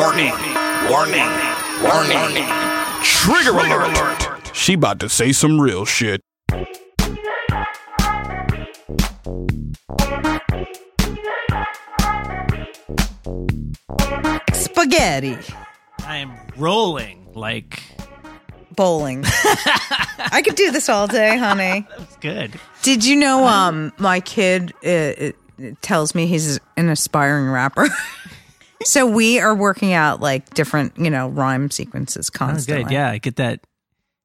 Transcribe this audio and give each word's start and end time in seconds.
Warning. 0.00 0.32
Warning. 0.88 1.28
Warning. 1.82 2.46
Trigger 3.02 3.50
alert. 3.50 4.50
She 4.54 4.72
about 4.72 4.98
to 5.00 5.10
say 5.10 5.30
some 5.30 5.60
real 5.60 5.84
shit. 5.84 6.22
Spaghetti. 14.54 15.36
I 16.06 16.16
am 16.16 16.32
rolling 16.56 17.28
like 17.34 17.82
Bowling. 18.74 19.24
I 19.26 20.40
could 20.42 20.54
do 20.54 20.70
this 20.70 20.88
all 20.88 21.08
day, 21.08 21.36
honey. 21.36 21.86
it's 21.98 22.16
good. 22.16 22.58
Did 22.80 23.04
you 23.04 23.16
know 23.16 23.46
um 23.46 23.92
my 23.98 24.20
kid 24.20 24.72
uh, 24.82 24.88
uh, 24.88 25.32
tells 25.82 26.14
me 26.14 26.26
he's 26.26 26.58
an 26.78 26.88
aspiring 26.88 27.50
rapper. 27.50 27.90
so 28.84 29.06
we 29.06 29.38
are 29.40 29.54
working 29.54 29.92
out 29.92 30.20
like 30.20 30.52
different, 30.54 30.96
you 30.98 31.10
know, 31.10 31.28
rhyme 31.28 31.70
sequences 31.70 32.30
Oh, 32.34 32.38
constantly. 32.38 32.84
good. 32.84 32.92
Yeah, 32.92 33.16
get 33.18 33.36
that. 33.36 33.60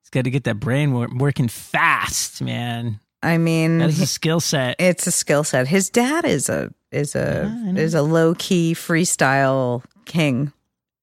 It's 0.02 0.10
got 0.12 0.24
to 0.26 0.30
get 0.30 0.44
that 0.46 0.60
brain 0.60 0.94
wor- 0.94 1.10
working 1.16 1.48
fast, 1.48 2.42
man. 2.42 3.00
I 3.24 3.38
mean, 3.40 3.82
is 3.82 4.00
a 4.00 4.06
skill 4.06 4.40
set. 4.40 4.76
it's 4.80 5.08
a 5.08 5.12
skill 5.12 5.44
set. 5.44 5.68
His 5.68 5.90
dad 5.90 6.26
is 6.26 6.48
a 6.50 6.72
is 6.92 7.16
a 7.16 7.52
Yeah, 7.66 7.82
is 7.82 7.94
a 7.96 8.02
low 8.04 8.36
key 8.36 8.74
freestyle 8.76 9.84
king. 10.06 10.52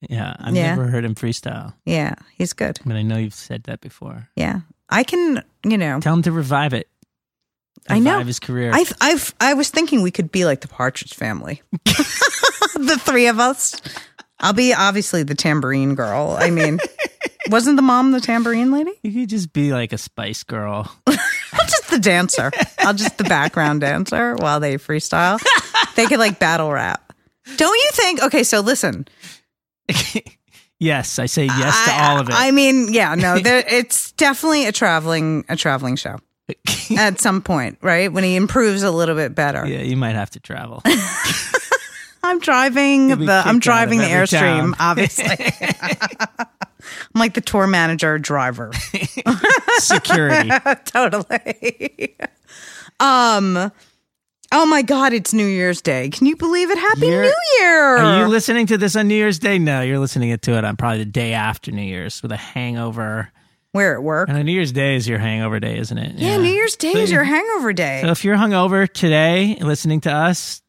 Yeah, 0.08 0.34
I've 0.38 0.54
Yeah. 0.54 0.74
never 0.74 0.86
heard 0.88 1.04
him 1.04 1.14
freestyle, 1.14 1.74
Yeah, 1.84 2.14
he's 2.36 2.52
good. 2.52 2.78
but 2.86 2.96
I 2.96 3.02
know 3.02 3.16
you've 3.18 3.34
said 3.34 3.64
that 3.64 3.80
before. 3.80 4.28
Yeah, 4.36 4.60
I 4.88 5.02
can. 5.04 5.42
You 5.64 5.78
know, 5.78 6.00
Tell 6.00 6.14
him 6.14 6.22
to 6.22 6.32
revive 6.32 6.72
it. 6.74 6.88
I 7.88 7.98
know. 7.98 8.20
His 8.22 8.38
career. 8.38 8.70
I've, 8.72 8.92
I've 9.00 9.34
I 9.40 9.54
was 9.54 9.70
thinking 9.70 10.02
we 10.02 10.10
could 10.12 10.30
be 10.30 10.44
like 10.44 10.60
the 10.60 10.68
Partridge 10.68 11.14
Family, 11.14 11.62
the 12.74 12.98
three 12.98 13.26
of 13.26 13.38
us. 13.38 13.80
I'll 14.40 14.52
be 14.52 14.74
obviously 14.74 15.22
the 15.22 15.34
tambourine 15.34 15.94
girl. 15.94 16.36
I 16.38 16.50
mean, 16.50 16.80
wasn't 17.48 17.76
the 17.76 17.82
mom 17.82 18.12
the 18.12 18.20
tambourine 18.20 18.72
lady? 18.72 18.92
you 19.02 19.12
could 19.12 19.28
just 19.28 19.52
be 19.52 19.72
like 19.72 19.92
a 19.92 19.98
Spice 19.98 20.42
Girl. 20.42 20.90
I'm 21.06 21.66
just 21.66 21.90
the 21.90 21.98
dancer. 21.98 22.50
I'll 22.78 22.94
just 22.94 23.18
the 23.18 23.24
background 23.24 23.82
dancer 23.82 24.34
while 24.36 24.58
they 24.58 24.78
freestyle. 24.78 25.40
They 25.94 26.06
could 26.06 26.18
like 26.18 26.38
battle 26.38 26.72
rap. 26.72 27.12
Don't 27.56 27.78
you 27.78 27.90
think? 27.92 28.22
Okay, 28.22 28.42
so 28.44 28.60
listen. 28.60 29.06
yes, 30.80 31.18
I 31.18 31.26
say 31.26 31.46
yes 31.46 31.84
to 31.84 31.92
all 31.92 32.20
of 32.20 32.28
it. 32.28 32.34
I 32.36 32.50
mean, 32.50 32.92
yeah, 32.92 33.14
no, 33.14 33.38
there, 33.38 33.62
it's 33.68 34.12
definitely 34.12 34.66
a 34.66 34.72
traveling 34.72 35.44
a 35.48 35.56
traveling 35.56 35.96
show 35.96 36.18
at 36.96 37.20
some 37.20 37.42
point, 37.42 37.78
right? 37.82 38.12
When 38.12 38.24
he 38.24 38.36
improves 38.36 38.82
a 38.82 38.90
little 38.90 39.14
bit 39.14 39.34
better. 39.34 39.66
yeah, 39.66 39.82
you 39.82 39.96
might 39.96 40.14
have 40.14 40.30
to 40.30 40.40
travel. 40.40 40.82
I'm 42.22 42.38
driving 42.38 43.08
You'll 43.10 43.18
the 43.18 43.42
I'm 43.44 43.58
driving 43.58 43.98
the 43.98 44.04
airstream, 44.04 44.74
town. 44.74 44.74
obviously. 44.80 45.26
I'm 47.14 47.18
like 47.18 47.34
the 47.34 47.40
tour 47.40 47.66
manager 47.66 48.18
driver. 48.18 48.72
Security. 49.78 50.50
totally. 50.84 52.16
um 53.00 53.72
Oh 54.54 54.66
my 54.66 54.82
god, 54.82 55.14
it's 55.14 55.32
New 55.32 55.46
Year's 55.46 55.80
Day. 55.80 56.10
Can 56.10 56.26
you 56.26 56.36
believe 56.36 56.70
it? 56.70 56.76
Happy 56.76 57.08
New 57.08 57.34
Year. 57.58 57.96
Are 57.96 58.20
you 58.20 58.28
listening 58.28 58.66
to 58.66 58.76
this 58.76 58.94
on 58.96 59.08
New 59.08 59.14
Year's 59.14 59.38
Day? 59.38 59.58
No, 59.58 59.80
you're 59.80 59.98
listening 59.98 60.36
to 60.36 60.52
it 60.58 60.64
on 60.64 60.76
probably 60.76 60.98
the 60.98 61.04
day 61.06 61.32
after 61.32 61.72
New 61.72 61.82
Year's 61.82 62.22
with 62.22 62.32
a 62.32 62.36
hangover. 62.36 63.32
Where 63.72 63.94
at 63.94 64.02
work? 64.02 64.28
And 64.28 64.44
New 64.44 64.52
Year's 64.52 64.70
Day 64.70 64.96
is 64.96 65.08
your 65.08 65.18
hangover 65.18 65.58
day, 65.58 65.78
isn't 65.78 65.96
it? 65.96 66.16
Yeah, 66.16 66.36
New 66.36 66.50
Year's 66.50 66.76
Day 66.76 66.92
is 66.92 67.10
your 67.10 67.24
hangover 67.24 67.72
day. 67.72 68.02
So 68.02 68.10
if 68.10 68.26
you're 68.26 68.36
hungover 68.36 68.86
today, 68.86 69.56
listening 69.62 70.02
to 70.02 70.12
us, 70.12 70.60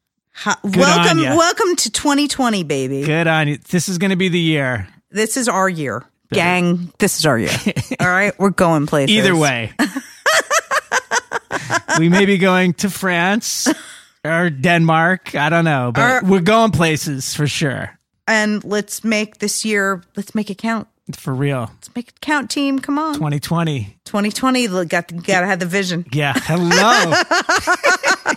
Welcome 0.64 1.20
welcome 1.20 1.76
to 1.76 1.90
2020, 1.90 2.64
baby. 2.64 3.02
good 3.04 3.26
on 3.26 3.48
you. 3.48 3.58
This 3.58 3.88
is 3.88 3.98
going 3.98 4.10
to 4.10 4.16
be 4.16 4.28
the 4.28 4.40
year. 4.40 4.88
This 5.10 5.36
is 5.36 5.48
our 5.48 5.68
year. 5.68 6.04
Gang, 6.32 6.92
this 6.98 7.18
is 7.18 7.26
our 7.26 7.38
year. 7.38 7.50
All 8.00 8.08
right, 8.08 8.36
we're 8.38 8.50
going 8.50 8.86
places. 8.86 9.16
Either 9.16 9.36
way, 9.36 9.72
we 11.98 12.08
may 12.08 12.26
be 12.26 12.38
going 12.38 12.74
to 12.74 12.90
France 12.90 13.68
or 14.24 14.50
Denmark. 14.50 15.34
I 15.36 15.48
don't 15.48 15.64
know, 15.64 15.92
but 15.94 16.24
Or- 16.24 16.28
we're 16.28 16.40
going 16.40 16.72
places 16.72 17.34
for 17.34 17.46
sure. 17.46 17.96
And 18.26 18.64
let's 18.64 19.04
make 19.04 19.38
this 19.38 19.64
year, 19.64 20.02
let's 20.16 20.34
make 20.34 20.50
it 20.50 20.58
count. 20.58 20.88
For 21.12 21.34
real. 21.34 21.70
Let's 21.74 21.94
make 21.94 22.08
it 22.08 22.20
count, 22.22 22.50
team. 22.50 22.78
Come 22.78 22.98
on. 22.98 23.12
2020. 23.14 23.98
2020, 24.06 24.68
look, 24.68 24.88
got 24.88 25.08
got 25.14 25.40
to 25.42 25.46
have 25.46 25.60
the 25.60 25.66
vision. 25.66 26.06
Yeah. 26.12 26.32
Hello. 26.34 27.12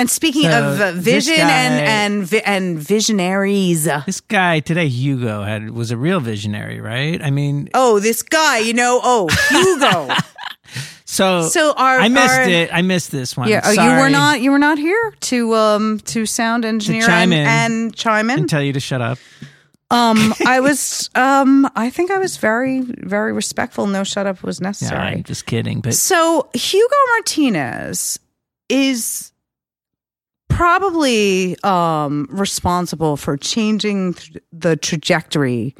And 0.00 0.10
speaking 0.10 0.42
So, 0.50 0.72
of 0.72 0.80
uh, 0.80 0.92
vision 0.92 1.36
guy- 1.36 1.50
and 1.50 1.74
and 2.20 2.26
vi- 2.26 2.42
and 2.44 2.78
visionaries. 2.78 3.84
This 4.06 4.20
guy 4.20 4.60
today, 4.60 4.88
Hugo, 4.88 5.42
had 5.42 5.70
was 5.70 5.90
a 5.90 5.96
real 5.96 6.20
visionary, 6.20 6.80
right? 6.80 7.22
I 7.22 7.30
mean, 7.30 7.68
Oh, 7.74 8.00
this 8.00 8.22
guy, 8.22 8.58
you 8.58 8.72
know, 8.74 9.00
oh, 9.02 9.28
Hugo. 9.50 10.14
so 11.04 11.42
So 11.48 11.72
our- 11.76 11.98
I 12.00 12.08
missed 12.08 12.34
our- 12.38 12.48
it. 12.48 12.70
I 12.72 12.82
missed 12.82 13.10
this 13.10 13.36
one. 13.36 13.48
yeah, 13.48 13.60
oh, 13.64 13.70
you 13.72 14.00
were 14.00 14.10
not 14.10 14.40
you 14.40 14.50
were 14.52 14.58
not 14.58 14.78
here 14.78 15.12
to 15.20 15.54
um 15.54 15.98
to 16.06 16.26
sound 16.26 16.64
engineer 16.64 17.02
chime 17.06 17.32
and, 17.32 17.40
in. 17.42 17.82
and 17.82 17.94
chime 17.94 18.30
in. 18.30 18.40
and 18.40 18.48
tell 18.48 18.62
you 18.62 18.72
to 18.72 18.80
shut 18.80 19.00
up. 19.00 19.18
Um, 19.92 20.32
I 20.46 20.60
was 20.60 21.10
um 21.16 21.68
I 21.74 21.90
think 21.90 22.10
I 22.12 22.18
was 22.18 22.36
very 22.36 22.82
very 22.82 23.32
respectful. 23.32 23.86
No 23.88 24.04
shut 24.04 24.26
up 24.26 24.42
was 24.42 24.60
necessary. 24.60 25.00
I'm 25.18 25.24
just 25.24 25.46
kidding. 25.46 25.80
But 25.80 25.94
So 25.94 26.48
Hugo 26.54 26.96
Martinez 27.16 28.20
is 28.68 29.29
probably 30.60 31.56
um, 31.62 32.28
responsible 32.30 33.16
for 33.16 33.34
changing 33.38 34.12
th- 34.12 34.44
the 34.52 34.76
trajectory 34.76 35.74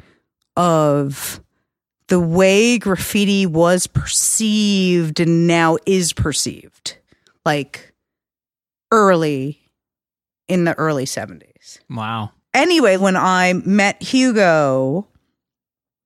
of 0.57 1.39
the 2.07 2.19
way 2.19 2.79
graffiti 2.79 3.45
was 3.45 3.85
perceived 3.85 5.19
and 5.19 5.45
now 5.45 5.77
is 5.85 6.13
perceived, 6.13 6.97
like 7.45 7.93
early 8.91 9.61
in 10.47 10.63
the 10.63 10.73
early 10.79 11.05
seventies 11.05 11.79
wow. 11.87 12.31
anyway, 12.55 12.97
when 12.97 13.15
I 13.15 13.53
met 13.63 14.01
Hugo 14.01 15.07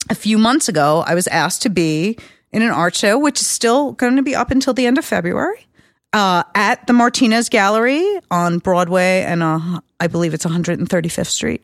a 0.09 0.15
few 0.15 0.37
months 0.37 0.67
ago, 0.67 1.01
I 1.07 1.15
was 1.15 1.27
asked 1.27 1.61
to 1.61 1.69
be 1.69 2.17
in 2.51 2.61
an 2.61 2.71
art 2.71 2.93
show, 2.93 3.17
which 3.17 3.39
is 3.39 3.47
still 3.47 3.93
going 3.93 4.17
to 4.17 4.21
be 4.21 4.35
up 4.35 4.51
until 4.51 4.73
the 4.73 4.85
end 4.85 4.97
of 4.97 5.05
February, 5.05 5.65
uh, 6.15 6.43
at 6.55 6.87
the 6.87 6.93
Martinez 6.93 7.49
Gallery 7.49 8.01
on 8.31 8.59
Broadway, 8.59 9.23
and 9.27 9.43
uh, 9.43 9.81
I 9.99 10.07
believe 10.07 10.33
it's 10.33 10.45
135th 10.45 11.27
Street. 11.27 11.61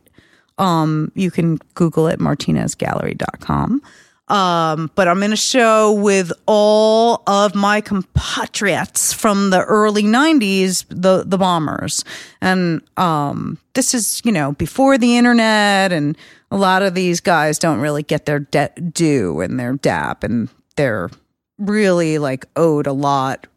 Um, 0.57 1.09
you 1.15 1.31
can 1.31 1.55
Google 1.73 2.07
it, 2.07 2.19
martinezgallery.com. 2.19 3.81
Um, 4.27 4.91
but 4.95 5.07
I'm 5.07 5.23
in 5.23 5.31
a 5.31 5.37
show 5.37 5.93
with 5.93 6.33
all 6.47 7.23
of 7.27 7.55
my 7.55 7.79
compatriots 7.79 9.13
from 9.13 9.51
the 9.51 9.61
early 9.61 10.03
90s, 10.03 10.85
the, 10.89 11.23
the 11.25 11.37
bombers. 11.37 12.03
And 12.41 12.81
um, 12.97 13.57
this 13.73 13.93
is, 13.93 14.21
you 14.25 14.33
know, 14.33 14.51
before 14.51 14.97
the 14.97 15.15
internet, 15.15 15.93
and 15.93 16.17
a 16.51 16.57
lot 16.57 16.81
of 16.81 16.93
these 16.93 17.21
guys 17.21 17.57
don't 17.57 17.79
really 17.79 18.03
get 18.03 18.25
their 18.25 18.39
debt 18.39 18.93
due 18.93 19.39
and 19.39 19.57
their 19.57 19.73
dap, 19.77 20.25
and 20.25 20.49
they're 20.75 21.09
really 21.57 22.17
like 22.17 22.45
owed 22.57 22.87
a 22.87 22.93
lot 22.93 23.47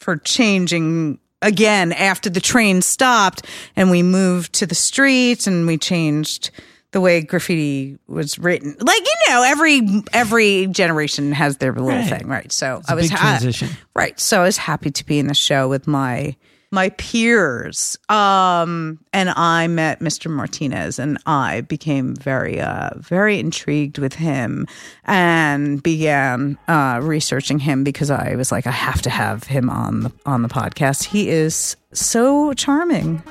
for 0.00 0.16
changing 0.16 1.18
again 1.42 1.92
after 1.92 2.30
the 2.30 2.40
train 2.40 2.82
stopped 2.82 3.46
and 3.76 3.90
we 3.90 4.02
moved 4.02 4.52
to 4.54 4.66
the 4.66 4.74
streets 4.74 5.46
and 5.46 5.66
we 5.66 5.76
changed 5.76 6.50
the 6.92 7.00
way 7.00 7.20
graffiti 7.22 7.98
was 8.06 8.38
written. 8.38 8.76
Like 8.80 9.00
you 9.00 9.32
know, 9.34 9.42
every 9.42 9.82
every 10.12 10.66
generation 10.68 11.32
has 11.32 11.56
their 11.56 11.72
little 11.72 11.88
Right. 11.88 12.08
thing, 12.08 12.28
right? 12.28 12.52
So 12.52 12.76
It's 12.78 12.90
I 12.90 12.94
was 12.94 13.08
big 13.08 13.18
ha- 13.18 13.38
transition. 13.38 13.68
right. 13.96 14.18
So 14.20 14.40
I 14.40 14.44
was 14.44 14.56
happy 14.56 14.90
to 14.92 15.04
be 15.04 15.18
in 15.18 15.26
the 15.26 15.34
show 15.34 15.68
with 15.68 15.86
my 15.88 16.36
my 16.70 16.90
peers. 16.90 17.96
Um, 18.08 18.98
and 19.12 19.30
I 19.30 19.66
met 19.68 20.00
Mr. 20.00 20.30
Martinez 20.30 20.98
and 20.98 21.18
I 21.26 21.62
became 21.62 22.14
very, 22.16 22.60
uh, 22.60 22.90
very 22.96 23.38
intrigued 23.38 23.98
with 23.98 24.14
him 24.14 24.66
and 25.04 25.82
began, 25.82 26.58
uh, 26.68 27.00
researching 27.02 27.58
him 27.58 27.84
because 27.84 28.10
I 28.10 28.34
was 28.36 28.50
like, 28.50 28.66
I 28.66 28.72
have 28.72 29.02
to 29.02 29.10
have 29.10 29.44
him 29.44 29.70
on 29.70 30.00
the, 30.00 30.12
on 30.26 30.42
the 30.42 30.48
podcast. 30.48 31.04
He 31.04 31.28
is 31.28 31.76
so 31.92 32.52
charming. 32.54 33.22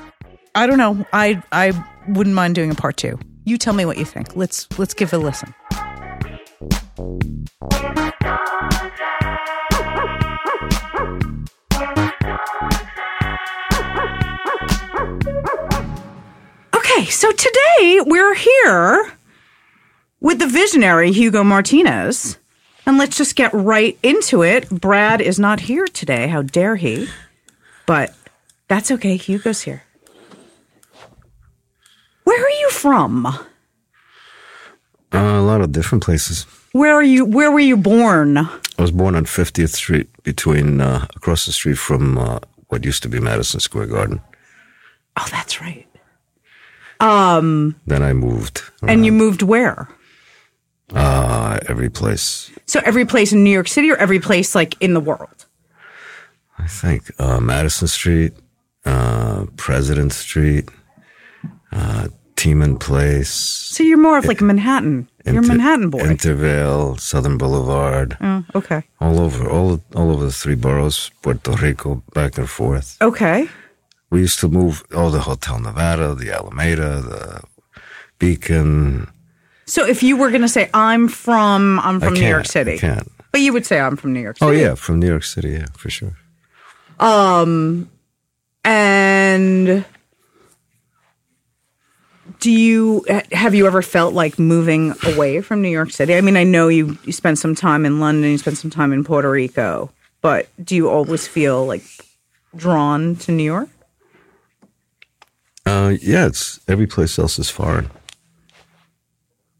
I 0.54 0.66
don't 0.66 0.78
know. 0.78 1.06
I, 1.12 1.42
I 1.52 1.72
wouldn't 2.08 2.34
mind 2.34 2.54
doing 2.54 2.70
a 2.70 2.74
part 2.74 2.96
two. 2.96 3.18
You 3.44 3.58
tell 3.58 3.74
me 3.74 3.84
what 3.84 3.98
you 3.98 4.04
think. 4.04 4.36
Let's, 4.36 4.66
let's 4.78 4.94
give 4.94 5.12
it 5.12 5.16
a 5.16 5.18
listen. 5.18 5.54
Okay, 16.96 17.06
so 17.06 17.32
today 17.32 18.00
we're 18.06 18.34
here 18.34 19.14
with 20.20 20.38
the 20.38 20.46
visionary 20.46 21.10
Hugo 21.10 21.42
Martinez. 21.42 22.38
And 22.86 22.98
let's 22.98 23.16
just 23.16 23.34
get 23.34 23.52
right 23.52 23.98
into 24.04 24.44
it. 24.44 24.70
Brad 24.70 25.20
is 25.20 25.40
not 25.40 25.58
here 25.58 25.86
today. 25.86 26.28
How 26.28 26.42
dare 26.42 26.76
he? 26.76 27.08
But 27.86 28.14
that's 28.68 28.92
okay. 28.92 29.16
Hugo's 29.16 29.62
here. 29.62 29.82
Where 32.22 32.40
are 32.40 32.60
you 32.60 32.70
from? 32.70 33.26
Uh, 33.26 33.38
a 35.12 35.42
lot 35.42 35.62
of 35.62 35.72
different 35.72 36.04
places. 36.04 36.46
Where 36.70 36.94
are 36.94 37.02
you 37.02 37.24
where 37.24 37.50
were 37.50 37.58
you 37.58 37.76
born? 37.76 38.38
I 38.38 38.48
was 38.78 38.92
born 38.92 39.16
on 39.16 39.24
50th 39.24 39.70
Street, 39.70 40.08
between 40.22 40.80
uh, 40.80 41.08
across 41.16 41.46
the 41.46 41.52
street 41.52 41.78
from 41.78 42.18
uh, 42.18 42.38
what 42.68 42.84
used 42.84 43.02
to 43.02 43.08
be 43.08 43.18
Madison 43.18 43.58
Square 43.58 43.86
Garden. 43.86 44.20
Oh, 45.16 45.26
that's 45.32 45.60
right. 45.60 45.88
Um 47.00 47.74
Then 47.86 48.02
I 48.02 48.12
moved 48.12 48.62
and 48.82 49.04
you 49.04 49.12
moved 49.12 49.42
where? 49.42 49.88
uh, 50.92 51.58
every 51.68 51.90
place. 51.90 52.50
So 52.66 52.80
every 52.84 53.04
place 53.04 53.32
in 53.32 53.42
New 53.44 53.50
York 53.50 53.68
City 53.68 53.90
or 53.90 53.96
every 53.96 54.20
place 54.20 54.54
like 54.54 54.76
in 54.80 54.94
the 54.94 55.00
world? 55.00 55.46
I 56.58 56.66
think 56.66 57.10
uh, 57.18 57.40
Madison 57.40 57.88
Street, 57.88 58.32
uh, 58.84 59.46
President 59.56 60.12
Street, 60.12 60.68
uh, 61.72 62.08
Tiemann 62.36 62.78
Place. 62.78 63.30
So 63.30 63.82
you're 63.82 63.98
more 63.98 64.18
of 64.18 64.26
like 64.26 64.40
Manhattan. 64.40 65.08
You're 65.24 65.42
a 65.42 65.46
Manhattan 65.46 65.90
boy. 65.90 66.00
Intervale, 66.00 66.96
Southern 66.96 67.38
Boulevard, 67.38 68.16
oh, 68.20 68.44
okay. 68.54 68.82
all 69.00 69.18
over, 69.20 69.48
all 69.48 69.80
all 69.96 70.10
over 70.10 70.26
the 70.26 70.32
three 70.32 70.54
boroughs, 70.54 71.10
Puerto 71.22 71.52
Rico, 71.52 72.02
back 72.12 72.36
and 72.38 72.48
forth. 72.48 72.98
Okay. 73.00 73.48
We 74.14 74.20
used 74.20 74.38
to 74.38 74.48
move, 74.48 74.84
oh, 74.92 75.10
the 75.10 75.22
Hotel 75.22 75.58
Nevada, 75.58 76.14
the 76.14 76.30
Alameda, 76.30 77.00
the 77.00 77.42
Beacon. 78.20 79.08
So 79.66 79.84
if 79.84 80.04
you 80.04 80.16
were 80.16 80.30
going 80.30 80.42
to 80.42 80.48
say 80.48 80.70
I'm 80.72 81.08
from 81.08 81.80
I'm 81.80 81.98
from 81.98 82.14
New 82.14 82.28
York 82.28 82.46
City. 82.46 82.74
I 82.74 82.78
can't. 82.78 83.10
But 83.32 83.40
you 83.40 83.52
would 83.52 83.66
say 83.66 83.80
I'm 83.80 83.96
from 83.96 84.12
New 84.12 84.20
York 84.20 84.38
City. 84.38 84.48
Oh 84.48 84.52
yeah, 84.52 84.76
from 84.76 85.00
New 85.00 85.08
York 85.08 85.24
City, 85.24 85.54
yeah, 85.54 85.66
for 85.76 85.90
sure. 85.90 86.16
Um 87.00 87.90
and 88.64 89.84
do 92.38 92.52
you 92.52 93.04
have 93.32 93.56
you 93.56 93.66
ever 93.66 93.82
felt 93.82 94.14
like 94.14 94.38
moving 94.38 94.94
away 95.02 95.40
from 95.40 95.60
New 95.60 95.70
York 95.70 95.90
City? 95.90 96.14
I 96.14 96.20
mean, 96.20 96.36
I 96.36 96.44
know 96.44 96.68
you 96.68 96.96
you 97.04 97.12
spent 97.12 97.38
some 97.38 97.56
time 97.56 97.84
in 97.84 97.98
London, 97.98 98.30
you 98.30 98.38
spent 98.38 98.58
some 98.58 98.70
time 98.70 98.92
in 98.92 99.02
Puerto 99.02 99.28
Rico, 99.28 99.90
but 100.20 100.46
do 100.64 100.76
you 100.76 100.88
always 100.88 101.26
feel 101.26 101.66
like 101.66 101.82
drawn 102.54 103.16
to 103.16 103.32
New 103.32 103.42
York? 103.42 103.70
Uh, 105.66 105.94
yeah, 106.00 106.26
it's 106.26 106.60
every 106.68 106.86
place 106.86 107.18
else 107.18 107.38
is 107.38 107.48
foreign. 107.50 107.90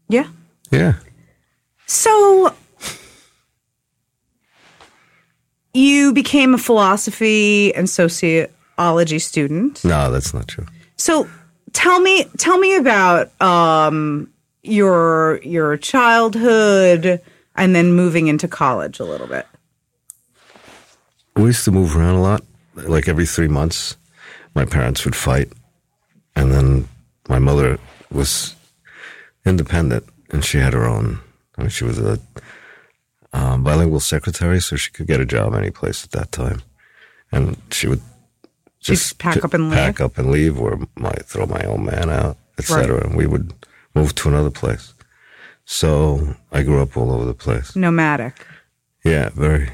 Yeah. 0.07 0.27
Yeah, 0.71 0.93
So 1.87 2.53
you 5.73 6.13
became 6.13 6.53
a 6.53 6.57
philosophy 6.57 7.73
and 7.75 7.89
sociology 7.89 9.19
student. 9.19 9.83
no, 9.85 10.11
that's 10.11 10.33
not 10.33 10.47
true. 10.47 10.65
So 10.97 11.29
tell 11.73 11.99
me 11.99 12.25
tell 12.37 12.57
me 12.57 12.75
about 12.75 13.29
um 13.41 14.29
your 14.63 15.39
your 15.43 15.77
childhood 15.77 17.21
and 17.55 17.75
then 17.75 17.93
moving 17.93 18.27
into 18.27 18.47
college 18.47 18.99
a 18.99 19.05
little 19.05 19.27
bit. 19.27 19.45
We 21.35 21.43
used 21.45 21.63
to 21.65 21.71
move 21.71 21.95
around 21.95 22.15
a 22.15 22.21
lot. 22.21 22.43
Like 22.75 23.07
every 23.07 23.25
three 23.25 23.47
months, 23.47 23.95
my 24.55 24.65
parents 24.65 25.05
would 25.05 25.15
fight, 25.15 25.51
and 26.35 26.51
then 26.51 26.87
my 27.27 27.39
mother 27.39 27.79
was 28.11 28.55
independent, 29.45 30.05
and 30.31 30.43
she 30.43 30.57
had 30.57 30.73
her 30.73 30.85
own. 30.85 31.19
I 31.57 31.61
mean, 31.61 31.69
she 31.69 31.83
was 31.83 31.99
a 31.99 32.19
um, 33.33 33.63
bilingual 33.63 33.99
secretary, 33.99 34.59
so 34.61 34.75
she 34.75 34.91
could 34.91 35.07
get 35.07 35.19
a 35.19 35.25
job 35.25 35.53
any 35.53 35.71
place 35.71 36.03
at 36.03 36.11
that 36.11 36.31
time, 36.31 36.61
and 37.31 37.57
she 37.71 37.87
would 37.87 38.01
She'd 38.79 39.17
pack 39.17 39.43
up 39.43 39.53
and 39.55 39.69
leave? 39.71 39.79
pack 39.79 39.99
up 39.99 40.17
and 40.19 40.29
leave, 40.29 40.59
or 40.59 40.79
might 40.95 41.25
throw 41.25 41.47
my 41.47 41.63
old 41.65 41.81
man 41.81 42.09
out, 42.09 42.37
etc. 42.59 43.03
And 43.03 43.17
we 43.17 43.25
would 43.25 43.53
move 43.95 44.13
to 44.15 44.29
another 44.29 44.51
place. 44.51 44.93
So 45.65 46.35
I 46.51 46.61
grew 46.61 46.81
up 46.81 46.95
all 46.95 47.11
over 47.11 47.25
the 47.25 47.33
place. 47.33 47.75
Nomadic. 47.75 48.45
Yeah, 49.03 49.29
very. 49.29 49.71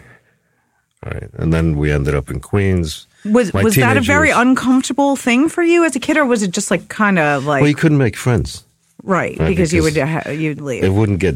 Right, 1.05 1.29
and 1.33 1.51
then 1.51 1.77
we 1.77 1.91
ended 1.91 2.15
up 2.15 2.29
in 2.29 2.39
Queens. 2.39 3.07
Was 3.23 3.53
My 3.53 3.63
was 3.63 3.75
that 3.75 3.97
a 3.97 4.01
very 4.01 4.31
uncomfortable 4.31 5.15
thing 5.15 5.47
for 5.50 5.62
you 5.63 5.83
as 5.85 5.95
a 5.95 6.00
kid 6.00 6.18
or 6.18 6.25
was 6.25 6.41
it 6.44 6.51
just 6.51 6.71
like 6.71 6.88
kind 6.89 7.19
of 7.19 7.45
like 7.45 7.62
Well, 7.62 7.69
you 7.69 7.75
couldn't 7.75 8.00
make 8.00 8.15
friends. 8.18 8.63
right, 9.03 9.38
right, 9.39 9.47
because, 9.47 9.71
you 9.73 9.83
would 9.83 9.94
because 9.94 10.23
ha- 10.25 10.31
you'd 10.31 10.59
leave. 10.62 10.83
It 10.83 10.91
wouldn't 10.94 11.19
get 11.19 11.35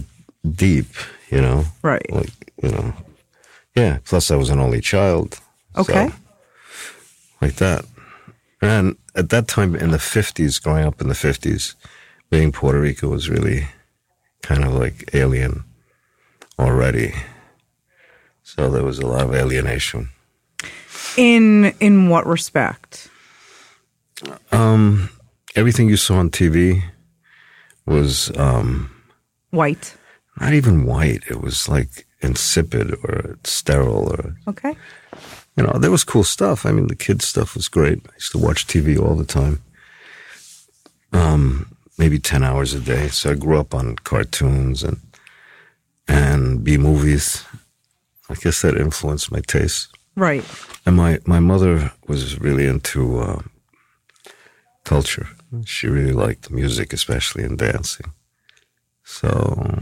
deep, 0.55 0.87
you 1.29 1.41
know. 1.41 1.65
Right. 1.83 2.05
Like 2.11 2.31
you 2.63 2.69
know. 2.71 2.93
Yeah. 3.75 3.99
Plus, 4.05 4.31
I 4.31 4.35
was 4.35 4.49
an 4.49 4.59
only 4.59 4.81
child. 4.81 5.35
so, 5.75 5.81
Okay. 5.81 6.09
like 7.41 7.55
that, 7.55 7.85
and 8.61 8.95
at 9.15 9.29
that 9.29 9.47
time 9.47 9.75
in 9.75 9.91
the 9.91 9.99
fifties, 9.99 10.59
growing 10.59 10.85
up 10.85 11.01
in 11.01 11.07
the 11.09 11.15
fifties, 11.15 11.75
being 12.31 12.51
Puerto 12.51 12.79
Rico 12.79 13.09
was 13.09 13.29
really 13.29 13.67
kind 14.41 14.63
of 14.63 14.73
like 14.73 15.09
alien 15.13 15.63
already. 16.57 17.13
So 18.43 18.69
there 18.71 18.83
was 18.83 18.99
a 18.99 19.05
lot 19.05 19.25
of 19.25 19.35
alienation. 19.35 20.09
In 21.17 21.73
in 21.79 22.09
what 22.09 22.25
respect? 22.25 23.09
Um, 24.51 25.09
everything 25.55 25.89
you 25.89 25.97
saw 25.97 26.15
on 26.17 26.29
TV 26.29 26.81
was 27.85 28.31
um, 28.37 28.89
White. 29.51 29.95
not 30.39 30.53
even 30.53 30.85
white. 30.85 31.23
It 31.29 31.41
was 31.41 31.67
like 31.69 32.05
insipid 32.21 32.93
or 33.03 33.37
sterile 33.43 34.09
or 34.09 34.35
Okay. 34.47 34.75
you 35.57 35.63
know 35.63 35.77
there 35.79 35.91
was 35.91 36.03
cool 36.03 36.23
stuff. 36.23 36.65
I 36.65 36.71
mean, 36.71 36.87
the 36.87 36.95
kids 36.95 37.27
stuff 37.27 37.55
was 37.55 37.67
great. 37.67 37.99
I 38.09 38.13
used 38.15 38.31
to 38.31 38.37
watch 38.37 38.65
TV 38.67 38.97
all 38.99 39.15
the 39.15 39.25
time. 39.25 39.61
Um, 41.13 41.75
maybe 41.97 42.19
ten 42.19 42.43
hours 42.43 42.73
a 42.73 42.79
day. 42.79 43.07
So 43.09 43.31
I 43.31 43.35
grew 43.35 43.59
up 43.59 43.73
on 43.73 43.95
cartoons 43.97 44.83
and 44.83 44.99
and 46.07 46.63
B 46.63 46.77
movies. 46.77 47.43
I 48.29 48.33
guess 48.35 48.61
that 48.61 48.75
influenced 48.77 49.31
my 49.31 49.41
taste. 49.41 49.94
Right. 50.15 50.45
And 50.85 50.95
my, 50.95 51.19
my 51.25 51.39
mother 51.39 51.91
was 52.07 52.39
really 52.39 52.65
into 52.65 53.19
uh, 53.19 53.41
culture. 54.83 55.27
She 55.65 55.87
really 55.87 56.13
liked 56.13 56.49
music, 56.49 56.93
especially 56.93 57.43
in 57.43 57.57
dancing. 57.57 58.13
So 59.03 59.81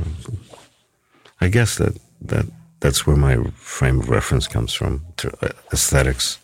I 1.40 1.50
guess 1.50 1.78
that, 1.78 1.98
that 2.22 2.46
that's 2.80 3.08
where 3.08 3.16
my 3.16 3.38
frame 3.56 4.00
of 4.00 4.10
reference 4.10 4.48
comes 4.48 4.74
from, 4.74 5.06
to 5.18 5.32
uh, 5.42 5.50
aesthetics. 5.72 6.40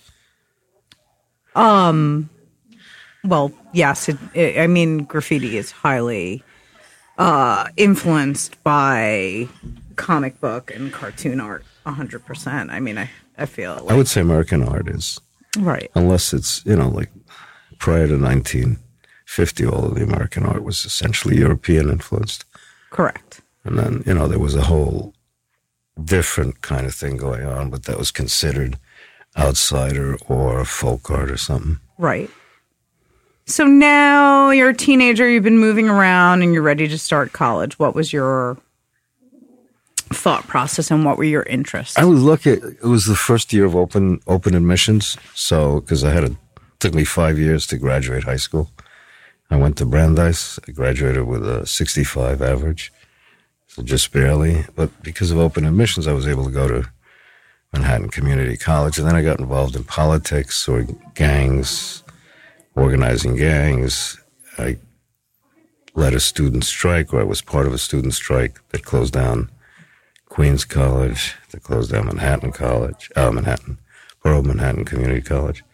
Um 1.55 2.29
well, 3.25 3.51
yes, 3.74 4.08
it, 4.08 4.17
it, 4.34 4.60
I 4.60 4.67
mean 4.67 5.03
graffiti 5.03 5.58
is 5.58 5.72
highly 5.72 6.43
uh 7.17 7.67
influenced 7.75 8.63
by 8.63 9.50
comic 9.98 10.39
book 10.39 10.72
and 10.74 10.93
cartoon 10.93 11.41
art 11.41 11.65
100%. 11.86 12.69
I 12.72 12.79
mean, 12.79 12.98
I 12.98 13.10
I 13.39 13.46
feel 13.46 13.75
like, 13.75 13.91
I 13.91 13.96
would 13.96 14.08
say 14.08 14.22
American 14.22 14.63
art 14.63 14.88
is, 14.89 15.19
right. 15.58 15.89
unless 15.96 16.34
it's, 16.34 16.63
you 16.65 16.75
know, 16.75 16.89
like 16.89 17.10
prior 17.79 18.08
to 18.08 18.17
1950, 18.17 19.65
all 19.65 19.86
of 19.86 19.96
the 19.96 20.03
American 20.03 20.46
art 20.46 20.63
was 20.63 20.86
essentially 20.86 21.38
European 21.38 21.89
influenced. 21.89 22.46
Correct. 22.89 23.41
And 23.63 23.77
then, 23.77 24.03
you 24.05 24.13
know, 24.13 24.27
there 24.27 24.39
was 24.39 24.55
a 24.55 24.63
whole 24.63 25.13
different 26.03 26.62
kind 26.62 26.86
of 26.86 26.93
thing 26.93 27.17
going 27.17 27.46
on, 27.46 27.69
but 27.69 27.84
that 27.84 27.98
was 27.98 28.12
considered 28.12 28.77
outsider 29.38 30.17
or 30.27 30.65
folk 30.65 31.10
art 31.10 31.31
or 31.31 31.38
something. 31.38 31.79
Right. 31.98 32.29
So 33.46 33.65
now 33.65 34.51
you're 34.51 34.69
a 34.69 34.75
teenager, 34.75 35.27
you've 35.27 35.43
been 35.43 35.58
moving 35.58 35.89
around 35.89 36.43
and 36.43 36.53
you're 36.53 36.63
ready 36.63 36.88
to 36.88 36.98
start 36.98 37.34
college. 37.34 37.79
What 37.79 37.96
was 37.96 38.13
your 38.13 38.58
thought 40.11 40.47
process 40.47 40.91
and 40.91 41.05
what 41.05 41.17
were 41.17 41.23
your 41.23 41.43
interests? 41.43 41.97
I 41.97 42.05
was 42.05 42.21
lucky. 42.21 42.51
It 42.51 42.83
was 42.83 43.05
the 43.05 43.15
first 43.15 43.53
year 43.53 43.65
of 43.65 43.75
open 43.75 44.21
open 44.27 44.55
admissions, 44.55 45.17
so 45.33 45.79
because 45.79 46.03
I 46.03 46.11
had 46.11 46.23
a 46.23 46.35
took 46.79 46.93
me 46.93 47.03
five 47.03 47.37
years 47.37 47.67
to 47.67 47.77
graduate 47.77 48.23
high 48.23 48.37
school. 48.37 48.71
I 49.51 49.57
went 49.57 49.77
to 49.77 49.85
Brandeis. 49.85 50.59
I 50.67 50.71
graduated 50.71 51.25
with 51.25 51.45
a 51.45 51.65
65 51.65 52.41
average, 52.41 52.93
so 53.67 53.81
just 53.81 54.11
barely. 54.11 54.65
But 54.75 55.03
because 55.03 55.31
of 55.31 55.39
open 55.39 55.65
admissions, 55.65 56.07
I 56.07 56.13
was 56.13 56.27
able 56.27 56.45
to 56.45 56.51
go 56.51 56.67
to 56.67 56.89
Manhattan 57.73 58.09
Community 58.09 58.57
College, 58.57 58.97
and 58.97 59.07
then 59.07 59.15
I 59.15 59.21
got 59.21 59.39
involved 59.39 59.75
in 59.75 59.83
politics 59.83 60.67
or 60.67 60.85
gangs, 61.15 62.03
organizing 62.75 63.35
gangs. 63.35 64.19
I 64.57 64.77
led 65.95 66.13
a 66.13 66.19
student 66.19 66.63
strike, 66.63 67.13
or 67.13 67.19
I 67.19 67.23
was 67.23 67.41
part 67.41 67.67
of 67.67 67.73
a 67.73 67.77
student 67.77 68.13
strike 68.13 68.59
that 68.69 68.85
closed 68.85 69.13
down 69.13 69.49
Queens 70.39 70.63
College, 70.63 71.36
that 71.51 71.63
closed 71.63 71.91
down 71.91 72.05
Manhattan 72.05 72.53
College, 72.53 73.12
uh, 73.17 73.29
Manhattan, 73.29 73.77
Borough 74.24 74.41
Manhattan 74.41 74.86
Community 74.86 75.19
College, 75.19 75.65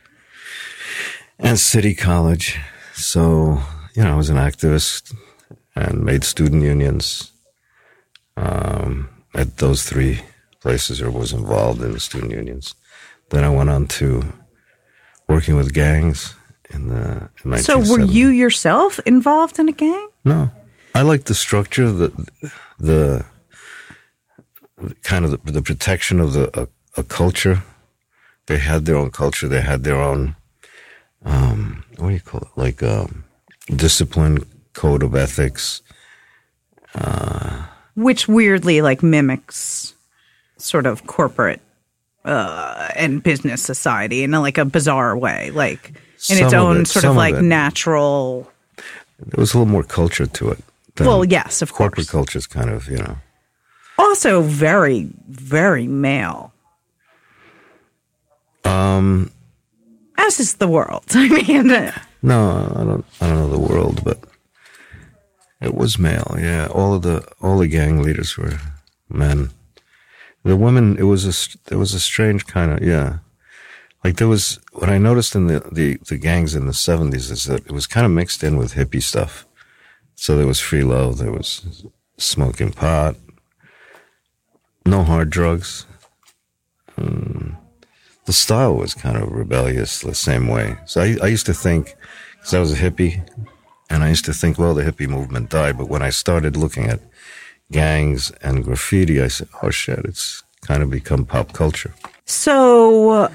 and 1.37 1.59
City 1.59 1.93
College. 1.93 2.57
So, 2.95 3.61
you 3.93 4.03
know, 4.03 4.13
I 4.13 4.15
was 4.15 4.31
an 4.31 4.37
activist 4.37 5.13
and 5.75 6.03
made 6.03 6.23
student 6.23 6.63
unions 6.63 7.31
um, 8.37 9.07
at 9.35 9.57
those 9.57 9.83
three 9.83 10.21
places 10.61 10.99
or 10.99 11.11
was 11.11 11.31
involved 11.31 11.83
in 11.83 11.91
the 11.91 11.99
student 11.99 12.31
unions. 12.31 12.73
Then 13.29 13.43
I 13.43 13.49
went 13.49 13.69
on 13.69 13.85
to 13.99 14.33
working 15.29 15.57
with 15.57 15.75
gangs 15.75 16.33
in 16.71 16.87
the 16.89 17.29
in 17.43 17.55
so, 17.59 17.77
were 17.77 18.01
you 18.01 18.29
yourself 18.29 18.99
involved 19.05 19.59
in 19.59 19.69
a 19.69 19.73
gang? 19.73 20.07
No, 20.23 20.49
I 20.95 21.03
like 21.03 21.25
the 21.25 21.35
structure, 21.35 21.91
the 21.91 22.09
the 22.79 23.25
kind 25.03 25.25
of 25.25 25.31
the, 25.31 25.51
the 25.51 25.61
protection 25.61 26.19
of 26.19 26.33
the 26.33 26.49
a, 26.59 26.67
a 26.99 27.03
culture. 27.03 27.63
They 28.47 28.57
had 28.57 28.85
their 28.85 28.95
own 28.95 29.09
culture. 29.09 29.47
They 29.47 29.61
had 29.61 29.83
their 29.83 29.99
own 29.99 30.35
um, 31.25 31.83
what 31.97 32.09
do 32.09 32.13
you 32.13 32.19
call 32.19 32.41
it? 32.41 32.47
Like 32.55 32.83
um, 32.83 33.23
discipline, 33.75 34.45
code 34.73 35.03
of 35.03 35.15
ethics. 35.15 35.81
Which 37.95 38.27
weirdly 38.27 38.81
like 38.81 39.03
mimics 39.03 39.93
sort 40.57 40.85
of 40.85 41.07
corporate 41.07 41.61
uh, 42.23 42.89
and 42.95 43.21
business 43.21 43.61
society 43.61 44.23
in 44.23 44.33
a, 44.33 44.41
like 44.41 44.57
a 44.57 44.65
bizarre 44.65 45.17
way, 45.17 45.51
like 45.51 45.89
in 46.29 46.43
its 46.43 46.53
own 46.53 46.81
it, 46.81 46.87
sort 46.87 47.05
of 47.05 47.11
of 47.11 47.17
like 47.17 47.35
it. 47.35 47.41
natural. 47.41 48.51
There 49.19 49.39
was 49.39 49.53
a 49.53 49.57
little 49.57 49.71
more 49.71 49.83
culture 49.83 50.25
to 50.25 50.51
it. 50.51 50.59
Well, 50.99 51.25
yes, 51.25 51.61
of 51.61 51.73
corporate 51.73 52.07
course. 52.07 52.09
Corporate 52.09 52.09
culture 52.09 52.39
is 52.39 52.47
kind 52.47 52.69
of 52.69 52.87
you 52.89 52.97
know. 52.97 53.17
Also, 53.97 54.41
very, 54.41 55.09
very 55.27 55.87
male. 55.87 56.53
Um, 58.63 59.31
As 60.17 60.39
is 60.39 60.55
the 60.55 60.67
world. 60.67 61.05
I 61.11 61.29
mean, 61.29 61.67
No, 62.21 62.71
I 62.75 62.83
don't. 62.83 63.05
I 63.21 63.27
don't 63.27 63.37
know 63.37 63.49
the 63.49 63.73
world, 63.73 64.03
but 64.03 64.19
it 65.61 65.73
was 65.73 65.99
male. 65.99 66.35
Yeah, 66.37 66.67
all 66.67 66.93
of 66.93 67.03
the 67.03 67.25
all 67.41 67.59
the 67.59 67.67
gang 67.67 68.01
leaders 68.01 68.37
were 68.37 68.59
men. 69.09 69.51
The 70.43 70.55
women, 70.55 70.97
it 70.97 71.03
was 71.03 71.25
a. 71.25 71.59
there 71.69 71.77
was 71.77 71.93
a 71.93 71.99
strange 71.99 72.45
kind 72.45 72.71
of 72.71 72.83
yeah. 72.83 73.19
Like 74.03 74.17
there 74.17 74.27
was 74.27 74.59
what 74.73 74.89
I 74.89 74.97
noticed 74.97 75.35
in 75.35 75.47
the 75.47 75.59
the, 75.71 75.97
the 76.07 76.17
gangs 76.17 76.53
in 76.55 76.67
the 76.67 76.73
seventies 76.73 77.31
is 77.31 77.45
that 77.45 77.65
it 77.65 77.71
was 77.71 77.87
kind 77.87 78.05
of 78.05 78.11
mixed 78.11 78.43
in 78.43 78.57
with 78.57 78.73
hippie 78.73 79.01
stuff. 79.01 79.45
So 80.15 80.37
there 80.37 80.47
was 80.47 80.59
free 80.59 80.83
love, 80.83 81.17
there 81.17 81.31
was 81.31 81.85
smoking 82.17 82.71
pot, 82.71 83.15
no 84.85 85.03
hard 85.03 85.29
drugs. 85.29 85.85
Mm. 86.97 87.57
The 88.25 88.33
style 88.33 88.75
was 88.75 88.93
kind 88.93 89.17
of 89.17 89.31
rebellious 89.31 89.99
the 89.99 90.15
same 90.15 90.47
way. 90.47 90.77
So 90.85 91.01
I, 91.01 91.17
I 91.21 91.27
used 91.27 91.45
to 91.45 91.53
think, 91.53 91.95
because 92.33 92.53
I 92.53 92.59
was 92.59 92.73
a 92.73 92.77
hippie, 92.77 93.27
and 93.89 94.03
I 94.03 94.09
used 94.09 94.25
to 94.25 94.33
think, 94.33 94.57
well, 94.57 94.73
the 94.73 94.83
hippie 94.83 95.07
movement 95.07 95.49
died. 95.49 95.77
But 95.77 95.89
when 95.89 96.01
I 96.01 96.09
started 96.09 96.57
looking 96.57 96.85
at 96.85 97.01
gangs 97.71 98.31
and 98.41 98.63
graffiti, 98.63 99.21
I 99.21 99.27
said, 99.27 99.49
oh 99.61 99.69
shit, 99.69 99.99
it's 100.05 100.43
kind 100.61 100.81
of 100.81 100.89
become 100.89 101.25
pop 101.25 101.53
culture. 101.53 101.93
so 102.25 103.29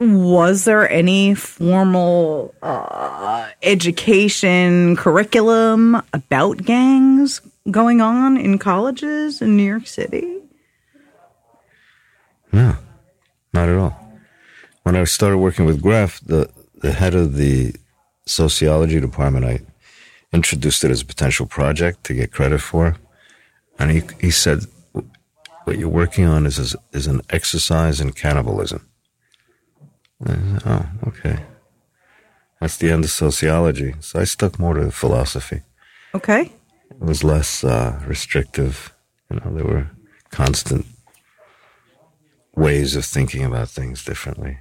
was 0.00 0.64
there 0.64 0.90
any 0.90 1.34
formal 1.34 2.52
uh, 2.60 3.48
education 3.62 4.96
curriculum 4.96 6.02
about 6.12 6.64
gangs 6.64 7.40
going 7.70 8.00
on 8.00 8.36
in 8.36 8.58
colleges 8.58 9.40
in 9.40 9.56
New 9.56 9.62
York 9.62 9.86
City? 9.86 10.40
No, 12.52 12.76
not 13.52 13.68
at 13.68 13.76
all. 13.76 13.98
When 14.82 14.96
I 14.96 15.04
started 15.04 15.38
working 15.38 15.64
with 15.64 15.80
Graf, 15.80 16.20
the, 16.20 16.50
the 16.76 16.92
head 16.92 17.14
of 17.14 17.36
the 17.36 17.74
sociology 18.26 19.00
department, 19.00 19.44
I 19.44 19.60
introduced 20.32 20.84
it 20.84 20.90
as 20.90 21.02
a 21.02 21.06
potential 21.06 21.46
project 21.46 22.04
to 22.04 22.14
get 22.14 22.32
credit 22.32 22.60
for. 22.60 22.96
And 23.78 23.90
he, 23.90 24.02
he 24.20 24.30
said, 24.30 24.66
what 25.64 25.78
you're 25.78 25.88
working 25.88 26.24
on 26.24 26.46
is, 26.46 26.58
is, 26.58 26.74
is 26.92 27.06
an 27.06 27.22
exercise 27.30 28.00
in 28.00 28.12
cannibalism. 28.12 28.88
Said, 30.26 30.62
oh, 30.66 30.86
okay. 31.08 31.44
That's 32.60 32.76
the 32.76 32.90
end 32.90 33.04
of 33.04 33.10
sociology. 33.10 33.94
So 34.00 34.20
I 34.20 34.24
stuck 34.24 34.58
more 34.58 34.74
to 34.74 34.90
philosophy. 34.90 35.62
Okay. 36.14 36.52
It 37.00 37.04
was 37.06 37.24
less 37.24 37.64
uh, 37.64 38.00
restrictive. 38.06 38.92
You 39.30 39.40
know, 39.40 39.54
there 39.54 39.64
were 39.64 39.90
constant 40.30 40.86
ways 42.54 42.96
of 42.96 43.04
thinking 43.04 43.44
about 43.44 43.68
things 43.68 44.04
differently. 44.04 44.58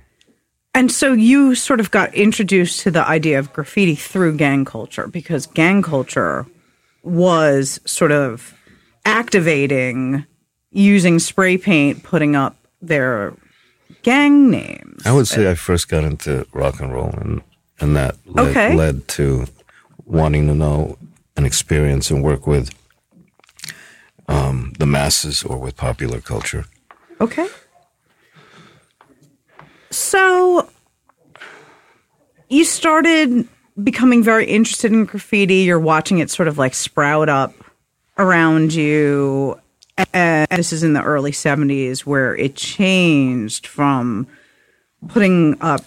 And 0.74 0.92
so 0.92 1.12
you 1.14 1.56
sort 1.56 1.80
of 1.82 1.92
got 1.92 2.14
introduced 2.16 2.80
to 2.82 2.92
the 2.92 3.06
idea 3.06 3.38
of 3.38 3.52
graffiti 3.52 3.96
through 3.96 4.38
gang 4.38 4.64
culture 4.64 5.08
because 5.08 5.46
gang 5.46 5.82
culture 5.82 6.46
was 7.04 7.82
sort 7.86 8.12
of 8.12 8.54
activating 9.06 10.26
using 10.72 11.20
spray 11.20 11.58
paint, 11.58 12.04
putting 12.04 12.36
up 12.36 12.56
their 12.82 13.34
gang 14.04 14.50
names. 14.50 15.06
I 15.06 15.12
would 15.12 15.28
say 15.28 15.52
I 15.52 15.56
first 15.56 15.90
got 15.90 16.06
into 16.06 16.48
rock 16.54 16.80
and 16.80 16.94
roll, 16.94 17.10
and 17.18 17.42
and 17.82 17.96
that 17.98 18.16
led, 18.26 18.48
Okay. 18.50 18.76
led 18.76 19.08
to 19.10 19.46
wanting 20.06 20.48
to 20.48 20.56
know 20.56 20.98
and 21.42 21.48
experience 21.48 22.12
and 22.12 22.24
work 22.24 22.46
with 22.46 22.70
um, 24.28 24.74
the 24.78 24.86
masses 24.86 25.44
or 25.44 25.58
with 25.58 25.76
popular 25.76 26.22
culture. 26.22 26.66
Okay. 27.20 27.48
So 29.90 30.70
you 32.48 32.64
started 32.64 33.48
becoming 33.84 34.22
very 34.22 34.46
interested 34.46 34.92
in 34.92 35.06
graffiti. 35.06 35.64
You're 35.64 35.80
watching 35.80 36.20
it 36.20 36.30
sort 36.30 36.48
of 36.48 36.60
like 36.60 36.76
sprout 36.76 37.28
up 37.28 37.56
around 38.20 38.72
you. 38.72 39.60
And 40.14 40.48
this 40.52 40.72
is 40.72 40.84
in 40.84 40.94
the 40.94 41.02
early 41.02 41.32
70s 41.32 42.02
where 42.02 42.36
it 42.36 42.56
changed 42.56 43.66
from 43.66 44.28
putting 45.08 45.60
up 45.60 45.86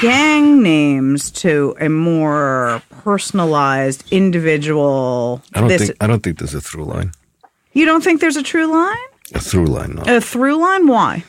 gang 0.00 0.62
names 0.62 1.30
to 1.30 1.76
a 1.80 1.88
more 1.88 2.82
personalized 2.90 4.04
individual. 4.12 5.42
I 5.54 5.60
don't 5.60 5.68
this, 5.68 5.86
think 5.86 6.02
I 6.02 6.06
don't 6.06 6.22
think 6.22 6.38
there's 6.38 6.54
a 6.54 6.60
through 6.60 6.84
line. 6.84 7.12
you 7.72 7.84
don't 7.84 8.02
think 8.02 8.20
there's 8.20 8.36
a 8.36 8.42
true 8.42 8.66
line? 8.66 8.96
A 9.34 9.40
through 9.40 9.66
line, 9.66 9.94
no. 9.94 10.02
A 10.16 10.20
through 10.20 10.56
line? 10.56 10.86
Why? 10.86 11.24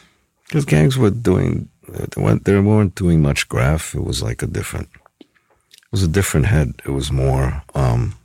Because 0.48 0.66
gangs 0.66 0.98
were 0.98 1.10
doing, 1.10 1.70
they 1.88 2.22
weren't, 2.22 2.46
they 2.46 2.60
weren't 2.60 2.96
doing 2.96 3.22
much 3.22 3.48
graf. 3.50 3.96
It 3.96 4.04
was 4.04 4.22
like 4.22 4.44
a 4.44 4.48
different, 4.48 4.90
it 5.20 5.92
was 5.92 6.04
a 6.04 6.08
different 6.08 6.48
head. 6.48 6.74
It 6.86 6.92
was 6.92 7.12
more 7.12 7.64
um, 7.74 8.16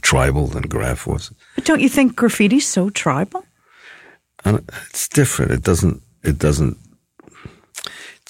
tribal 0.00 0.46
than 0.46 0.62
graf 0.62 1.06
was. 1.06 1.32
But 1.56 1.64
don't 1.64 1.80
you 1.80 1.88
think 1.88 2.14
graffiti's 2.14 2.66
so 2.66 2.90
tribal? 2.90 3.44
And 4.44 4.68
it's 4.90 5.08
different. 5.08 5.52
It 5.52 5.62
doesn't. 5.62 6.02
It 6.24 6.38
doesn't. 6.38 6.76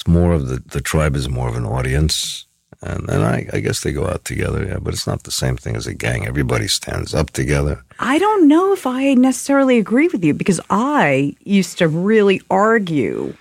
It's 0.03 0.09
more 0.09 0.33
of 0.33 0.49
the 0.49 0.57
the 0.57 0.81
tribe 0.81 1.15
is 1.15 1.29
more 1.29 1.49
of 1.49 1.55
an 1.55 1.65
audience, 1.65 2.47
and 2.81 3.09
I, 3.09 3.47
I 3.53 3.61
guess 3.61 3.83
they 3.83 3.93
go 3.93 4.09
out 4.09 4.25
together. 4.25 4.65
Yeah, 4.65 4.79
but 4.81 4.95
it's 4.95 5.07
not 5.07 5.23
the 5.23 5.31
same 5.31 5.57
thing 5.57 5.77
as 5.77 5.87
a 5.87 5.95
gang. 5.95 6.27
Everybody 6.27 6.67
stands 6.67 7.15
up 7.15 7.31
together. 7.31 7.85
I 8.01 8.19
don't 8.19 8.49
know 8.49 8.73
if 8.73 8.85
I 8.85 9.15
necessarily 9.15 9.79
agree 9.79 10.09
with 10.09 10.25
you 10.25 10.35
because 10.35 10.61
I 10.71 11.37
used 11.45 11.79
to 11.79 11.87
really 11.87 12.43
argue 12.51 13.37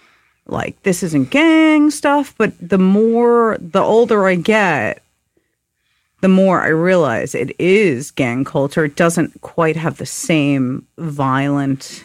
like 0.45 0.83
this 0.83 1.01
isn't 1.01 1.31
gang 1.31 1.89
stuff, 1.89 2.35
but 2.37 2.53
the 2.61 2.77
more 2.77 3.57
the 3.59 3.81
older 3.81 4.27
I 4.27 4.35
get, 4.35 5.01
the 6.19 6.27
more 6.27 6.61
I 6.61 6.67
realize 6.67 7.33
it 7.33 7.59
is 7.59 8.11
gang 8.11 8.45
culture. 8.45 8.85
It 8.85 8.95
doesn't 8.95 9.41
quite 9.41 9.77
have 9.77 9.97
the 9.97 10.05
same 10.05 10.85
violent 10.99 12.03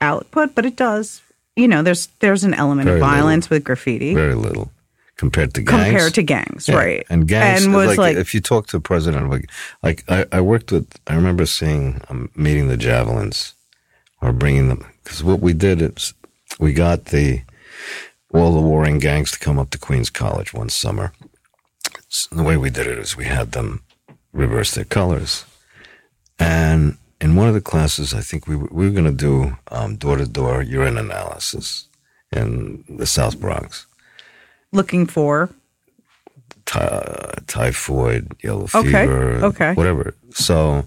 output, 0.00 0.54
but 0.54 0.64
it 0.64 0.76
does. 0.76 1.20
You 1.56 1.68
know, 1.68 1.82
there's 1.82 2.08
there's 2.20 2.44
an 2.44 2.54
element 2.54 2.86
Very 2.86 3.00
of 3.00 3.02
little. 3.02 3.16
violence 3.16 3.50
with 3.50 3.64
graffiti 3.64 4.14
Very 4.14 4.34
little 4.34 4.70
compared 5.16 5.54
to 5.54 5.62
gangs. 5.62 5.84
compared 5.84 6.14
to 6.14 6.22
gangs, 6.22 6.68
Yeah, 6.68 6.76
right? 6.76 7.06
And 7.08 7.26
gangs, 7.26 7.64
and 7.64 7.74
was 7.74 7.88
like, 7.88 7.98
like, 7.98 8.16
if 8.18 8.34
you 8.34 8.40
talk 8.42 8.66
to 8.68 8.76
a 8.76 8.80
president, 8.80 9.30
like, 9.30 9.50
like 9.82 10.04
I, 10.08 10.26
I 10.30 10.40
worked 10.42 10.70
with, 10.70 10.86
I 11.06 11.14
remember 11.14 11.46
seeing, 11.46 12.02
um, 12.10 12.30
meeting 12.36 12.68
the 12.68 12.76
Javelins, 12.76 13.54
or 14.20 14.32
bringing 14.32 14.68
them. 14.68 14.84
Because 15.02 15.24
what 15.24 15.40
we 15.40 15.54
did 15.54 15.80
is 15.80 16.12
we 16.60 16.74
got 16.74 17.06
the 17.06 17.42
all 18.34 18.52
the 18.52 18.60
warring 18.60 18.98
gangs 18.98 19.30
to 19.30 19.38
come 19.38 19.58
up 19.58 19.70
to 19.70 19.78
Queens 19.78 20.10
College 20.10 20.52
one 20.52 20.68
summer. 20.68 21.12
So 22.08 22.36
the 22.36 22.42
way 22.42 22.58
we 22.58 22.68
did 22.68 22.86
it 22.86 22.98
is 22.98 23.16
we 23.16 23.24
had 23.24 23.52
them 23.52 23.82
reverse 24.34 24.72
their 24.74 24.84
colors, 24.84 25.46
and 26.38 26.98
in 27.20 27.36
one 27.36 27.48
of 27.48 27.54
the 27.54 27.60
classes, 27.60 28.12
I 28.12 28.20
think 28.20 28.46
we 28.46 28.56
were, 28.56 28.68
we 28.70 28.86
were 28.86 28.92
going 28.92 29.16
to 29.16 29.24
do 29.24 29.56
door 29.98 30.16
to 30.16 30.26
door 30.26 30.62
urine 30.62 30.98
analysis 30.98 31.88
in 32.32 32.84
the 32.88 33.06
South 33.06 33.40
Bronx. 33.40 33.86
Looking 34.72 35.06
for 35.06 35.50
Ty- 36.66 37.34
typhoid, 37.46 38.34
yellow 38.42 38.64
Okay, 38.74 38.82
fever, 38.90 39.44
okay. 39.44 39.72
whatever. 39.74 40.14
So, 40.30 40.84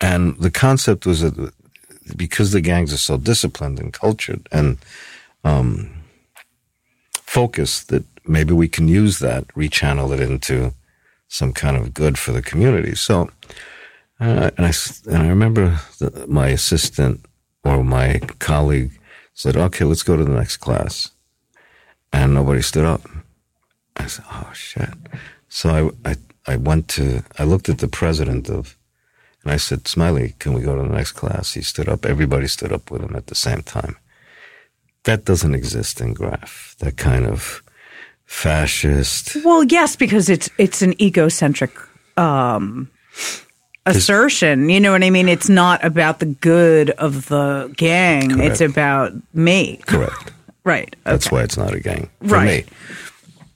and 0.00 0.38
the 0.38 0.50
concept 0.50 1.06
was 1.06 1.20
that 1.22 1.52
because 2.16 2.52
the 2.52 2.60
gangs 2.60 2.92
are 2.92 2.98
so 2.98 3.16
disciplined 3.16 3.80
and 3.80 3.92
cultured 3.92 4.48
and 4.52 4.78
um, 5.44 5.90
focused, 7.12 7.88
that 7.88 8.04
maybe 8.26 8.52
we 8.52 8.68
can 8.68 8.86
use 8.86 9.18
that, 9.18 9.48
rechannel 9.48 10.12
it 10.14 10.20
into 10.20 10.72
some 11.28 11.52
kind 11.52 11.76
of 11.76 11.92
good 11.92 12.16
for 12.18 12.30
the 12.32 12.42
community. 12.42 12.94
So, 12.94 13.28
uh, 14.20 14.50
and 14.56 14.66
I 14.66 14.72
and 15.06 15.22
I 15.22 15.28
remember 15.28 15.80
the, 15.98 16.26
my 16.28 16.48
assistant 16.48 17.24
or 17.64 17.82
my 17.82 18.20
colleague 18.38 18.92
said, 19.34 19.56
"Okay, 19.56 19.84
let's 19.84 20.02
go 20.02 20.16
to 20.16 20.24
the 20.24 20.34
next 20.34 20.58
class," 20.58 21.10
and 22.12 22.34
nobody 22.34 22.62
stood 22.62 22.84
up. 22.84 23.02
I 23.96 24.06
said, 24.06 24.24
"Oh 24.30 24.50
shit!" 24.52 24.94
So 25.48 25.92
I, 26.04 26.10
I 26.10 26.16
I 26.46 26.56
went 26.56 26.88
to 26.88 27.22
I 27.38 27.44
looked 27.44 27.68
at 27.68 27.78
the 27.78 27.88
president 27.88 28.50
of, 28.50 28.76
and 29.42 29.52
I 29.52 29.56
said, 29.56 29.88
"Smiley, 29.88 30.34
can 30.38 30.52
we 30.52 30.60
go 30.62 30.76
to 30.76 30.82
the 30.82 30.94
next 30.94 31.12
class?" 31.12 31.54
He 31.54 31.62
stood 31.62 31.88
up. 31.88 32.04
Everybody 32.04 32.46
stood 32.46 32.72
up 32.72 32.90
with 32.90 33.02
him 33.02 33.16
at 33.16 33.26
the 33.26 33.34
same 33.34 33.62
time. 33.62 33.96
That 35.04 35.24
doesn't 35.24 35.54
exist 35.54 36.00
in 36.00 36.12
Graf. 36.12 36.76
That 36.80 36.96
kind 36.98 37.24
of 37.24 37.62
fascist. 38.26 39.36
Well, 39.44 39.64
yes, 39.64 39.96
because 39.96 40.28
it's 40.28 40.50
it's 40.58 40.82
an 40.82 40.94
egocentric 41.00 41.72
um, 42.18 42.90
assertion. 43.86 44.68
You 44.70 44.80
know 44.80 44.92
what 44.92 45.02
I 45.02 45.10
mean? 45.10 45.28
It's 45.28 45.48
not 45.48 45.84
about 45.84 46.18
the 46.20 46.26
good 46.26 46.90
of 46.90 47.28
the 47.28 47.72
gang. 47.76 48.40
It's 48.40 48.60
about 48.60 49.12
me. 49.34 49.78
Correct. 49.86 50.32
Right. 50.62 50.94
That's 51.04 51.30
why 51.32 51.42
it's 51.42 51.56
not 51.56 51.72
a 51.72 51.80
gang 51.80 52.10
for 52.20 52.34
Right. 52.34 52.66
me. 52.66 52.72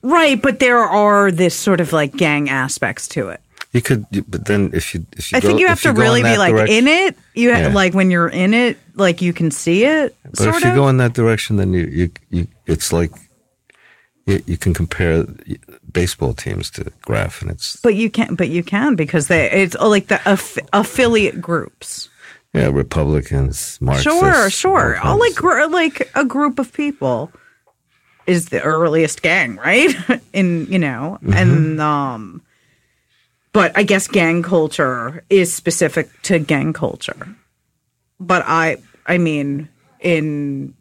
Right, 0.02 0.40
but 0.40 0.58
there 0.58 0.78
are 0.78 1.30
this 1.30 1.54
sort 1.54 1.82
of 1.82 1.92
like 1.92 2.16
gang 2.16 2.48
aspects 2.48 3.06
to 3.08 3.28
it. 3.28 3.40
You 3.72 3.82
could, 3.82 4.06
but 4.26 4.46
then 4.46 4.70
if 4.72 4.94
you 4.94 5.04
if 5.12 5.30
you 5.30 5.36
I 5.36 5.40
think 5.42 5.60
you 5.60 5.66
have 5.68 5.82
to 5.82 5.92
go 5.92 6.00
really 6.00 6.22
be 6.22 6.38
like 6.38 6.54
direction- 6.54 6.76
in 6.76 6.88
it. 6.88 7.16
You 7.34 7.52
ha- 7.52 7.60
Yeah. 7.60 7.68
like 7.74 7.92
when 7.92 8.10
you're 8.10 8.28
in 8.30 8.54
it, 8.54 8.78
like 8.94 9.20
you 9.20 9.34
can 9.34 9.50
see 9.50 9.84
it. 9.84 10.16
But 10.30 10.48
if 10.48 10.64
you 10.64 10.70
of. 10.70 10.74
go 10.76 10.88
in 10.88 10.96
that 10.96 11.12
direction, 11.12 11.56
then 11.56 11.74
you 11.74 11.84
you, 11.92 12.10
you 12.30 12.46
it's 12.66 12.90
like 12.90 13.10
you, 14.26 14.42
you 14.46 14.56
can 14.56 14.72
compare 14.74 15.26
baseball 15.92 16.32
teams 16.34 16.70
to 16.70 16.90
Graf, 17.02 17.42
and 17.42 17.50
it's 17.50 17.76
but 17.76 17.94
you 17.94 18.10
can't. 18.10 18.36
But 18.38 18.48
you 18.48 18.62
can 18.62 18.96
because 18.96 19.28
they 19.28 19.50
it's 19.50 19.74
like 19.78 20.06
the 20.08 20.20
aff- 20.26 20.58
affiliate 20.72 21.40
groups. 21.40 22.08
yeah 22.54 22.68
Republicans, 22.68 23.78
Marxists. 23.80 24.08
Sure, 24.18 24.50
sure. 24.50 24.98
all 25.02 25.18
like 25.18 25.34
gr- 25.34 25.66
like 25.70 26.10
a 26.14 26.24
group 26.24 26.58
of 26.58 26.72
people 26.72 27.30
is 28.26 28.46
the 28.48 28.62
earliest 28.62 29.20
gang, 29.22 29.56
right? 29.56 29.94
In 30.32 30.66
you 30.70 30.78
know, 30.78 31.18
Mm-hmm. 31.22 31.32
and 31.34 31.80
um, 31.80 32.42
but 33.52 33.72
I 33.76 33.82
guess 33.84 34.08
gang 34.08 34.42
culture 34.42 35.22
is 35.30 35.52
specific 35.54 36.08
to 36.22 36.38
gang 36.38 36.72
culture. 36.72 37.28
But 38.18 38.42
I, 38.46 38.78
I 39.06 39.18
mean, 39.18 39.68
in 40.00 40.74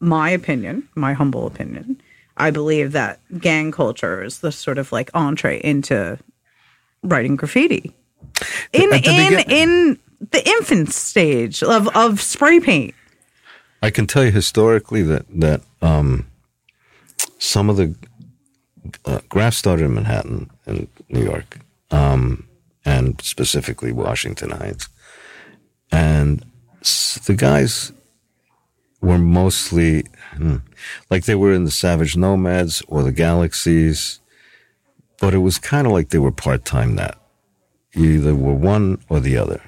my 0.00 0.30
opinion, 0.30 0.88
my 0.96 1.12
humble 1.12 1.46
opinion, 1.46 2.00
I 2.40 2.50
believe 2.50 2.92
that 2.92 3.20
gang 3.38 3.70
culture 3.70 4.24
is 4.24 4.40
the 4.40 4.50
sort 4.50 4.78
of 4.78 4.92
like 4.92 5.10
entree 5.14 5.60
into 5.62 6.18
writing 7.02 7.36
graffiti. 7.36 7.94
In 8.72 8.88
the 8.88 8.96
in 8.96 9.36
begin- 9.36 9.50
in 9.50 9.98
the 10.30 10.48
infant 10.48 10.92
stage 10.92 11.62
of 11.62 11.88
of 11.96 12.20
spray 12.20 12.60
paint. 12.60 12.94
I 13.82 13.90
can 13.90 14.06
tell 14.06 14.24
you 14.24 14.30
historically 14.30 15.02
that 15.02 15.26
that 15.40 15.60
um, 15.82 16.26
some 17.38 17.68
of 17.70 17.76
the 17.76 17.94
uh, 19.04 19.20
Graf 19.28 19.54
started 19.54 19.84
in 19.84 19.94
Manhattan 19.94 20.50
and 20.66 20.88
New 21.08 21.22
York, 21.22 21.58
um, 21.90 22.46
and 22.84 23.20
specifically 23.20 23.92
Washington 23.92 24.50
Heights, 24.50 24.88
and 25.92 26.44
the 27.26 27.34
guys 27.36 27.92
were 29.00 29.18
mostly 29.18 30.04
hmm, 30.36 30.56
like 31.10 31.24
they 31.24 31.34
were 31.34 31.52
in 31.52 31.64
the 31.64 31.70
Savage 31.70 32.16
Nomads 32.16 32.82
or 32.88 33.02
the 33.02 33.12
Galaxies, 33.12 34.20
but 35.20 35.34
it 35.34 35.38
was 35.38 35.58
kind 35.58 35.86
of 35.86 35.92
like 35.92 36.10
they 36.10 36.18
were 36.18 36.32
part 36.32 36.64
time. 36.64 36.96
That 36.96 37.18
you 37.94 38.10
either 38.12 38.34
were 38.34 38.54
one 38.54 39.02
or 39.08 39.20
the 39.20 39.36
other. 39.36 39.62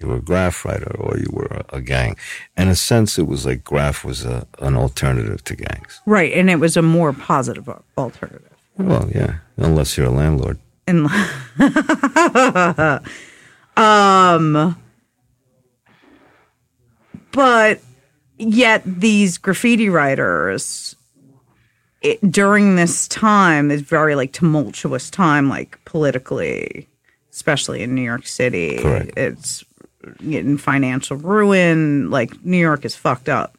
You 0.00 0.08
were 0.08 0.16
a 0.16 0.22
graf 0.22 0.64
writer 0.64 0.94
or 0.96 1.18
you 1.18 1.28
were 1.32 1.46
a, 1.46 1.76
a 1.76 1.80
gang. 1.80 2.16
In 2.56 2.68
a 2.68 2.76
sense, 2.76 3.18
it 3.18 3.26
was 3.26 3.44
like 3.44 3.64
graf 3.64 4.04
was 4.04 4.24
a, 4.24 4.46
an 4.60 4.76
alternative 4.76 5.42
to 5.44 5.56
gangs. 5.56 6.00
Right, 6.06 6.32
and 6.32 6.48
it 6.48 6.60
was 6.60 6.76
a 6.76 6.82
more 6.82 7.12
positive 7.12 7.68
alternative. 7.96 8.54
Well, 8.76 9.10
yeah, 9.12 9.38
unless 9.56 9.96
you're 9.96 10.06
a 10.06 10.10
landlord. 10.10 10.58
And 10.86 11.08
um 13.76 14.76
but 17.32 17.80
yet 18.38 18.82
these 18.84 19.38
graffiti 19.38 19.88
writers 19.88 20.94
it, 22.00 22.20
during 22.30 22.76
this 22.76 23.08
time 23.08 23.70
is 23.70 23.80
very 23.82 24.14
like 24.14 24.32
tumultuous 24.32 25.10
time 25.10 25.48
like 25.48 25.78
politically 25.84 26.88
especially 27.32 27.82
in 27.82 27.94
New 27.94 28.02
York 28.02 28.26
City 28.26 28.78
Correct. 28.78 29.12
it's 29.16 29.64
getting 30.18 30.56
financial 30.58 31.16
ruin 31.16 32.10
like 32.10 32.44
New 32.44 32.58
York 32.58 32.84
is 32.84 32.94
fucked 32.94 33.28
up 33.28 33.56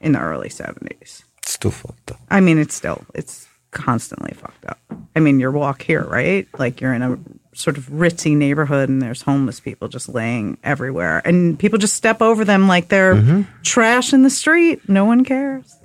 in 0.00 0.12
the 0.12 0.20
early 0.20 0.48
70s 0.48 1.24
It's 1.38 1.52
still 1.52 1.70
fucked 1.70 2.10
up. 2.12 2.20
I 2.30 2.40
mean, 2.40 2.58
it's 2.58 2.74
still 2.74 3.04
it's 3.14 3.46
constantly 3.70 4.32
fucked 4.32 4.64
up. 4.66 4.78
I 5.16 5.20
mean, 5.20 5.40
your 5.40 5.50
walk 5.50 5.82
here, 5.82 6.04
right? 6.04 6.48
Like 6.58 6.80
you're 6.80 6.94
in 6.94 7.02
a 7.02 7.18
sort 7.54 7.76
of 7.78 7.86
ritzy 7.86 8.36
neighborhood, 8.36 8.88
and 8.88 9.00
there's 9.00 9.22
homeless 9.22 9.60
people 9.60 9.88
just 9.88 10.08
laying 10.08 10.58
everywhere, 10.62 11.22
and 11.24 11.58
people 11.58 11.78
just 11.78 11.94
step 11.94 12.20
over 12.20 12.44
them 12.44 12.68
like 12.68 12.88
they're 12.88 13.46
trash 13.62 14.12
in 14.12 14.22
the 14.22 14.30
street. 14.30 14.88
No 14.88 15.04
one 15.04 15.24
cares. 15.24 15.76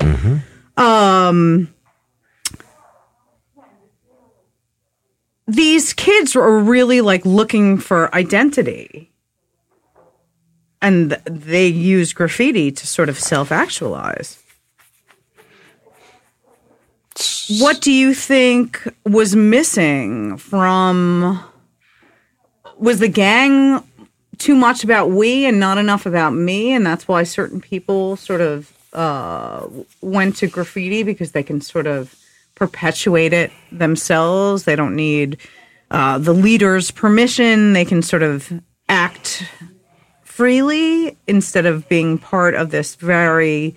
Um, 0.78 1.74
these 5.48 5.94
kids 5.94 6.36
are 6.36 6.60
really 6.60 7.02
like 7.02 7.26
looking 7.26 7.78
for 7.78 8.14
identity. 8.14 9.12
And 10.82 11.12
they 11.26 11.68
use 11.68 12.14
graffiti 12.14 12.72
to 12.72 12.88
sort 12.88 13.10
of 13.10 13.20
self 13.20 13.52
actualize. 13.52 14.42
What 17.60 17.82
do 17.82 17.92
you 17.92 18.14
think 18.14 18.88
was 19.06 19.36
missing 19.36 20.38
from 20.38 21.44
was 22.80 23.00
the 23.00 23.08
gang 23.08 23.84
too 24.38 24.56
much 24.56 24.84
about 24.84 25.12
we 25.12 25.46
and 25.46 25.60
not 25.60 25.78
enough 25.78 26.06
about 26.06 26.32
me? 26.32 26.74
And 26.74 26.86
that's 26.86 27.08
why 27.08 27.24
certain 27.24 27.62
people 27.62 28.16
sort 28.16 28.42
of 28.42 28.74
uh, 28.94 29.68
went 30.02 30.38
to 30.38 30.48
graffiti 30.48 31.04
because 31.04 31.34
they 31.34 31.44
can 31.44 31.62
sort 31.62 31.86
of 31.86 32.16
perpetuate 32.56 33.34
it 33.34 33.52
themselves. 33.72 34.64
They 34.64 34.76
don't 34.76 34.96
need 34.96 35.38
uh, 35.92 36.18
the 36.18 36.34
leader's 36.34 36.90
permission. 36.90 37.74
They 37.74 37.86
can 37.86 38.02
sort 38.02 38.24
of 38.24 38.52
act 38.88 39.44
freely 40.24 41.18
instead 41.28 41.66
of 41.66 41.88
being 41.90 42.18
part 42.18 42.56
of 42.56 42.72
this 42.72 42.96
very 42.96 43.76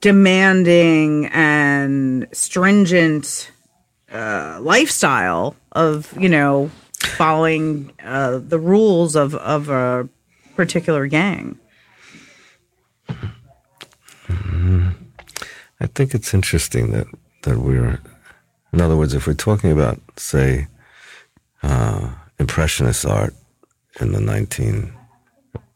demanding 0.00 1.26
and 1.26 2.28
stringent 2.32 3.50
uh, 4.12 4.58
lifestyle 4.60 5.56
of 5.72 6.12
you 6.18 6.28
know 6.28 6.70
following 7.06 7.92
uh, 8.02 8.38
the 8.38 8.58
rules 8.58 9.16
of 9.16 9.34
of 9.36 9.68
a 9.68 10.08
particular 10.56 11.06
gang. 11.06 11.58
I 15.78 15.86
think 15.86 16.14
it's 16.14 16.32
interesting 16.32 16.90
that, 16.92 17.06
that 17.42 17.58
we're, 17.58 18.00
in 18.72 18.80
other 18.80 18.96
words, 18.96 19.14
if 19.14 19.26
we're 19.26 19.34
talking 19.34 19.70
about, 19.70 20.00
say, 20.16 20.68
uh, 21.62 22.10
Impressionist 22.38 23.06
art 23.06 23.34
in 24.00 24.12
the 24.12 24.20
19, 24.20 24.92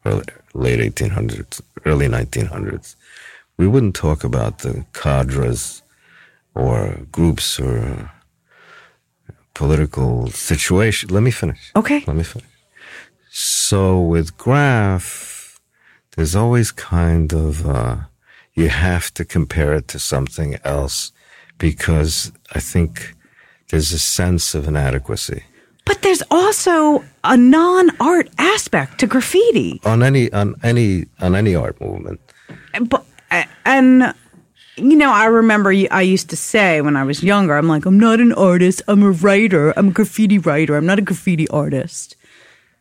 early, 0.05 0.23
late 0.53 0.79
1800s, 0.95 1.61
early 1.85 2.07
1900s, 2.07 2.95
we 3.57 3.67
wouldn't 3.67 3.95
talk 3.95 4.23
about 4.23 4.59
the 4.59 4.85
cadres 4.93 5.81
or 6.53 6.99
groups 7.11 7.59
or 7.59 8.11
political 9.61 10.13
situation. 10.51 11.09
Let 11.15 11.23
me 11.23 11.31
finish. 11.31 11.61
Okay. 11.75 11.99
Let 12.07 12.15
me 12.21 12.23
finish. 12.23 12.49
So 13.29 13.99
with 14.13 14.27
graf, 14.37 15.59
there's 16.15 16.35
always 16.35 16.71
kind 16.71 17.33
of 17.33 17.65
uh, 17.67 17.95
you 18.53 18.67
have 18.69 19.05
to 19.13 19.23
compare 19.25 19.73
it 19.79 19.87
to 19.93 19.99
something 19.99 20.57
else 20.63 21.11
because 21.57 22.31
I 22.57 22.59
think 22.71 23.15
there's 23.69 23.91
a 23.93 23.99
sense 23.99 24.45
of 24.57 24.67
inadequacy 24.67 25.41
But 25.85 26.01
there's 26.01 26.23
also 26.29 27.03
a 27.23 27.37
non-art 27.37 28.27
aspect 28.55 28.91
to 28.99 29.05
graffiti. 29.07 29.79
on 29.85 29.99
any 30.03 30.23
on 30.41 30.55
any 30.71 31.05
on 31.25 31.31
any 31.35 31.53
art 31.55 31.77
movement. 31.81 32.19
but 32.91 33.03
and 33.65 34.13
you 34.77 34.95
know 34.95 35.11
i 35.11 35.25
remember 35.25 35.71
I 35.91 36.01
used 36.01 36.29
to 36.29 36.35
say 36.35 36.81
when 36.81 36.95
i 36.95 37.03
was 37.03 37.23
younger 37.23 37.55
i'm 37.57 37.67
like 37.67 37.85
i'm 37.85 37.99
not 37.99 38.19
an 38.19 38.33
artist 38.33 38.81
i'm 38.87 39.03
a 39.03 39.11
writer 39.11 39.73
i'm 39.77 39.89
a 39.89 39.91
graffiti 39.91 40.37
writer 40.37 40.75
i'm 40.75 40.85
not 40.85 40.99
a 40.99 41.01
graffiti 41.01 41.47
artist. 41.49 42.15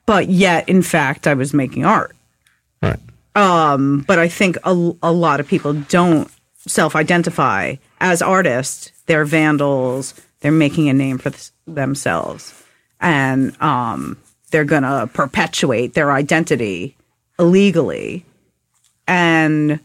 But 0.07 0.29
yet 0.29 0.69
in 0.69 0.83
fact 0.83 1.27
i 1.27 1.35
was 1.35 1.53
making 1.55 1.85
art. 1.85 2.15
Right. 2.83 2.99
um 3.35 4.05
but 4.07 4.19
i 4.19 4.29
think 4.29 4.57
a, 4.65 4.93
a 5.03 5.13
lot 5.13 5.41
of 5.41 5.49
people 5.49 5.75
don't 5.75 6.31
self-identify 6.67 7.77
as 8.01 8.23
artists. 8.23 8.93
They're 9.07 9.25
vandals. 9.25 10.15
They're 10.41 10.53
making 10.53 10.89
a 10.89 10.93
name 10.93 11.19
for 11.19 11.31
th- 11.31 11.51
themselves. 11.67 12.55
And 13.01 13.61
um 13.63 14.17
they're 14.51 14.65
gonna 14.65 15.09
perpetuate 15.13 15.95
their 15.95 16.13
identity 16.13 16.97
illegally. 17.39 18.25
And 19.07 19.81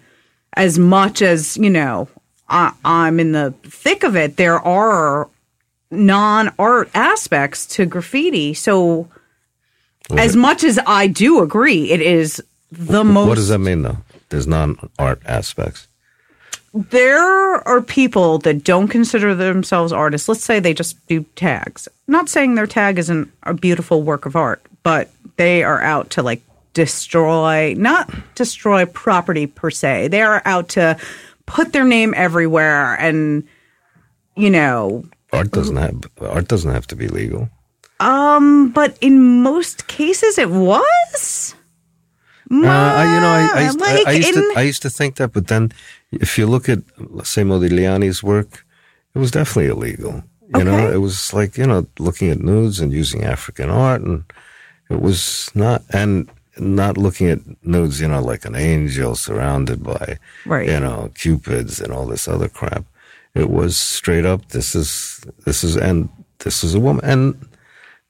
as 0.55 0.79
much 0.79 1.21
as 1.21 1.57
you 1.57 1.69
know 1.69 2.07
I, 2.49 2.73
i'm 2.83 3.19
in 3.19 3.31
the 3.31 3.53
thick 3.63 4.03
of 4.03 4.15
it 4.15 4.37
there 4.37 4.59
are 4.59 5.29
non-art 5.91 6.89
aspects 6.93 7.65
to 7.67 7.85
graffiti 7.85 8.53
so 8.53 9.07
as 10.11 10.35
much 10.35 10.63
as 10.63 10.79
i 10.85 11.07
do 11.07 11.41
agree 11.41 11.91
it 11.91 12.01
is 12.01 12.41
the 12.71 13.03
most 13.03 13.27
What 13.27 13.35
does 13.35 13.49
that 13.49 13.59
mean 13.59 13.83
though? 13.83 13.97
There's 14.29 14.47
non-art 14.47 15.21
aspects. 15.25 15.87
there 16.73 17.67
are 17.67 17.81
people 17.81 18.39
that 18.39 18.63
don't 18.63 18.89
consider 18.89 19.33
themselves 19.33 19.93
artists. 19.93 20.27
Let's 20.27 20.43
say 20.43 20.59
they 20.59 20.73
just 20.73 21.05
do 21.07 21.23
tags. 21.35 21.87
not 22.07 22.27
saying 22.27 22.55
their 22.55 22.67
tag 22.67 22.99
isn't 22.99 23.31
a 23.43 23.53
beautiful 23.53 24.03
work 24.03 24.25
of 24.25 24.35
art, 24.35 24.61
but 24.83 25.09
they 25.37 25.63
are 25.63 25.81
out 25.81 26.09
to 26.11 26.23
like 26.23 26.41
destroy, 26.75 27.73
not 27.75 28.13
destroy 28.35 28.85
property 28.85 29.47
per 29.47 29.71
se. 29.71 30.09
They 30.09 30.21
are 30.21 30.43
out 30.45 30.69
to 30.77 30.95
put 31.47 31.73
their 31.73 31.85
name 31.85 32.13
everywhere 32.15 32.93
and, 32.99 33.43
you 34.35 34.51
know, 34.51 35.05
Art 35.33 35.49
doesn't 35.51 35.75
have 35.75 36.03
art 36.21 36.47
doesn't 36.47 36.71
have 36.71 36.85
to 36.87 36.95
be 36.95 37.07
legal. 37.07 37.49
um, 37.99 38.69
but 38.71 38.95
in 39.01 39.41
most 39.41 39.87
cases 39.87 40.37
it 40.37 40.51
was. 40.51 41.55
Uh, 42.51 42.67
I, 42.67 43.15
you 43.15 43.21
know, 43.21 43.27
I, 43.27 43.51
I, 43.55 43.63
used, 43.65 43.79
Like 43.79 44.07
I, 44.07 44.11
used 44.11 44.33
to, 44.35 44.53
I 44.55 44.61
used 44.61 44.81
to 44.83 44.89
think 44.91 45.15
that, 45.15 45.33
but 45.33 45.47
then 45.47 45.71
if 46.11 46.37
you 46.37 46.45
look 46.45 46.69
at, 46.69 46.79
say, 47.23 47.41
Modigliani's 47.41 48.21
work, 48.21 48.63
it 49.15 49.19
was 49.19 49.31
definitely 49.31 49.71
illegal. 49.71 50.23
You 50.55 50.63
know, 50.63 50.91
it 50.91 51.01
was 51.01 51.33
like, 51.33 51.57
you 51.57 51.65
know, 51.65 51.87
looking 51.97 52.29
at 52.29 52.39
nudes 52.39 52.79
and 52.79 52.93
using 52.93 53.23
African 53.23 53.71
art, 53.71 54.01
and 54.01 54.25
it 54.91 55.01
was 55.01 55.49
not, 55.55 55.81
and 55.89 56.29
not 56.57 56.97
looking 56.97 57.27
at 57.29 57.39
nudes, 57.63 57.99
you 58.01 58.07
know, 58.07 58.21
like 58.21 58.45
an 58.45 58.55
angel 58.55 59.15
surrounded 59.15 59.83
by, 59.83 60.17
Right. 60.45 60.67
you 60.69 60.79
know, 60.79 61.11
cupids 61.15 61.81
and 61.81 61.91
all 61.91 62.05
this 62.05 62.27
other 62.27 62.47
crap. 62.49 62.85
It 63.33 63.49
was 63.49 63.77
straight 63.77 64.25
up, 64.25 64.49
this 64.49 64.75
is, 64.75 65.21
this 65.45 65.63
is, 65.63 65.75
and 65.75 66.09
this 66.39 66.63
is 66.63 66.73
a 66.73 66.79
woman. 66.79 67.03
And 67.03 67.47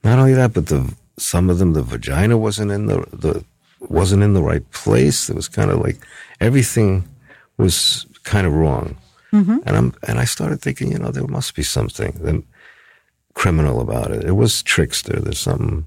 not 0.03 0.19
only 0.19 0.34
that, 0.34 0.53
but 0.53 0.67
the, 0.67 0.93
some 1.17 1.49
of 1.49 1.58
them, 1.58 1.73
the 1.73 1.81
vagina 1.81 2.38
wasn't 2.38 2.71
in 2.71 2.86
the, 2.86 3.05
the, 3.12 3.43
wasn't 3.79 4.23
in 4.23 4.34
the 4.34 4.43
right 4.43 4.69
place. 4.71 5.29
It 5.29 5.36
was 5.36 5.47
kind 5.47 5.71
of 5.71 5.79
like 5.79 5.97
everything 6.39 7.08
was 7.58 8.05
kind 8.23 8.45
of 8.45 8.53
wrong. 8.53 8.97
Mm-hmm. 9.34 9.58
And 9.65 9.75
I'm, 9.77 9.93
and 10.08 10.19
I 10.19 10.25
started 10.25 10.62
thinking, 10.62 10.91
you 10.91 10.99
know, 10.99 11.12
there 11.12 11.25
must 11.27 11.55
be 11.55 11.63
something 11.63 12.45
criminal 13.34 13.81
about 13.81 14.12
it. 14.12 14.23
It 14.23 14.34
was 14.34 14.62
trickster. 14.63 15.19
There's 15.19 15.39
something, 15.39 15.86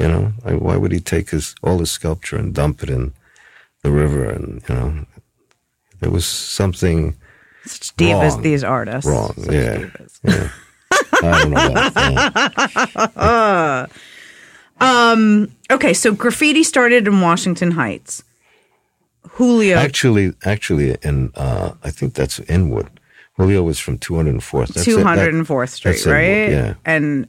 you 0.00 0.08
know, 0.08 0.32
like, 0.44 0.60
why 0.60 0.76
would 0.76 0.92
he 0.92 1.00
take 1.00 1.30
his, 1.30 1.54
all 1.62 1.78
his 1.78 1.90
sculpture 1.90 2.36
and 2.36 2.54
dump 2.54 2.82
it 2.82 2.90
in 2.90 3.12
the 3.82 3.90
river? 3.90 4.24
And, 4.24 4.62
you 4.68 4.74
know, 4.74 5.06
there 6.00 6.10
was 6.10 6.24
something 6.26 7.16
Such 7.66 7.94
divas, 7.96 8.30
Wrong. 8.32 8.42
these 8.42 8.64
artists. 8.64 9.08
wrong. 9.10 9.34
Such 9.36 9.52
Yeah. 9.52 9.90
yeah. 10.24 10.48
I 11.22 11.42
don't 11.42 11.50
know 11.50 11.68
that. 14.80 15.48
Okay, 15.70 15.92
so 15.94 16.12
graffiti 16.14 16.64
started 16.64 17.06
in 17.06 17.20
Washington 17.20 17.70
Heights. 17.72 18.24
Julio. 19.32 19.76
Actually, 19.76 20.32
actually, 20.44 20.96
in 21.02 21.30
uh, 21.36 21.72
I 21.84 21.90
think 21.90 22.14
that's 22.14 22.40
Inwood. 22.40 22.88
Julio 23.36 23.62
was 23.62 23.78
from 23.78 23.98
204th. 23.98 24.68
That's 24.74 24.88
it. 24.88 24.96
That- 24.96 25.02
hundred 25.04 25.34
and 25.34 25.46
fourth 25.46 25.70
Street, 25.70 25.92
that's 25.92 26.06
Inwood, 26.06 26.16
right? 26.16 26.50
Yeah, 26.50 26.74
And 26.84 27.28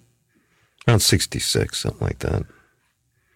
around 0.88 1.02
66, 1.02 1.78
something 1.78 2.02
like 2.08 2.20
that. 2.20 2.44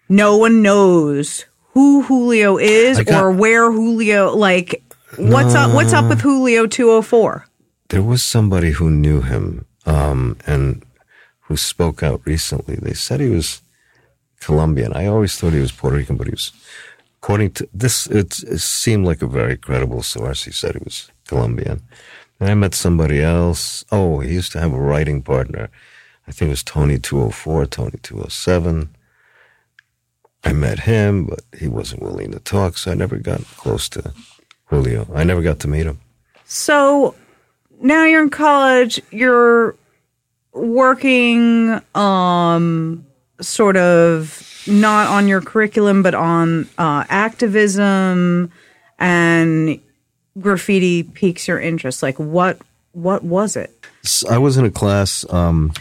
No 0.08 0.36
one 0.36 0.62
knows 0.62 1.44
who 1.74 2.02
Julio 2.02 2.56
is 2.58 2.98
got- 3.02 3.22
or 3.22 3.30
where 3.32 3.70
Julio. 3.70 4.34
Like, 4.34 4.82
what's 5.18 5.54
up? 5.54 5.72
What's 5.74 5.92
up 5.92 6.08
with 6.08 6.20
Julio 6.20 6.66
two 6.66 6.90
hundred 6.90 7.02
four? 7.02 7.46
There 7.88 8.02
was 8.02 8.22
somebody 8.22 8.70
who 8.72 8.90
knew 8.90 9.20
him 9.20 9.64
um, 9.84 10.36
and 10.46 10.82
who 11.42 11.56
spoke 11.56 12.02
out 12.02 12.20
recently. 12.24 12.76
They 12.76 12.94
said 12.94 13.20
he 13.20 13.28
was 13.28 13.60
Colombian. 14.40 14.92
I 14.94 15.06
always 15.06 15.36
thought 15.36 15.52
he 15.52 15.60
was 15.60 15.70
Puerto 15.72 15.96
Rican, 15.96 16.16
but 16.16 16.26
he 16.26 16.32
was, 16.32 16.52
according 17.22 17.52
to 17.52 17.68
this, 17.72 18.06
it, 18.08 18.38
it 18.42 18.58
seemed 18.60 19.06
like 19.06 19.22
a 19.22 19.26
very 19.28 19.56
credible 19.56 20.02
source. 20.02 20.44
He 20.44 20.50
said 20.52 20.74
he 20.74 20.82
was 20.84 21.10
Colombian. 21.28 21.82
And 22.40 22.50
I 22.50 22.54
met 22.54 22.74
somebody 22.74 23.22
else. 23.22 23.84
Oh, 23.92 24.18
he 24.20 24.34
used 24.34 24.52
to 24.52 24.60
have 24.60 24.72
a 24.74 24.80
writing 24.80 25.22
partner. 25.22 25.70
I 26.28 26.32
think 26.32 26.48
it 26.48 26.52
was 26.52 26.64
Tony 26.64 26.98
204, 26.98 27.66
Tony 27.66 27.98
207. 28.02 28.88
I 30.46 30.52
met 30.52 30.80
him, 30.80 31.26
but 31.26 31.40
he 31.58 31.66
wasn't 31.66 32.02
willing 32.02 32.30
to 32.30 32.38
talk, 32.38 32.78
so 32.78 32.92
I 32.92 32.94
never 32.94 33.16
got 33.16 33.42
close 33.56 33.88
to 33.90 34.12
Julio. 34.66 35.08
I 35.12 35.24
never 35.24 35.42
got 35.42 35.58
to 35.60 35.68
meet 35.68 35.86
him. 35.86 35.98
So 36.44 37.16
now 37.80 38.04
you're 38.04 38.22
in 38.22 38.30
college. 38.30 39.02
You're 39.10 39.74
working, 40.52 41.80
um, 41.96 43.04
sort 43.40 43.76
of 43.76 44.64
not 44.68 45.08
on 45.08 45.26
your 45.26 45.40
curriculum, 45.40 46.04
but 46.04 46.14
on 46.14 46.68
uh, 46.78 47.04
activism 47.08 48.52
and 49.00 49.80
graffiti 50.38 51.02
piques 51.02 51.48
your 51.48 51.60
interest. 51.60 52.02
Like, 52.02 52.18
what? 52.18 52.58
What 52.92 53.22
was 53.24 53.56
it? 53.56 53.72
i 54.30 54.38
was 54.38 54.56
in 54.56 54.64
a 54.64 54.70
class, 54.70 55.26
um, 55.30 55.72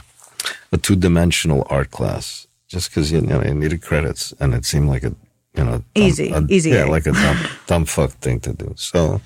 a 0.74 0.78
two 0.78 0.98
dimensional 0.98 1.66
art 1.70 1.92
class, 1.92 2.45
just 2.68 2.90
because 2.90 3.12
you 3.12 3.22
know 3.22 3.42
I 3.42 3.52
needed 3.54 3.82
credits, 3.82 4.34
and 4.40 4.54
it 4.54 4.66
seemed 4.66 4.90
like 4.90 5.04
a 5.04 5.14
you 5.58 5.64
know 5.64 5.78
dumb- 5.78 5.86
Easy, 5.96 6.32
a- 6.32 6.46
easy 6.50 6.70
yeah, 6.72 6.86
A. 6.86 6.92
like 6.92 7.06
a 7.06 7.12
dumb 7.12 7.38
dumb 7.68 7.86
fuck 7.96 8.12
thing 8.12 8.40
to 8.42 8.54
do. 8.54 8.74
So 8.78 9.22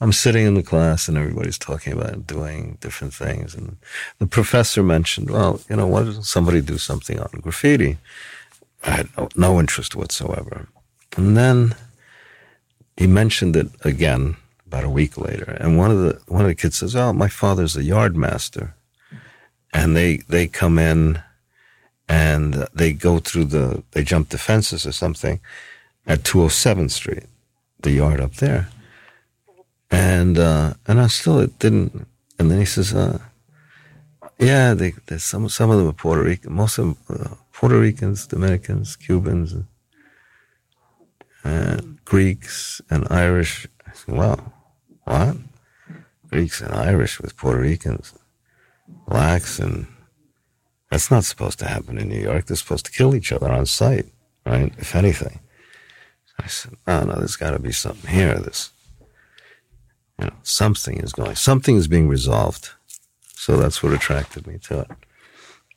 I'm 0.00 0.12
sitting 0.12 0.46
in 0.46 0.54
the 0.54 0.62
class, 0.62 1.08
and 1.08 1.16
everybody's 1.16 1.58
talking 1.58 1.92
about 1.92 2.26
doing 2.26 2.76
different 2.80 3.14
things, 3.14 3.54
and 3.54 3.76
the 4.18 4.26
professor 4.26 4.82
mentioned, 4.82 5.30
well, 5.30 5.60
you 5.70 5.76
know, 5.76 5.86
why 5.86 6.02
doesn't 6.04 6.24
somebody 6.24 6.60
do 6.60 6.76
something 6.78 7.18
on 7.18 7.28
graffiti? 7.40 7.96
I 8.84 8.90
had 8.90 9.08
no, 9.16 9.28
no 9.36 9.58
interest 9.60 9.96
whatsoever, 9.96 10.68
and 11.16 11.36
then 11.36 11.74
he 12.96 13.06
mentioned 13.06 13.56
it 13.56 13.68
again 13.84 14.36
about 14.66 14.84
a 14.84 14.90
week 14.90 15.16
later, 15.16 15.56
and 15.60 15.78
one 15.78 15.90
of 15.90 15.98
the 15.98 16.20
one 16.28 16.42
of 16.42 16.48
the 16.48 16.54
kids 16.54 16.78
says, 16.78 16.94
"Oh, 16.94 17.12
my 17.12 17.28
father's 17.28 17.76
a 17.76 17.82
yard 17.82 18.16
master," 18.16 18.74
and 19.72 19.96
they 19.96 20.18
they 20.28 20.46
come 20.46 20.78
in 20.78 21.20
and 22.08 22.66
they 22.74 22.92
go 22.92 23.18
through 23.18 23.44
the 23.44 23.82
they 23.92 24.04
jump 24.04 24.28
the 24.28 24.38
fences 24.38 24.86
or 24.86 24.92
something 24.92 25.40
at 26.06 26.22
207th 26.22 26.92
Street, 26.92 27.24
the 27.80 27.90
yard 27.90 28.20
up 28.20 28.34
there, 28.34 28.68
and 29.90 30.38
uh, 30.38 30.74
and 30.86 31.00
I 31.00 31.08
still 31.08 31.40
it 31.40 31.58
didn't, 31.58 32.06
and 32.38 32.50
then 32.50 32.58
he 32.58 32.64
says, 32.64 32.94
uh, 32.94 33.18
"Yeah, 34.38 34.74
they, 34.74 34.94
there's 35.06 35.24
some 35.24 35.48
some 35.48 35.70
of 35.70 35.78
them 35.78 35.88
are 35.88 35.92
Puerto 35.92 36.22
Rican, 36.22 36.52
most 36.52 36.78
of 36.78 36.84
them 37.06 37.20
uh, 37.20 37.34
Puerto 37.52 37.78
Ricans, 37.78 38.26
Dominicans, 38.26 38.96
Cubans." 38.96 39.54
and 41.46 42.04
Greeks 42.04 42.80
and 42.90 43.06
Irish. 43.10 43.66
I 43.86 43.92
said, 43.92 44.16
well, 44.16 44.52
what? 45.04 45.36
Greeks 46.28 46.60
and 46.60 46.74
Irish 46.74 47.20
with 47.20 47.36
Puerto 47.36 47.60
Ricans, 47.60 48.14
blacks, 49.06 49.58
and 49.58 49.86
that's 50.96 51.10
not 51.10 51.24
supposed 51.26 51.58
to 51.58 51.66
happen 51.66 51.98
in 51.98 52.08
New 52.08 52.18
York. 52.18 52.46
They're 52.46 52.56
supposed 52.56 52.86
to 52.86 52.90
kill 52.90 53.14
each 53.14 53.30
other 53.30 53.52
on 53.52 53.66
sight, 53.66 54.06
right? 54.46 54.72
If 54.78 54.96
anything. 54.96 55.40
I 56.40 56.46
said, 56.46 56.72
no, 56.86 57.04
no, 57.04 57.16
there's 57.16 57.36
got 57.36 57.50
to 57.50 57.58
be 57.58 57.70
something 57.70 58.10
here. 58.10 58.34
This, 58.38 58.70
you 60.18 60.24
know, 60.24 60.32
something 60.42 60.96
is 61.00 61.12
going, 61.12 61.34
something 61.34 61.76
is 61.76 61.86
being 61.86 62.08
resolved. 62.08 62.70
So 63.34 63.58
that's 63.58 63.82
what 63.82 63.92
attracted 63.92 64.46
me 64.46 64.56
to 64.68 64.80
it. 64.80 64.90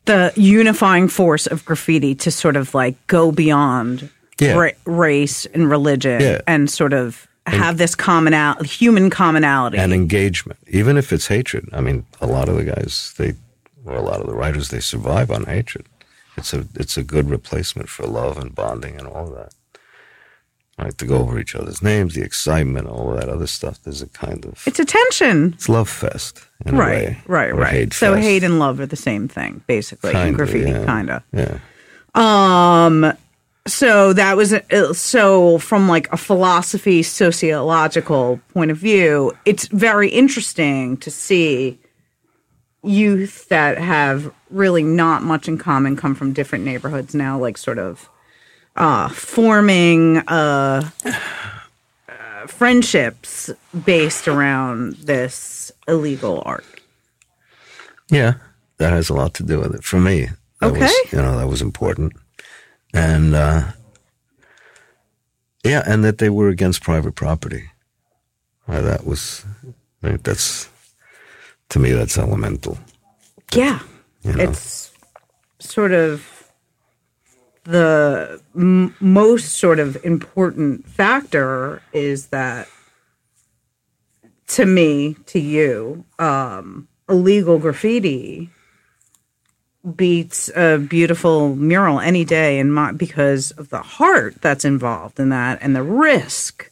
The 0.05 0.32
unifying 0.38 1.10
force 1.10 1.47
of 1.47 1.65
graffiti 1.65 2.15
to 2.15 2.32
sort 2.32 2.55
of 2.55 2.73
like 2.73 2.95
go 3.08 3.34
beyond 3.34 4.10
Yeah. 4.39 4.53
ra- 4.55 4.71
race 4.86 5.45
and 5.47 5.69
religion 5.69 6.21
Yeah. 6.21 6.39
and 6.47 6.69
sort 6.69 6.93
of 6.93 7.27
have 7.45 7.77
this 7.77 7.93
commonality, 7.93 8.69
human 8.69 9.10
commonality. 9.10 9.77
and 9.77 9.91
engagement, 9.91 10.60
even 10.69 10.95
if 10.97 11.12
it's 11.12 11.27
hatred. 11.27 11.67
I 11.73 11.82
mean, 11.82 12.05
a 12.21 12.27
lot 12.27 12.47
of 12.47 12.55
the 12.55 12.63
guys, 12.63 13.13
they, 13.17 13.34
a 13.95 14.02
lot 14.02 14.21
of 14.21 14.28
the 14.28 14.36
writers, 14.36 14.69
they 14.69 14.80
survive 14.80 15.32
on 15.32 15.45
hatred. 15.45 15.88
It's 16.38 16.54
a, 16.54 16.65
it's 16.75 16.95
a 16.97 17.04
good 17.04 17.30
replacement 17.30 17.89
for 17.89 18.06
love 18.06 18.38
and 18.38 18.54
bonding 18.56 18.97
and 18.97 19.08
all 19.08 19.28
that. 19.32 19.54
Right, 20.78 20.97
to 20.97 21.06
go 21.06 21.17
over 21.17 21.38
each 21.38 21.56
other's 21.56 21.82
names, 21.82 22.15
the 22.15 22.23
excitement, 22.23 22.88
all 22.88 23.12
that 23.15 23.28
other 23.28 23.47
stuff. 23.47 23.84
There's 23.84 24.02
a 24.02 24.08
kind 24.08 24.45
of 24.45 24.63
it's 24.65 24.80
a 24.80 24.86
tension. 24.86 25.52
it's 25.54 25.67
love 25.67 25.89
fest, 25.89 26.39
in 26.65 26.75
a 26.75 26.78
Right, 26.78 26.88
way, 26.89 27.21
right, 27.28 27.54
right. 27.54 27.71
Hate 27.73 27.93
so 27.93 28.13
fest. 28.13 28.23
hate 28.25 28.43
and 28.45 28.60
love 28.60 28.80
are 28.80 28.86
the 28.86 28.95
same 28.95 29.28
thing, 29.28 29.62
basically. 29.67 30.13
Kinda, 30.13 30.38
graffiti, 30.38 30.71
yeah. 30.71 30.86
kind 30.86 31.10
of. 31.10 31.21
yeah. 31.34 31.58
Um, 32.15 33.12
so 33.67 34.13
that 34.13 34.38
was 34.38 34.54
uh, 34.54 34.93
so 34.93 35.58
from 35.58 35.89
like 35.89 36.12
a 36.13 36.17
philosophy 36.17 37.04
sociological 37.04 38.39
point 38.54 38.71
of 38.71 38.78
view, 38.78 39.34
it's 39.43 39.67
very 39.67 40.08
interesting 40.10 40.95
to 40.97 41.12
see 41.12 41.78
youth 42.83 43.47
that 43.49 43.77
have 43.77 44.33
really 44.49 44.83
not 44.83 45.21
much 45.23 45.47
in 45.47 45.57
common 45.57 45.95
come 45.95 46.15
from 46.15 46.33
different 46.33 46.63
neighborhoods 46.65 47.13
now, 47.13 47.37
like 47.37 47.57
sort 47.57 47.77
of 47.77 48.09
uh, 48.75 49.09
forming 49.09 50.17
uh, 50.27 50.89
uh, 51.05 52.47
friendships 52.47 53.49
based 53.85 54.27
around 54.27 54.93
this 54.95 55.71
illegal 55.87 56.41
art. 56.45 56.65
Yeah, 58.09 58.35
that 58.77 58.93
has 58.93 59.09
a 59.09 59.13
lot 59.13 59.33
to 59.35 59.43
do 59.43 59.59
with 59.59 59.75
it 59.75 59.83
for 59.83 59.99
me. 59.99 60.29
That 60.61 60.71
Okay. 60.71 60.81
was, 60.81 61.11
you 61.11 61.17
know, 61.19 61.37
that 61.37 61.47
was 61.47 61.61
important, 61.61 62.13
and 62.93 63.35
uh, 63.35 63.71
yeah, 65.63 65.83
and 65.85 66.03
that 66.03 66.17
they 66.17 66.29
were 66.29 66.49
against 66.49 66.81
private 66.81 67.15
property. 67.15 67.69
That 68.67 69.05
was, 69.05 69.45
I 70.03 70.09
think 70.09 70.23
that's 70.23 70.68
to 71.69 71.79
me 71.79 71.91
that's 71.91 72.17
elemental. 72.17 72.77
Yeah. 73.53 73.79
You 74.23 74.34
know? 74.34 74.43
It's 74.43 74.91
sort 75.60 75.91
of 75.91 76.51
the 77.63 78.41
m- 78.55 78.95
most 78.99 79.58
sort 79.58 79.79
of 79.79 80.03
important 80.03 80.88
factor 80.88 81.82
is 81.93 82.27
that 82.27 82.67
to 84.47 84.65
me, 84.65 85.15
to 85.27 85.39
you, 85.39 86.05
um, 86.17 86.88
illegal 87.08 87.60
graffiti 87.60 88.49
beats 89.95 90.49
a 90.55 90.77
beautiful 90.77 91.55
mural 91.55 91.99
any 91.99 92.25
day 92.25 92.60
and 92.60 92.73
my 92.73 92.91
because 92.91 93.51
of 93.51 93.69
the 93.69 93.82
heart 93.82 94.41
that's 94.41 94.65
involved 94.65 95.19
in 95.19 95.29
that 95.29 95.58
and 95.62 95.75
the 95.75 95.84
risk 95.84 96.69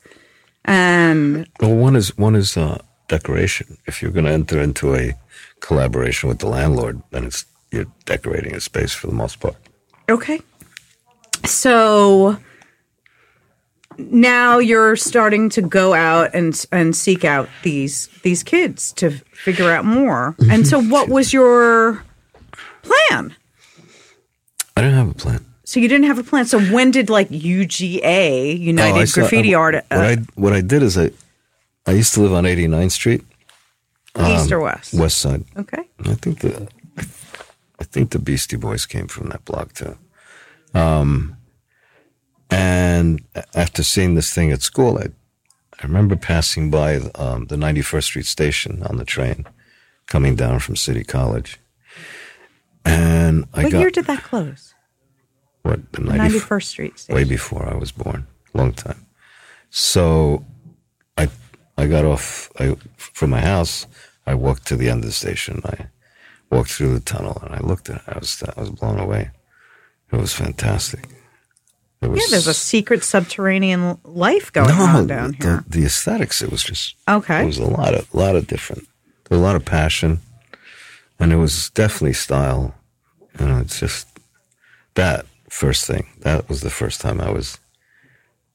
and 0.66 1.48
Well, 1.62 1.76
one 1.76 1.96
is 1.96 2.18
one 2.18 2.36
is 2.36 2.58
uh, 2.58 2.80
decoration. 3.08 3.78
If 3.86 4.02
you're 4.02 4.12
going 4.12 4.26
to 4.26 4.32
enter 4.32 4.62
into 4.62 4.96
a 4.96 5.14
collaboration 5.60 6.30
with 6.30 6.40
the 6.40 6.48
landlord, 6.48 7.02
then 7.12 7.26
it's 7.26 7.46
you're 7.72 7.86
decorating 8.06 8.56
a 8.56 8.60
space 8.60 8.94
for 8.94 9.08
the 9.08 9.14
most 9.14 9.40
part. 9.40 9.56
Okay. 10.10 10.42
So 11.46 12.38
now 13.98 14.60
you're 14.60 14.96
starting 14.96 15.50
to 15.50 15.62
go 15.62 15.94
out 15.94 16.32
and 16.34 16.66
and 16.72 16.96
seek 16.96 17.26
out 17.26 17.50
these 17.64 18.08
these 18.24 18.44
kids 18.44 18.94
to 18.94 19.12
figure 19.34 19.72
out 19.72 19.86
more. 19.86 20.36
And 20.50 20.66
so 20.68 20.82
what 20.82 21.10
was 21.10 21.34
your 21.34 22.04
plan? 22.84 23.36
I 24.76 24.82
didn't 24.82 24.96
have 24.98 25.10
a 25.10 25.14
plan. 25.14 25.46
So 25.64 25.80
you 25.82 25.90
didn't 25.90 26.06
have 26.06 26.18
a 26.20 26.24
plan. 26.24 26.46
So 26.46 26.60
when 26.60 26.92
did 26.92 27.10
like 27.10 27.30
UGA, 27.30 28.58
United 28.58 28.98
Oh, 28.98 29.02
I 29.02 29.06
saw- 29.06 29.22
Graffiti 29.22 29.54
uh, 29.54 29.60
Art 29.60 29.76
uh, 29.76 29.82
What 29.90 30.06
I 30.06 30.16
what 30.36 30.54
I 30.54 30.62
did 30.62 30.84
is 30.84 30.98
I 30.98 31.12
I 31.88 31.92
used 31.94 32.14
to 32.16 32.22
live 32.22 32.34
on 32.34 32.44
89th 32.44 32.92
Street, 32.92 33.24
East 34.20 34.52
or 34.52 34.60
West? 34.60 34.94
West 34.94 35.20
Side. 35.20 35.44
Okay. 35.58 35.84
I 36.06 36.14
think 36.16 36.40
the 36.40 36.68
I 37.80 37.84
think 37.84 38.12
the 38.12 38.20
Beastie 38.20 38.58
Boys 38.58 38.86
came 38.86 39.08
from 39.08 39.30
that 39.30 39.46
block 39.46 39.74
too. 39.74 39.98
Um, 40.74 41.38
and 42.50 43.22
after 43.56 43.84
seeing 43.84 44.16
this 44.16 44.34
thing 44.34 44.52
at 44.52 44.62
school, 44.62 44.98
I 44.98 45.08
I 45.80 45.84
remember 45.86 46.16
passing 46.16 46.72
by 46.72 46.96
um, 47.16 47.46
the 47.46 47.56
91st 47.56 48.04
Street 48.04 48.26
station 48.26 48.82
on 48.84 48.98
the 48.98 49.06
train, 49.06 49.46
coming 50.08 50.36
down 50.36 50.60
from 50.60 50.76
City 50.76 51.04
College, 51.04 51.60
and 52.84 53.46
I 53.54 53.64
What 53.64 53.72
got 53.74 53.80
year 53.80 53.92
did 53.92 54.06
that 54.06 54.24
close? 54.24 54.74
what 55.62 55.92
the 55.92 56.00
91st 56.02 56.40
91st 56.42 56.64
Street 56.64 57.06
way 57.10 57.24
before 57.26 57.68
I 57.72 57.76
was 57.76 57.92
born, 57.92 58.26
long 58.54 58.74
time. 58.74 59.06
So 59.70 60.46
I 61.78 61.88
got 61.88 62.06
off 62.06 62.52
I, 62.60 62.76
from 62.98 63.30
my 63.30 63.42
house. 63.42 63.86
I 64.26 64.34
walked 64.34 64.68
to 64.68 64.76
the 64.76 64.90
end 64.90 65.04
of 65.04 65.10
the 65.10 65.14
station. 65.14 65.62
I 65.66 65.88
walked 66.50 66.72
through 66.72 66.94
the 66.94 67.00
tunnel 67.00 67.40
and 67.44 67.54
I 67.54 67.60
looked 67.60 67.90
at 67.90 67.98
it. 67.98 68.02
I 68.08 68.18
was 68.18 68.44
I 68.44 68.60
was 68.60 68.70
blown 68.72 69.00
away. 69.00 69.32
It 70.12 70.18
was 70.18 70.34
fantastic. 70.34 71.08
It 72.02 72.10
was, 72.10 72.20
Yeah, 72.20 72.28
there's 72.32 72.48
a 72.48 72.54
secret 72.54 73.04
subterranean 73.04 73.98
life 74.04 74.54
going 74.54 74.70
no, 74.70 74.84
on 74.84 75.08
down 75.08 75.32
the, 75.32 75.46
here. 75.46 75.64
the 75.68 75.86
aesthetics. 75.86 76.42
It 76.42 76.52
was 76.52 76.64
just 76.64 76.96
Okay. 77.08 77.44
It 77.44 77.48
was 77.48 77.58
a 77.58 77.66
lot 77.66 77.94
of 77.94 78.14
lot 78.14 78.36
of 78.36 78.48
different. 78.48 78.88
A 79.30 79.36
lot 79.36 79.58
of 79.58 79.66
passion, 79.66 80.20
and 81.20 81.34
it 81.34 81.36
was 81.36 81.70
definitely 81.72 82.14
style. 82.14 82.76
You 83.38 83.48
know, 83.48 83.60
it's 83.60 83.80
just 83.80 84.08
that 84.96 85.26
first 85.50 85.86
thing. 85.86 86.08
That 86.20 86.48
was 86.48 86.62
the 86.62 86.70
first 86.70 87.02
time 87.02 87.20
I 87.20 87.30
was, 87.30 87.60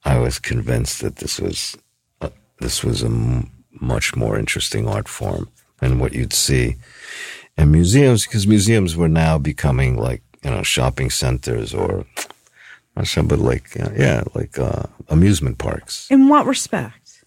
I 0.04 0.18
was 0.18 0.38
convinced 0.38 1.02
that 1.02 1.16
this 1.16 1.38
was, 1.38 1.76
this 2.62 2.82
was 2.82 3.02
a 3.02 3.06
m- 3.06 3.50
much 3.80 4.16
more 4.16 4.38
interesting 4.38 4.88
art 4.88 5.08
form 5.08 5.48
than 5.80 5.98
what 5.98 6.12
you'd 6.12 6.32
see 6.32 6.76
in 7.56 7.70
museums, 7.70 8.24
because 8.26 8.46
museums 8.46 8.96
were 8.96 9.08
now 9.08 9.38
becoming 9.38 9.96
like 9.96 10.22
you 10.42 10.50
know 10.50 10.62
shopping 10.62 11.10
centers 11.10 11.74
or. 11.74 12.06
Not 12.94 13.06
sure, 13.06 13.22
but 13.22 13.38
like 13.38 13.80
uh, 13.80 13.88
yeah, 13.96 14.22
like 14.34 14.58
uh, 14.58 14.82
amusement 15.08 15.56
parks. 15.56 16.06
In 16.10 16.28
what 16.28 16.44
respect? 16.44 17.24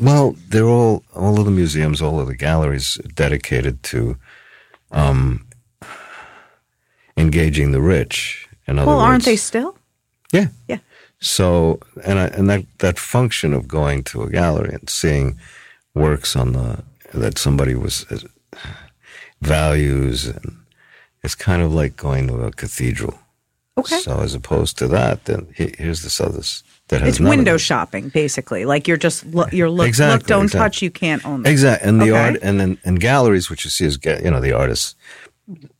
Well, 0.00 0.34
they're 0.48 0.68
all 0.68 1.04
all 1.14 1.38
of 1.38 1.44
the 1.44 1.52
museums, 1.52 2.02
all 2.02 2.18
of 2.18 2.26
the 2.26 2.36
galleries 2.36 2.98
dedicated 3.14 3.84
to 3.84 4.16
um, 4.90 5.46
engaging 7.16 7.70
the 7.72 7.80
rich. 7.80 8.48
In 8.66 8.78
other 8.78 8.88
Well, 8.88 8.98
aren't 8.98 9.24
they 9.24 9.36
still? 9.36 9.78
Yeah. 10.32 10.48
Yeah. 10.66 10.78
So, 11.24 11.80
and 12.04 12.18
I, 12.18 12.26
and 12.26 12.50
that 12.50 12.64
that 12.80 12.98
function 12.98 13.54
of 13.54 13.66
going 13.66 14.04
to 14.04 14.22
a 14.22 14.28
gallery 14.30 14.74
and 14.74 14.90
seeing 14.90 15.38
works 15.94 16.36
on 16.36 16.52
the 16.52 16.84
that 17.14 17.38
somebody 17.38 17.74
was 17.74 18.04
uh, 18.12 18.18
values 19.40 20.26
and 20.26 20.58
it's 21.22 21.34
kind 21.34 21.62
of 21.62 21.72
like 21.72 21.96
going 21.96 22.28
to 22.28 22.42
a 22.42 22.50
cathedral. 22.52 23.18
Okay. 23.78 23.98
So 24.00 24.20
as 24.20 24.34
opposed 24.34 24.76
to 24.78 24.88
that, 24.88 25.24
then 25.24 25.48
here's 25.54 26.02
this 26.02 26.20
other 26.20 26.42
that 26.88 27.00
has 27.00 27.08
It's 27.08 27.20
window 27.20 27.56
shopping, 27.56 28.10
basically. 28.10 28.66
Like 28.66 28.86
you're 28.86 28.98
just 28.98 29.24
look, 29.24 29.50
you're 29.50 29.70
look, 29.70 29.88
Exactly, 29.88 30.18
look, 30.18 30.26
don't 30.26 30.44
exactly. 30.44 30.60
touch, 30.60 30.82
you 30.82 30.90
can't 30.90 31.24
own. 31.24 31.42
Them. 31.42 31.52
Exactly, 31.52 31.88
and 31.88 32.02
the 32.02 32.10
Okay. 32.12 32.28
art, 32.32 32.38
and 32.42 32.60
then 32.60 32.76
and 32.84 33.00
galleries, 33.00 33.48
which 33.48 33.64
you 33.64 33.70
see 33.70 33.86
is 33.86 33.98
you 34.04 34.30
know 34.30 34.40
the 34.40 34.52
artist 34.52 34.94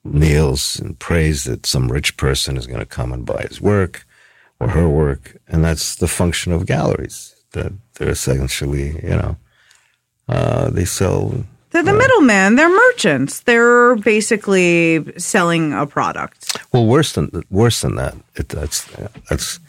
kneels 0.04 0.80
and 0.80 0.98
prays 0.98 1.44
that 1.44 1.66
some 1.66 1.92
rich 1.92 2.16
person 2.16 2.56
is 2.56 2.66
going 2.66 2.80
to 2.80 2.86
come 2.86 3.12
and 3.12 3.26
buy 3.26 3.42
his 3.48 3.60
work 3.60 4.06
or 4.64 4.70
her 4.70 4.88
work, 4.88 5.36
and 5.48 5.62
that's 5.64 5.96
the 5.96 6.08
function 6.08 6.52
of 6.52 6.66
galleries. 6.66 7.34
That 7.52 7.72
they're 7.94 8.10
essentially, 8.10 8.86
you 9.02 9.16
know, 9.16 9.36
uh, 10.28 10.70
they 10.70 10.84
sell. 10.84 11.44
They're 11.70 11.82
the 11.82 11.92
middlemen. 11.92 12.56
They're 12.56 12.68
merchants. 12.68 13.40
They're 13.40 13.96
basically 13.96 15.04
selling 15.18 15.72
a 15.72 15.86
product. 15.86 16.56
Well, 16.72 16.86
worse 16.86 17.12
than 17.12 17.42
worse 17.50 17.80
than 17.82 17.96
that. 17.96 18.14
It, 18.36 18.48
that's 18.48 18.84
that's 19.28 19.60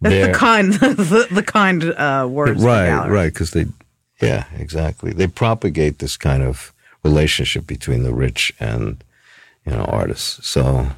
That's 0.00 0.26
the 0.26 0.32
kind, 0.34 0.72
the, 1.12 1.26
the 1.30 1.42
kind 1.42 1.84
uh, 1.84 2.26
words. 2.28 2.62
right, 2.62 3.08
right, 3.08 3.32
because 3.32 3.52
they, 3.52 3.66
yeah, 4.20 4.44
exactly. 4.58 5.12
They 5.12 5.26
propagate 5.28 5.98
this 5.98 6.16
kind 6.16 6.42
of 6.42 6.72
relationship 7.02 7.66
between 7.66 8.02
the 8.02 8.12
rich 8.12 8.52
and 8.60 9.02
you 9.64 9.72
know 9.72 9.84
artists. 9.84 10.46
So 10.46 10.88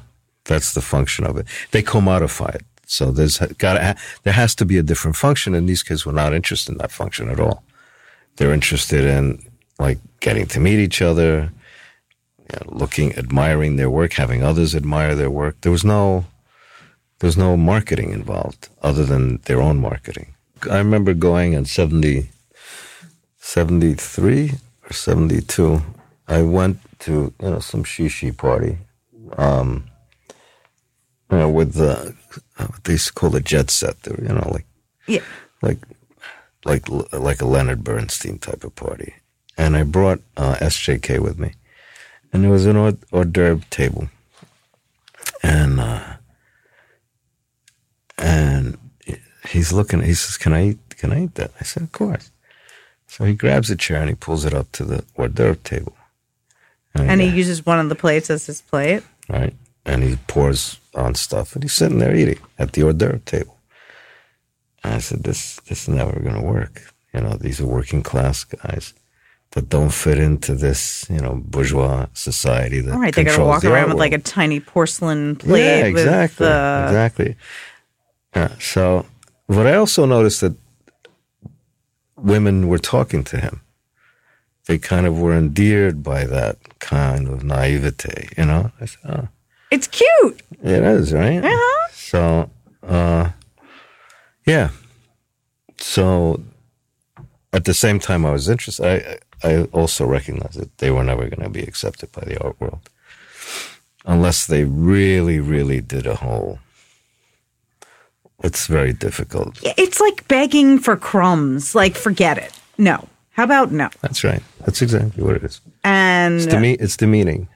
that's 0.43 0.73
the 0.73 0.81
function 0.81 1.25
of 1.25 1.37
it. 1.37 1.45
They 1.71 1.83
commodify 1.83 2.55
it. 2.55 2.65
So 2.87 3.11
there's 3.11 3.37
got 3.59 3.97
there 4.23 4.33
has 4.33 4.55
to 4.55 4.65
be 4.65 4.77
a 4.77 4.83
different 4.83 5.17
function, 5.17 5.53
and 5.53 5.67
these 5.67 5.83
kids 5.83 6.05
were 6.05 6.13
not 6.13 6.33
interested 6.33 6.71
in 6.71 6.77
that 6.79 6.91
function 6.91 7.29
at 7.29 7.39
all. 7.39 7.63
They're 8.37 8.53
interested 8.53 9.03
in 9.03 9.45
like 9.77 9.99
getting 10.21 10.47
to 10.47 10.59
meet 10.61 10.79
each 10.79 11.01
other, 11.01 11.51
you 12.49 12.55
know, 12.55 12.71
looking, 12.79 13.13
admiring 13.17 13.75
their 13.75 13.89
work, 13.89 14.13
having 14.13 14.41
others 14.41 14.73
admire 14.73 15.15
their 15.15 15.29
work. 15.29 15.59
There 15.61 15.71
was 15.71 15.83
no 15.83 16.25
there 17.19 17.27
was 17.27 17.37
no 17.37 17.57
marketing 17.57 18.11
involved 18.11 18.69
other 18.81 19.03
than 19.03 19.37
their 19.45 19.61
own 19.61 19.79
marketing. 19.79 20.33
I 20.69 20.77
remember 20.77 21.13
going 21.13 21.53
in 21.53 21.65
70, 21.65 22.29
73 23.37 24.51
or 24.83 24.93
72. 24.93 25.81
I 26.27 26.41
went 26.41 26.79
to, 26.99 27.33
you 27.41 27.49
know, 27.49 27.59
some 27.59 27.83
shishi 27.83 28.35
party. 28.35 28.77
Um, 29.37 29.85
you 31.29 31.37
know, 31.37 31.49
with 31.49 31.73
the 31.73 32.15
uh, 32.57 32.65
what 32.67 32.83
they 32.83 32.93
used 32.93 33.07
to 33.07 33.13
call 33.13 33.35
a 33.35 33.41
jet 33.41 33.69
set. 33.71 34.01
They 34.03 34.11
were, 34.11 34.21
you 34.23 34.33
know, 34.33 34.49
like 34.51 34.65
Yeah. 35.07 35.21
like 35.61 35.79
like 36.65 36.87
like 37.13 37.41
a 37.41 37.45
Leonard 37.45 37.83
Bernstein 37.83 38.39
type 38.39 38.63
of 38.63 38.75
party. 38.75 39.13
And 39.57 39.75
I 39.75 39.83
brought 39.83 40.19
uh, 40.37 40.55
SJK 40.61 41.19
with 41.19 41.39
me, 41.39 41.53
and 42.31 42.43
there 42.43 42.51
was 42.51 42.65
an 42.67 42.75
hors, 42.77 42.95
hors 43.11 43.25
d'oeuvre 43.25 43.65
table, 43.71 44.07
and 45.41 45.79
uh, 45.79 46.13
and 48.17 48.77
he's 49.49 49.71
looking. 49.73 50.01
He 50.01 50.13
says, 50.13 50.37
"Can 50.37 50.53
I 50.53 50.69
eat? 50.69 50.97
Can 50.97 51.11
I 51.11 51.23
eat 51.23 51.35
that?" 51.35 51.51
I 51.59 51.63
said, 51.63 51.83
"Of 51.83 51.91
course." 51.91 52.31
So 53.07 53.23
he 53.25 53.33
grabs 53.33 53.69
a 53.71 53.75
chair 53.75 54.01
and 54.01 54.09
he 54.09 54.15
pulls 54.15 54.43
it 54.45 54.53
up 54.53 54.71
to 54.73 54.83
the 54.83 55.03
hors 55.15 55.29
d'oeuvre 55.29 55.55
table, 55.63 55.95
And 56.93 57.21
he 57.21 57.29
I- 57.29 57.33
uses 57.33 57.65
one 57.65 57.79
of 57.79 57.89
the 57.89 57.95
plates 57.95 58.29
as 58.29 58.45
his 58.47 58.61
plate. 58.61 59.03
right? 59.29 59.53
And 59.85 60.03
he 60.03 60.17
pours 60.27 60.77
on 60.97 61.15
stuff, 61.15 61.53
and 61.53 61.63
he's 61.63 61.73
sitting 61.73 61.99
there 61.99 62.15
eating 62.15 62.39
at 62.57 62.73
the 62.73 62.83
hors 62.83 62.93
d'oeuvre 62.93 63.19
table. 63.19 63.57
And 64.83 64.95
I 64.95 64.99
said, 64.99 65.23
"This, 65.23 65.59
this 65.67 65.83
is 65.83 65.89
never 65.89 66.19
going 66.19 66.35
to 66.35 66.41
work. 66.41 66.93
You 67.13 67.21
know, 67.21 67.37
these 67.37 67.61
are 67.61 67.65
working 67.65 68.03
class 68.03 68.43
guys 68.43 68.93
that 69.51 69.69
don't 69.69 69.93
fit 69.93 70.19
into 70.19 70.53
this, 70.53 71.05
you 71.09 71.19
know, 71.19 71.41
bourgeois 71.43 72.07
society 72.13 72.81
that 72.81 72.93
All 72.93 72.99
right, 72.99 73.15
they 73.15 73.23
got 73.23 73.37
to 73.37 73.43
walk 73.43 73.63
around 73.63 73.89
with 73.89 73.97
like 73.97 74.13
a 74.13 74.19
tiny 74.19 74.59
porcelain 74.59 75.35
plate. 75.35 75.63
Yeah, 75.63 75.85
exactly, 75.85 76.45
With, 76.45 76.53
uh, 76.53 76.85
exactly. 76.87 77.35
Yeah, 78.35 78.49
so, 78.59 79.05
but 79.47 79.65
I 79.65 79.75
also 79.75 80.05
noticed 80.05 80.41
that 80.41 80.53
women 82.17 82.67
were 82.67 82.77
talking 82.79 83.23
to 83.25 83.39
him. 83.39 83.61
They 84.65 84.77
kind 84.77 85.07
of 85.07 85.17
were 85.17 85.33
endeared 85.33 86.03
by 86.03 86.25
that 86.25 86.57
kind 86.79 87.27
of 87.27 87.43
naivete, 87.43 88.29
you 88.37 88.45
know. 88.45 88.71
I 88.81 88.85
said, 88.85 88.99
oh, 89.07 89.27
It's 89.71 89.87
cute. 89.87 90.41
it 90.63 90.83
is, 90.83 91.13
right? 91.13 91.43
Uh-huh. 91.43 91.87
So, 91.93 92.49
uh, 92.83 93.31
yeah. 94.45 94.69
So, 95.77 96.41
at 97.53 97.65
the 97.65 97.73
same 97.73 97.99
time, 97.99 98.25
I 98.25 98.31
was 98.31 98.47
interested. 98.49 98.85
I 98.85 99.17
I 99.47 99.63
also 99.71 100.05
recognized 100.05 100.59
that 100.59 100.77
they 100.79 100.89
were 100.89 101.03
never 101.03 101.29
going 101.29 101.43
to 101.43 101.49
be 101.49 101.61
accepted 101.61 102.11
by 102.11 102.21
the 102.25 102.41
art 102.43 102.59
world 102.59 102.89
unless 104.05 104.47
they 104.47 104.63
really, 104.63 105.39
really 105.39 105.81
did 105.81 106.07
a 106.07 106.15
whole. 106.15 106.59
It's 108.43 108.67
very 108.67 108.93
difficult. 108.93 109.59
It's 109.63 109.99
like 109.99 110.27
begging 110.27 110.79
for 110.79 110.95
crumbs. 110.95 111.75
Like, 111.75 111.95
forget 111.95 112.37
it. 112.37 112.51
No. 112.77 113.07
How 113.31 113.43
about 113.43 113.71
no? 113.71 113.89
That's 114.01 114.23
right. 114.23 114.41
That's 114.65 114.81
exactly 114.81 115.23
what 115.23 115.35
it 115.35 115.43
is. 115.43 115.61
And 115.83 116.35
It's, 116.35 116.45
deme- 116.47 116.77
it's 116.79 116.97
demeaning. 116.97 117.47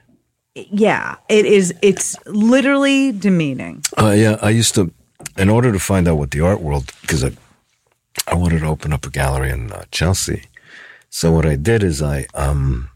Yeah, 0.54 1.16
it 1.28 1.46
is. 1.46 1.74
It's 1.82 2.16
literally 2.26 3.12
demeaning. 3.12 3.82
Uh, 3.98 4.10
yeah, 4.10 4.36
I 4.42 4.50
used 4.50 4.74
to, 4.74 4.92
in 5.36 5.48
order 5.48 5.72
to 5.72 5.78
find 5.78 6.06
out 6.08 6.18
what 6.18 6.30
the 6.30 6.40
art 6.40 6.60
world, 6.60 6.92
because 7.00 7.24
I, 7.24 7.32
I 8.26 8.34
wanted 8.34 8.60
to 8.60 8.66
open 8.66 8.92
up 8.92 9.06
a 9.06 9.10
gallery 9.10 9.50
in 9.50 9.72
uh, 9.72 9.84
Chelsea. 9.90 10.44
So 11.10 11.32
what 11.32 11.46
I 11.46 11.56
did 11.56 11.82
is 11.82 12.02
I, 12.02 12.26
um, 12.34 12.90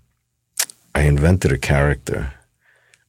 I 0.94 1.02
invented 1.02 1.52
a 1.52 1.58
character. 1.58 2.32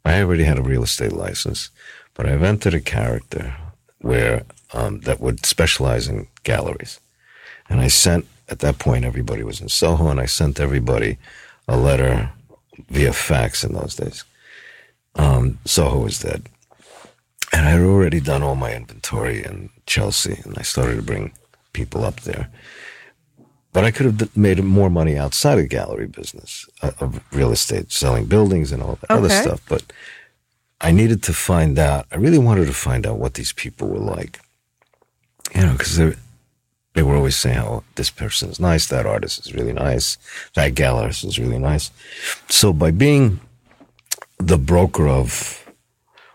I 0.06 0.22
already 0.22 0.44
had 0.44 0.58
a 0.58 0.64
real 0.64 0.84
estate 0.84 1.14
license, 1.14 1.70
but 2.14 2.26
I 2.28 2.34
invented 2.34 2.74
a 2.74 2.82
character 2.82 3.56
where 4.00 4.44
um, 4.74 5.02
that 5.02 5.20
would 5.20 5.46
specialize 5.46 6.08
in 6.08 6.28
galleries. 6.44 7.00
And 7.70 7.82
I 7.82 7.88
sent 7.88 8.26
at 8.50 8.60
that 8.60 8.80
point 8.80 9.04
everybody 9.04 9.44
was 9.44 9.60
in 9.60 9.70
Soho, 9.70 10.08
and 10.08 10.20
I 10.20 10.26
sent 10.26 10.60
everybody 10.60 11.18
a 11.68 11.76
letter 11.76 12.32
via 12.90 13.12
fax 13.12 13.64
in 13.64 13.74
those 13.74 13.96
days. 13.96 14.24
Um, 15.17 15.58
Soho 15.65 15.99
was 15.99 16.19
dead. 16.19 16.49
And 17.53 17.65
I 17.65 17.71
had 17.71 17.82
already 17.82 18.19
done 18.19 18.43
all 18.43 18.56
my 18.56 18.73
inventory 18.75 19.43
in 19.43 19.69
Chelsea, 19.86 20.41
and 20.43 20.58
I 20.58 20.62
started 20.62 20.97
to 20.97 21.01
bring 21.01 21.32
people 21.73 22.03
up 22.03 22.21
there. 22.21 22.49
But 23.73 23.84
I 23.84 23.91
could 23.91 24.06
have 24.06 24.38
made 24.38 24.63
more 24.63 24.89
money 24.89 25.17
outside 25.17 25.60
of 25.60 25.69
gallery 25.69 26.08
business 26.08 26.67
uh, 26.82 26.91
of 26.99 27.21
real 27.32 27.51
estate, 27.51 27.91
selling 27.91 28.25
buildings 28.25 28.71
and 28.71 28.82
all 28.82 28.97
that 29.01 29.12
other 29.12 29.30
stuff. 29.30 29.62
But 29.69 29.84
I 30.82 30.91
needed 30.91 31.23
to 31.23 31.34
find 31.34 31.77
out. 31.77 32.06
I 32.12 32.17
really 32.17 32.38
wanted 32.38 32.65
to 32.67 32.73
find 32.73 33.06
out 33.06 33.19
what 33.19 33.36
these 33.36 33.53
people 33.53 33.88
were 33.88 33.99
like. 33.99 34.39
You 35.53 35.62
know, 35.62 35.73
because 35.73 35.95
they 35.97 36.15
they 36.93 37.03
were 37.03 37.15
always 37.15 37.36
saying, 37.36 37.60
"Oh, 37.60 37.84
this 37.95 38.10
person 38.10 38.49
is 38.49 38.60
nice. 38.60 38.88
That 38.88 39.06
artist 39.06 39.45
is 39.45 39.53
really 39.53 39.73
nice. 39.73 40.17
That 40.56 40.73
gallerist 40.73 41.23
is 41.23 41.38
really 41.39 41.60
nice." 41.60 41.91
So 42.49 42.73
by 42.73 42.91
being 42.91 43.39
the 44.39 44.58
broker 44.58 45.08
of 45.08 45.63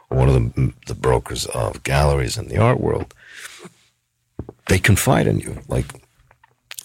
one 0.09 0.29
of 0.29 0.35
the, 0.35 0.73
the 0.87 0.95
brokers 0.95 1.47
of 1.47 1.83
galleries 1.83 2.37
in 2.37 2.49
the 2.49 2.59
art 2.59 2.81
world, 2.81 3.15
they 4.69 4.79
confide 4.79 5.27
in 5.27 5.41
you. 5.41 5.61
Like, 5.69 5.87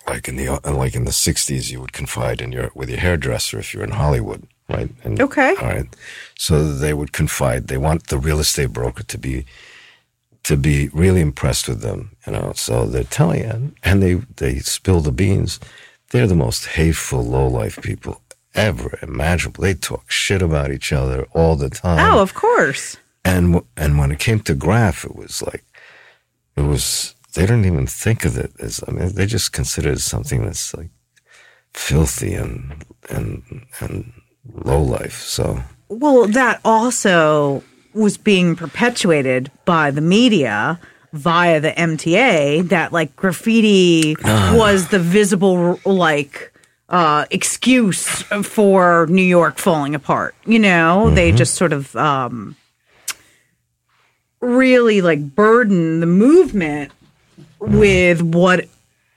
like 0.07 0.27
in 0.27 0.37
the 0.37 0.59
like 0.63 0.95
in 0.95 1.05
the 1.05 1.11
'60s, 1.11 1.69
you 1.71 1.81
would 1.81 1.93
confide 1.93 2.41
in 2.41 2.51
your 2.51 2.71
with 2.73 2.89
your 2.89 2.99
hairdresser 2.99 3.59
if 3.59 3.73
you're 3.73 3.83
in 3.83 3.91
Hollywood, 3.91 4.47
right? 4.69 4.89
And, 5.03 5.19
Okay. 5.19 5.55
All 5.61 5.67
right. 5.67 5.95
So 6.37 6.71
they 6.71 6.93
would 6.93 7.11
confide. 7.11 7.67
They 7.67 7.77
want 7.77 8.07
the 8.07 8.17
real 8.17 8.39
estate 8.39 8.71
broker 8.71 9.03
to 9.03 9.17
be 9.17 9.45
to 10.43 10.55
be 10.55 10.87
really 10.89 11.19
impressed 11.19 11.67
with 11.67 11.81
them, 11.81 12.15
you 12.25 12.31
know. 12.33 12.53
So 12.55 12.85
they're 12.85 13.03
telling 13.03 13.41
you, 13.41 13.73
and 13.83 14.01
they 14.01 14.13
they 14.37 14.59
spill 14.59 15.01
the 15.01 15.11
beans. 15.11 15.59
They're 16.11 16.27
the 16.27 16.35
most 16.35 16.67
hateful, 16.67 17.21
low 17.25 17.47
life 17.47 17.81
people 17.81 18.21
ever 18.57 18.97
imaginable. 19.01 19.61
They 19.63 19.75
talk 19.75 20.11
shit 20.11 20.41
about 20.41 20.71
each 20.71 20.91
other 20.91 21.27
all 21.31 21.55
the 21.55 21.69
time. 21.69 22.13
Oh, 22.13 22.21
of 22.21 22.33
course. 22.33 22.97
And 23.23 23.61
and 23.75 23.97
when 23.97 24.11
it 24.11 24.19
came 24.19 24.39
to 24.41 24.55
graf, 24.55 25.05
it 25.05 25.15
was 25.15 25.41
like 25.41 25.63
it 26.55 26.61
was. 26.61 27.13
They 27.33 27.43
didn't 27.43 27.65
even 27.65 27.85
think 27.85 28.25
of 28.25 28.37
it 28.37 28.51
as. 28.59 28.83
I 28.87 28.91
mean, 28.91 29.13
they 29.13 29.27
just 29.27 29.53
considered 29.53 29.93
it 29.97 30.01
something 30.01 30.43
that's 30.43 30.73
like 30.73 30.89
filthy 31.73 32.33
and 32.33 32.83
and 33.09 33.43
and 33.79 34.13
low 34.51 34.81
life. 34.81 35.21
So 35.21 35.61
Well, 35.89 36.27
that 36.27 36.59
also 36.65 37.63
was 37.93 38.17
being 38.17 38.55
perpetuated 38.55 39.51
by 39.65 39.91
the 39.91 40.01
media 40.01 40.79
via 41.13 41.59
the 41.59 41.71
MTA 41.71 42.69
that 42.69 42.91
like 42.91 43.15
graffiti 43.15 44.15
was 44.23 44.89
the 44.89 44.99
visible 44.99 45.79
like 45.85 46.53
uh 46.89 47.25
excuse 47.31 48.05
for 48.43 49.07
New 49.07 49.21
York 49.21 49.57
falling 49.57 49.93
apart. 49.95 50.35
You 50.45 50.59
know, 50.59 51.09
they 51.09 51.31
just 51.31 51.55
sort 51.55 51.73
of 51.73 51.95
um 51.95 52.55
really 54.39 55.01
like 55.01 55.35
burden 55.35 55.99
the 55.99 56.05
movement 56.05 56.91
with 57.59 58.21
what 58.21 58.67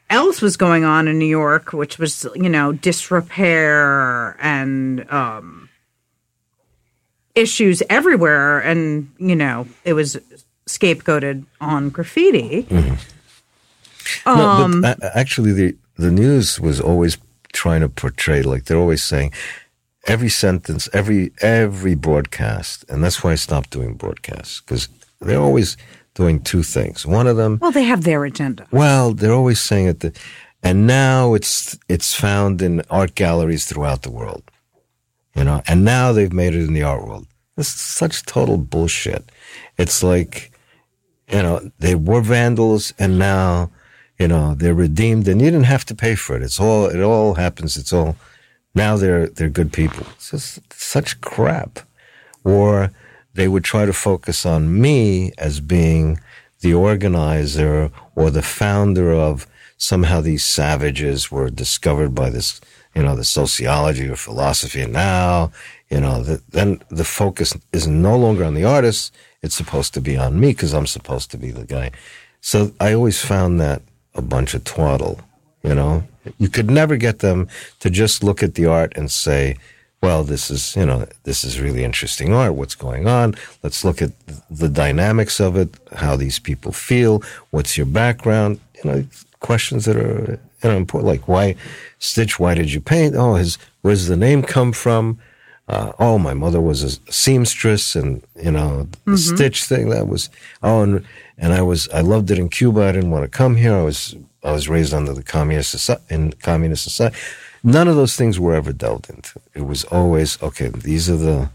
else 0.09 0.41
was 0.43 0.57
going 0.57 0.83
on 0.85 1.07
in 1.07 1.19
New 1.19 1.27
York, 1.27 1.73
which 1.73 1.99
was, 1.99 2.27
you 2.35 2.49
know, 2.49 2.73
disrepair 2.73 4.37
and 4.41 5.09
um 5.11 5.69
issues 7.35 7.83
everywhere. 7.89 8.59
And 8.61 9.13
you 9.19 9.37
know 9.37 9.69
it 9.85 9.93
was 9.93 10.17
scapegoated 10.67 11.45
on 11.61 11.91
graffiti. 11.91 12.67
No, 14.27 14.69
but 14.83 15.03
a- 15.03 15.17
actually, 15.17 15.53
the 15.53 15.77
the 15.97 16.11
news 16.11 16.59
was 16.61 16.81
always 16.81 17.17
trying 17.53 17.81
to 17.81 17.89
portray 17.89 18.43
like 18.43 18.65
they're 18.65 18.79
always 18.79 19.03
saying 19.03 19.33
every 20.07 20.29
sentence, 20.29 20.89
every 20.93 21.33
every 21.41 21.95
broadcast, 21.95 22.85
and 22.89 23.03
that's 23.03 23.23
why 23.23 23.33
I 23.33 23.37
stopped 23.37 23.71
doing 23.71 23.95
broadcasts 23.95 24.61
because 24.61 24.89
they're 25.21 25.41
always 25.41 25.77
doing 26.15 26.41
two 26.41 26.63
things. 26.63 27.07
One 27.07 27.27
of 27.27 27.37
them, 27.37 27.59
well 27.61 27.73
they 27.73 27.85
have 27.85 28.05
their 28.05 28.25
agenda 28.25 28.67
well, 28.71 29.13
they're 29.13 29.33
always 29.33 29.61
saying 29.61 29.87
it, 29.87 30.01
the, 30.01 30.13
and 30.63 30.87
now 30.87 31.35
it's 31.35 31.79
it's 31.89 32.15
found 32.15 32.63
in 32.63 32.83
art 32.91 33.15
galleries 33.15 33.65
throughout 33.67 34.03
the 34.03 34.11
world, 34.11 34.43
you 35.35 35.45
know, 35.45 35.63
and 35.67 35.85
now 35.85 36.13
they've 36.13 36.33
made 36.33 36.55
it 36.55 36.67
in 36.67 36.75
the 36.75 36.83
art 36.83 37.07
world. 37.07 37.27
Is 37.57 37.69
such 37.69 38.25
total 38.25 38.57
bullshit. 38.57 39.31
It's 39.77 40.03
like, 40.03 40.51
you 41.29 41.43
know, 41.43 41.71
they 41.79 41.95
were 41.95 42.23
vandals, 42.23 42.95
and 42.99 43.19
now, 43.19 43.71
you 44.21 44.29
know, 44.29 44.55
they're 44.55 44.75
redeemed, 44.75 45.27
and 45.27 45.41
you 45.41 45.51
didn't 45.51 45.65
have 45.65 45.87
to 45.87 45.95
pay 45.95 46.15
for 46.15 46.37
it. 46.37 46.43
It's 46.43 46.61
all 46.61 46.85
it 46.87 47.01
all 47.01 47.35
happens. 47.35 47.79
It's 47.79 47.93
all 47.93 48.17
now 48.75 48.99
they're 48.99 49.29
they're 49.29 49.49
good 49.49 49.73
people. 49.73 50.07
It's 50.15 50.31
just 50.31 50.73
such 50.73 51.21
crap. 51.23 51.81
Or 52.45 52.91
they 53.33 53.49
would 53.49 53.65
try 53.65 53.87
to 53.87 53.95
focus 53.95 54.45
on 54.45 54.79
me 54.79 55.33
as 55.39 55.61
being 55.61 56.21
the 56.61 56.75
organizer 56.75 57.91
or 58.15 58.31
the 58.31 58.43
founder 58.43 59.11
of 59.13 59.47
somehow 59.79 60.21
these 60.21 60.45
savages 60.45 61.31
were 61.31 61.49
discovered 61.49 62.15
by 62.15 62.29
this, 62.29 62.61
you 62.95 63.03
know, 63.03 63.17
the 63.17 63.25
sociology 63.25 64.07
or 64.07 64.17
philosophy. 64.17 64.83
And 64.83 64.93
now, 64.93 65.51
you 65.89 66.01
know, 66.01 66.23
the, 66.23 66.43
then 66.51 66.83
the 66.91 67.05
focus 67.05 67.57
is 67.73 67.87
no 67.87 68.19
longer 68.19 68.45
on 68.45 68.53
the 68.53 68.65
artist. 68.65 69.15
It's 69.43 69.57
supposed 69.57 69.95
to 69.95 70.03
be 70.03 70.19
on 70.19 70.39
me 70.39 70.49
because 70.49 70.75
I'm 70.75 70.87
supposed 70.87 71.31
to 71.31 71.39
be 71.39 71.51
the 71.51 71.65
guy. 71.65 71.93
So 72.43 72.73
I 72.81 72.93
always 72.93 73.23
found 73.23 73.59
that 73.61 73.81
a 74.15 74.23
bunch 74.23 74.55
of 74.55 74.65
twaddle, 74.65 75.21
you 75.63 75.75
know. 75.75 76.05
You 76.39 76.49
could 76.49 76.71
never 76.71 76.97
get 76.97 77.21
them 77.21 77.49
to 77.81 77.91
just 77.91 78.23
look 78.23 78.43
at 78.43 78.55
the 78.55 78.67
art 78.67 78.93
and 78.97 79.11
say, 79.11 79.57
well, 80.03 80.25
this 80.25 80.51
is 80.51 80.77
you 80.77 80.87
know 80.87 81.07
this 81.25 81.45
is 81.45 81.61
really 81.61 81.85
interesting 81.85 82.33
art. 82.33 82.55
What's 82.55 82.75
going 82.75 83.07
on? 83.07 83.35
Let's 83.63 83.85
look 83.85 84.01
at 84.01 84.13
the 84.51 84.69
dynamics 84.69 85.41
of 85.41 85.57
it. 85.57 85.69
How 85.95 86.17
these 86.17 86.39
people 86.39 86.73
feel. 86.73 87.23
What's 87.51 87.77
your 87.77 87.87
background? 87.87 88.61
You 88.83 88.91
know, 88.91 89.05
questions 89.41 89.85
that 89.85 89.97
are 89.97 90.39
you 90.63 90.71
know 90.71 90.77
important. 90.77 91.09
Like 91.09 91.29
why 91.29 91.55
Stitch? 91.99 92.41
Why 92.41 92.55
did 92.55 92.73
you 92.73 92.81
paint? 92.81 93.15
Oh, 93.15 93.35
his 93.35 93.59
where's 93.83 94.07
the 94.07 94.17
name 94.17 94.43
come 94.43 94.73
from? 94.73 95.19
Uh, 95.69 95.93
oh, 96.01 96.19
my 96.19 96.35
mother 96.35 96.61
was 96.61 96.83
a 96.83 97.13
seamstress, 97.13 97.95
and 97.95 98.23
you 98.43 98.51
know 98.51 98.89
the 99.05 99.19
Stitch 99.19 99.65
thing 99.65 99.91
that 99.91 100.09
was. 100.09 100.31
Oh, 100.63 100.83
and 100.83 101.05
and 101.41 101.53
I 101.53 101.63
was 101.63 101.89
I 101.89 102.01
loved 102.03 102.31
it 102.31 102.39
in 102.39 102.49
Cuba. 102.49 102.83
I 102.83 102.93
didn't 102.93 103.11
want 103.11 103.25
to 103.25 103.29
come 103.39 103.57
here. 103.57 103.75
I 103.75 103.83
was 103.83 104.15
I 104.45 104.53
was 104.53 104.69
raised 104.69 104.95
under 104.95 105.13
the 105.13 105.23
communist 105.25 105.75
soci- 105.75 106.01
in 106.11 106.33
communist 106.35 106.85
society. 106.85 107.17
None 107.63 107.89
of 107.89 107.97
those 107.97 108.15
things 108.17 108.39
were 108.39 108.55
ever 108.55 108.73
delved 108.73 109.11
into. 109.11 109.41
It 109.55 109.67
was 109.67 109.85
always 109.85 110.41
okay. 110.43 110.69
These 110.69 111.11
are 111.11 111.17
the 111.17 111.51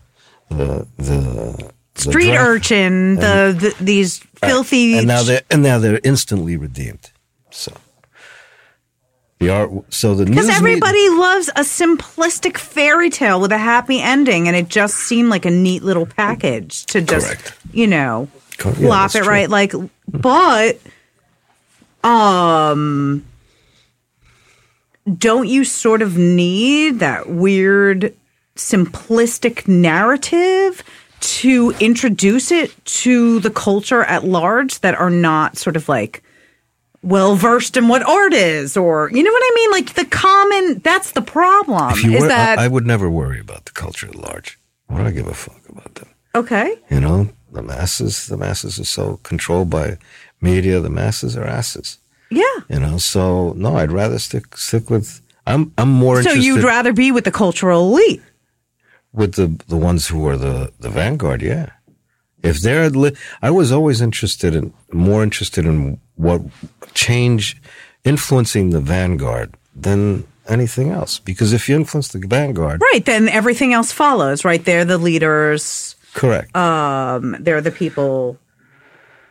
the 0.49 0.86
the, 0.97 1.71
the 1.95 2.01
Street 2.11 2.31
draft- 2.33 2.47
urchin, 2.49 3.15
the, 3.15 3.55
the 3.59 3.83
these 3.83 4.19
filthy. 4.43 4.97
and 4.97 5.07
now 5.07 5.23
they're 5.23 5.41
and 5.49 5.63
now 5.63 5.79
they're 5.79 6.01
instantly 6.03 6.57
redeemed. 6.57 7.11
So 7.51 7.71
the 9.39 9.49
art. 9.49 9.71
So 9.89 10.13
the 10.15 10.25
Because 10.25 10.45
media- 10.47 10.57
everybody 10.57 11.09
loves 11.09 11.47
a 11.49 11.61
simplistic 11.61 12.57
fairy 12.57 13.09
tale 13.09 13.39
with 13.41 13.51
a 13.51 13.57
happy 13.57 13.99
ending, 14.01 14.47
and 14.47 14.55
it 14.55 14.67
just 14.69 14.95
seemed 14.95 15.29
like 15.29 15.45
a 15.45 15.51
neat 15.51 15.83
little 15.83 16.05
package 16.05 16.86
to 16.88 17.01
just, 17.01 17.27
Correct. 17.27 17.57
you 17.73 17.88
know, 17.88 18.27
Yeah, 18.64 18.89
that's 18.89 19.16
it 19.16 19.26
right. 19.26 19.49
Like, 19.49 19.74
but, 20.08 20.80
um, 22.03 23.26
don't 25.18 25.47
you 25.47 25.64
sort 25.64 26.01
of 26.01 26.18
need 26.18 26.99
that 26.99 27.30
weird, 27.30 28.16
simplistic 28.56 29.68
narrative? 29.68 30.84
To 31.22 31.74
introduce 31.80 32.51
it 32.51 32.74
to 32.86 33.39
the 33.39 33.49
culture 33.49 34.03
at 34.03 34.26
large 34.26 34.82
that 34.82 34.93
are 34.93 35.10
not 35.10 35.58
sort 35.58 35.76
of 35.76 35.89
like 35.89 36.22
well 37.01 37.36
versed 37.36 37.78
in 37.78 37.88
what 37.88 38.03
art 38.08 38.34
is, 38.34 38.78
or 38.78 39.10
you 39.12 39.24
know 39.24 39.32
what 39.32 39.43
I 39.43 39.51
mean? 39.56 39.72
Like 39.72 39.93
the 39.95 40.06
common. 40.06 40.80
That's 40.80 41.14
the 41.14 41.22
problem. 41.24 41.97
Is 41.97 42.22
were, 42.22 42.28
that 42.28 42.60
I, 42.60 42.66
I 42.66 42.68
would 42.68 42.86
never 42.86 43.10
worry 43.10 43.39
about 43.39 43.66
the 43.66 43.72
culture 43.72 44.08
at 44.08 44.16
large. 44.16 44.60
What 44.88 44.99
do 44.99 45.06
I 45.06 45.12
give 45.12 45.26
a 45.26 45.34
fuck 45.34 45.68
about 45.68 45.95
them? 45.95 46.10
okay? 46.36 46.78
You 46.91 46.99
know, 46.99 47.30
the 47.56 47.62
masses. 47.64 48.28
The 48.28 48.38
masses 48.38 48.80
are 48.80 48.86
so 48.86 49.20
controlled 49.24 49.70
by 49.70 49.97
media. 50.41 50.80
The 50.80 50.89
masses 50.89 51.36
are 51.36 51.43
asses. 51.45 51.97
Yeah. 52.30 52.43
You 52.70 52.80
know, 52.80 52.97
so 52.97 53.53
no, 53.53 53.78
I'd 53.78 53.91
rather 53.91 54.20
stick 54.20 54.58
stick 54.58 54.89
with. 54.89 55.22
I'm 55.47 55.72
I'm 55.78 55.89
more 55.89 56.24
So 56.24 56.32
you'd 56.34 56.64
rather 56.64 56.93
be 56.93 57.12
with 57.12 57.24
the 57.24 57.32
cultural 57.32 57.82
elite? 57.89 58.22
with 59.14 59.36
the 59.36 59.47
the 59.68 59.78
ones 59.78 60.08
who 60.08 60.28
are 60.28 60.38
the 60.38 60.72
the 60.80 60.89
vanguard. 60.89 61.41
Yeah, 61.41 61.70
if 62.43 62.60
they're, 62.62 62.89
li- 62.89 63.16
I 63.41 63.49
was 63.51 63.72
always 63.72 64.01
interested 64.01 64.53
in 64.56 64.74
more 64.91 65.24
interested 65.24 65.66
in 65.66 65.99
what 66.16 66.41
change 66.93 67.56
influencing 68.03 68.72
the 68.72 68.82
vanguard 68.82 69.53
than 69.76 70.26
anything 70.47 70.89
else. 70.91 71.20
Because 71.20 71.53
if 71.53 71.70
you 71.70 71.76
influence 71.76 72.10
the 72.10 72.20
vanguard, 72.28 72.82
Right. 72.93 73.06
Then 73.06 73.30
everything 73.30 73.74
else 73.74 73.91
follows. 73.91 74.43
Right. 74.45 74.64
They're 74.66 74.86
the 74.86 74.97
leaders. 74.97 75.95
Correct. 76.16 76.55
Um, 76.55 77.36
they're 77.39 77.61
the 77.61 77.72
people 77.72 78.38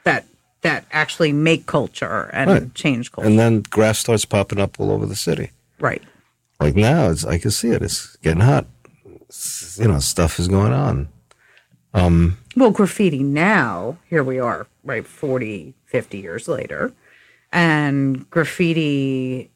that 0.04 0.24
that 0.62 0.84
actually 0.92 1.32
make 1.32 1.66
culture 1.66 2.30
and 2.32 2.50
Right. 2.50 2.74
change 2.74 3.10
culture. 3.12 3.28
and 3.28 3.38
then 3.38 3.62
grass 3.68 3.98
starts 3.98 4.24
popping 4.24 4.58
up 4.60 4.78
all 4.80 4.90
over 4.90 5.04
the 5.06 5.16
city. 5.16 5.50
right. 5.80 6.02
Like 6.60 6.76
now, 6.76 7.10
it's 7.10 7.24
I 7.26 7.38
can 7.38 7.50
see 7.50 7.70
it. 7.70 7.82
It's 7.82 8.16
getting 8.22 8.40
hot. 8.40 8.66
It's, 9.28 9.76
you 9.78 9.88
know, 9.88 9.98
stuff 9.98 10.38
is 10.38 10.46
going 10.48 10.72
on. 10.72 11.08
Well, 12.56 12.70
graffiti 12.70 13.22
now, 13.22 13.98
here 14.08 14.22
we 14.22 14.38
are, 14.38 14.66
right, 14.84 15.06
40, 15.06 15.74
50 15.86 16.18
years 16.18 16.46
later. 16.48 16.92
And 17.52 18.28
graffiti 18.30 19.50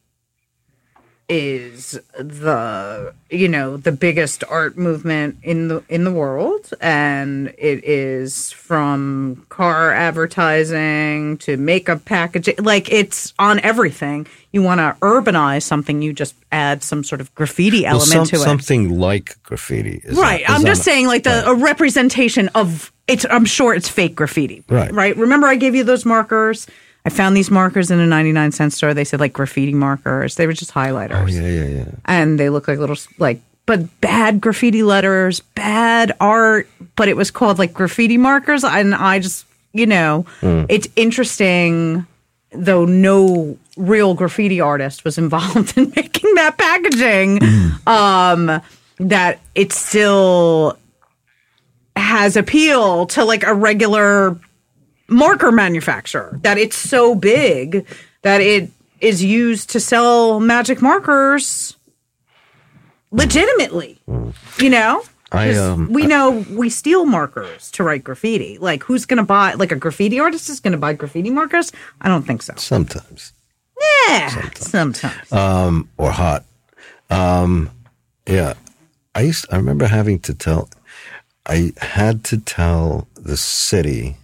is 1.28 1.98
the 2.18 3.12
you 3.30 3.48
know 3.48 3.76
the 3.76 3.92
biggest 3.92 4.42
art 4.48 4.78
movement 4.78 5.36
in 5.42 5.68
the 5.68 5.82
in 5.90 6.04
the 6.04 6.10
world 6.10 6.72
and 6.80 7.48
it 7.58 7.84
is 7.84 8.50
from 8.52 9.44
car 9.50 9.92
advertising 9.92 11.36
to 11.36 11.58
makeup 11.58 12.02
packaging 12.06 12.54
like 12.60 12.90
it's 12.90 13.34
on 13.38 13.60
everything 13.60 14.26
you 14.52 14.62
want 14.62 14.78
to 14.78 14.96
urbanize 15.02 15.64
something 15.64 16.00
you 16.00 16.14
just 16.14 16.34
add 16.50 16.82
some 16.82 17.04
sort 17.04 17.20
of 17.20 17.34
graffiti 17.34 17.82
Well, 17.82 17.96
element 18.00 18.10
some- 18.10 18.26
to 18.28 18.36
it 18.36 18.38
something 18.38 18.98
like 18.98 19.36
graffiti. 19.42 20.00
Is 20.04 20.16
Right. 20.16 20.42
I'm 20.48 20.64
just 20.64 20.82
saying, 20.82 21.06
like 21.06 21.24
the 21.24 21.46
a 21.46 21.54
representation 21.54 22.48
of 22.54 22.90
it's. 23.06 23.26
I'm 23.28 23.44
sure 23.44 23.74
it's 23.74 23.88
fake 23.88 24.14
graffiti. 24.14 24.64
Right. 24.68 24.90
Right. 24.90 25.14
Remember, 25.16 25.46
I 25.46 25.56
gave 25.56 25.74
you 25.74 25.84
those 25.84 26.06
markers. 26.06 26.66
I 27.08 27.10
found 27.10 27.34
these 27.34 27.50
markers 27.50 27.90
in 27.90 27.98
a 28.00 28.06
99 28.06 28.52
cent 28.52 28.72
store. 28.74 28.92
They 28.92 29.04
said 29.04 29.18
like 29.18 29.32
graffiti 29.32 29.72
markers. 29.72 30.34
They 30.34 30.46
were 30.46 30.52
just 30.52 30.74
highlighters, 30.74 31.22
Oh 31.22 31.26
yeah, 31.26 31.48
yeah, 31.48 31.76
yeah. 31.78 31.84
and 32.04 32.38
they 32.38 32.50
look 32.50 32.68
like 32.68 32.78
little 32.78 32.96
like 33.18 33.40
but 33.64 34.00
bad 34.02 34.40
graffiti 34.42 34.82
letters, 34.82 35.40
bad 35.40 36.12
art. 36.20 36.68
But 36.96 37.08
it 37.08 37.16
was 37.16 37.30
called 37.30 37.58
like 37.58 37.72
graffiti 37.72 38.18
markers, 38.18 38.62
and 38.62 38.94
I 38.94 39.20
just 39.20 39.46
you 39.72 39.86
know, 39.86 40.26
Hmm. 40.40 40.64
it's 40.68 40.88
interesting 40.96 42.06
though 42.52 42.84
no 42.84 43.56
real 43.78 44.12
graffiti 44.14 44.60
artist 44.60 45.04
was 45.04 45.16
involved 45.24 45.78
in 45.78 45.90
making 45.96 46.34
that 46.34 46.58
packaging 46.58 47.38
Hmm. 47.40 47.88
um 47.88 48.60
that 49.00 49.38
it 49.54 49.72
still 49.72 50.76
has 51.96 52.36
appeal 52.36 53.06
to 53.06 53.24
like 53.24 53.44
a 53.44 53.54
regular 53.54 54.36
marker 55.08 55.50
manufacturer 55.50 56.38
that 56.42 56.58
it's 56.58 56.76
so 56.76 57.14
big 57.14 57.86
that 58.22 58.40
it 58.40 58.70
is 59.00 59.22
used 59.24 59.70
to 59.70 59.80
sell 59.80 60.38
magic 60.40 60.82
markers 60.82 61.76
legitimately 63.10 63.98
you 64.58 64.68
know 64.70 65.02
I, 65.30 65.54
um, 65.54 65.92
we 65.92 66.06
know 66.06 66.44
we 66.50 66.70
steal 66.70 67.04
markers 67.04 67.70
to 67.72 67.82
write 67.84 68.04
graffiti 68.04 68.58
like 68.58 68.82
who's 68.84 69.06
gonna 69.06 69.24
buy 69.24 69.54
like 69.54 69.72
a 69.72 69.76
graffiti 69.76 70.18
artist 70.20 70.48
is 70.50 70.60
gonna 70.60 70.78
buy 70.78 70.92
graffiti 70.92 71.30
markers 71.30 71.72
i 72.00 72.08
don't 72.08 72.22
think 72.24 72.42
so 72.42 72.54
Sometimes. 72.56 73.32
yeah 74.08 74.50
sometimes, 74.56 75.32
um, 75.32 75.88
or 75.96 76.10
hot. 76.10 76.44
Um, 77.10 77.70
yeah, 78.26 78.54
I 79.14 79.22
used. 79.22 79.46
I 79.50 79.56
remember 79.56 79.86
having 79.86 80.18
to 80.20 80.34
tell. 80.34 80.68
I 81.46 81.72
had 81.78 82.24
to 82.24 82.36
tell 82.38 83.06
the 83.16 83.36
city, 83.38 84.16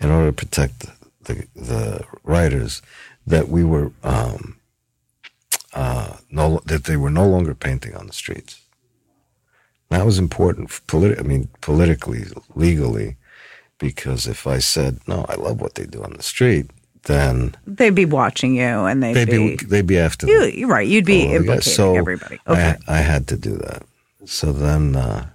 in 0.00 0.10
order 0.10 0.26
to 0.26 0.32
protect 0.32 0.86
the 1.22 1.46
the, 1.54 2.04
writers, 2.24 2.82
that 3.26 3.48
we 3.48 3.64
were 3.64 3.92
um, 4.02 4.56
uh, 5.74 6.16
no 6.30 6.60
that 6.66 6.84
they 6.84 6.96
were 6.96 7.10
no 7.10 7.26
longer 7.28 7.54
painting 7.54 7.94
on 7.94 8.06
the 8.06 8.12
streets. 8.12 8.60
That 9.90 10.04
was 10.04 10.18
important. 10.18 10.70
For 10.70 10.82
politi- 10.82 11.18
I 11.18 11.22
mean, 11.22 11.48
politically, 11.62 12.24
legally, 12.54 13.16
because 13.78 14.26
if 14.26 14.46
I 14.46 14.58
said 14.58 15.00
no, 15.06 15.24
I 15.28 15.34
love 15.34 15.60
what 15.60 15.74
they 15.74 15.86
do 15.86 16.02
on 16.02 16.12
the 16.14 16.22
street, 16.22 16.70
then 17.04 17.54
they'd 17.66 17.94
be 17.94 18.04
watching 18.04 18.54
you 18.56 18.62
and 18.86 19.02
they'd, 19.02 19.14
they'd 19.14 19.30
be, 19.30 19.56
be 19.56 19.64
they'd 19.64 19.86
be 19.86 19.98
after 19.98 20.26
you, 20.26 20.40
the- 20.40 20.58
you're 20.58 20.68
right 20.68 20.86
you'd 20.86 21.06
be 21.06 21.22
Oh, 21.26 21.28
yeah, 21.30 21.36
implicating 21.36 21.72
so 21.72 21.96
everybody 21.96 22.38
okay 22.46 22.76
I, 22.86 22.98
I 22.98 23.00
had 23.00 23.26
to 23.28 23.36
do 23.36 23.56
that. 23.56 23.82
So 24.26 24.52
then, 24.52 24.94
uh, 24.96 25.26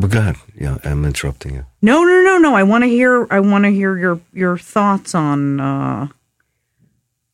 but 0.00 0.10
go 0.10 0.18
ahead. 0.18 0.36
Yeah, 0.58 0.78
I'm 0.84 1.04
interrupting 1.04 1.54
you. 1.54 1.66
No, 1.82 2.02
no, 2.02 2.22
no, 2.22 2.38
no. 2.38 2.54
I 2.54 2.62
want 2.62 2.84
to 2.84 2.88
hear. 2.88 3.26
I 3.30 3.40
want 3.40 3.64
to 3.64 3.70
hear 3.70 3.96
your 3.96 4.20
your 4.32 4.58
thoughts 4.58 5.14
on 5.14 5.60
uh, 5.60 6.08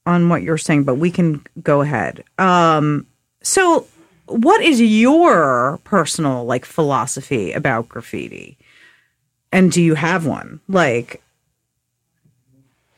on 0.05 0.29
what 0.29 0.43
you're 0.43 0.59
saying, 0.59 0.85
but 0.85 0.97
we 0.97 1.11
can 1.11 1.45
go 1.62 1.81
ahead. 1.81 2.25
Um, 2.39 3.07
so, 3.43 3.87
what 4.27 4.62
is 4.62 4.81
your 4.81 5.81
personal 5.85 6.45
like 6.45 6.64
philosophy 6.64 7.53
about 7.53 7.89
graffiti? 7.89 8.59
And 9.53 9.71
do 9.71 9.83
you 9.83 9.95
have 9.95 10.27
one? 10.27 10.61
Like, 10.69 11.23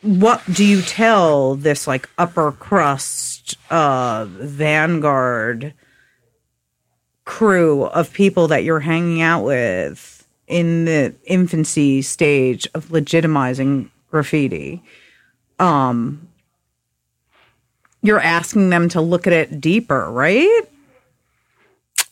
what 0.03 0.43
do 0.53 0.65
you 0.65 0.83
tell 0.83 1.55
this 1.55 1.87
like 1.87 2.09
upper 2.19 2.53
crust 2.53 3.57
uh, 3.71 4.27
vanguard? 4.29 5.75
Crew 7.29 7.85
of 7.85 8.11
people 8.15 8.49
that 8.49 8.65
you're 8.65 8.81
hanging 8.81 9.21
out 9.21 9.45
with 9.45 10.27
in 10.47 10.87
the 10.87 11.15
infancy 11.25 12.01
stage 12.01 12.67
of 12.75 12.87
legitimizing 12.87 13.91
graffiti 14.11 14.83
um 15.59 16.27
you're 18.01 18.19
asking 18.19 18.71
them 18.71 18.89
to 18.89 19.03
look 19.03 19.27
at 19.27 19.35
it 19.35 19.61
deeper 19.61 20.11
right? 20.11 20.63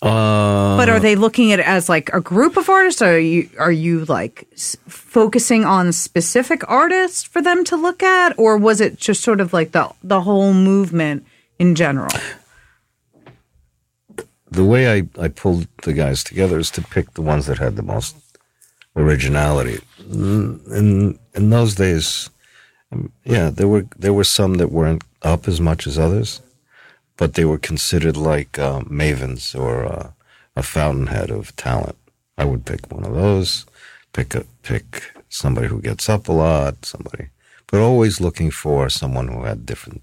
Uh, 0.02 0.76
but 0.76 0.90
are 0.90 1.00
they 1.00 1.16
looking 1.16 1.52
at 1.52 1.60
it 1.60 1.66
as 1.66 1.88
like 1.88 2.10
a 2.12 2.20
group 2.20 2.58
of 2.58 2.68
artists? 2.68 3.00
Or 3.00 3.14
are 3.14 3.18
you 3.18 3.48
are 3.58 3.72
you 3.72 4.04
like 4.04 4.46
s- 4.52 4.76
focusing 4.86 5.64
on 5.64 5.90
specific 5.92 6.68
artists 6.68 7.22
for 7.22 7.40
them 7.40 7.64
to 7.64 7.76
look 7.76 8.02
at? 8.02 8.38
Or 8.38 8.58
was 8.58 8.82
it 8.82 8.98
just 8.98 9.22
sort 9.22 9.40
of 9.40 9.54
like 9.54 9.72
the 9.72 9.90
the 10.02 10.20
whole 10.20 10.52
movement 10.52 11.24
in 11.58 11.74
general 11.74 12.10
the 14.56 14.64
way 14.72 14.82
I, 14.96 14.98
I 15.26 15.28
pulled 15.28 15.66
the 15.82 15.92
guys 15.92 16.24
together 16.24 16.58
is 16.58 16.70
to 16.72 16.82
pick 16.94 17.06
the 17.14 17.22
ones 17.32 17.44
that 17.46 17.58
had 17.58 17.76
the 17.76 17.82
most 17.94 18.16
originality. 18.94 19.78
Mm, 20.00 20.48
In 20.80 21.18
in 21.38 21.50
those 21.50 21.74
days, 21.74 22.30
um, 22.92 23.12
yeah, 23.34 23.50
there 23.56 23.68
were 23.68 23.84
there 24.02 24.12
were 24.18 24.24
some 24.38 24.54
that 24.58 24.72
weren't 24.78 25.04
up 25.22 25.48
as 25.48 25.60
much 25.60 25.86
as 25.86 25.98
others, 25.98 26.40
but 27.16 27.32
they 27.34 27.44
were 27.44 27.68
considered 27.70 28.16
like 28.16 28.58
uh, 28.58 28.80
mavens 29.00 29.54
or 29.54 29.84
uh, 29.84 30.10
a 30.56 30.62
fountainhead 30.62 31.30
of 31.30 31.54
talent. 31.56 31.96
I 32.38 32.44
would 32.44 32.64
pick 32.64 32.82
one 32.92 33.04
of 33.06 33.14
those, 33.14 33.66
pick 34.12 34.34
a 34.34 34.44
pick 34.62 34.86
somebody 35.28 35.68
who 35.68 35.80
gets 35.88 36.08
up 36.08 36.28
a 36.28 36.32
lot, 36.32 36.84
somebody, 36.84 37.24
but 37.70 37.80
always 37.80 38.20
looking 38.20 38.50
for 38.52 38.88
someone 38.90 39.28
who 39.28 39.44
had 39.44 39.66
different 39.66 40.02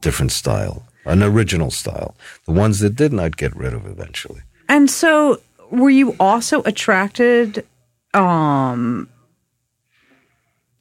different 0.00 0.32
style, 0.32 0.76
an 1.04 1.22
original 1.22 1.70
style. 1.70 2.14
The 2.46 2.52
ones 2.52 2.80
that 2.80 2.96
didn't, 2.96 3.20
I'd 3.20 3.36
get 3.36 3.54
rid 3.56 3.74
of 3.74 3.86
eventually. 3.86 4.42
And 4.68 4.90
so 4.90 5.40
were 5.70 5.90
you 5.90 6.16
also 6.18 6.62
attracted 6.62 7.66
um 8.12 9.08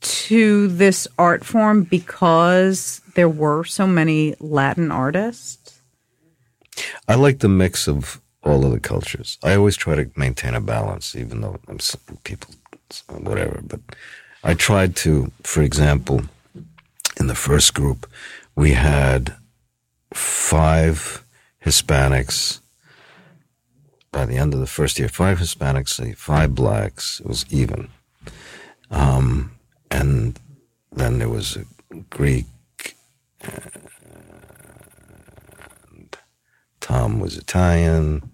to 0.02 0.68
this 0.68 1.08
art 1.18 1.44
form 1.44 1.84
because 1.84 3.02
there 3.16 3.30
were 3.30 3.64
so 3.66 3.86
many 3.86 4.34
Latin 4.40 4.92
artists? 4.92 5.82
I 7.08 7.16
like 7.16 7.40
the 7.40 7.50
mix 7.50 7.88
of 7.88 8.22
all 8.44 8.66
of 8.66 8.72
the 8.72 8.80
cultures. 8.80 9.38
I 9.44 9.56
always 9.56 9.76
try 9.76 9.96
to 9.96 10.10
maintain 10.16 10.56
a 10.56 10.62
balance, 10.62 11.16
even 11.16 11.42
though 11.42 11.60
I'm 11.68 11.80
people, 12.24 12.56
whatever. 13.10 13.62
But 13.62 13.82
I 14.44 14.54
tried 14.54 14.96
to, 14.98 15.32
for 15.44 15.62
example, 15.62 16.22
in 17.20 17.28
the 17.28 17.36
first 17.36 17.74
group, 17.74 18.10
we 18.56 18.72
had 18.72 19.36
five 20.14 21.26
Hispanics. 21.66 22.62
By 24.12 24.26
the 24.26 24.38
end 24.38 24.54
of 24.54 24.60
the 24.60 24.68
first 24.68 24.98
year, 24.98 25.08
five 25.08 25.38
Hispanics, 25.38 26.16
five 26.16 26.56
blacks. 26.56 27.20
It 27.20 27.28
was 27.28 27.46
even. 27.52 27.90
Um, 28.90 29.52
and 29.92 30.40
then 30.92 31.20
there 31.20 31.30
was 31.30 31.58
a 31.58 31.66
Greek. 32.10 32.46
And 35.92 36.18
Tom 36.80 37.20
was 37.20 37.38
Italian. 37.38 38.32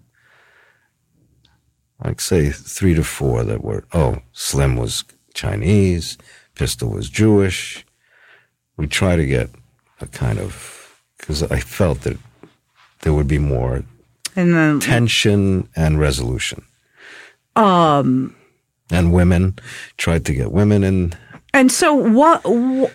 I'd 2.00 2.20
say 2.20 2.50
three 2.50 2.94
to 2.94 3.04
four 3.04 3.44
that 3.44 3.62
were. 3.62 3.84
Oh, 3.92 4.20
Slim 4.32 4.76
was 4.76 5.04
Chinese. 5.34 6.16
Pistol 6.54 6.90
was 6.90 7.10
Jewish. 7.10 7.84
We 8.76 8.86
try 8.86 9.16
to 9.16 9.26
get 9.26 9.50
a 10.00 10.06
kind 10.06 10.38
of 10.38 10.52
because 11.18 11.42
I 11.42 11.60
felt 11.60 12.02
that 12.02 12.18
there 13.02 13.12
would 13.12 13.28
be 13.28 13.38
more 13.38 13.82
And 14.34 14.54
then 14.54 14.80
tension 14.80 15.68
and 15.76 15.98
resolution. 15.98 16.64
Um, 17.54 18.34
and 18.90 19.12
women 19.12 19.58
tried 19.96 20.24
to 20.26 20.34
get 20.34 20.52
women 20.52 20.84
in. 20.84 21.12
And 21.54 21.72
so, 21.72 21.94
what 21.94 22.42
wh- 22.44 22.92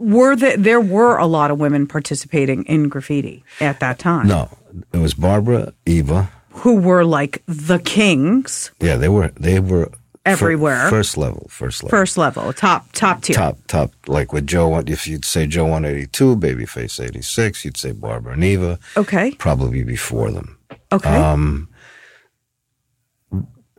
were 0.00 0.36
there? 0.36 0.56
There 0.56 0.80
were 0.80 1.16
a 1.16 1.26
lot 1.26 1.50
of 1.50 1.58
women 1.58 1.86
participating 1.86 2.64
in 2.64 2.88
graffiti 2.88 3.42
at 3.60 3.80
that 3.80 3.98
time, 3.98 4.28
No, 4.28 4.48
it 4.92 4.98
was 4.98 5.14
Barbara, 5.14 5.72
Eva. 5.86 6.28
who 6.50 6.76
were 6.76 7.04
like 7.04 7.42
the 7.46 7.78
kings, 7.78 8.70
Yeah, 8.80 8.96
they 8.96 9.08
were. 9.08 9.28
They 9.40 9.60
were 9.60 9.90
Everywhere. 10.26 10.90
first 10.90 11.16
level, 11.16 11.46
first 11.48 11.82
level, 11.84 11.90
first 11.96 12.18
level, 12.18 12.52
top 12.52 12.90
top 12.92 13.22
tier. 13.22 13.36
top, 13.36 13.58
top. 13.68 13.92
Like 14.08 14.32
with 14.32 14.46
Joe, 14.46 14.68
one- 14.68 14.88
if 14.88 15.06
you'd 15.06 15.24
say 15.24 15.46
Joe 15.46 15.66
one 15.66 15.84
eighty 15.84 16.06
two, 16.06 16.36
Babyface 16.36 16.98
eighty 17.04 17.22
six, 17.22 17.64
you'd 17.64 17.76
say 17.76 17.92
Barbara 17.92 18.32
and 18.34 18.44
Eva. 18.44 18.78
Okay, 18.96 19.32
Probably 19.38 19.84
before 19.84 20.30
them. 20.30 20.58
okay. 20.92 21.14
Um, 21.16 21.68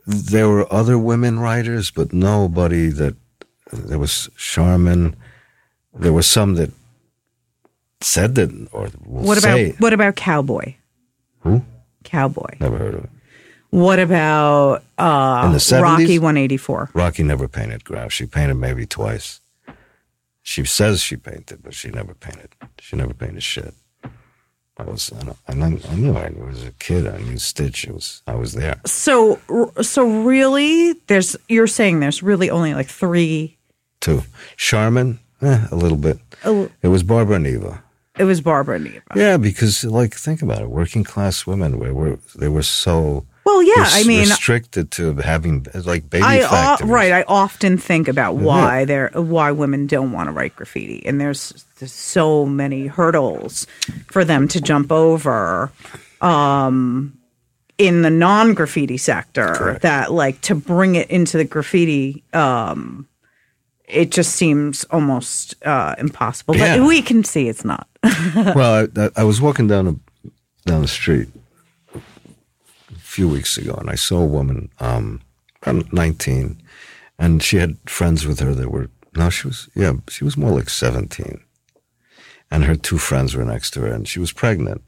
there 0.06 0.48
were 0.48 0.70
other 0.72 0.98
women 0.98 1.38
writers, 1.38 1.90
but 1.90 2.12
nobody 2.12 2.88
that. 2.88 3.14
There 3.70 3.98
was 3.98 4.30
Charmin. 4.38 5.14
There 5.92 6.12
were 6.14 6.22
some 6.22 6.54
that 6.54 6.70
said 8.00 8.34
that, 8.36 8.50
or 8.72 8.86
what 9.04 9.36
about 9.36 9.42
say, 9.42 9.74
what 9.78 9.92
about 9.92 10.16
cowboy? 10.16 10.76
Who? 11.40 11.62
Cowboy. 12.04 12.56
Never 12.60 12.78
heard 12.78 12.94
of 12.94 13.04
it. 13.04 13.10
What 13.70 13.98
about 13.98 14.82
uh, 14.96 15.42
In 15.46 15.52
the 15.52 15.58
70s? 15.58 15.82
Rocky 15.82 16.18
One 16.18 16.36
Eighty 16.36 16.56
Four? 16.56 16.90
Rocky 16.94 17.22
never 17.22 17.48
painted 17.48 17.84
graf. 17.84 18.12
She 18.12 18.26
painted 18.26 18.54
maybe 18.54 18.86
twice. 18.86 19.40
She 20.42 20.64
says 20.64 21.02
she 21.02 21.16
painted, 21.16 21.62
but 21.62 21.74
she 21.74 21.90
never 21.90 22.14
painted. 22.14 22.54
She 22.80 22.96
never 22.96 23.12
painted 23.12 23.42
shit. 23.42 23.74
I 24.78 24.84
was, 24.84 25.12
I, 25.48 25.54
knew, 25.54 25.80
I 25.90 25.94
knew 25.96 26.16
I 26.16 26.30
was 26.30 26.64
a 26.64 26.70
kid. 26.78 27.08
I 27.08 27.18
knew 27.18 27.36
Stitch. 27.36 27.84
It 27.84 27.92
was, 27.92 28.22
I 28.28 28.36
was 28.36 28.52
there. 28.52 28.80
So 28.86 29.40
so 29.82 30.08
really, 30.22 30.92
there's 31.08 31.36
you're 31.48 31.66
saying 31.66 31.98
there's 31.98 32.22
really 32.22 32.48
only 32.48 32.74
like 32.74 32.86
three. 32.86 33.58
Two. 34.00 34.22
Charmin, 34.56 35.18
eh, 35.42 35.66
a 35.70 35.74
little 35.74 35.98
bit. 35.98 36.18
Oh. 36.44 36.70
It 36.80 36.88
was 36.88 37.02
Barbara 37.02 37.36
and 37.36 37.46
Eva. 37.46 37.82
It 38.18 38.24
was 38.24 38.40
Barbara 38.40 38.76
and 38.76 38.86
Eva. 38.86 39.02
Yeah, 39.16 39.36
because 39.36 39.84
like 39.84 40.14
think 40.14 40.42
about 40.42 40.62
it, 40.62 40.70
working 40.70 41.02
class 41.02 41.46
women 41.46 41.78
were, 41.78 41.92
were 41.92 42.18
they 42.36 42.48
were 42.48 42.62
so 42.62 43.26
Well, 43.48 43.62
yeah, 43.62 43.82
res- 43.82 43.94
I 43.94 44.02
mean, 44.04 44.28
restricted 44.28 44.90
to 44.92 45.16
having 45.16 45.66
like 45.86 46.10
baby 46.10 46.22
I 46.22 46.40
uh, 46.42 46.48
factories. 46.50 46.90
right. 46.90 47.12
I 47.12 47.22
often 47.26 47.78
think 47.78 48.06
about 48.06 48.36
why 48.36 48.84
there 48.84 49.10
why 49.14 49.52
women 49.52 49.86
don't 49.86 50.12
want 50.12 50.28
to 50.28 50.32
write 50.32 50.54
graffiti, 50.54 51.04
and 51.06 51.18
there's, 51.18 51.64
there's 51.78 51.90
so 51.92 52.44
many 52.44 52.86
hurdles 52.88 53.66
for 54.10 54.22
them 54.22 54.48
to 54.48 54.60
jump 54.60 54.92
over. 54.92 55.72
Um, 56.20 57.14
in 57.78 58.02
the 58.02 58.10
non 58.10 58.52
graffiti 58.54 58.98
sector, 58.98 59.78
that 59.82 60.12
like 60.12 60.40
to 60.42 60.54
bring 60.54 60.96
it 60.96 61.08
into 61.10 61.38
the 61.38 61.44
graffiti, 61.44 62.24
um, 62.34 63.06
it 63.86 64.10
just 64.10 64.32
seems 64.34 64.84
almost 64.90 65.54
uh, 65.64 65.94
impossible. 65.96 66.52
But 66.54 66.60
Yeah. 66.60 66.86
we 66.86 67.00
can 67.00 67.24
see 67.24 67.48
it's 67.48 67.64
not. 67.64 67.88
well, 68.34 68.86
I, 68.96 69.10
I 69.16 69.24
was 69.24 69.40
walking 69.40 69.68
down 69.68 69.84
the 69.86 70.32
down 70.66 70.82
the 70.82 70.88
street 70.88 71.28
a 71.34 71.37
few 73.18 73.28
weeks 73.28 73.58
ago, 73.58 73.74
and 73.74 73.90
I 73.90 73.96
saw 73.96 74.20
a 74.20 74.34
woman, 74.38 74.70
um, 74.78 75.20
about 75.62 75.92
nineteen, 75.92 76.62
and 77.18 77.42
she 77.42 77.56
had 77.56 77.76
friends 77.84 78.24
with 78.24 78.38
her 78.38 78.54
that 78.54 78.70
were 78.70 78.90
no, 79.16 79.28
she 79.28 79.48
was 79.48 79.68
yeah, 79.74 79.94
she 80.08 80.22
was 80.22 80.36
more 80.36 80.52
like 80.52 80.70
seventeen, 80.70 81.40
and 82.48 82.62
her 82.62 82.76
two 82.76 82.96
friends 82.96 83.34
were 83.34 83.44
next 83.44 83.72
to 83.72 83.80
her, 83.80 83.92
and 83.92 84.06
she 84.06 84.20
was 84.20 84.30
pregnant, 84.30 84.82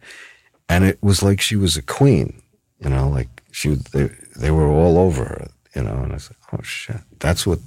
and 0.68 0.84
it 0.84 0.98
was 1.02 1.24
like 1.24 1.40
she 1.40 1.56
was 1.56 1.76
a 1.76 1.82
queen, 1.82 2.40
you 2.78 2.90
know, 2.90 3.08
like 3.08 3.30
she 3.50 3.70
they 3.94 4.10
they 4.36 4.52
were 4.52 4.68
all 4.68 4.96
over 4.96 5.24
her, 5.24 5.48
you 5.74 5.82
know, 5.82 5.98
and 6.04 6.12
I 6.12 6.18
said, 6.18 6.36
oh 6.52 6.62
shit, 6.62 7.02
that's 7.18 7.44
what 7.48 7.58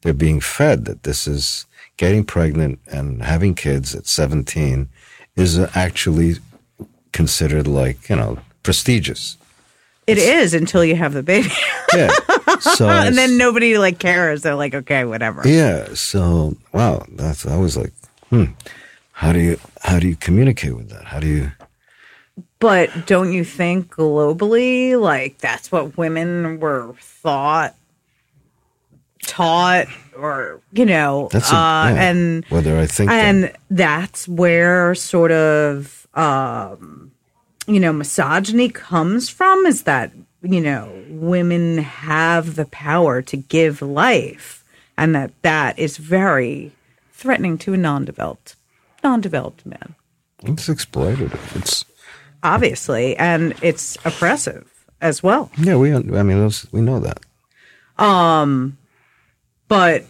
they're 0.00 0.14
being 0.14 0.40
fed 0.40 0.86
that 0.86 1.02
this 1.02 1.28
is 1.28 1.66
getting 1.98 2.24
pregnant 2.24 2.78
and 2.86 3.22
having 3.22 3.54
kids 3.54 3.94
at 3.94 4.06
17 4.06 4.88
is 5.36 5.58
actually 5.74 6.36
considered 7.12 7.66
like 7.66 8.08
you 8.08 8.16
know 8.16 8.38
prestigious 8.62 9.36
It 10.10 10.18
is 10.18 10.54
until 10.54 10.84
you 10.84 10.96
have 10.96 11.12
the 11.12 11.22
baby, 11.22 11.50
yeah 11.94 12.10
so 12.60 12.88
and 13.06 13.16
then 13.16 13.38
nobody 13.38 13.78
like 13.78 13.98
cares. 13.98 14.42
They're 14.42 14.54
like, 14.54 14.74
okay, 14.74 15.04
whatever. 15.04 15.42
yeah 15.44 15.94
so 15.94 16.54
wow 16.72 17.04
that's 17.12 17.46
i 17.46 17.56
was 17.56 17.76
like 17.76 17.92
hmm 18.30 18.44
how 19.12 19.32
do 19.32 19.38
you 19.38 19.58
how 19.82 19.98
do 19.98 20.08
you 20.08 20.16
communicate 20.16 20.76
with 20.76 20.88
that 20.90 21.04
how 21.04 21.20
do 21.20 21.26
you 21.26 21.52
But 22.58 23.06
don't 23.06 23.32
you 23.32 23.44
think 23.44 23.88
globally, 23.94 24.98
like 25.00 25.38
that's 25.38 25.70
what 25.72 25.96
women 25.96 26.60
were 26.60 26.94
thought, 27.00 27.74
taught, 29.22 29.86
or 30.16 30.60
you 30.72 30.84
know, 30.86 31.28
that's 31.32 31.50
a, 31.52 31.54
uh, 31.56 31.88
yeah. 31.90 32.02
and 32.10 32.44
whether 32.50 32.78
i 32.78 32.86
think 32.86 33.10
that- 33.10 33.24
and 33.24 33.52
that's 33.70 34.26
where 34.28 34.94
sort 34.94 35.32
of 35.32 36.06
um, 36.14 37.09
you 37.70 37.80
know 37.80 37.92
misogyny 37.92 38.68
comes 38.68 39.28
from. 39.28 39.64
Is 39.66 39.82
that 39.84 40.12
you 40.42 40.60
know 40.60 40.90
women 41.08 41.78
have 41.78 42.56
the 42.56 42.66
power 42.66 43.22
to 43.22 43.36
give 43.36 43.80
life, 43.82 44.64
and 44.98 45.14
that 45.14 45.30
that 45.42 45.78
is 45.78 45.96
very 45.96 46.72
threatening 47.12 47.58
to 47.58 47.74
a 47.74 47.76
non-developed, 47.76 48.56
non-developed 49.04 49.64
man. 49.66 49.94
it's 50.44 50.68
exploitative 50.68 51.56
it's 51.56 51.84
obviously, 52.42 53.16
and 53.16 53.54
it's 53.62 53.96
oppressive 54.04 54.66
as 55.00 55.22
well. 55.22 55.50
yeah 55.58 55.76
we 55.76 55.94
i 55.94 56.22
mean 56.22 56.38
those, 56.38 56.66
we 56.72 56.80
know 56.80 56.98
that 57.00 57.20
Um 58.02 58.78
But 59.68 60.04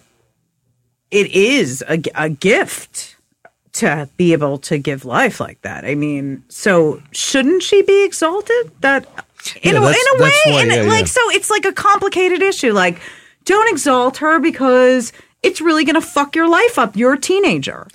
it 1.11 1.27
is 1.35 1.83
a, 1.89 2.01
a 2.15 2.29
gift 2.31 3.17
to 3.73 4.09
be 4.17 4.33
able 4.33 4.59
to 4.59 4.79
give 4.79 5.05
life 5.05 5.41
like 5.41 5.63
that. 5.63 5.85
I 5.85 5.95
mean, 5.95 6.43
so 6.49 7.03
shouldn't 7.13 7.63
she 7.63 7.83
be 7.83 8.05
exalted? 8.05 8.73
That 8.81 9.07
in, 9.63 9.75
Yeah, 9.75 9.81
a, 9.81 9.89
in 9.89 10.21
a 10.21 10.23
way, 10.23 10.31
why, 10.47 10.63
in 10.63 10.71
yeah, 10.71 10.83
like 10.83 11.07
so, 11.07 11.21
it's 11.31 11.51
like 11.51 11.65
a 11.65 11.73
complicated 11.73 12.43
issue. 12.43 12.73
Like, 12.73 13.01
don't 13.45 13.71
exalt 13.73 14.19
her 14.19 14.39
because 14.41 15.13
it's 15.43 15.61
really 15.61 15.85
going 15.85 15.95
to 15.95 16.07
fuck 16.07 16.37
your 16.37 16.49
life 16.49 16.79
up. 16.79 16.97
You're 16.97 17.15
a 17.15 17.19
teenager. 17.21 17.87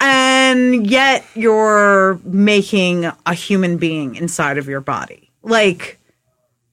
And 0.00 0.86
yet 0.86 1.24
you're 1.34 2.18
making 2.24 3.10
a 3.26 3.34
human 3.34 3.76
being 3.76 4.14
inside 4.16 4.58
of 4.58 4.66
your 4.68 4.80
body. 4.80 5.30
Like, 5.42 5.98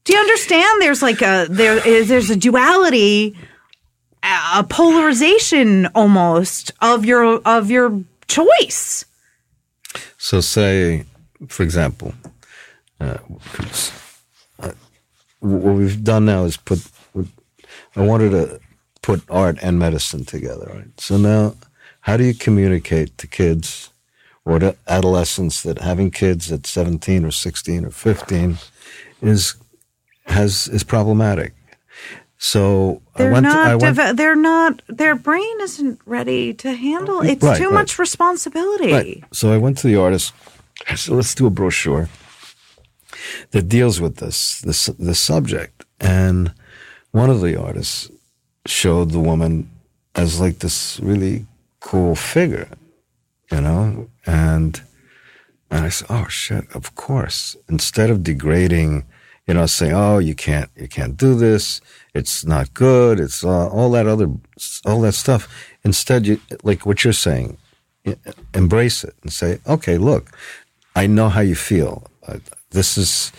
do 0.04 0.14
you 0.14 0.20
understand? 0.20 0.82
There's 0.82 1.02
like 1.02 1.22
a 1.22 1.48
there 1.50 1.86
is 1.86 2.08
there's 2.08 2.30
a 2.30 2.36
duality, 2.36 3.36
a 4.24 4.64
polarization 4.64 5.88
almost 5.94 6.72
of 6.82 7.06
your 7.06 7.40
of 7.46 7.70
your 7.70 8.02
choice. 8.32 9.06
So, 10.18 10.42
say, 10.42 11.06
for 11.48 11.64
example, 11.64 12.14
uh, 13.00 13.18
what 15.40 15.76
we've 15.76 16.04
done 16.04 16.26
now 16.26 16.46
is 16.46 16.58
put. 16.58 16.80
I 17.96 18.02
wanted 18.02 18.30
to 18.32 18.60
put 19.02 19.22
art 19.30 19.58
and 19.62 19.78
medicine 19.78 20.24
together. 20.24 20.72
Right? 20.74 21.00
So 21.00 21.18
now, 21.18 21.56
how 22.02 22.18
do 22.18 22.24
you 22.24 22.34
communicate 22.34 23.18
to 23.18 23.28
kids 23.28 23.90
or 24.46 24.60
to 24.60 24.76
adolescents 24.88 25.64
that 25.64 25.80
having 25.80 26.12
kids 26.12 26.52
at 26.52 26.66
17 26.66 27.26
or 27.26 27.32
16 27.32 27.86
or 27.86 27.90
15 27.90 28.58
is 29.22 29.56
has 30.28 30.68
is 30.68 30.84
problematic? 30.84 31.54
So 32.44 33.04
They're 33.18 33.30
I 33.30 33.34
went. 33.34 33.44
not. 33.44 33.68
I 33.68 33.76
went, 33.76 34.18
they're 34.18 34.36
not. 34.36 34.82
Their 34.88 35.14
brain 35.16 35.62
isn't 35.62 36.00
ready 36.08 36.56
to 36.56 36.74
handle. 36.74 37.22
It's 37.22 37.44
Right, 37.44 37.56
too 37.56 37.66
right. 37.66 37.74
much 37.76 38.00
responsibility. 38.00 38.92
Right. 38.92 39.24
So 39.32 39.52
I 39.54 39.58
went 39.60 39.78
to 39.80 39.88
the 39.88 39.96
artist. 39.98 40.34
I 40.90 40.96
said, 40.96 41.14
let's 41.14 41.36
do 41.36 41.46
a 41.46 41.52
brochure 41.52 42.10
that 43.52 43.70
deals 43.70 44.02
with 44.02 44.16
this, 44.18 44.60
this, 44.62 44.88
this 44.98 45.20
subject. 45.20 45.86
And 46.00 46.52
one 47.12 47.30
of 47.30 47.42
the 47.42 47.56
artists 47.62 48.10
showed 48.66 49.12
the 49.12 49.20
woman 49.20 49.70
as 50.16 50.40
like 50.42 50.60
this 50.60 51.00
really 51.00 51.46
cool 51.80 52.16
figure, 52.16 52.70
you 53.52 53.62
know? 53.62 54.10
And, 54.26 54.82
and 55.70 55.86
I 55.86 55.90
said, 55.90 56.08
oh 56.10 56.28
shit, 56.28 56.66
of 56.76 56.96
course. 56.96 57.56
Instead 57.70 58.10
of 58.10 58.24
degrading, 58.24 59.06
you 59.48 59.54
know, 59.54 59.66
saying, 59.66 59.94
oh, 59.94 60.20
you 60.20 60.36
can't, 60.36 60.70
you 60.76 60.88
can't 60.88 61.18
do 61.18 61.36
this. 61.36 61.82
It's 62.14 62.46
not 62.46 62.74
good. 62.74 63.20
It's 63.20 63.44
uh, 63.44 63.68
all 63.68 63.92
that 63.92 64.08
other, 64.08 64.30
all 64.86 65.02
that 65.02 65.14
stuff. 65.14 65.48
Instead, 65.84 66.28
you, 66.28 66.40
like 66.64 66.86
what 66.86 67.04
you're 67.04 67.14
saying, 67.14 67.58
embrace 68.54 69.04
it 69.04 69.16
and 69.24 69.32
say, 69.32 69.60
okay, 69.68 69.98
look, 69.98 70.32
I 70.96 71.08
know 71.08 71.30
how 71.30 71.42
you 71.42 71.56
feel. 71.56 72.08
This 72.72 72.98
is, 72.98 73.32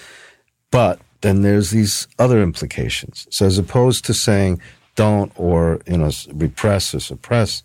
but 0.70 1.00
then 1.20 1.42
there's 1.42 1.70
these 1.70 2.08
other 2.18 2.42
implications. 2.42 3.26
So 3.30 3.46
as 3.46 3.58
opposed 3.58 4.04
to 4.06 4.14
saying 4.14 4.60
don't 4.94 5.32
or, 5.36 5.80
you 5.86 5.96
know, 5.96 6.10
repress 6.32 6.94
or 6.94 7.00
suppress, 7.00 7.62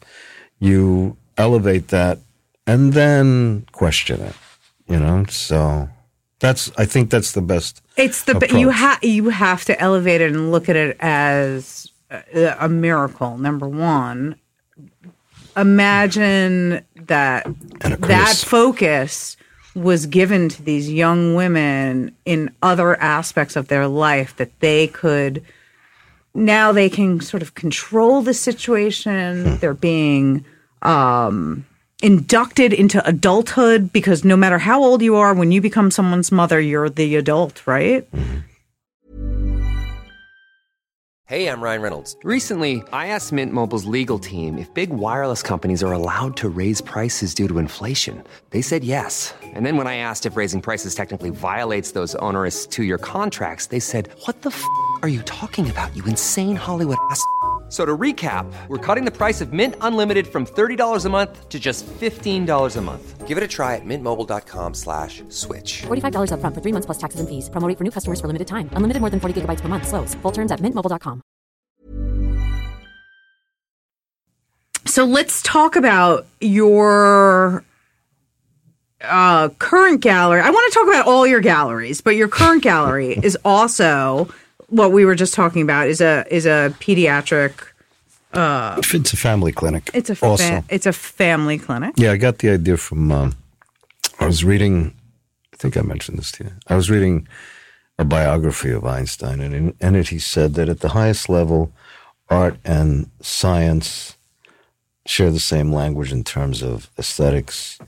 you 0.60 1.18
elevate 1.38 1.90
that 1.90 2.20
and 2.66 2.94
then 2.94 3.66
question 3.72 4.22
it, 4.22 4.36
you 4.88 5.00
know? 5.00 5.26
So 5.26 5.90
that's, 6.40 6.72
I 6.78 6.86
think 6.86 7.10
that's 7.10 7.32
the 7.32 7.42
best. 7.42 7.82
It's 7.96 8.24
the 8.24 8.48
you 8.54 8.70
have 8.70 9.04
you 9.04 9.30
have 9.30 9.66
to 9.66 9.80
elevate 9.82 10.22
it 10.22 10.32
and 10.32 10.52
look 10.52 10.70
at 10.70 10.76
it 10.76 10.96
as 11.00 11.92
a, 12.12 12.56
a 12.60 12.70
miracle. 12.70 13.38
Number 13.38 13.68
one, 13.68 14.36
imagine 15.56 16.86
that 16.96 17.48
that 17.80 18.36
focus 18.38 19.36
was 19.74 20.06
given 20.06 20.50
to 20.50 20.62
these 20.64 20.92
young 20.92 21.36
women 21.36 22.16
in 22.26 22.52
other 22.62 23.00
aspects 23.00 23.56
of 23.56 23.68
their 23.68 23.88
life 23.88 24.36
that 24.38 24.60
they 24.60 24.88
could 24.88 25.44
now 26.34 26.72
they 26.72 26.90
can 26.90 27.20
sort 27.20 27.42
of 27.42 27.56
control 27.56 28.22
the 28.22 28.34
situation. 28.34 29.44
Hmm. 29.44 29.56
They're 29.58 29.74
being 29.74 30.46
um, 30.84 31.66
inducted 32.02 32.74
into 32.74 33.06
adulthood 33.06 33.92
because 33.92 34.24
no 34.24 34.38
matter 34.38 34.60
how 34.60 34.84
old 34.84 35.02
you 35.02 35.16
are, 35.16 35.34
when 35.34 35.52
you 35.52 35.62
become 35.62 35.92
someone's 35.92 36.32
mother, 36.32 36.60
you're 36.60 36.90
the 36.90 37.16
adult, 37.18 37.66
right? 37.68 38.08
Hey, 41.28 41.50
I'm 41.50 41.60
Ryan 41.60 41.82
Reynolds. 41.82 42.16
Recently, 42.24 42.82
I 42.94 43.08
asked 43.08 43.34
Mint 43.34 43.52
Mobile's 43.52 43.84
legal 43.84 44.18
team 44.18 44.58
if 44.58 44.74
big 44.74 44.92
wireless 44.92 45.44
companies 45.44 45.84
are 45.84 45.92
allowed 45.92 46.38
to 46.38 46.48
raise 46.48 46.80
prices 46.80 47.34
due 47.34 47.50
to 47.50 47.60
inflation. 47.60 48.24
They 48.52 48.62
said 48.62 48.86
yes. 48.86 49.34
And 49.44 49.66
then 49.66 49.76
when 49.76 49.88
I 49.88 49.98
asked 49.98 50.26
if 50.26 50.38
raising 50.38 50.62
prices 50.62 50.96
technically 50.96 51.32
violates 51.32 51.92
those 51.92 52.16
onerous 52.16 52.66
two 52.66 52.84
year 52.84 52.98
contracts, 52.98 53.66
they 53.66 53.82
said, 53.82 54.08
What 54.24 54.42
the 54.44 54.52
f 54.52 54.64
are 55.02 55.10
you 55.10 55.22
talking 55.24 55.70
about, 55.70 55.94
you 55.98 56.06
insane 56.06 56.56
Hollywood 56.56 56.98
ass? 57.10 57.22
F- 57.68 57.74
So 57.74 57.86
to 57.86 57.98
recap, 57.98 58.46
we're 58.70 58.78
cutting 58.78 59.04
the 59.04 59.12
price 59.12 59.42
of 59.42 59.52
Mint 59.52 59.76
Unlimited 59.82 60.26
from 60.28 60.46
$30 60.46 61.06
a 61.06 61.10
month 61.10 61.50
to 61.50 61.60
just 61.60 61.86
$15 61.86 62.78
a 62.78 62.82
month. 62.82 63.28
Give 63.28 63.38
it 63.38 63.44
a 63.44 63.48
try 63.48 63.76
at 63.76 63.82
mintmobile.com 63.84 64.74
slash 64.74 65.22
switch. 65.28 65.82
$45 65.88 66.32
upfront 66.32 66.56
for 66.56 66.62
three 66.62 66.72
months 66.72 66.86
plus 66.86 66.98
taxes 66.98 67.20
and 67.20 67.28
fees. 67.28 67.50
Promo 67.50 67.68
rate 67.68 67.78
for 67.78 67.84
new 67.84 67.92
customers 67.92 68.22
for 68.22 68.28
limited 68.28 68.48
time. 68.48 68.70
Unlimited 68.72 69.02
more 69.02 69.10
than 69.10 69.20
40 69.20 69.42
gigabytes 69.42 69.60
per 69.60 69.68
month. 69.68 69.86
Slows. 69.86 70.16
Full 70.22 70.32
terms 70.32 70.54
at 70.54 70.62
mintmobile.com. 70.62 71.22
So 74.86 75.04
let's 75.04 75.42
talk 75.44 75.76
about 75.76 76.26
your 76.40 77.66
uh, 79.02 79.50
current 79.60 80.00
gallery. 80.02 80.40
I 80.42 80.50
want 80.50 80.72
to 80.74 80.80
talk 80.80 80.88
about 80.88 81.06
all 81.06 81.28
your 81.28 81.42
galleries, 81.42 82.00
but 82.00 82.16
your 82.16 82.30
current 82.30 82.64
gallery 82.64 83.20
is 83.22 83.38
also 83.44 84.30
what 84.68 84.92
we 84.92 85.06
were 85.06 85.16
just 85.16 85.34
talking 85.34 85.62
about 85.62 85.88
is 85.88 86.02
a 86.02 86.26
is 86.30 86.46
a 86.46 86.74
pediatric. 86.80 87.54
It's 88.94 89.14
a 89.14 89.18
family 89.18 89.52
clinic. 89.52 89.90
It's 89.94 90.10
a 90.10 90.16
fa- 90.16 90.26
also. 90.26 90.64
it's 90.70 90.86
a 90.86 90.94
family 90.94 91.58
clinic. 91.58 91.94
Yeah, 91.98 92.12
I 92.12 92.18
got 92.18 92.40
the 92.40 92.50
idea 92.50 92.78
from. 92.78 93.12
Um, 93.12 93.36
I 94.20 94.26
was 94.26 94.44
reading. 94.44 94.94
I 95.54 95.58
think 95.58 95.78
I 95.78 95.82
mentioned 95.82 96.20
this 96.20 96.32
to 96.34 96.44
you. 96.46 96.52
I 96.68 96.76
was 96.76 96.90
reading 96.90 97.28
a 97.98 98.06
biography 98.06 98.72
of 98.72 98.86
Einstein, 98.86 99.40
and 99.40 99.54
in, 99.56 99.74
in 99.80 99.96
it 99.96 100.10
he 100.10 100.20
said 100.20 100.54
that 100.56 100.70
at 100.70 100.82
the 100.82 100.90
highest 100.90 101.30
level, 101.30 101.72
art 102.30 102.58
and 102.64 103.10
science 103.22 104.18
share 105.06 105.32
the 105.32 105.40
same 105.40 105.72
language 105.72 106.12
in 106.12 106.24
terms 106.24 106.62
of 106.62 106.92
aesthetics, 107.00 107.80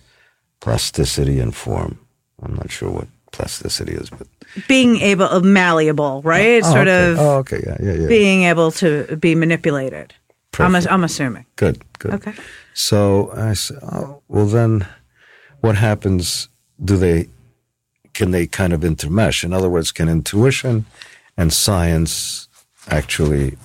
plasticity, 0.61 1.39
and 1.39 1.53
form. 1.53 1.99
I'm 2.41 2.55
not 2.55 2.71
sure 2.71 2.89
what 2.89 3.07
plasticity 3.31 3.93
is, 3.93 4.09
but 4.09 4.27
Being 4.67 4.97
able 5.01 5.25
of 5.25 5.43
malleable, 5.43 6.21
right? 6.23 6.61
oh, 6.63 6.71
sort 6.71 6.87
okay. 6.87 7.11
of 7.11 7.19
Oh, 7.19 7.37
okay, 7.37 7.61
yeah, 7.65 7.77
yeah, 7.81 7.93
yeah. 8.01 8.07
being 8.07 8.43
able 8.43 8.71
to 8.73 9.15
be 9.17 9.35
manipulated. 9.35 10.13
I'm, 10.57 10.75
I'm 10.75 11.03
assuming. 11.03 11.45
Good, 11.55 11.81
good. 11.99 12.13
Okay. 12.15 12.33
So 12.73 13.31
I 13.33 13.53
said, 13.53 13.77
oh, 13.81 14.21
well, 14.27 14.45
then 14.45 14.85
what 15.61 15.75
happens? 15.75 16.49
Do 16.83 16.97
they, 16.97 17.29
can 18.13 18.31
they 18.31 18.45
kind 18.47 18.73
of 18.73 18.81
intermesh? 18.81 19.43
In 19.43 19.53
other 19.53 19.69
words, 19.69 19.91
can 19.91 20.09
intuition 20.09 20.85
and 21.37 21.53
science 21.53 22.49
actually 22.89 23.57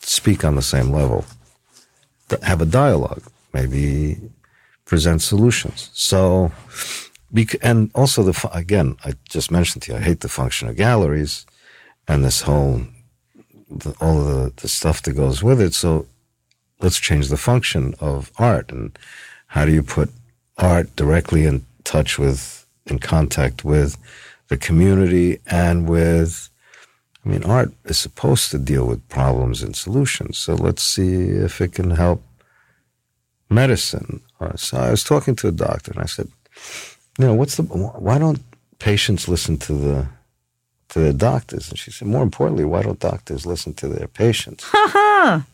speak 0.00 0.42
on 0.44 0.54
the 0.54 0.62
same 0.62 0.90
level? 0.90 1.24
Have 2.42 2.62
a 2.62 2.66
dialogue, 2.66 3.22
maybe 3.52 4.18
present 4.86 5.20
solutions. 5.20 5.90
So, 5.92 6.52
bec- 7.32 7.62
and 7.62 7.90
also 7.94 8.22
the, 8.22 8.32
fu- 8.32 8.48
again, 8.52 8.96
I 9.04 9.14
just 9.28 9.50
mentioned 9.50 9.82
to 9.82 9.92
you, 9.92 9.98
I 9.98 10.02
hate 10.02 10.20
the 10.20 10.28
function 10.28 10.68
of 10.68 10.76
galleries 10.76 11.46
and 12.08 12.24
this 12.24 12.42
whole, 12.42 12.82
the, 13.70 13.94
all 14.00 14.24
the, 14.24 14.52
the 14.56 14.68
stuff 14.68 15.02
that 15.02 15.12
goes 15.12 15.42
with 15.42 15.60
it. 15.60 15.74
So 15.74 16.06
let's 16.80 16.98
change 16.98 17.28
the 17.28 17.36
function 17.36 17.94
of 18.00 18.30
art. 18.38 18.70
And 18.72 18.98
how 19.48 19.64
do 19.64 19.72
you 19.72 19.82
put 19.82 20.10
art 20.58 20.94
directly 20.96 21.44
in 21.44 21.64
touch 21.84 22.18
with 22.18 22.66
in 22.86 22.98
contact 22.98 23.64
with 23.64 23.96
the 24.48 24.56
community 24.56 25.38
and 25.46 25.88
with 25.88 26.50
i 27.24 27.28
mean 27.28 27.42
art 27.44 27.72
is 27.84 27.98
supposed 27.98 28.50
to 28.50 28.58
deal 28.58 28.86
with 28.86 29.08
problems 29.08 29.62
and 29.62 29.76
solutions. 29.76 30.38
So 30.38 30.54
let's 30.54 30.82
see 30.82 31.30
if 31.30 31.60
it 31.60 31.72
can 31.72 31.90
help 31.90 32.22
medicine. 33.48 34.20
Uh, 34.40 34.56
so 34.56 34.78
i 34.78 34.90
was 34.90 35.04
talking 35.04 35.34
to 35.36 35.48
a 35.48 35.52
doctor 35.52 35.92
and 35.92 36.00
i 36.00 36.06
said 36.06 36.28
you 37.18 37.26
know 37.26 37.34
what's 37.34 37.56
the 37.56 37.62
why 37.62 38.18
don't 38.18 38.40
patients 38.78 39.28
listen 39.28 39.56
to 39.58 39.72
the 39.72 40.06
to 40.88 40.98
their 40.98 41.12
doctors 41.12 41.68
and 41.70 41.78
she 41.78 41.90
said 41.90 42.08
more 42.08 42.22
importantly 42.22 42.64
why 42.64 42.82
don't 42.82 42.98
doctors 42.98 43.46
listen 43.46 43.72
to 43.74 43.88
their 43.88 44.08
patients 44.08 44.64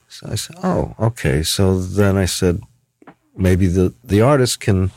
so 0.08 0.28
I 0.30 0.36
said, 0.36 0.56
"Oh, 0.62 0.94
okay." 0.98 1.42
So 1.42 1.78
then 1.78 2.16
I 2.16 2.26
said, 2.26 2.62
maybe 3.36 3.66
the 3.66 3.92
the 4.04 4.20
artist 4.22 4.60
can, 4.60 4.90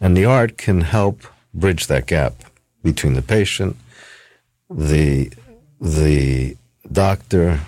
and 0.00 0.16
the 0.16 0.24
art 0.24 0.56
can 0.58 0.80
help 0.80 1.22
bridge 1.54 1.86
that 1.86 2.06
gap 2.06 2.34
between 2.82 3.14
the 3.14 3.22
patient, 3.22 3.76
the 4.70 5.30
the 5.80 6.56
doctor, 6.90 7.60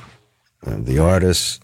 and 0.63 0.87
the 0.87 0.99
artist, 0.99 1.63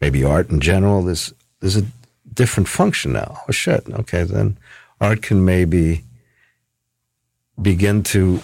maybe 0.00 0.24
art 0.24 0.50
in 0.50 0.60
general. 0.60 1.02
There's 1.02 1.32
there's 1.60 1.76
a 1.76 1.86
different 2.32 2.68
function 2.68 3.12
now. 3.12 3.40
Oh 3.48 3.52
shit. 3.52 3.88
Okay, 3.88 4.24
then 4.24 4.56
art 5.00 5.22
can 5.22 5.44
maybe 5.44 6.04
begin 7.60 8.02
to 8.02 8.40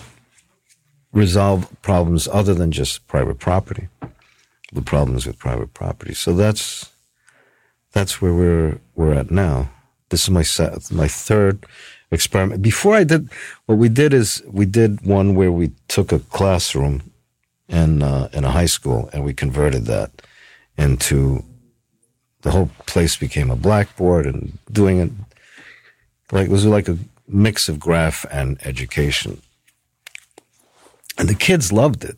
resolve 1.12 1.68
problems 1.82 2.26
other 2.28 2.54
than 2.54 2.72
just 2.72 3.06
private 3.06 3.38
property 3.38 3.88
the 4.72 4.82
problems 4.82 5.26
with 5.26 5.38
private 5.38 5.74
property. 5.74 6.14
So 6.14 6.32
that's 6.32 6.90
that's 7.92 8.22
where 8.22 8.34
we're 8.34 8.78
we're 8.94 9.14
at 9.14 9.30
now. 9.30 9.70
This 10.08 10.22
is 10.24 10.30
my 10.30 10.44
my 10.90 11.08
third 11.08 11.66
experiment. 12.10 12.62
Before 12.62 12.94
I 12.94 13.04
did, 13.04 13.28
what 13.66 13.78
we 13.78 13.88
did 13.88 14.14
is 14.14 14.42
we 14.50 14.66
did 14.66 15.04
one 15.06 15.34
where 15.34 15.52
we 15.52 15.72
took 15.88 16.10
a 16.10 16.18
classroom 16.18 17.02
in 17.68 18.02
uh, 18.02 18.28
in 18.32 18.44
a 18.44 18.50
high 18.50 18.66
school 18.66 19.10
and 19.12 19.24
we 19.24 19.34
converted 19.34 19.84
that 19.86 20.10
into 20.78 21.44
the 22.40 22.50
whole 22.50 22.70
place 22.86 23.16
became 23.16 23.50
a 23.50 23.56
blackboard 23.56 24.26
and 24.26 24.58
doing 24.72 24.98
it 24.98 25.10
like 26.32 26.46
it 26.46 26.50
was 26.50 26.64
like 26.64 26.88
a 26.88 26.98
mix 27.26 27.68
of 27.68 27.78
graf 27.78 28.24
and 28.30 28.58
education. 28.66 29.40
And 31.18 31.28
the 31.28 31.34
kids 31.34 31.72
loved 31.72 32.04
it. 32.04 32.16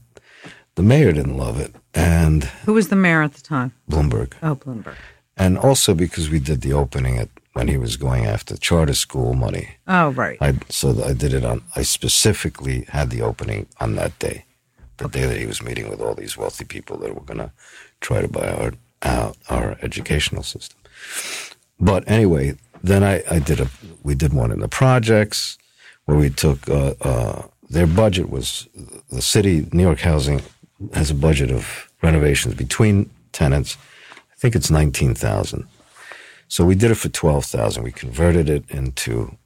The 0.77 0.83
mayor 0.83 1.13
didn't 1.13 1.37
love 1.37 1.61
it, 1.61 1.73
and 1.95 2.45
Who 2.65 2.75
was 2.75 2.89
the 2.89 2.97
mayor 2.97 3.23
at 3.23 3.35
the 3.35 3.43
time? 3.43 3.73
Bloomberg. 3.89 4.33
Oh, 4.43 4.57
Bloomberg. 4.57 4.97
And 5.37 5.57
also 5.57 5.95
because 5.95 6.29
we 6.29 6.41
did 6.41 6.63
the 6.63 6.73
opening 6.73 7.19
at 7.19 7.29
when 7.53 7.69
he 7.69 7.77
was 7.77 7.97
going 7.97 8.25
after 8.27 8.57
charter 8.57 8.95
school 8.95 9.35
money. 9.35 9.77
Oh, 9.87 10.11
right. 10.11 10.37
I 10.41 10.55
so 10.69 11.05
I 11.05 11.13
did 11.13 11.33
it 11.33 11.45
on. 11.45 11.63
I 11.77 11.83
specifically 11.83 12.83
had 12.89 13.11
the 13.11 13.23
opening 13.23 13.67
on 13.81 13.95
that 13.95 14.19
day, 14.19 14.45
the 14.97 15.09
day 15.09 15.27
that 15.27 15.37
he 15.39 15.47
was 15.47 15.63
meeting 15.63 15.89
with 15.89 16.01
all 16.01 16.15
these 16.15 16.37
wealthy 16.37 16.65
people 16.65 16.97
that 16.99 17.15
were 17.15 17.21
going 17.21 17.39
to 17.39 17.53
try 18.01 18.21
to 18.21 18.29
buy 18.29 18.49
our 18.49 18.73
our, 19.03 19.33
our 19.49 19.79
educational 19.83 20.43
system. 20.43 20.79
But 21.79 22.03
anyway, 22.09 22.57
then 22.85 23.03
I, 23.03 23.23
I 23.31 23.39
did 23.39 23.61
a 23.61 23.69
we 24.03 24.15
did 24.15 24.33
one 24.33 24.53
in 24.53 24.61
the 24.61 24.69
projects 24.69 25.59
where 26.05 26.19
we 26.19 26.31
took 26.31 26.69
uh, 26.69 26.95
uh, 27.01 27.43
their 27.71 27.87
budget 27.87 28.29
was 28.29 28.69
the 29.11 29.23
city 29.23 29.67
New 29.73 29.83
York 29.83 30.01
Housing 30.01 30.43
has 30.93 31.11
a 31.11 31.15
budget 31.15 31.51
of 31.51 31.91
renovations 32.03 32.55
between 32.55 33.09
tenants. 33.33 33.79
I 34.33 34.37
think 34.37 34.55
it's 34.55 34.71
nineteen 34.71 35.15
thousand. 35.15 35.67
So 36.49 36.65
we 36.65 36.75
did 36.75 36.91
it 36.91 36.97
for 36.97 37.09
twelve 37.09 37.47
thousand. 37.47 37.85
We 37.85 37.93
converted 37.93 38.49
it 38.51 38.65
into 38.69 39.37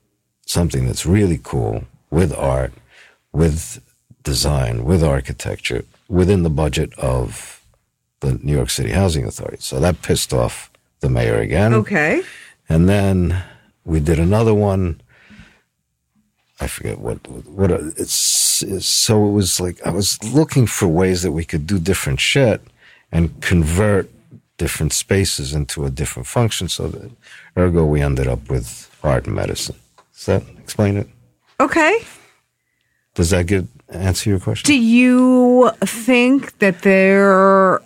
something 0.45 0.87
that's 0.87 1.07
really 1.07 1.41
cool 1.43 1.85
with 2.11 2.35
art, 2.35 2.73
with 3.33 3.81
design, 4.25 4.85
with 4.85 5.05
architecture, 5.05 5.85
within 6.09 6.43
the 6.43 6.51
budget 6.51 6.93
of 6.99 7.63
the 8.21 8.33
New 8.43 8.57
York 8.57 8.71
City 8.71 8.91
Housing 8.91 9.25
Authority. 9.25 9.59
So 9.61 9.79
that 9.79 10.03
pissed 10.03 10.33
off 10.33 10.71
the 11.01 11.09
mayor 11.09 11.39
again. 11.39 11.73
Okay. 11.73 12.23
And 12.69 12.89
then 12.89 13.43
we 13.85 14.01
did 14.01 14.19
another 14.19 14.55
one. 14.55 15.01
I 16.61 16.67
forget 16.67 16.99
what 16.99 17.27
what 17.47 17.71
it's, 17.71 18.63
it's 18.63 18.87
so 18.87 19.29
it 19.29 19.33
was 19.33 19.61
like 19.61 19.81
I 19.87 19.91
was 19.91 20.23
looking 20.25 20.67
for 20.67 20.89
ways 20.89 21.23
that 21.23 21.33
we 21.33 21.45
could 21.45 21.67
do 21.67 21.79
different 21.79 22.21
shit 22.21 22.61
and 23.13 23.41
convert 23.41 24.11
different 24.57 24.93
spaces 24.93 25.55
into 25.55 25.85
a 25.85 25.91
different 25.91 26.27
function. 26.27 26.69
So 26.69 26.89
that 26.89 27.11
ergo 27.57 27.87
we 27.87 28.03
ended 28.03 28.27
up 28.27 28.51
with 28.51 28.91
art 29.03 29.27
and 29.27 29.37
medicine. 29.37 29.77
Does 30.13 30.27
that 30.27 30.43
explain 30.59 30.97
it? 30.97 31.09
Okay. 31.61 32.01
Does 33.15 33.31
that 33.31 33.47
give 33.47 33.69
answer 33.89 34.31
your 34.31 34.41
question? 34.41 34.67
Do 34.67 34.79
you 34.79 35.71
think 35.81 36.59
that 36.59 36.83
there, 36.83 37.81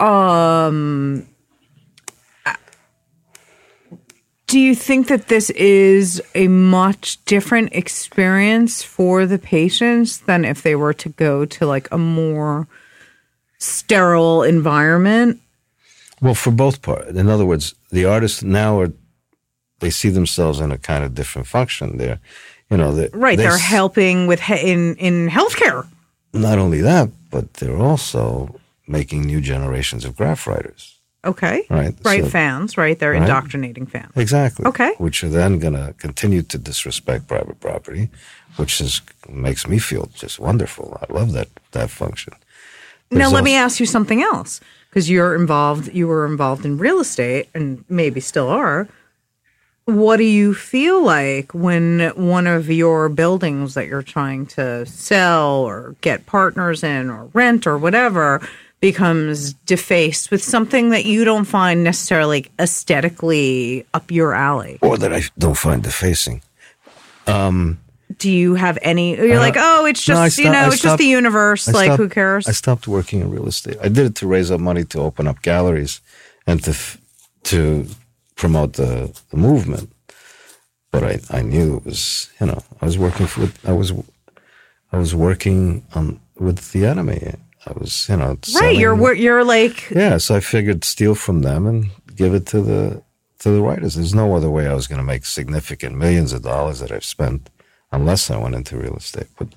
um, 0.00 1.26
do 4.54 4.60
you 4.60 4.76
think 4.76 5.08
that 5.08 5.26
this 5.26 5.50
is 5.50 6.22
a 6.36 6.46
much 6.46 7.18
different 7.24 7.70
experience 7.72 8.84
for 8.84 9.26
the 9.26 9.36
patients 9.38 10.18
than 10.28 10.44
if 10.44 10.62
they 10.62 10.76
were 10.76 10.94
to 10.94 11.08
go 11.08 11.44
to 11.44 11.66
like 11.66 11.88
a 11.90 11.98
more 11.98 12.68
sterile 13.58 14.44
environment? 14.44 15.40
Well, 16.20 16.34
for 16.36 16.52
both 16.52 16.82
parts. 16.82 17.10
In 17.16 17.28
other 17.28 17.44
words, 17.44 17.74
the 17.90 18.04
artists 18.04 18.44
now 18.44 18.78
are 18.78 18.92
they 19.80 19.90
see 19.90 20.08
themselves 20.10 20.60
in 20.60 20.70
a 20.70 20.78
kind 20.78 21.02
of 21.02 21.14
different 21.16 21.48
function. 21.48 21.98
They're, 21.98 22.20
you 22.70 22.76
know, 22.76 22.94
they, 22.94 23.08
Right, 23.12 23.36
they're 23.36 23.52
s- 23.58 23.60
helping 23.60 24.28
with 24.28 24.40
he- 24.40 24.70
in 24.72 24.94
in 24.96 25.28
healthcare. 25.30 25.84
Not 26.32 26.58
only 26.58 26.80
that, 26.80 27.08
but 27.30 27.54
they're 27.54 27.82
also 27.90 28.54
making 28.86 29.26
new 29.26 29.40
generations 29.40 30.04
of 30.04 30.14
graf 30.16 30.46
writers. 30.46 30.93
Okay, 31.24 31.64
Right, 31.70 31.94
right, 32.04 32.22
so- 32.24 32.28
fans, 32.30 32.76
right? 32.76 32.98
They're 32.98 33.12
Right. 33.12 33.22
indoctrinating 33.22 33.86
fans. 33.86 34.12
Exactly. 34.16 34.66
Okay. 34.66 34.92
Which 34.98 35.24
are 35.24 35.28
then 35.28 35.58
going 35.58 35.74
to 35.74 35.94
continue 35.98 36.42
to 36.42 36.58
disrespect 36.58 37.26
private 37.28 37.60
property, 37.60 38.10
which 38.56 38.80
is 38.80 39.00
makes 39.28 39.66
me 39.66 39.78
feel 39.78 40.10
just 40.14 40.38
wonderful. 40.38 40.98
I 41.08 41.12
love 41.12 41.32
that 41.32 41.48
that 41.72 41.90
function. 41.90 42.34
Now, 43.10 43.18
There's 43.18 43.32
let 43.32 43.44
me 43.44 43.54
ask 43.54 43.80
you 43.80 43.86
something 43.86 44.22
else 44.22 44.60
because 44.90 45.08
you're 45.10 45.34
involved, 45.34 45.92
you 45.94 46.06
were 46.08 46.26
involved 46.26 46.64
in 46.64 46.78
real 46.78 47.00
estate 47.00 47.48
and 47.54 47.84
maybe 47.88 48.20
still 48.20 48.48
are. 48.48 48.88
What 49.86 50.16
do 50.16 50.24
you 50.24 50.54
feel 50.54 51.02
like 51.02 51.52
when 51.52 52.10
one 52.16 52.46
of 52.46 52.70
your 52.70 53.10
buildings 53.10 53.74
that 53.74 53.86
you're 53.86 54.02
trying 54.02 54.46
to 54.56 54.86
sell 54.86 55.56
or 55.68 55.94
get 56.00 56.24
partners 56.24 56.82
in 56.82 57.10
or 57.10 57.28
rent 57.34 57.66
or 57.66 57.76
whatever 57.76 58.40
becomes 58.88 59.54
defaced 59.64 60.30
with 60.30 60.42
something 60.44 60.90
that 60.90 61.04
you 61.06 61.24
don't 61.24 61.46
find 61.46 61.82
necessarily 61.82 62.40
aesthetically 62.58 63.86
up 63.94 64.10
your 64.10 64.34
alley? 64.34 64.78
or 64.82 64.98
that 64.98 65.10
I 65.18 65.22
don't 65.38 65.56
find 65.56 65.82
defacing. 65.82 66.42
Do 68.18 68.30
you 68.30 68.54
have 68.54 68.78
any? 68.82 69.16
You're 69.16 69.38
Uh, 69.38 69.48
like, 69.48 69.56
oh, 69.58 69.86
it's 69.86 70.06
no, 70.08 70.16
I 70.18 70.26
just 70.26 70.38
you 70.38 70.50
know, 70.52 70.66
it's 70.68 70.82
just 70.82 70.98
the 70.98 71.06
universe. 71.20 71.66
I 71.68 71.72
like, 71.72 71.86
stopped- 71.86 72.02
who 72.02 72.08
cares? 72.08 72.46
I 72.46 72.52
stopped 72.52 72.86
working 72.86 73.20
in 73.22 73.30
real 73.30 73.48
estate. 73.48 73.76
I 73.82 73.88
did 73.88 74.04
it 74.06 74.14
to 74.20 74.26
raise 74.26 74.50
up 74.54 74.60
money 74.60 74.84
to 74.92 75.00
open 75.00 75.26
up 75.26 75.40
galleries 75.42 76.00
and 76.46 76.62
to 76.64 76.72
to 77.50 77.86
promote 78.36 78.74
the, 78.74 78.92
the 79.30 79.36
movement. 79.36 79.88
But 80.92 81.02
I, 81.02 81.14
I 81.38 81.42
knew 81.42 81.76
it 81.78 81.84
was 81.86 82.28
you 82.40 82.46
know 82.46 82.60
I 82.82 82.84
was 82.84 82.96
working 82.98 83.26
for 83.26 83.48
I 83.66 83.72
was 83.72 83.92
I 84.92 84.98
was 84.98 85.12
working 85.14 85.82
on 85.94 86.20
with 86.38 86.58
the 86.72 86.84
enemy. 86.86 87.34
I 87.66 87.72
was 87.72 88.08
you 88.08 88.16
know 88.16 88.28
right, 88.28 88.44
selling- 88.44 88.80
you're 88.80 89.14
you're 89.14 89.44
like 89.44 89.90
yeah. 89.90 90.18
So 90.18 90.36
I 90.36 90.40
figured 90.40 90.84
steal 90.84 91.14
from 91.14 91.42
them 91.42 91.66
and 91.66 91.90
give 92.14 92.34
it 92.34 92.46
to 92.46 92.60
the 92.60 93.02
to 93.40 93.50
the 93.50 93.62
writers. 93.62 93.94
There's 93.94 94.14
no 94.14 94.34
other 94.34 94.50
way 94.50 94.66
I 94.66 94.74
was 94.74 94.86
going 94.86 95.00
to 95.00 95.04
make 95.04 95.24
significant 95.24 95.96
millions 95.96 96.32
of 96.32 96.42
dollars 96.42 96.80
that 96.80 96.92
I've 96.92 97.04
spent 97.04 97.50
unless 97.92 98.30
I 98.30 98.36
went 98.36 98.54
into 98.54 98.76
real 98.76 98.96
estate. 98.96 99.28
But 99.38 99.48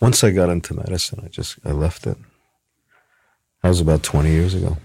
once 0.00 0.24
I 0.24 0.30
got 0.30 0.50
into 0.50 0.74
medicine, 0.74 1.20
I 1.24 1.28
just 1.28 1.58
I 1.64 1.72
left 1.72 2.06
it. 2.06 2.16
That 3.62 3.68
was 3.70 3.80
about 3.80 4.02
20 4.02 4.30
years 4.30 4.54
ago. 4.54 4.76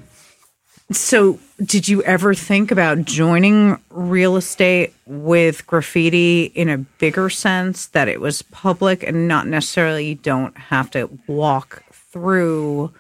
So, 0.91 1.39
did 1.63 1.87
you 1.87 2.03
ever 2.03 2.33
think 2.33 2.69
about 2.69 3.05
joining 3.05 3.79
real 3.91 4.35
estate 4.35 4.93
with 5.05 5.65
graffiti 5.65 6.45
in 6.45 6.67
a 6.67 6.79
bigger 6.79 7.29
sense 7.29 7.87
that 7.87 8.09
it 8.09 8.19
was 8.19 8.41
public 8.41 9.01
and 9.01 9.25
not 9.25 9.47
necessarily 9.47 10.07
you 10.07 10.15
don't 10.15 10.57
have 10.57 10.91
to 10.91 11.09
walk 11.27 11.83
through 12.11 12.91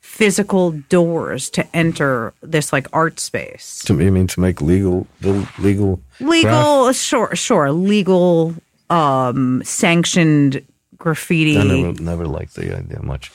physical 0.00 0.70
doors 0.88 1.50
to 1.50 1.76
enter 1.76 2.32
this 2.42 2.72
like 2.72 2.86
art 2.92 3.20
space? 3.20 3.82
To 3.86 4.02
you 4.02 4.10
mean 4.12 4.26
to 4.28 4.40
make 4.40 4.60
legal 4.60 5.06
the 5.20 5.48
legal 5.58 6.00
Legal, 6.20 6.92
sure, 6.92 7.34
sure, 7.34 7.72
legal, 7.72 8.54
um, 8.90 9.62
sanctioned 9.64 10.64
graffiti, 10.98 11.58
I 11.58 11.62
never 11.62 12.02
never 12.02 12.26
liked 12.26 12.54
the 12.54 12.76
idea 12.76 13.02
much. 13.02 13.32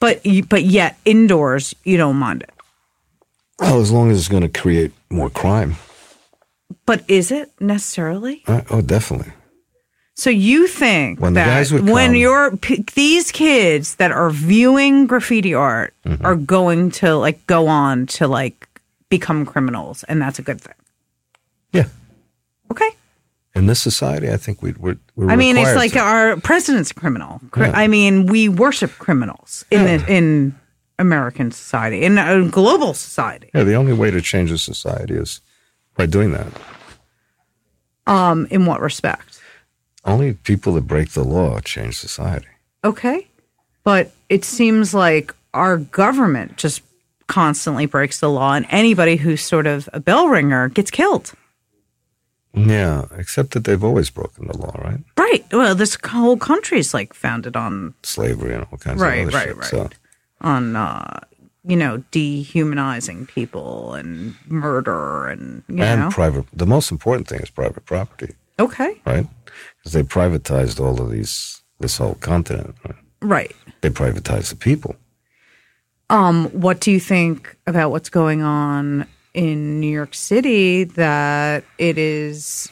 but 0.00 0.22
but 0.48 0.64
yet 0.64 0.98
indoors 1.04 1.74
you 1.84 1.96
don't 1.96 2.16
mind 2.16 2.42
it. 2.42 2.50
Well, 3.58 3.80
as 3.80 3.90
long 3.90 4.10
as 4.10 4.18
it's 4.18 4.28
going 4.28 4.48
to 4.48 4.60
create 4.60 4.92
more 5.10 5.30
crime. 5.30 5.76
But 6.86 7.02
is 7.08 7.30
it 7.30 7.50
necessarily? 7.60 8.42
Uh, 8.46 8.62
oh, 8.70 8.80
definitely. 8.80 9.32
So 10.18 10.30
you 10.30 10.66
think 10.66 11.20
When 11.20 11.34
that 11.34 11.70
when 11.70 12.16
you're 12.16 12.56
p- 12.56 12.84
these 12.96 13.30
kids 13.30 13.94
that 13.96 14.10
are 14.10 14.30
viewing 14.30 15.06
graffiti 15.06 15.54
art 15.54 15.94
Mm-hmm. 16.04 16.26
are 16.26 16.34
going 16.34 16.90
to 16.90 17.14
like 17.14 17.46
go 17.46 17.68
on 17.68 18.06
to 18.18 18.26
like 18.26 18.66
become 19.10 19.46
criminals, 19.46 20.02
and 20.08 20.20
that's 20.20 20.38
a 20.40 20.42
good 20.42 20.60
thing. 20.60 20.74
Yeah. 21.72 21.84
Okay. 22.72 22.88
In 23.54 23.66
this 23.66 23.80
society, 23.80 24.28
I 24.30 24.36
think 24.38 24.60
we, 24.60 24.72
we're, 24.72 24.96
we're 25.14 25.30
I 25.30 25.36
mean, 25.36 25.56
it's 25.56 25.76
like 25.76 25.92
to. 25.92 26.00
our 26.00 26.36
president's 26.38 26.90
a 26.90 26.94
criminal. 26.94 27.40
Yeah. 27.56 27.70
I 27.74 27.86
mean, 27.86 28.26
we 28.26 28.48
worship 28.48 28.90
criminals 28.98 29.64
in 29.70 29.84
the, 29.84 30.12
in 30.12 30.54
American 30.98 31.52
society, 31.52 32.02
in 32.02 32.18
a 32.18 32.48
global 32.48 32.92
society. 32.94 33.50
Yeah, 33.54 33.62
the 33.64 33.74
only 33.74 33.92
way 33.92 34.10
to 34.10 34.20
change 34.20 34.50
a 34.50 34.58
society 34.58 35.14
is 35.14 35.40
by 35.94 36.06
doing 36.06 36.32
that. 36.32 36.46
Um, 38.06 38.46
in 38.50 38.64
what 38.66 38.80
respect? 38.80 39.37
Only 40.08 40.32
people 40.34 40.72
that 40.74 40.86
break 40.86 41.10
the 41.10 41.24
law 41.24 41.60
change 41.60 41.96
society. 41.96 42.48
Okay. 42.84 43.26
But 43.84 44.12
it 44.28 44.44
seems 44.44 44.94
like 44.94 45.34
our 45.54 45.76
government 45.76 46.56
just 46.56 46.82
constantly 47.26 47.86
breaks 47.86 48.20
the 48.20 48.30
law, 48.30 48.54
and 48.54 48.66
anybody 48.70 49.16
who's 49.16 49.42
sort 49.42 49.66
of 49.66 49.88
a 49.92 50.00
bell 50.00 50.28
ringer 50.28 50.68
gets 50.68 50.90
killed. 50.90 51.32
Yeah, 52.54 53.04
except 53.16 53.50
that 53.52 53.64
they've 53.64 53.84
always 53.84 54.10
broken 54.10 54.46
the 54.46 54.56
law, 54.56 54.74
right? 54.82 55.00
Right. 55.16 55.44
Well, 55.52 55.74
this 55.74 55.96
whole 56.04 56.36
country 56.38 56.78
is 56.78 56.94
like 56.94 57.12
founded 57.14 57.56
on 57.56 57.94
Slavery 58.02 58.54
and 58.54 58.66
all 58.72 58.78
kinds 58.78 59.00
Right, 59.00 59.20
of 59.20 59.28
other 59.28 59.36
right, 59.36 59.46
shit. 59.48 59.56
right. 59.56 59.66
So 59.68 59.88
on 60.40 60.74
uh, 60.74 61.20
you 61.66 61.76
know, 61.76 61.98
dehumanizing 62.10 63.26
people 63.26 63.92
and 63.94 64.34
murder 64.46 65.26
and 65.28 65.62
you 65.68 65.82
and 65.82 66.00
know. 66.02 66.10
private. 66.10 66.46
The 66.52 66.66
most 66.66 66.90
important 66.90 67.28
thing 67.28 67.40
is 67.40 67.50
private 67.50 67.84
property, 67.84 68.34
okay, 68.58 69.00
right? 69.04 69.26
Because 69.88 70.06
they 70.06 70.20
privatized 70.20 70.80
all 70.80 71.00
of 71.00 71.10
these, 71.10 71.62
this 71.80 71.96
whole 71.96 72.16
continent. 72.16 72.76
Right? 72.84 72.96
right. 73.22 73.56
They 73.80 73.88
privatized 73.88 74.50
the 74.50 74.56
people. 74.56 74.96
Um, 76.10 76.48
what 76.48 76.80
do 76.80 76.90
you 76.90 77.00
think 77.00 77.56
about 77.66 77.90
what's 77.90 78.10
going 78.10 78.42
on 78.42 79.06
in 79.32 79.80
New 79.80 79.90
York 79.90 80.14
City? 80.14 80.84
That 80.84 81.64
it 81.78 81.96
is 81.96 82.70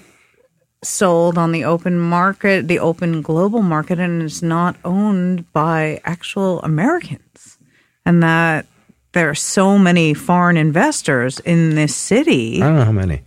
sold 0.84 1.38
on 1.38 1.52
the 1.52 1.64
open 1.64 1.98
market, 1.98 2.68
the 2.68 2.80
open 2.80 3.22
global 3.22 3.62
market, 3.62 3.98
and 3.98 4.22
is 4.22 4.42
not 4.42 4.76
owned 4.84 5.50
by 5.54 6.02
actual 6.04 6.60
Americans, 6.60 7.56
and 8.04 8.22
that 8.22 8.66
there 9.12 9.30
are 9.30 9.34
so 9.34 9.78
many 9.78 10.12
foreign 10.12 10.58
investors 10.58 11.40
in 11.40 11.76
this 11.76 11.96
city. 11.96 12.62
I 12.62 12.66
don't 12.66 12.76
know 12.76 12.84
how 12.84 12.92
many. 12.92 13.22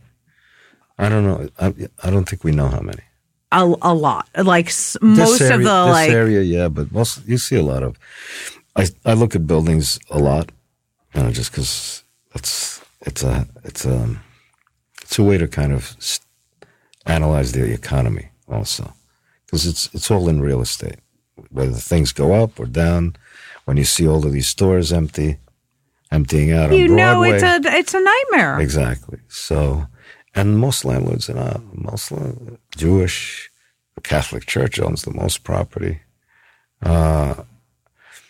I 1.00 1.10
don't 1.10 1.24
know. 1.24 1.50
I, 1.60 1.74
I 2.04 2.12
don't 2.12 2.30
think 2.30 2.44
we 2.44 2.52
know 2.52 2.68
how 2.68 2.82
many. 2.82 3.02
A, 3.52 3.64
a 3.82 3.94
lot, 3.96 4.28
like 4.36 4.68
s- 4.68 4.96
most 5.02 5.42
area, 5.42 5.56
of 5.56 5.62
the 5.64 5.86
this 5.86 5.94
like. 5.94 6.10
area, 6.12 6.42
yeah, 6.42 6.68
but 6.70 6.92
most 6.92 7.26
you 7.28 7.38
see 7.38 7.56
a 7.56 7.64
lot 7.64 7.82
of. 7.84 7.98
I 8.76 8.88
I 9.06 9.14
look 9.14 9.36
at 9.36 9.48
buildings 9.48 10.00
a 10.12 10.20
lot, 10.20 10.52
you 11.16 11.24
know, 11.24 11.32
just 11.32 11.52
because 11.52 12.04
it's 12.36 12.80
it's 13.08 13.24
a 13.24 13.48
it's 13.64 13.86
a 13.86 14.16
it's 15.02 15.18
a 15.18 15.24
way 15.24 15.38
to 15.40 15.48
kind 15.48 15.74
of 15.74 15.98
analyze 17.06 17.52
the 17.54 17.74
economy 17.74 18.30
also, 18.48 18.94
because 19.46 19.66
it's 19.66 19.90
it's 19.94 20.12
all 20.12 20.30
in 20.30 20.42
real 20.42 20.62
estate. 20.62 21.00
Whether 21.50 21.74
things 21.74 22.12
go 22.14 22.34
up 22.44 22.60
or 22.60 22.66
down, 22.68 23.16
when 23.66 23.78
you 23.78 23.86
see 23.86 24.08
all 24.08 24.26
of 24.26 24.32
these 24.32 24.48
stores 24.48 24.92
empty, 24.94 25.38
emptying 26.12 26.52
out 26.52 26.72
You 26.72 26.88
know, 26.88 26.96
Broadway, 27.22 27.32
it's 27.32 27.44
a 27.44 27.78
it's 27.78 27.94
a 27.96 28.02
nightmare. 28.02 28.60
Exactly. 28.60 29.20
So, 29.28 29.88
and 30.36 30.58
most 30.60 30.86
landlords 30.86 31.30
are 31.30 31.36
not 31.36 31.62
Muslim, 31.76 32.58
Jewish. 32.76 33.50
The 33.96 34.02
Catholic 34.02 34.46
Church 34.46 34.80
owns 34.80 35.02
the 35.04 35.12
most 35.14 35.44
property. 35.44 36.00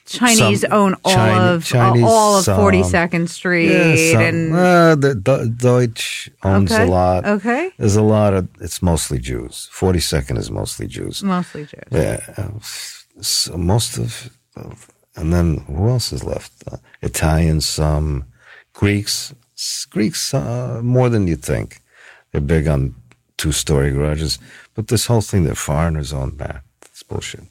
Chinese 0.06 0.62
Some 0.62 0.74
own 0.74 0.95
all 1.04 1.14
Chine- 1.14 1.41
of 1.54 1.64
Chinese, 1.66 2.04
all 2.04 2.38
of 2.39 2.45
Forty 2.45 2.82
Second 2.82 3.30
Street 3.30 4.12
some- 4.12 4.22
and 4.22 4.54
uh, 4.56 4.95
the 4.95 5.14
D- 5.14 5.50
Deutsch 5.56 6.32
owns 6.43 6.72
Okay, 6.72 6.84
a 6.84 6.88
lot. 6.88 7.26
okay. 7.28 7.72
There's 7.78 7.95
a 7.95 8.02
lot 8.02 8.34
of. 8.34 8.47
It's 8.60 8.82
mostly 8.82 9.20
Jews. 9.20 9.68
Forty 9.72 10.00
second 10.00 10.38
is 10.38 10.50
mostly 10.50 10.88
Jews. 10.88 11.22
mostly 11.22 11.66
Jews. 11.66 11.84
Yeah. 11.91 12.22
uh, 12.38 12.50
So 13.22 13.56
most 13.58 14.00
of, 14.00 14.32
of, 14.56 14.88
and 15.16 15.32
then 15.32 15.58
who 15.68 15.88
else 15.89 16.12
is 16.12 16.24
left? 16.24 16.54
Uh, 16.72 16.78
Italians, 17.04 17.68
some 17.68 18.26
Greeks. 18.74 19.36
Greeks 19.91 20.34
uh, 20.34 20.80
more 20.84 21.10
than 21.10 21.28
you 21.28 21.36
think. 21.36 21.82
They're 22.32 22.42
big 22.42 22.68
on 22.68 22.96
two 23.38 23.52
story 23.52 23.92
garages, 23.92 24.40
but 24.76 24.88
this 24.88 25.06
whole 25.08 25.22
thing 25.22 25.44
that 25.46 25.56
foreigners 25.56 26.14
own 26.14 26.38
that. 26.38 26.64
It's 26.86 27.04
bullshit. 27.04 27.44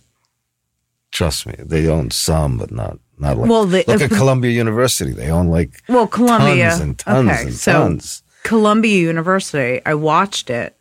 Trust 1.10 1.46
me, 1.46 1.54
they 1.58 1.88
own 1.88 2.10
some, 2.10 2.58
but 2.58 2.70
not 2.70 2.98
not 3.18 3.36
like. 3.38 3.50
Well, 3.50 3.64
look 3.66 3.88
at 3.88 4.10
Columbia 4.10 4.50
University. 4.52 5.12
They 5.12 5.30
own 5.30 5.48
like 5.48 5.82
Well, 5.88 6.06
Columbia. 6.06 6.68
tons 6.70 6.80
and 6.80 6.98
tons 6.98 7.30
okay, 7.30 7.42
and 7.44 7.54
so 7.54 7.72
tons. 7.72 8.22
Columbia 8.44 9.00
University. 9.00 9.80
I 9.86 9.94
watched 9.94 10.50
it 10.50 10.76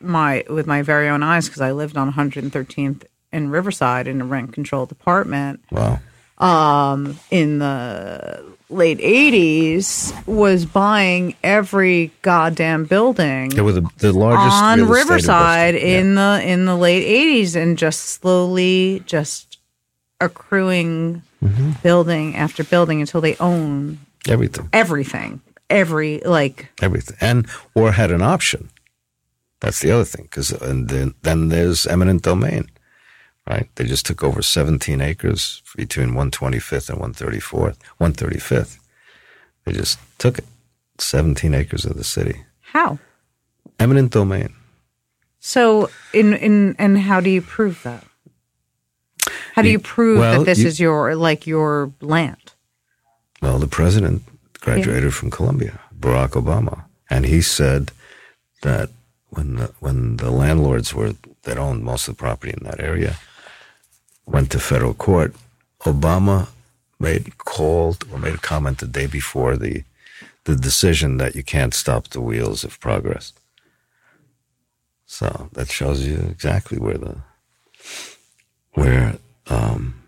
my 0.00 0.44
with 0.48 0.66
my 0.66 0.80
very 0.82 1.08
own 1.08 1.22
eyes 1.22 1.46
because 1.46 1.60
I 1.60 1.72
lived 1.72 1.96
on 1.98 2.10
113th 2.12 3.04
in 3.32 3.50
Riverside 3.50 4.08
in 4.08 4.20
a 4.22 4.24
rent 4.24 4.52
controlled 4.52 4.90
apartment 4.90 5.60
Wow. 5.70 6.00
Um, 6.38 7.18
in 7.30 7.58
the 7.58 8.42
late 8.70 8.98
80s. 8.98 10.12
Was 10.26 10.64
buying 10.66 11.34
every 11.42 12.10
goddamn 12.22 12.84
building. 12.84 13.50
They 13.50 13.62
were 13.62 13.72
the, 13.72 13.88
the 13.98 14.12
largest 14.12 14.62
on 14.62 14.88
Riverside 14.88 15.74
in 15.74 16.14
the 16.14 16.40
in 16.44 16.64
the 16.66 16.76
late 16.76 17.04
eighties, 17.04 17.56
and 17.56 17.76
just 17.78 18.00
slowly 18.00 19.02
just 19.06 19.58
accruing 20.20 21.22
Mm-hmm. 21.42 21.70
building 21.82 22.36
after 22.36 22.62
building 22.62 23.00
until 23.00 23.22
they 23.22 23.34
own 23.36 23.98
everything. 24.28 24.68
everything. 24.74 25.40
Every 25.70 26.20
like 26.22 26.68
everything, 26.82 27.16
and 27.22 27.48
or 27.74 27.92
had 27.92 28.10
an 28.10 28.20
option. 28.20 28.68
That's 29.60 29.80
the 29.80 29.90
other 29.90 30.04
thing, 30.04 30.24
because 30.24 30.52
and 30.52 30.90
then 30.90 31.14
then 31.22 31.48
there's 31.48 31.86
eminent 31.86 32.20
domain, 32.24 32.68
right? 33.50 33.68
They 33.74 33.84
just 33.84 34.06
took 34.06 34.22
over 34.22 34.42
17 34.42 35.00
acres 35.00 35.62
between 35.76 36.10
125th 36.10 36.88
and 36.90 37.00
134th, 37.00 37.76
135th. 38.00 38.78
They 39.64 39.72
just 39.72 39.98
took 40.18 40.38
it, 40.38 40.44
17 40.98 41.52
acres 41.54 41.84
of 41.84 41.96
the 41.96 42.04
city, 42.04 42.44
how 42.60 42.98
eminent 43.78 44.12
domain. 44.12 44.54
so 45.40 45.90
in 46.12 46.34
in 46.34 46.76
and 46.78 46.98
how 46.98 47.20
do 47.20 47.30
you 47.30 47.42
prove 47.42 47.82
that? 47.82 48.04
How 49.54 49.62
do 49.62 49.68
you 49.68 49.80
prove 49.80 50.18
well, 50.20 50.38
that 50.38 50.46
this 50.46 50.58
you- 50.58 50.68
is 50.68 50.78
your 50.78 51.16
like 51.16 51.46
your 51.46 51.92
land? 52.00 52.54
Well, 53.42 53.58
the 53.58 53.66
president 53.66 54.22
graduated 54.60 55.12
from 55.14 55.30
Columbia, 55.30 55.80
Barack 55.98 56.32
Obama, 56.42 56.84
and 57.08 57.24
he 57.26 57.40
said 57.42 57.90
that 58.62 58.90
when 59.30 59.56
the, 59.56 59.66
when 59.80 60.16
the 60.18 60.30
landlords 60.30 60.94
were 60.94 61.14
that 61.42 61.58
owned 61.58 61.82
most 61.82 62.06
of 62.08 62.16
the 62.16 62.20
property 62.20 62.52
in 62.56 62.64
that 62.64 62.80
area 62.80 63.16
went 64.30 64.50
to 64.52 64.60
federal 64.60 64.94
court, 64.94 65.34
Obama 65.80 66.48
made 66.98 67.36
called 67.38 68.04
or 68.12 68.18
made 68.18 68.34
a 68.34 68.38
comment 68.38 68.78
the 68.78 68.86
day 68.86 69.06
before 69.06 69.56
the 69.56 69.84
the 70.44 70.56
decision 70.56 71.18
that 71.18 71.36
you 71.36 71.42
can't 71.42 71.74
stop 71.74 72.08
the 72.08 72.20
wheels 72.20 72.64
of 72.64 72.80
progress. 72.80 73.34
So 75.06 75.50
that 75.52 75.70
shows 75.70 76.06
you 76.06 76.16
exactly 76.30 76.78
where 76.78 76.98
the 76.98 77.16
where 78.72 79.16
um, 79.48 80.02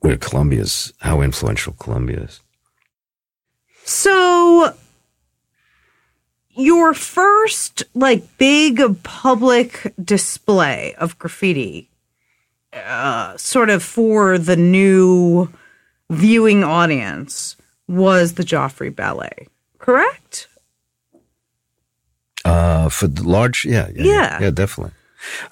where 0.00 0.16
Columbia's 0.16 0.92
how 1.00 1.20
influential 1.20 1.74
Columbia 1.74 2.20
is. 2.22 2.40
So 3.84 4.74
your 6.50 6.94
first 6.94 7.84
like 7.94 8.38
big 8.38 8.80
public 9.02 9.92
display 10.02 10.94
of 10.98 11.18
graffiti 11.18 11.88
uh, 12.72 13.36
sort 13.36 13.70
of 13.70 13.82
for 13.82 14.38
the 14.38 14.56
new 14.56 15.48
viewing 16.10 16.64
audience 16.64 17.56
was 17.88 18.34
the 18.34 18.42
Joffrey 18.44 18.94
Ballet, 18.94 19.48
correct? 19.78 20.48
Uh, 22.44 22.88
for 22.88 23.06
the 23.06 23.22
large, 23.22 23.64
yeah, 23.64 23.88
yeah, 23.94 24.04
Yeah. 24.04 24.40
yeah, 24.40 24.50
definitely. 24.50 24.92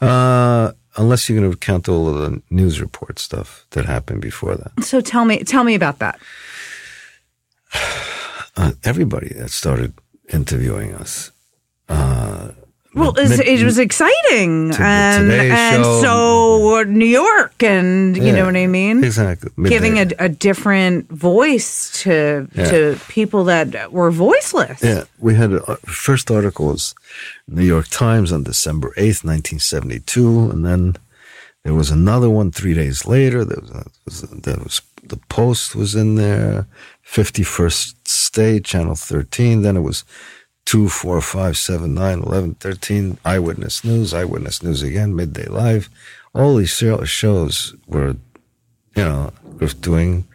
Uh, 0.00 0.72
unless 0.96 1.28
you're 1.28 1.38
going 1.38 1.50
to 1.50 1.56
count 1.56 1.88
all 1.88 2.08
of 2.08 2.16
the 2.18 2.42
news 2.50 2.80
report 2.80 3.18
stuff 3.18 3.64
that 3.70 3.84
happened 3.84 4.20
before 4.20 4.56
that. 4.56 4.84
So 4.84 5.00
tell 5.00 5.24
me 5.24 5.44
tell 5.44 5.64
me 5.64 5.74
about 5.74 5.98
that. 6.00 6.18
Uh, 8.56 8.72
everybody 8.82 9.28
that 9.28 9.48
started 9.50 9.94
interviewing 10.32 10.92
us. 10.92 11.30
Uh, 11.88 12.48
Well, 12.94 13.12
mid- 13.12 13.40
it 13.46 13.62
was 13.62 13.78
exciting, 13.78 14.70
um, 14.70 14.76
to- 14.76 14.82
and 14.82 15.32
and 15.32 15.84
so 15.84 16.82
New 16.82 17.06
York, 17.06 17.62
and 17.62 18.16
you 18.16 18.24
Yeah, 18.24 18.32
know 18.36 18.46
what 18.46 18.56
I 18.56 18.66
mean. 18.66 19.04
Exactly. 19.04 19.50
giving 19.68 19.98
a, 19.98 20.06
a 20.18 20.28
different 20.28 21.08
voice 21.08 21.90
to 22.02 22.48
Yeah. 22.54 22.70
to 22.70 22.98
people 23.08 23.44
that 23.44 23.92
were 23.92 24.10
voiceless. 24.10 24.82
Yeah, 24.82 25.04
we 25.20 25.34
had 25.36 25.52
a 25.52 25.76
first 25.86 26.30
article 26.30 26.66
was 26.66 26.94
New 27.46 27.64
York 27.64 27.86
Times 27.90 28.32
on 28.32 28.42
December 28.42 28.92
eighth, 28.96 29.24
nineteen 29.24 29.60
seventy 29.60 30.00
two, 30.00 30.50
and 30.50 30.64
then 30.66 30.96
there 31.64 31.74
was 31.74 31.90
another 31.92 32.28
one 32.28 32.50
three 32.50 32.74
days 32.74 33.06
later. 33.06 33.44
There 33.44 33.60
was, 33.60 33.70
a, 33.70 33.84
was 34.04 34.24
uh, 34.24 34.26
there 34.42 34.58
was 34.64 34.82
the 35.02 35.18
Post 35.28 35.76
was 35.76 35.94
in 35.94 36.16
there, 36.16 36.66
fifty 37.02 37.44
first 37.44 37.94
State, 38.08 38.64
Channel 38.64 38.96
thirteen. 38.96 39.62
Then 39.62 39.76
it 39.76 39.82
was 39.82 40.04
two, 40.64 40.88
four, 40.88 41.20
five, 41.20 41.56
seven, 41.56 41.94
nine, 41.94 42.20
eleven, 42.20 42.54
thirteen. 42.54 43.18
Eyewitness 43.24 43.84
News, 43.84 44.14
Eyewitness 44.14 44.62
News 44.62 44.82
again, 44.82 45.14
Midday 45.16 45.46
Live. 45.46 45.88
All 46.34 46.56
these 46.56 46.70
show- 46.70 47.04
shows 47.04 47.74
were, 47.86 48.16
you 48.96 49.04
know, 49.04 49.32
doing 49.80 50.26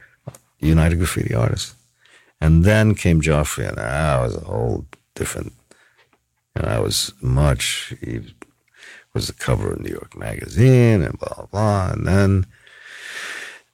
United 0.59 0.97
Graffiti 0.97 1.33
Artists. 1.33 1.75
And 2.41 2.63
then 2.65 2.95
came 2.95 3.21
Joffrey, 3.21 3.67
and 3.67 3.77
that 3.77 4.21
was 4.21 4.35
a 4.35 4.41
whole 4.41 4.85
different. 5.15 5.53
And 6.55 6.65
I 6.67 6.79
was 6.79 7.13
much. 7.21 7.93
He 8.01 8.21
was 9.13 9.27
the 9.27 9.33
cover 9.33 9.71
of 9.71 9.79
New 9.79 9.89
York 9.91 10.17
Magazine, 10.17 11.01
and 11.01 11.17
blah 11.17 11.33
blah. 11.35 11.45
blah. 11.45 11.91
And 11.93 12.05
then, 12.05 12.45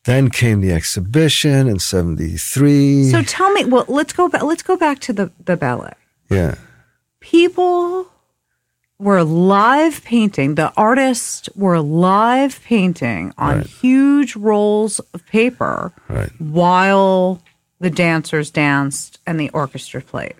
then 0.05 0.29
came 0.29 0.61
the 0.61 0.71
exhibition 0.71 1.67
in 1.67 1.79
'73. 1.79 3.09
So 3.09 3.23
tell 3.23 3.51
me, 3.51 3.65
well, 3.65 3.85
let's 3.87 4.13
go 4.13 4.29
back. 4.29 4.43
Let's 4.43 4.63
go 4.63 4.77
back 4.77 4.99
to 4.99 5.13
the 5.13 5.31
the 5.43 5.57
ballet. 5.57 5.93
Yeah, 6.31 6.55
People 7.19 8.07
were 8.97 9.23
live 9.23 10.03
painting. 10.03 10.55
The 10.55 10.71
artists 10.75 11.49
were 11.55 11.79
live 11.79 12.59
painting 12.63 13.33
on 13.37 13.57
Right. 13.57 13.67
huge 13.67 14.35
rolls 14.35 14.99
of 15.13 15.25
paper 15.27 15.91
Right. 16.09 16.31
while 16.39 17.41
the 17.79 17.89
dancers 17.89 18.49
danced 18.51 19.19
and 19.25 19.39
the 19.39 19.49
orchestra 19.49 20.01
played. 20.01 20.35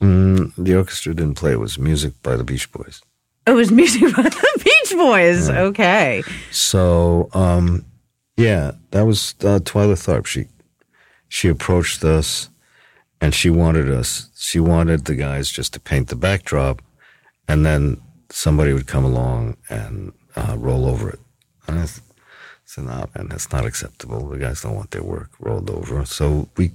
Mm, 0.00 0.52
the 0.56 0.74
orchestra 0.76 1.14
didn't 1.14 1.34
play. 1.36 1.52
It 1.52 1.60
was 1.60 1.78
music 1.78 2.14
by 2.22 2.36
the 2.36 2.44
Beach 2.44 2.70
Boys. 2.72 3.02
It 3.46 3.52
was 3.52 3.70
music 3.80 4.14
by 4.16 4.22
the 4.22 4.60
Beach 4.64 4.92
Boys. 4.96 5.48
Okay. 5.50 6.22
So, 6.50 7.28
um, 7.34 7.84
yeah, 8.36 8.72
that 8.92 9.02
was 9.06 9.34
uh, 9.40 9.58
Twyla 9.60 9.96
Tharp. 9.96 10.26
She 10.26 10.46
she 11.28 11.48
approached 11.48 12.02
us, 12.04 12.50
and 13.20 13.34
she 13.34 13.50
wanted 13.50 13.90
us. 13.90 14.28
She 14.36 14.60
wanted 14.60 15.04
the 15.04 15.14
guys 15.14 15.50
just 15.50 15.72
to 15.74 15.80
paint 15.80 16.08
the 16.08 16.16
backdrop, 16.16 16.82
and 17.48 17.64
then 17.64 18.00
somebody 18.30 18.72
would 18.72 18.86
come 18.86 19.04
along 19.04 19.56
and 19.68 20.12
uh, 20.36 20.56
roll 20.58 20.86
over 20.86 21.10
it. 21.10 21.20
And 21.66 21.78
I 21.78 21.86
said, 22.64 22.84
"No, 22.84 23.08
man, 23.14 23.28
that's 23.28 23.52
not 23.52 23.66
acceptable. 23.66 24.28
The 24.28 24.38
guys 24.38 24.62
don't 24.62 24.76
want 24.76 24.90
their 24.90 25.02
work 25.02 25.30
rolled 25.38 25.70
over." 25.70 26.04
So 26.04 26.48
we 26.56 26.72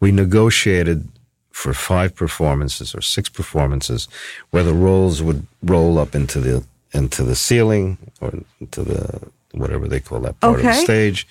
we 0.00 0.12
negotiated 0.12 1.08
for 1.50 1.74
five 1.74 2.14
performances 2.14 2.94
or 2.94 3.00
six 3.00 3.28
performances 3.28 4.08
where 4.50 4.62
the 4.62 4.72
rolls 4.72 5.22
would 5.22 5.46
roll 5.62 5.98
up 5.98 6.14
into 6.14 6.40
the 6.40 6.64
into 6.92 7.22
the 7.22 7.34
ceiling 7.34 7.98
or 8.20 8.32
into 8.60 8.82
the 8.84 9.20
whatever 9.52 9.88
they 9.88 9.98
call 9.98 10.20
that 10.20 10.38
part 10.40 10.58
of 10.58 10.64
the 10.64 10.74
stage 10.74 11.26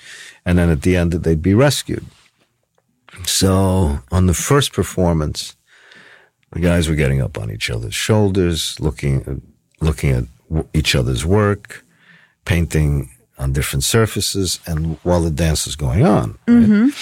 and 0.45 0.58
then 0.58 0.70
at 0.70 0.82
the 0.82 0.98
end 0.98 1.14
they'd 1.14 1.41
be 1.41 1.54
rescued 1.54 2.06
so 3.26 3.99
on 4.11 4.26
the 4.28 4.34
first 4.34 4.74
performance 4.74 5.55
the 6.51 6.59
guys 6.59 6.88
were 6.88 6.95
getting 6.95 7.22
up 7.22 7.38
on 7.38 7.51
each 7.51 7.70
other's 7.70 7.95
shoulders 7.95 8.80
looking 8.80 9.41
looking 9.82 10.11
at 10.11 10.24
w- 10.49 10.68
each 10.74 10.95
other's 10.95 11.26
work 11.26 11.84
painting 12.45 13.09
on 13.38 13.53
different 13.53 13.84
surfaces 13.84 14.59
and 14.65 14.97
while 15.03 15.22
the 15.22 15.30
dance 15.32 15.65
was 15.65 15.76
going 15.76 16.05
on 16.05 16.38
right? 16.47 16.93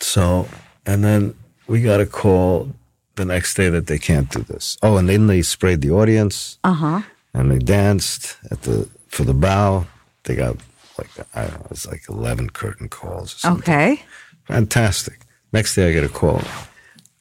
So, 0.00 0.46
and 0.86 1.02
then 1.02 1.34
we 1.66 1.82
got 1.82 2.00
a 2.00 2.06
call 2.06 2.72
the 3.16 3.24
next 3.24 3.54
day 3.54 3.68
that 3.68 3.88
they 3.88 3.98
can't 3.98 4.30
do 4.30 4.42
this. 4.42 4.78
Oh, 4.80 4.96
and 4.96 5.08
then 5.08 5.26
they 5.26 5.42
sprayed 5.42 5.80
the 5.80 5.90
audience. 5.90 6.56
Uh 6.62 6.72
huh. 6.72 7.00
And 7.34 7.50
they 7.50 7.58
danced 7.58 8.36
at 8.50 8.62
the 8.62 8.88
for 9.08 9.24
the 9.24 9.34
bow. 9.34 9.86
They 10.22 10.36
got 10.36 10.56
like 10.98 11.10
I 11.34 11.42
don't 11.42 11.54
know, 11.54 11.64
it 11.64 11.70
was 11.70 11.86
like 11.86 12.02
eleven 12.08 12.48
curtain 12.50 12.88
calls. 12.88 13.34
Or 13.34 13.38
something. 13.38 13.62
Okay. 13.74 14.02
fantastic. 14.44 15.18
Next 15.52 15.74
day 15.74 15.88
I 15.88 15.92
get 15.92 16.04
a 16.04 16.08
call. 16.08 16.42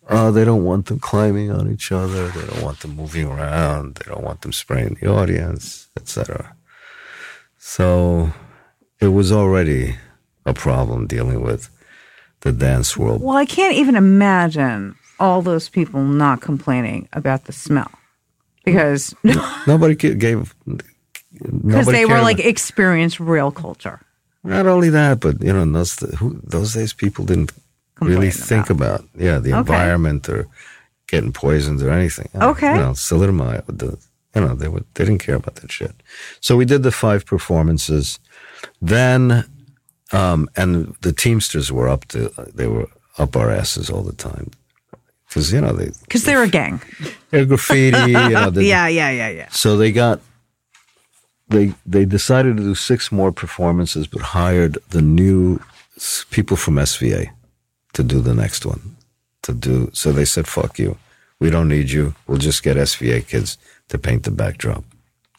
Oh, 0.09 0.31
they 0.31 0.45
don't 0.45 0.63
want 0.63 0.85
them 0.85 0.99
climbing 0.99 1.51
on 1.51 1.69
each 1.71 1.91
other. 1.91 2.29
They 2.29 2.45
don't 2.47 2.61
want 2.63 2.79
them 2.79 2.95
moving 2.95 3.27
around. 3.27 3.95
They 3.95 4.11
don't 4.11 4.23
want 4.23 4.41
them 4.41 4.53
spraying 4.53 4.97
the 5.01 5.07
audience, 5.07 5.89
etc. 5.97 6.55
So 7.57 8.31
it 9.01 9.09
was 9.09 9.31
already 9.31 9.95
a 10.45 10.53
problem 10.53 11.07
dealing 11.07 11.41
with 11.41 11.69
the 12.41 12.51
dance 12.51 12.95
world. 12.95 13.21
Well, 13.21 13.35
I 13.35 13.45
can't 13.45 13.75
even 13.75 13.95
imagine 13.95 14.95
all 15.19 15.41
those 15.41 15.67
people 15.69 16.03
not 16.03 16.41
complaining 16.41 17.09
about 17.13 17.45
the 17.45 17.51
smell 17.53 17.91
because 18.63 19.13
Nobody 19.67 19.95
gave. 19.95 20.55
because 20.65 21.87
they 21.87 22.05
were 22.05 22.21
like 22.21 22.39
about- 22.39 22.49
experienced 22.49 23.19
real 23.19 23.51
culture. 23.51 23.99
not 24.43 24.67
only 24.67 24.89
that, 24.89 25.19
but 25.19 25.41
you 25.41 25.51
know, 25.51 25.65
those 25.65 25.99
who, 26.19 26.39
those 26.43 26.73
days 26.73 26.93
people 26.93 27.25
didn't 27.25 27.51
really 28.01 28.31
think 28.31 28.69
about, 28.69 29.03
yeah 29.15 29.39
the 29.39 29.51
Okay. 29.51 29.59
environment 29.59 30.27
or 30.29 30.47
getting 31.07 31.31
poisoned 31.33 31.81
or 31.81 31.89
anything. 31.91 32.29
Okay. 32.35 32.73
you 32.73 32.79
know, 32.81 32.91
thalidomide. 32.91 33.65
The, 33.67 33.97
you 34.35 34.41
know, 34.41 34.55
they 34.55 34.67
would 34.67 34.85
they 34.93 35.05
didn't 35.05 35.23
care 35.25 35.35
about 35.35 35.55
that 35.55 35.71
shit. 35.71 35.93
So 36.41 36.55
we 36.57 36.65
did 36.65 36.83
the 36.83 36.91
five 36.91 37.25
performances. 37.25 38.19
Then, 38.81 39.45
um, 40.11 40.49
and 40.55 40.95
the 41.01 41.13
Teamsters 41.13 41.71
were 41.71 41.87
up 41.89 42.05
to 42.09 42.31
they 42.53 42.67
were 42.67 42.87
up 43.17 43.35
our 43.35 43.49
asses 43.51 43.89
all 43.89 44.03
the 44.03 44.13
time 44.13 44.51
because 45.27 45.51
you 45.53 45.61
know 45.61 45.73
they 45.73 45.91
Because 46.01 46.23
they're 46.23 46.43
a 46.43 46.47
gang. 46.49 46.81
they're 47.31 47.45
graffiti. 47.45 47.97
you 48.11 48.29
know, 48.29 48.49
they- 48.55 48.65
Yeah, 48.65 48.87
yeah, 48.87 49.09
yeah, 49.11 49.29
yeah. 49.29 49.49
So 49.51 49.75
they 49.77 49.91
got 49.91 50.19
they 51.49 51.73
they 51.85 52.05
decided 52.05 52.57
to 52.57 52.63
do 52.63 52.75
six 52.75 53.11
more 53.11 53.31
performances, 53.31 54.05
but 54.07 54.21
hired 54.21 54.77
the 54.89 55.01
new 55.01 55.59
people 56.29 56.57
from 56.57 56.75
SVA 56.75 57.29
to 57.93 58.03
do 58.03 58.21
the 58.21 58.33
next 58.35 58.65
one. 58.65 58.95
To 59.43 59.53
do 59.53 59.89
so, 59.93 60.11
they 60.11 60.25
said, 60.25 60.47
"Fuck 60.47 60.77
you, 60.79 60.97
we 61.39 61.49
don't 61.49 61.69
need 61.69 61.89
you. 61.91 62.15
We'll 62.27 62.37
just 62.37 62.63
get 62.63 62.77
SVA 62.77 63.21
kids 63.27 63.57
to 63.89 63.97
paint 63.97 64.23
the 64.23 64.31
backdrop." 64.31 64.83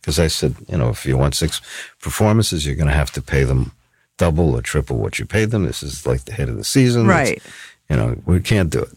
Because 0.00 0.18
I 0.18 0.28
said, 0.28 0.54
you 0.68 0.78
know, 0.78 0.88
if 0.88 1.04
you 1.04 1.18
want 1.18 1.34
six 1.34 1.60
performances, 2.00 2.64
you're 2.64 2.76
going 2.76 2.88
to 2.88 2.94
have 2.94 3.10
to 3.12 3.22
pay 3.22 3.44
them 3.44 3.72
double 4.16 4.54
or 4.56 4.62
triple 4.62 4.96
what 4.98 5.18
you 5.18 5.26
paid 5.26 5.50
them. 5.50 5.64
This 5.64 5.82
is 5.82 6.06
like 6.06 6.24
the 6.24 6.32
hit 6.32 6.48
of 6.48 6.56
the 6.56 6.64
season, 6.64 7.02
It's- 7.10 7.18
Right. 7.28 7.42
You 7.90 7.96
know, 7.96 8.16
we 8.26 8.40
can't 8.40 8.70
do 8.70 8.80
it. 8.82 8.96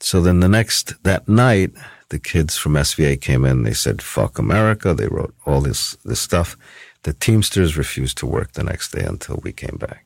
So 0.00 0.20
then 0.20 0.40
the 0.40 0.48
next 0.48 0.94
that 1.04 1.28
night, 1.28 1.70
the 2.08 2.18
kids 2.18 2.56
from 2.56 2.74
SVA 2.76 3.16
came 3.20 3.44
in. 3.44 3.62
They 3.62 3.72
said, 3.74 4.02
"Fuck 4.02 4.38
America." 4.38 4.94
They 4.94 5.06
wrote 5.08 5.34
all 5.46 5.60
this 5.60 5.96
this 6.04 6.20
stuff. 6.20 6.56
The 7.04 7.12
Teamsters 7.12 7.76
refused 7.76 8.16
to 8.18 8.26
work 8.26 8.52
the 8.52 8.64
next 8.64 8.92
day 8.92 9.04
until 9.04 9.40
we 9.44 9.52
came 9.52 9.76
back. 9.78 10.03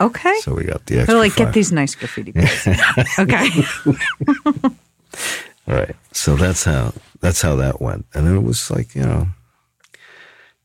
Okay. 0.00 0.34
So 0.40 0.54
we 0.54 0.64
got 0.64 0.84
the 0.86 0.98
extra. 0.98 1.14
They're 1.14 1.22
like, 1.22 1.36
get 1.36 1.52
these 1.52 1.72
nice 1.72 1.94
graffiti 1.94 2.32
okay. 3.18 3.48
All 5.66 5.74
right. 5.74 5.96
So 6.12 6.36
that's 6.36 6.64
how 6.64 6.92
that's 7.20 7.40
how 7.42 7.56
that 7.56 7.80
went, 7.80 8.06
and 8.14 8.26
then 8.26 8.36
it 8.36 8.42
was 8.42 8.70
like 8.70 8.94
you 8.94 9.02
know, 9.02 9.28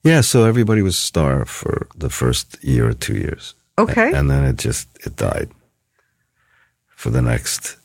yeah. 0.04 0.22
So 0.22 0.46
everybody 0.46 0.82
was 0.82 0.98
starved 0.98 1.50
for 1.50 1.88
the 1.96 2.10
first 2.10 2.58
year 2.64 2.88
or 2.90 2.94
two 2.94 3.16
years. 3.16 3.56
Okay. 3.78 4.12
and 4.12 4.30
then 4.30 4.44
it 4.44 4.58
just 4.58 4.90
it 5.06 5.16
died 5.16 5.50
for 6.90 7.12
the 7.12 7.22
next 7.22 7.78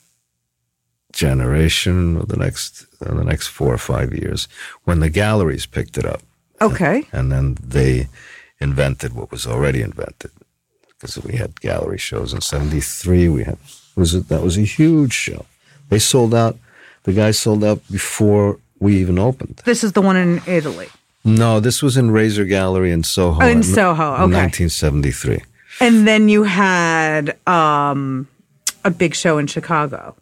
generation 1.13 2.17
or 2.17 2.25
the 2.27 2.37
next 2.37 2.87
uh, 3.01 3.15
the 3.15 3.23
next 3.23 3.47
four 3.47 3.73
or 3.73 3.79
five 3.79 4.13
years 4.13 4.49
when 4.83 4.99
the 4.99 5.09
galleries 5.11 5.67
picked 5.67 5.97
it 5.97 6.05
up 6.05 6.21
Okay. 6.61 7.07
and 7.13 7.31
then 7.31 7.57
they 7.63 8.09
invented 8.59 9.13
what 9.13 9.31
was 9.31 9.47
already 9.47 9.83
invented 9.83 10.33
because 11.05 11.23
we 11.25 11.37
had 11.37 11.61
gallery 11.61 11.99
shows 11.99 12.33
in 12.33 12.41
73 12.41 13.29
we 13.29 13.45
had 13.45 13.59
was 13.95 14.15
it 14.15 14.29
that 14.29 14.43
was 14.43 14.57
a 14.57 14.63
huge 14.63 15.13
show 15.13 15.45
they 15.91 15.99
sold 15.99 16.35
out 16.35 16.57
the 17.03 17.13
guys 17.13 17.39
sold 17.39 17.63
out 17.63 17.81
before 17.91 18.59
we 18.79 18.97
even 18.97 19.19
opened 19.19 19.61
This 19.65 19.85
is 19.85 19.93
the 19.93 20.01
one 20.01 20.17
in 20.17 20.41
Italy. 20.47 20.89
no 21.23 21.61
this 21.61 21.83
was 21.83 21.97
in 21.99 22.11
razor 22.11 22.47
gallery 22.47 22.91
in 22.91 23.03
soho 23.05 23.43
Oh, 23.43 23.47
in 23.49 23.63
Soho, 23.63 24.13
okay. 24.15 24.33
1973 24.33 25.43
And 25.81 26.07
then 26.09 26.29
you 26.31 26.45
had 26.45 27.37
um, 27.47 28.27
a 28.85 28.91
big 28.91 29.15
show 29.15 29.39
in 29.39 29.47
Chicago. 29.47 30.15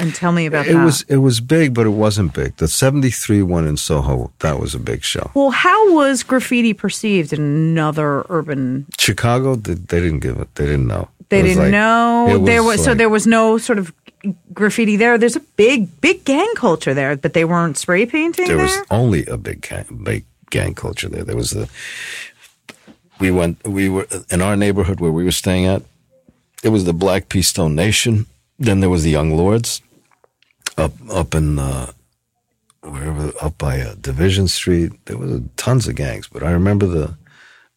And 0.00 0.14
tell 0.14 0.32
me 0.32 0.46
about 0.46 0.66
It 0.66 0.72
that. 0.74 0.84
was 0.84 1.02
it 1.08 1.18
was 1.18 1.40
big, 1.40 1.74
but 1.74 1.86
it 1.86 1.90
wasn't 1.90 2.32
big. 2.32 2.56
The 2.56 2.66
'73 2.68 3.42
one 3.42 3.66
in 3.66 3.76
Soho 3.76 4.32
that 4.40 4.58
was 4.58 4.74
a 4.74 4.78
big 4.78 5.04
show. 5.04 5.30
well, 5.34 5.50
how 5.50 5.92
was 5.94 6.22
graffiti 6.22 6.72
perceived 6.74 7.32
in 7.32 7.40
another 7.40 8.24
urban? 8.28 8.86
Chicago, 8.98 9.54
they, 9.56 9.74
they 9.74 10.00
didn't 10.00 10.20
give 10.20 10.38
it. 10.40 10.48
They 10.54 10.64
didn't 10.66 10.86
know. 10.88 11.08
They 11.28 11.42
didn't 11.42 11.64
like- 11.64 11.72
know 11.72 12.36
it 12.36 12.44
there 12.46 12.62
was 12.64 12.82
so 12.82 12.94
there 12.94 13.08
was 13.08 13.26
no 13.26 13.58
sort 13.58 13.78
of 13.78 13.92
graffiti 14.52 14.96
there. 14.96 15.16
There's 15.18 15.36
a 15.36 15.44
big 15.56 16.00
big 16.00 16.24
gang 16.24 16.52
culture 16.56 16.92
there, 16.94 17.16
but 17.16 17.32
they 17.34 17.44
weren't 17.44 17.76
spray 17.78 18.04
painting 18.06 18.46
there 18.48 18.56
there. 18.56 18.64
was 18.66 18.86
only 18.90 19.24
a 19.26 19.36
big 19.36 19.60
gang, 19.62 19.86
big 20.02 20.24
gang 20.50 20.74
culture 20.74 21.08
there. 21.08 21.22
There 21.24 21.36
was 21.36 21.50
the 21.50 21.68
we 23.20 23.30
went 23.30 23.62
we 23.66 23.88
were 23.88 24.06
in 24.30 24.40
our 24.42 24.56
neighborhood 24.56 25.00
where 25.00 25.12
we 25.12 25.24
were 25.24 25.30
staying 25.32 25.66
at. 25.66 25.82
It 26.62 26.70
was 26.70 26.84
the 26.84 26.92
Black 26.92 27.28
P. 27.28 27.42
Stone 27.42 27.74
Nation. 27.74 28.26
Then 28.58 28.80
there 28.80 28.90
was 28.90 29.02
the 29.04 29.10
Young 29.10 29.30
Lords 29.36 29.80
up 30.80 30.92
up 31.10 31.34
in 31.34 31.58
uh, 31.58 31.92
wherever 32.82 33.32
up 33.40 33.58
by 33.58 33.80
uh, 33.80 33.94
Division 34.00 34.48
Street. 34.48 34.92
There 35.06 35.16
was 35.18 35.40
tons 35.56 35.86
of 35.88 35.94
gangs, 35.96 36.28
but 36.28 36.42
I 36.42 36.50
remember 36.50 36.86
the 36.86 37.16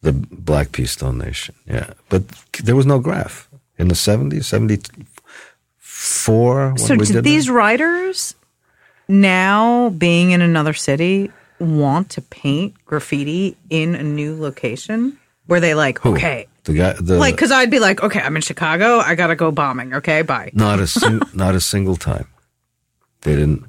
the 0.02 0.12
Black 0.12 0.72
P. 0.72 0.84
Stone 0.86 1.18
Nation. 1.18 1.54
Yeah, 1.66 1.90
but 2.08 2.22
there 2.62 2.76
was 2.76 2.86
no 2.86 2.98
graf 2.98 3.48
in 3.78 3.88
the 3.88 3.94
70s, 3.94 4.44
74 4.44 6.78
So 6.78 6.96
did 6.96 7.24
these 7.24 7.46
that. 7.46 7.52
writers 7.52 8.34
now 9.08 9.90
being 9.90 10.30
in 10.32 10.40
another 10.42 10.72
city 10.74 11.30
want 11.58 12.10
to 12.10 12.20
paint 12.22 12.74
graffiti 12.84 13.56
in 13.70 13.94
a 13.94 14.02
new 14.02 14.38
location? 14.40 15.18
Were 15.48 15.60
they 15.60 15.74
like, 15.74 15.98
Who? 16.00 16.14
okay, 16.14 16.46
The 16.64 16.72
guy, 16.74 16.92
the, 17.00 17.16
like 17.18 17.34
because 17.34 17.50
I'd 17.52 17.70
be 17.70 17.78
like, 17.80 18.02
okay, 18.02 18.20
I'm 18.20 18.36
in 18.36 18.42
Chicago, 18.42 18.98
I 18.98 19.14
gotta 19.14 19.36
go 19.36 19.50
bombing. 19.50 19.94
Okay, 19.94 20.22
bye. 20.22 20.50
Not 20.54 20.80
a 20.80 20.86
sing- 20.86 21.20
not 21.34 21.54
a 21.54 21.60
single 21.60 21.96
time. 21.96 22.26
They 23.24 23.34
didn't. 23.36 23.64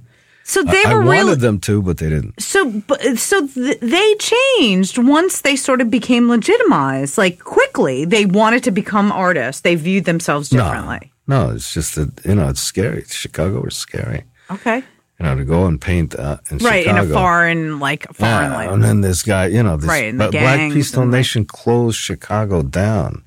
So 0.47 0.61
they 0.61 0.83
I 0.85 0.93
were 0.93 1.03
wanted 1.03 1.19
really 1.21 1.35
them 1.35 1.59
to, 1.61 1.81
but 1.81 1.97
they 1.97 2.09
didn't. 2.09 2.39
so 2.39 2.69
but- 2.87 3.17
so 3.17 3.47
th- 3.47 3.79
they 3.79 4.13
changed 4.19 4.99
once 4.99 5.41
they 5.41 5.55
sort 5.55 5.81
of 5.81 5.89
became 5.89 6.29
legitimized. 6.29 7.17
Like 7.17 7.39
quickly, 7.43 8.05
they 8.05 8.27
wanted 8.27 8.63
to 8.65 8.71
become 8.71 9.11
artists. 9.11 9.61
They 9.61 9.73
viewed 9.73 10.05
themselves 10.05 10.49
differently. 10.49 11.11
No, 11.25 11.47
no, 11.47 11.55
it's 11.55 11.73
just 11.73 11.95
that 11.95 12.23
you 12.25 12.35
know 12.35 12.49
it's 12.49 12.61
scary. 12.61 13.03
Chicago 13.07 13.61
was 13.61 13.75
scary. 13.75 14.23
Okay. 14.51 14.83
you 15.19 15.25
know, 15.25 15.33
to 15.35 15.43
go 15.45 15.65
and 15.65 15.81
paint 15.81 16.13
uh, 16.13 16.37
in 16.51 16.59
right 16.59 16.85
in 16.85 16.95
a 16.97 17.05
foreign 17.07 17.79
like 17.79 18.05
foreign 18.13 18.51
Yeah, 18.51 18.57
land. 18.57 18.71
and 18.73 18.83
then 18.83 19.01
this 19.01 19.23
guy, 19.23 19.47
you 19.47 19.63
know, 19.63 19.77
this 19.77 19.87
Right, 19.89 20.15
but 20.15 20.29
Black 20.31 20.71
Peaceful 20.71 21.07
Nation 21.07 21.45
closed 21.45 21.97
Chicago 21.97 22.61
down. 22.61 23.23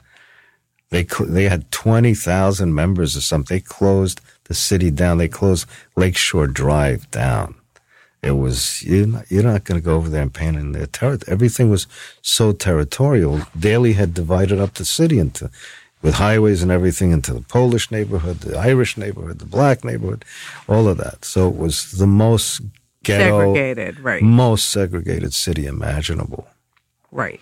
They 0.91 1.03
they 1.27 1.49
had 1.49 1.71
twenty 1.73 2.15
thousand 2.15 2.75
members 2.75 3.17
or 3.17 3.21
something. 3.23 3.57
They 3.57 3.61
closed 3.61 4.21
the 4.49 4.55
city 4.55 4.91
down. 4.91 5.19
They 5.19 5.29
closed 5.29 5.67
Lakeshore 5.97 6.47
Drive 6.49 7.11
down. 7.11 7.55
It 8.23 8.33
was 8.33 8.83
you're 8.83 9.07
not, 9.07 9.31
you're 9.31 9.45
not 9.45 9.65
going 9.65 9.81
to 9.81 9.85
go 9.85 9.95
over 9.95 10.09
there 10.09 10.23
and 10.23 10.35
paint 10.35 10.57
in 10.57 10.73
their 10.73 10.87
territory. 10.87 11.31
Everything 11.33 11.71
was 11.71 11.87
so 12.21 12.51
territorial. 12.53 13.43
Daley 13.59 13.93
had 13.93 14.13
divided 14.13 14.59
up 14.59 14.75
the 14.75 14.85
city 14.85 15.19
into 15.21 15.51
with 16.03 16.15
highways 16.15 16.63
and 16.63 16.71
everything 16.73 17.13
into 17.13 17.33
the 17.33 17.41
Polish 17.43 17.91
neighborhood, 17.91 18.41
the 18.41 18.57
Irish 18.59 18.97
neighborhood, 18.97 19.39
the 19.39 19.45
black 19.47 19.85
neighborhood, 19.85 20.25
all 20.69 20.89
of 20.89 20.97
that. 20.99 21.25
So 21.25 21.49
it 21.49 21.57
was 21.57 21.93
the 21.93 22.07
most 22.07 22.61
ghetto, 23.05 23.41
Segregated, 23.55 24.01
right. 24.01 24.23
most 24.23 24.71
segregated 24.71 25.33
city 25.35 25.67
imaginable. 25.67 26.49
right. 27.11 27.41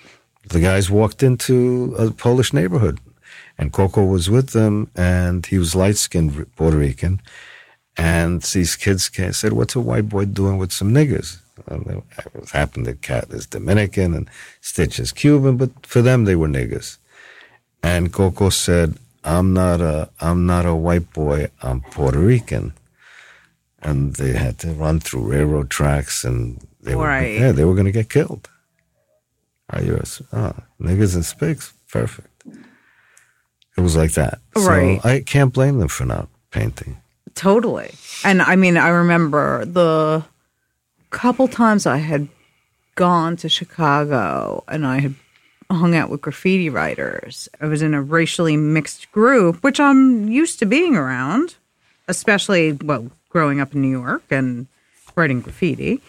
The 0.49 0.61
guys 0.61 0.89
walked 0.89 1.25
into 1.25 1.97
a 1.99 2.13
Polish 2.13 2.53
neighborhood, 2.53 3.01
and 3.59 3.73
Coco 3.73 4.05
was 4.05 4.29
with 4.29 4.51
them, 4.51 4.91
and 4.97 5.47
he 5.47 5.59
was 5.59 5.75
light 5.75 5.97
skinned 5.97 6.47
Puerto 6.57 6.77
Rican. 6.77 7.21
And 7.97 8.43
these 8.43 8.77
kids 8.77 9.09
came, 9.09 9.33
said, 9.33 9.55
What's 9.55 9.75
a 9.75 9.81
white 9.81 10.09
boy 10.09 10.27
doing 10.27 10.59
with 10.59 10.73
some 10.73 10.93
niggers? 10.93 11.39
And 11.67 11.87
it 11.87 12.51
happened 12.51 12.85
that 12.87 13.01
Cat 13.01 13.31
is 13.31 13.47
Dominican 13.47 14.13
and 14.15 14.29
Stitch 14.61 15.01
is 15.01 15.11
Cuban, 15.13 15.57
but 15.57 15.71
for 15.87 16.03
them, 16.03 16.25
they 16.27 16.37
were 16.37 16.49
niggers. 16.49 16.99
And 17.83 18.13
Coco 18.13 18.51
said, 18.51 18.99
I'm 19.25 19.55
not 19.55 19.81
a, 19.81 20.11
I'm 20.21 20.45
not 20.45 20.67
a 20.67 20.75
white 20.75 21.11
boy, 21.15 21.49
I'm 21.63 21.81
Puerto 21.81 22.19
Rican. 22.19 22.75
And 23.81 24.15
they 24.17 24.33
had 24.33 24.59
to 24.61 24.73
run 24.73 25.01
through 25.01 25.31
railroad 25.33 25.71
tracks 25.71 26.25
and 26.25 26.67
they 26.83 26.95
were, 26.95 27.05
Right. 27.07 27.41
yeah, 27.41 27.53
they 27.53 27.65
were 27.65 27.75
going 27.75 27.87
to 27.87 27.93
get 27.93 28.11
killed. 28.11 28.51
Are 29.71 29.83
you? 29.83 29.97
a- 29.97 30.05
Oh, 30.37 30.53
ah, 30.55 30.63
niggas 30.81 31.15
and 31.15 31.25
spigs. 31.25 31.73
Perfect. 31.91 32.36
It 33.77 33.81
was 33.81 33.97
like 33.97 34.13
that. 34.13 34.39
Right. 34.55 35.01
So 35.03 35.09
I 35.09 35.21
can't 35.21 35.53
blame 35.53 35.79
them 35.79 35.89
for 35.89 36.05
not 36.05 36.29
painting. 36.51 36.97
Totally. 37.35 37.91
And 38.25 38.41
I 38.41 38.57
mean, 38.57 38.77
I 38.77 38.89
remember 38.89 39.65
the 39.65 40.25
couple 41.11 41.49
times 41.49 41.87
I 41.87 41.99
had 41.99 42.29
gone 42.95 43.37
to 43.37 43.49
Chicago 43.49 44.65
and 44.69 44.87
I 44.87 45.01
had 45.01 45.15
hung 45.71 45.95
out 45.95 46.11
with 46.11 46.23
graffiti 46.23 46.71
writers. 46.71 47.49
I 47.61 47.67
was 47.67 47.83
in 47.83 47.93
a 47.93 48.03
racially 48.03 48.57
mixed 48.57 49.13
group, 49.13 49.63
which 49.63 49.79
I'm 49.81 50.29
used 50.29 50.59
to 50.61 50.67
being 50.67 50.97
around, 50.97 51.57
especially, 52.09 52.73
well, 52.73 53.11
growing 53.29 53.61
up 53.61 53.75
in 53.75 53.83
New 53.83 53.91
York 53.91 54.23
and 54.31 54.67
writing 55.15 55.41
graffiti. 55.41 56.01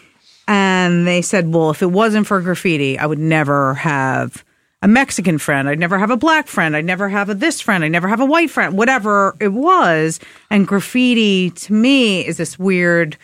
And 0.46 1.06
they 1.06 1.20
said, 1.20 1.52
well, 1.52 1.70
if 1.70 1.82
it 1.82 1.90
wasn't 1.90 2.26
for 2.26 2.40
graffiti, 2.40 2.98
I 2.98 3.04
would 3.04 3.18
never 3.18 3.74
have 3.74 4.44
a 4.80 4.88
Mexican 4.88 5.38
friend. 5.38 5.68
I'd 5.68 5.78
never 5.78 5.98
have 5.98 6.10
a 6.10 6.16
black 6.16 6.46
friend. 6.46 6.76
I'd 6.76 6.84
never 6.84 7.08
have 7.08 7.28
a 7.28 7.34
this 7.34 7.60
friend. 7.60 7.82
I'd 7.84 7.92
never 7.92 8.08
have 8.08 8.20
a 8.20 8.24
white 8.24 8.50
friend, 8.50 8.76
whatever 8.76 9.36
it 9.40 9.52
was. 9.52 10.20
And 10.50 10.66
graffiti 10.66 11.50
to 11.50 11.72
me 11.72 12.26
is 12.26 12.36
this 12.36 12.58
weird 12.58 13.16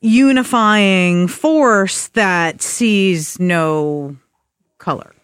unifying 0.00 1.28
force 1.28 2.08
that 2.08 2.62
sees 2.62 3.38
no 3.38 4.16
color. 4.78 5.14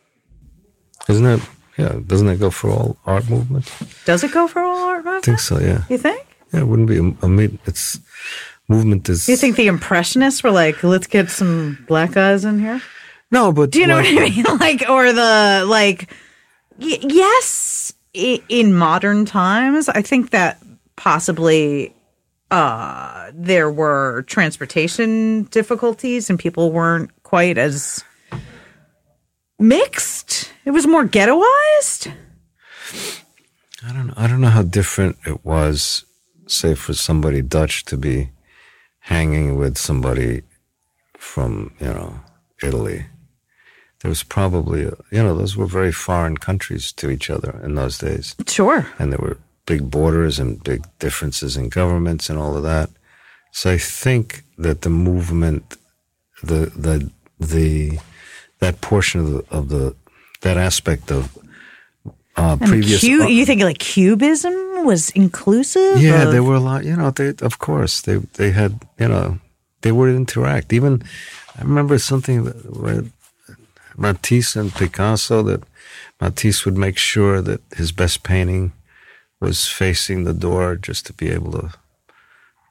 Isn't 1.09 1.24
that, 1.24 1.49
yeah, 1.76 1.99
doesn't 2.07 2.28
that 2.28 2.38
go 2.38 2.51
for 2.51 2.70
all 2.70 2.97
art 3.07 3.28
movements? 3.28 3.70
Does 4.05 4.22
it 4.22 4.32
go 4.32 4.47
for 4.47 4.62
all 4.62 4.78
art? 4.78 5.05
movement? 5.05 5.24
I 5.24 5.26
think 5.26 5.40
so, 5.40 5.59
yeah. 5.59 5.82
You 5.88 5.99
think? 5.99 6.24
Yeah, 6.53 6.61
it 6.61 6.68
wouldn't 6.68 6.88
be 6.88 6.99
a, 6.99 7.26
a 7.26 7.28
meet. 7.28 7.59
It's 7.66 7.99
movement 8.68 9.09
is. 9.09 9.28
You 9.28 9.36
think 9.36 9.57
the 9.57 9.66
impressionists 9.66 10.43
were 10.45 10.53
like, 10.53 10.82
let's 10.84 11.09
get 11.09 11.30
some 11.30 11.84
black 11.88 12.12
guys 12.12 12.45
in 12.45 12.61
here? 12.61 12.80
No, 13.33 13.51
but 13.51 13.70
Do 13.70 13.80
you 13.80 13.87
know 13.89 13.97
like- 13.97 14.14
what 14.14 14.22
I 14.22 14.28
mean? 14.30 14.45
Like, 14.61 14.85
or 14.89 15.12
the 15.12 15.64
like, 15.66 16.12
y- 16.78 16.99
yes, 17.03 17.93
i- 18.14 18.43
in 18.49 18.74
modern 18.74 19.24
times, 19.24 19.89
I 19.89 20.03
think 20.03 20.30
that 20.30 20.62
possibly 20.97 21.95
uh, 22.51 23.30
there 23.35 23.70
were 23.70 24.22
transportation 24.28 25.45
difficulties 25.45 26.28
and 26.30 26.39
people 26.39 26.70
weren't 26.70 27.11
quite 27.22 27.57
as 27.59 28.05
mixed. 29.59 30.53
It 30.64 30.70
was 30.72 30.87
more 30.87 31.05
ghettoized. 31.05 32.12
I 33.85 33.93
don't. 33.93 34.12
I 34.16 34.26
don't 34.28 34.41
know 34.41 34.49
how 34.49 34.62
different 34.62 35.16
it 35.26 35.45
was, 35.45 36.05
say, 36.47 36.74
for 36.74 36.93
somebody 36.95 37.43
Dutch 37.43 37.85
to 37.87 37.97
be 37.97 38.30
hanging 39.01 39.57
with 39.57 39.76
somebody 39.76 40.43
from, 41.18 41.72
you 41.80 41.87
know, 41.87 42.20
Italy. 42.62 43.07
There 44.03 44.09
was 44.09 44.22
probably, 44.24 44.82
a, 44.84 44.94
you 45.11 45.22
know, 45.22 45.36
those 45.36 45.57
were 45.57 45.66
very 45.66 45.92
foreign 45.92 46.36
countries 46.36 46.92
to 46.92 47.09
each 47.11 47.30
other 47.30 47.61
in 47.62 47.74
those 47.76 47.98
days. 47.98 48.34
Sure. 48.48 48.86
And 48.98 49.12
there 49.12 49.20
were 49.20 49.38
big 49.66 49.90
borders 49.90 50.38
and 50.40 50.62
big 50.64 50.82
differences 50.98 51.57
in 51.57 51.68
governments 51.68 52.28
and 52.28 52.38
all 52.38 52.57
of 52.57 52.64
that. 52.64 52.90
So 53.53 53.70
I 53.70 53.78
think 53.78 54.42
that 54.59 54.80
the 54.82 54.90
movement, 54.90 55.76
the, 56.42 56.66
the, 56.74 57.11
the, 57.38 57.98
that 58.59 58.80
portion 58.80 59.20
of 59.20 59.30
the, 59.30 59.44
of 59.50 59.68
the, 59.68 59.94
that 60.40 60.57
aspect 60.57 61.12
of 61.12 61.38
uh, 62.36 62.57
previous. 62.57 63.00
Cu- 63.03 63.28
you 63.28 63.44
think 63.46 63.62
like 63.62 63.78
cubism 63.78 64.53
was 64.84 65.11
inclusive? 65.11 66.00
Yeah, 66.03 66.24
of- 66.24 66.32
there 66.32 66.42
were 66.42 66.55
a 66.57 66.61
lot. 66.61 66.84
You 66.84 66.96
know, 66.96 67.11
they 67.11 67.34
of 67.42 67.59
course 67.59 68.00
they 68.00 68.16
they 68.34 68.50
had 68.53 68.80
you 68.98 69.07
know 69.07 69.38
they 69.82 69.92
would 69.92 70.14
interact. 70.14 70.72
Even 70.72 71.03
I 71.59 71.62
remember 71.62 71.98
something 71.98 72.44
that- 72.44 72.76
where 72.80 73.05
Matisse 73.97 74.57
and 74.57 74.74
Picasso 74.74 75.43
that 75.43 75.62
Matisse 76.20 76.64
would 76.64 76.76
make 76.76 76.99
sure 76.99 77.40
that 77.40 77.61
his 77.76 77.93
best 77.93 78.22
painting 78.22 78.72
was 79.40 79.66
facing 79.66 80.24
the 80.24 80.34
door 80.34 80.76
just 80.76 81.07
to 81.07 81.12
be 81.12 81.30
able 81.30 81.53
to 81.53 81.74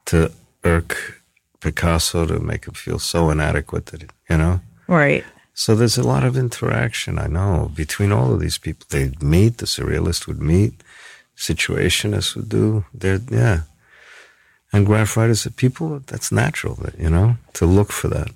to 0.06 0.32
irk 0.64 1.22
Picasso 1.60 2.26
to 2.26 2.40
make 2.40 2.66
him 2.66 2.74
feel 2.74 2.98
so 2.98 3.30
inadequate 3.30 3.86
that 3.86 4.10
you 4.28 4.36
know. 4.36 4.60
right. 4.88 5.24
So 5.54 5.74
there's 5.74 5.98
a 5.98 6.02
lot 6.02 6.24
of 6.24 6.36
interaction, 6.36 7.18
I 7.18 7.26
know, 7.26 7.70
between 7.74 8.10
all 8.10 8.32
of 8.32 8.40
these 8.40 8.56
people. 8.56 8.86
They'd 8.88 9.22
meet, 9.22 9.58
the 9.58 9.66
surrealist 9.66 10.26
would 10.26 10.40
meet, 10.40 10.82
situationists 11.36 12.34
would 12.34 12.48
do. 12.48 12.86
They're, 12.94 13.20
yeah. 13.30 13.62
And 14.72 14.86
graf 14.86 15.16
writers, 15.16 15.46
people, 15.56 16.00
that's 16.06 16.32
natural, 16.32 16.76
that, 16.76 16.98
you 16.98 17.10
know, 17.10 17.36
to 17.52 17.66
look 17.66 17.92
for 17.92 18.08
that. 18.08 18.30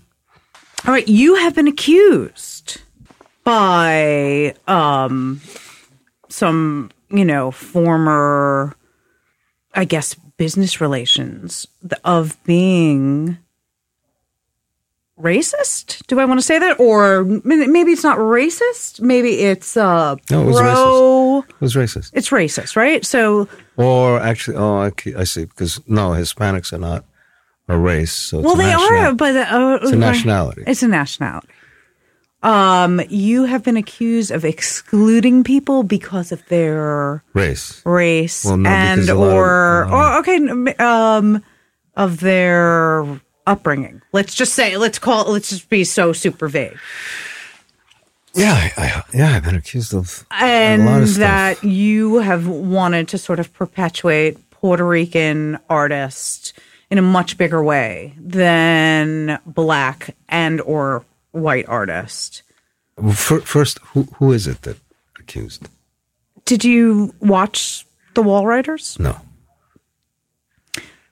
All 0.84 0.92
right, 0.92 1.06
you 1.08 1.34
have 1.36 1.54
been 1.54 1.66
accused 1.68 2.80
by 3.44 4.54
um 4.68 5.40
some, 6.28 6.90
you 7.10 7.24
know, 7.24 7.50
former 7.50 8.76
I 9.74 9.84
guess 9.84 10.14
business 10.36 10.80
relations 10.80 11.66
of 12.04 12.42
being 12.44 13.38
racist. 15.18 16.06
Do 16.08 16.20
I 16.20 16.24
want 16.26 16.38
to 16.38 16.46
say 16.46 16.58
that 16.58 16.78
or 16.78 17.24
maybe 17.24 17.92
it's 17.92 18.04
not 18.04 18.18
racist, 18.18 19.00
maybe 19.00 19.40
it's 19.40 19.76
uh 19.76 20.16
No, 20.30 20.42
it 20.42 20.46
was 20.46 20.60
pro 20.60 21.38
It 21.48 21.60
was 21.60 21.74
racist. 21.74 22.10
It's 22.12 22.28
racist, 22.30 22.76
right? 22.76 23.04
So 23.04 23.48
Or 23.76 24.20
actually, 24.20 24.56
oh, 24.58 24.76
I, 24.76 24.92
I 25.16 25.24
see, 25.24 25.46
because 25.46 25.80
no, 25.88 26.10
Hispanics 26.10 26.72
are 26.72 26.78
not 26.78 27.04
a 27.68 27.76
race. 27.78 28.12
So 28.12 28.40
well 28.40 28.54
they 28.56 28.66
national- 28.66 28.98
are 28.98 29.14
but 29.14 29.36
uh, 29.36 29.78
It's 29.82 29.92
a 29.92 29.96
nationality. 29.96 30.64
It's 30.66 30.82
a 30.82 30.88
nationality. 30.88 31.48
Um, 32.42 33.00
you 33.08 33.44
have 33.44 33.64
been 33.64 33.76
accused 33.76 34.30
of 34.30 34.44
excluding 34.44 35.42
people 35.42 35.82
because 35.82 36.30
of 36.30 36.46
their 36.46 37.24
race. 37.34 37.82
race 37.84 38.44
Well, 38.44 38.56
no, 38.58 38.70
and 38.70 39.06
lot 39.08 39.10
of- 39.14 39.18
or, 39.20 39.84
uh, 39.86 39.90
or 39.90 40.18
okay, 40.20 40.74
um, 40.78 41.42
of 41.96 42.20
their 42.20 43.04
upbringing. 43.46 44.02
Let's 44.12 44.34
just 44.34 44.52
say, 44.54 44.76
let's 44.76 44.98
call 44.98 45.26
it. 45.26 45.30
Let's 45.32 45.48
just 45.50 45.68
be 45.70 45.82
so 45.82 46.12
super 46.12 46.46
vague, 46.46 46.76
Yeah, 48.34 48.52
I, 48.52 48.72
I, 48.76 49.02
yeah, 49.14 49.34
I've 49.36 49.44
been 49.44 49.56
accused 49.56 49.94
of 49.94 50.24
and 50.30 50.82
a 50.82 50.84
lot 50.84 51.02
of 51.02 51.08
stuff. 51.08 51.18
that 51.60 51.64
you 51.64 52.18
have 52.18 52.46
wanted 52.46 53.08
to 53.08 53.18
sort 53.18 53.40
of 53.40 53.52
perpetuate 53.54 54.50
Puerto 54.50 54.86
Rican 54.86 55.58
artists 55.70 56.52
in 56.90 56.98
a 56.98 57.02
much 57.02 57.36
bigger 57.36 57.62
way 57.62 58.14
than 58.18 59.38
black 59.46 60.14
and 60.28 60.60
or 60.60 61.04
white 61.32 61.68
artist. 61.68 62.42
First, 63.12 63.78
who, 63.92 64.04
who 64.14 64.32
is 64.32 64.46
it 64.46 64.62
that 64.62 64.78
accused? 65.18 65.68
Did 66.44 66.64
you 66.64 67.14
watch 67.20 67.84
The 68.14 68.22
Wall 68.22 68.46
Writers? 68.46 68.96
No. 68.98 69.20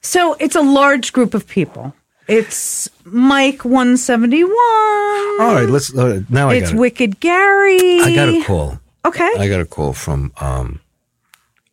So 0.01 0.35
it's 0.35 0.55
a 0.55 0.63
large 0.63 1.13
group 1.13 1.35
of 1.35 1.47
people. 1.47 1.95
It's 2.27 2.89
Mike 3.05 3.65
171. 3.65 4.51
All 4.53 5.55
right, 5.55 5.69
let's, 5.69 5.95
uh, 5.97 6.23
now 6.31 6.49
I 6.49 6.55
it's 6.55 6.71
got 6.71 6.77
it. 6.77 6.81
Wicked 6.81 7.21
Gary. 7.21 8.01
I 8.01 8.15
got 8.15 8.29
a 8.29 8.45
call. 8.45 8.81
Okay. 9.05 9.31
I 9.39 9.49
got 9.49 9.61
a 9.61 9.67
call 9.67 9.93
from 9.93 10.33
um, 10.41 10.81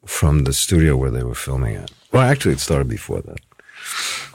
from 0.05 0.43
the 0.43 0.51
studio 0.51 0.97
where 0.97 1.11
they 1.11 1.23
were 1.23 1.35
filming 1.35 1.75
at. 1.75 1.91
Well, 2.11 2.23
actually, 2.23 2.53
it 2.53 2.59
started 2.59 2.89
before 2.89 3.21
that. 3.21 3.39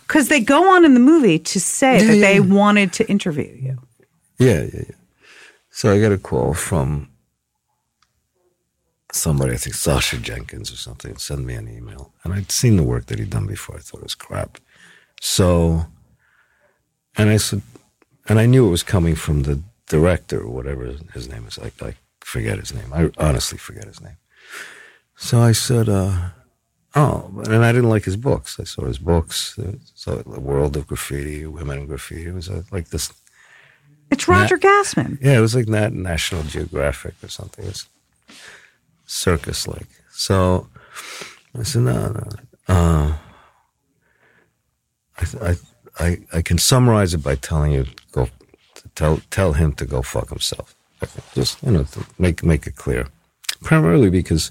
Because 0.07 0.29
they 0.29 0.41
go 0.41 0.75
on 0.75 0.85
in 0.85 0.95
the 0.95 1.01
movie 1.01 1.39
to 1.39 1.61
say 1.61 1.99
Yeah, 1.99 2.05
that 2.07 2.17
yeah, 2.17 2.27
they 2.27 2.41
wanted 2.41 2.93
to 2.95 3.09
interview 3.09 3.53
you. 3.61 3.79
Yeah, 4.39 4.63
yeah, 4.63 4.85
yeah. 4.89 4.95
So 5.71 5.93
I 5.93 6.01
got 6.01 6.13
a 6.13 6.19
call 6.19 6.55
from 6.55 7.09
somebody, 9.13 9.53
I 9.55 9.57
think 9.57 9.75
Sacha 9.75 10.19
Jenkins 10.19 10.73
or 10.73 10.77
something, 10.77 11.17
send 11.17 11.47
me 11.47 11.55
an 11.55 11.69
email. 11.69 12.13
And 12.23 12.33
I'd 12.33 12.53
seen 12.53 12.77
the 12.77 12.83
work 12.83 13.07
that 13.07 13.19
he'd 13.19 13.31
done 13.31 13.47
before. 13.47 13.77
I 13.77 13.81
thought 13.81 13.99
it 14.01 14.05
was 14.05 14.15
crap. 14.15 14.59
So, 15.21 15.87
and 17.17 17.31
I 17.31 17.39
said, 17.39 17.63
and 18.29 18.39
I 18.39 18.47
knew 18.47 18.67
it 18.67 18.71
was 18.71 18.83
coming 18.83 19.15
from 19.15 19.43
the 19.43 19.63
director 19.87 20.41
or 20.41 20.51
whatever 20.51 20.95
his 21.15 21.29
name 21.29 21.47
is. 21.47 21.59
I, 21.59 21.71
I 21.85 21.95
forget 22.21 22.59
his 22.59 22.75
name. 22.75 22.93
I 22.93 23.11
honestly 23.19 23.59
forget 23.59 23.85
his 23.85 24.01
name. 24.01 24.17
So 25.17 25.41
I 25.41 25.53
said, 25.53 25.89
uh, 25.89 26.31
oh, 26.97 27.31
and 27.45 27.65
I 27.65 27.71
didn't 27.73 27.91
like 27.91 28.05
his 28.05 28.17
books. 28.17 28.59
I 28.59 28.65
saw 28.65 28.87
his 28.87 28.99
books. 28.99 29.59
So 29.95 30.17
the 30.17 30.41
world 30.41 30.77
of 30.77 30.87
graffiti, 30.89 31.47
women 31.47 31.79
in 31.81 31.87
graffiti. 31.87 32.27
It 32.27 32.35
was 32.35 32.49
uh, 32.49 32.63
like 32.73 32.89
this 32.89 33.13
It's 34.11 34.27
Roger 34.27 34.59
Gastman. 34.59 35.19
yeah, 35.21 35.37
it 35.39 35.41
was 35.41 35.55
like 35.55 35.69
Nat 35.69 35.93
National 35.93 36.43
Geographic 36.43 37.15
or 37.23 37.29
something. 37.29 37.65
It 37.65 37.69
was 37.69 37.87
circus 39.07 39.69
like. 39.69 39.89
So 40.11 40.69
I 41.59 41.63
said, 41.63 41.83
no, 41.83 42.09
no. 42.09 42.29
Uh, 42.69 43.17
I, 45.19 45.25
I, 45.51 45.57
I, 45.99 46.19
I 46.35 46.43
can 46.43 46.59
summarize 46.59 47.15
it 47.15 47.23
by 47.23 47.37
telling 47.37 47.73
you 47.73 47.87
go 48.13 48.27
to 48.75 48.89
tell 48.95 49.21
tell 49.31 49.53
him 49.53 49.73
to 49.75 49.85
go 49.87 50.03
fuck 50.03 50.31
himself. 50.31 50.75
Just 51.35 51.63
you 51.63 51.71
know, 51.71 51.85
to 51.85 52.05
make 52.19 52.43
make 52.43 52.67
it 52.67 52.77
clear. 52.77 53.09
Primarily 53.63 54.11
because 54.11 54.51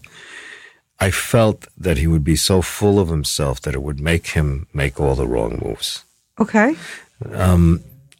I 0.99 1.11
felt 1.11 1.67
that 1.77 1.97
he 1.97 2.07
would 2.07 2.23
be 2.23 2.35
so 2.37 2.61
full 2.61 2.99
of 2.99 3.09
himself 3.09 3.59
that 3.61 3.73
it 3.73 3.81
would 3.81 3.99
make 3.99 4.27
him 4.27 4.67
make 4.73 4.99
all 4.99 5.15
the 5.15 5.27
wrong 5.27 5.59
moves. 5.63 6.03
Okay. 6.39 6.75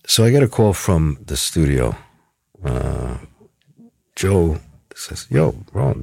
So 0.07 0.23
I 0.23 0.29
get 0.31 0.43
a 0.43 0.47
call 0.47 0.73
from 0.73 1.17
the 1.25 1.37
studio. 1.37 1.95
Uh, 2.63 3.17
Joe 4.15 4.59
says, 4.95 5.27
"Yo, 5.29 5.55
Ron, 5.73 6.01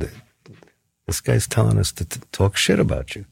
this 1.07 1.21
guy's 1.21 1.47
telling 1.47 1.79
us 1.79 1.93
to 1.93 2.05
t- 2.05 2.21
talk 2.33 2.57
shit 2.57 2.81
about 2.81 3.15
you. 3.15 3.25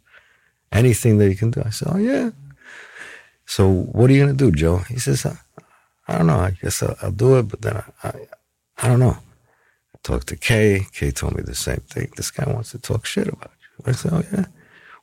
Anything 0.73 1.19
that 1.19 1.29
you 1.29 1.37
can 1.37 1.51
do." 1.51 1.63
I 1.65 1.71
said, 1.71 1.89
"Oh 1.91 1.99
yeah." 1.99 2.31
So 3.47 3.69
what 3.69 4.11
are 4.11 4.13
you 4.15 4.21
gonna 4.25 4.35
do, 4.35 4.51
Joe? 4.53 4.79
He 4.89 4.99
says, 4.99 5.27
"I, 5.27 5.37
I 6.09 6.19
don't 6.19 6.27
know. 6.29 6.39
I 6.39 6.51
guess 6.63 6.83
I'll, 6.83 6.97
I'll 7.03 7.11
do 7.13 7.39
it, 7.39 7.49
but 7.49 7.63
then 7.63 7.77
I, 7.77 7.85
I, 8.09 8.13
I 8.79 8.89
don't 8.89 9.01
know." 9.01 9.17
Talked 10.03 10.29
to 10.29 10.37
Kay. 10.37 10.87
Kay 10.93 11.11
told 11.11 11.37
me 11.37 11.43
the 11.43 11.55
same 11.55 11.83
thing. 11.89 12.11
This 12.17 12.31
guy 12.31 12.51
wants 12.51 12.71
to 12.71 12.79
talk 12.79 13.05
shit 13.07 13.29
about 13.29 13.51
you. 13.61 13.85
I 13.87 13.93
said, 13.93 14.13
"Oh 14.13 14.25
yeah." 14.33 14.47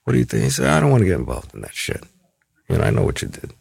What 0.04 0.14
do 0.14 0.20
you 0.20 0.26
think? 0.26 0.44
He 0.44 0.50
said, 0.50 0.68
"I 0.68 0.80
don't 0.80 0.92
want 0.92 1.02
to 1.02 1.08
get 1.08 1.20
involved 1.20 1.54
in 1.54 1.62
that 1.62 1.76
shit. 1.76 2.04
You 2.70 2.78
know, 2.78 2.84
I 2.84 2.90
know 2.90 3.04
what 3.04 3.22
you 3.22 3.28
did." 3.28 3.54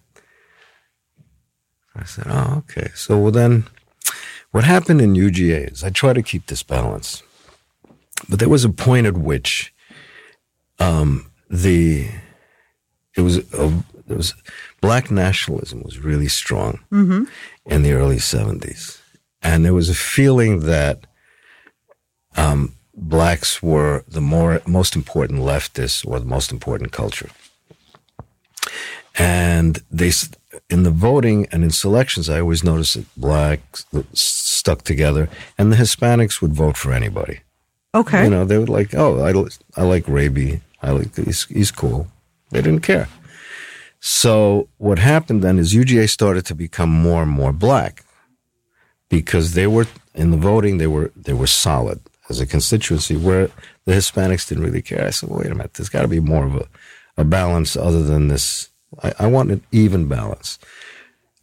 I 1.98 2.04
said, 2.04 2.26
oh, 2.28 2.58
okay. 2.58 2.90
So 2.94 3.18
well 3.18 3.32
then, 3.32 3.64
what 4.50 4.64
happened 4.64 5.00
in 5.00 5.14
UGA 5.14 5.72
is 5.72 5.82
I 5.84 5.90
try 5.90 6.12
to 6.12 6.22
keep 6.22 6.46
this 6.46 6.62
balance, 6.62 7.22
but 8.28 8.38
there 8.38 8.48
was 8.48 8.64
a 8.64 8.70
point 8.70 9.06
at 9.06 9.16
which, 9.16 9.72
um, 10.78 11.30
the 11.48 12.08
it 13.16 13.22
was 13.22 13.38
a, 13.54 13.82
there 14.06 14.16
was 14.16 14.34
black 14.80 15.10
nationalism 15.10 15.82
was 15.82 15.98
really 15.98 16.28
strong 16.28 16.80
in 17.64 17.82
the 17.82 17.92
early 17.92 18.18
seventies, 18.18 19.00
and 19.42 19.64
there 19.64 19.74
was 19.74 19.88
a 19.88 19.94
feeling 19.94 20.60
that 20.60 21.05
um, 22.36 22.74
blacks 22.94 23.62
were 23.62 24.04
the 24.08 24.20
more 24.20 24.60
most 24.66 24.96
important 24.96 25.40
leftists 25.40 26.06
or 26.06 26.18
the 26.18 26.26
most 26.26 26.50
important 26.50 26.92
culture. 26.92 27.30
And 29.18 29.82
they 29.90 30.12
in 30.70 30.82
the 30.82 30.90
voting 30.90 31.46
and 31.52 31.62
in 31.62 31.70
selections 31.70 32.28
i 32.28 32.40
always 32.40 32.64
noticed 32.64 32.94
that 32.94 33.20
blacks 33.20 33.84
stuck 34.14 34.82
together 34.82 35.28
and 35.58 35.70
the 35.70 35.76
hispanics 35.76 36.40
would 36.40 36.52
vote 36.52 36.76
for 36.76 36.92
anybody. 36.92 37.40
Okay. 37.94 38.24
you 38.24 38.30
know 38.30 38.44
they 38.44 38.58
would 38.58 38.68
like 38.68 38.94
oh 38.94 39.20
i, 39.20 39.80
I 39.80 39.84
like 39.84 40.08
raby. 40.08 40.60
I 40.82 40.90
like 40.90 41.16
he's, 41.16 41.44
he's 41.46 41.70
cool. 41.70 42.06
They 42.50 42.60
didn't 42.62 42.82
care. 42.82 43.08
So 43.98 44.68
what 44.76 44.98
happened 44.98 45.42
then 45.42 45.58
is 45.58 45.74
uga 45.74 46.08
started 46.08 46.44
to 46.46 46.54
become 46.54 46.90
more 46.90 47.22
and 47.22 47.30
more 47.30 47.52
black 47.52 48.04
because 49.08 49.54
they 49.54 49.66
were 49.66 49.86
in 50.14 50.30
the 50.30 50.36
voting 50.36 50.78
they 50.78 50.86
were 50.86 51.10
they 51.16 51.32
were 51.32 51.46
solid 51.46 52.00
as 52.28 52.40
a 52.40 52.46
constituency 52.46 53.16
where 53.16 53.50
the 53.84 53.92
hispanics 53.92 54.48
didn't 54.48 54.64
really 54.64 54.82
care. 54.82 55.06
I 55.06 55.10
said 55.10 55.28
well, 55.28 55.40
wait 55.40 55.50
a 55.50 55.54
minute 55.54 55.74
there's 55.74 55.88
got 55.88 56.02
to 56.02 56.08
be 56.08 56.20
more 56.20 56.46
of 56.46 56.56
a, 56.56 56.68
a 57.16 57.24
balance 57.24 57.76
other 57.76 58.02
than 58.02 58.28
this. 58.28 58.68
I, 59.02 59.12
I 59.20 59.26
want 59.26 59.50
an 59.50 59.62
even 59.72 60.08
balance. 60.08 60.58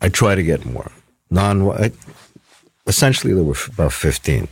I 0.02 0.10
try 0.10 0.36
to 0.36 0.44
get 0.44 0.66
more. 0.66 0.92
Non 1.30 1.92
essentially 2.86 3.34
there 3.34 3.44
were 3.44 3.56
about 3.70 3.94
15 3.94 4.48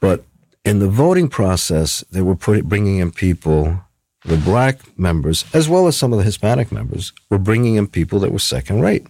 but 0.00 0.24
in 0.64 0.78
the 0.78 0.88
voting 0.88 1.28
process 1.28 2.02
they 2.10 2.22
were 2.22 2.34
put, 2.34 2.64
bringing 2.64 2.98
in 2.98 3.10
people 3.12 3.80
the 4.24 4.38
black 4.38 4.80
members 4.98 5.44
as 5.52 5.68
well 5.68 5.86
as 5.86 5.96
some 5.96 6.12
of 6.12 6.18
the 6.18 6.24
hispanic 6.24 6.72
members 6.72 7.12
were 7.28 7.38
bringing 7.38 7.74
in 7.74 7.86
people 7.86 8.18
that 8.20 8.32
were 8.32 8.38
second 8.38 8.80
rate. 8.80 9.06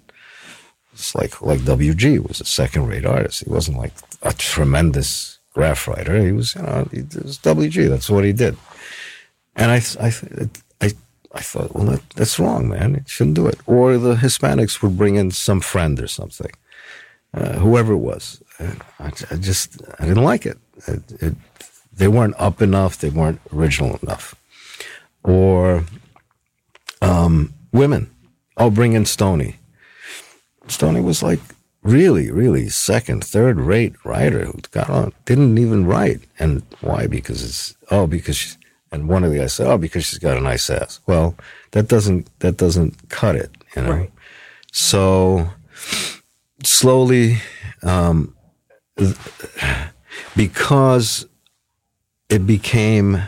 It's 0.92 1.14
like 1.14 1.40
like 1.42 1.60
WG 1.60 2.26
was 2.26 2.40
a 2.40 2.44
second 2.44 2.86
rate 2.86 3.04
artist. 3.04 3.44
He 3.44 3.50
wasn't 3.50 3.78
like 3.78 3.92
a 4.22 4.32
tremendous 4.32 5.33
graf 5.54 5.88
writer. 5.88 6.22
He 6.22 6.32
was, 6.32 6.54
you 6.54 6.62
know, 6.62 6.88
he 6.90 7.02
was 7.02 7.38
WG. 7.38 7.88
That's 7.88 8.10
what 8.10 8.24
he 8.24 8.32
did. 8.32 8.56
And 9.56 9.70
I 9.70 9.80
I 10.00 10.12
I, 10.80 10.92
I 11.34 11.40
thought, 11.40 11.74
well, 11.74 11.86
that, 11.86 12.10
that's 12.10 12.38
wrong, 12.38 12.68
man. 12.68 12.94
It 12.94 13.08
shouldn't 13.08 13.36
do 13.36 13.46
it. 13.46 13.58
Or 13.66 13.96
the 13.98 14.14
Hispanics 14.14 14.82
would 14.82 14.96
bring 14.96 15.16
in 15.16 15.30
some 15.30 15.60
friend 15.60 15.98
or 16.00 16.06
something, 16.06 16.50
uh, 17.32 17.58
whoever 17.58 17.94
it 17.94 17.98
was. 17.98 18.42
I, 18.60 19.12
I 19.30 19.36
just 19.36 19.82
I 19.98 20.06
didn't 20.06 20.24
like 20.24 20.46
it. 20.46 20.58
It, 20.86 21.02
it. 21.20 21.34
They 21.92 22.08
weren't 22.08 22.34
up 22.38 22.60
enough. 22.60 22.98
They 22.98 23.10
weren't 23.10 23.40
original 23.52 23.98
enough. 24.02 24.34
Or 25.22 25.84
um, 27.00 27.52
women. 27.72 28.10
I'll 28.56 28.70
bring 28.70 28.92
in 28.92 29.04
Stony. 29.04 29.56
Stony 30.68 31.00
was 31.00 31.22
like 31.22 31.40
really, 31.84 32.30
really 32.30 32.68
second, 32.68 33.22
third 33.22 33.60
rate 33.60 33.94
writer 34.04 34.46
who 34.46 34.58
got 34.72 34.90
on, 34.90 35.12
didn't 35.26 35.58
even 35.58 35.86
write. 35.86 36.22
And 36.38 36.62
why? 36.80 37.06
Because 37.06 37.44
it's, 37.44 37.76
oh, 37.90 38.06
because, 38.06 38.36
she, 38.36 38.56
and 38.90 39.08
one 39.08 39.22
of 39.22 39.30
the 39.30 39.38
guys 39.38 39.52
said, 39.52 39.68
oh, 39.68 39.78
because 39.78 40.04
she's 40.04 40.18
got 40.18 40.36
a 40.36 40.40
nice 40.40 40.68
ass. 40.70 41.00
Well, 41.06 41.36
that 41.72 41.86
doesn't, 41.86 42.28
that 42.40 42.56
doesn't 42.56 43.08
cut 43.10 43.36
it, 43.36 43.50
you 43.76 43.82
know? 43.82 43.90
Right. 43.90 44.12
So 44.72 45.50
slowly, 46.64 47.38
um, 47.82 48.34
because 50.34 51.26
it 52.28 52.46
became, 52.46 53.22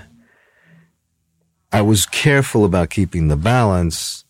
I 1.73 1.83
was 1.83 2.07
careful 2.07 2.65
about 2.65 2.91
keeping 2.91 3.29
the 3.29 3.37
balance 3.37 4.25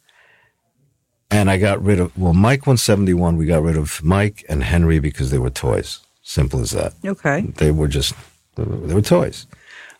and 1.30 1.50
I 1.50 1.58
got 1.58 1.82
rid 1.82 2.00
of 2.00 2.16
well 2.16 2.34
Mike 2.34 2.66
171 2.66 3.36
we 3.36 3.46
got 3.46 3.62
rid 3.62 3.76
of 3.76 4.02
Mike 4.02 4.44
and 4.48 4.62
Henry 4.62 4.98
because 4.98 5.30
they 5.30 5.38
were 5.38 5.50
toys. 5.50 6.00
Simple 6.22 6.60
as 6.60 6.72
that. 6.72 6.94
Okay. 7.04 7.42
they 7.42 7.70
were 7.70 7.88
just 7.88 8.14
they 8.56 8.64
were 8.64 9.02
toys. 9.02 9.46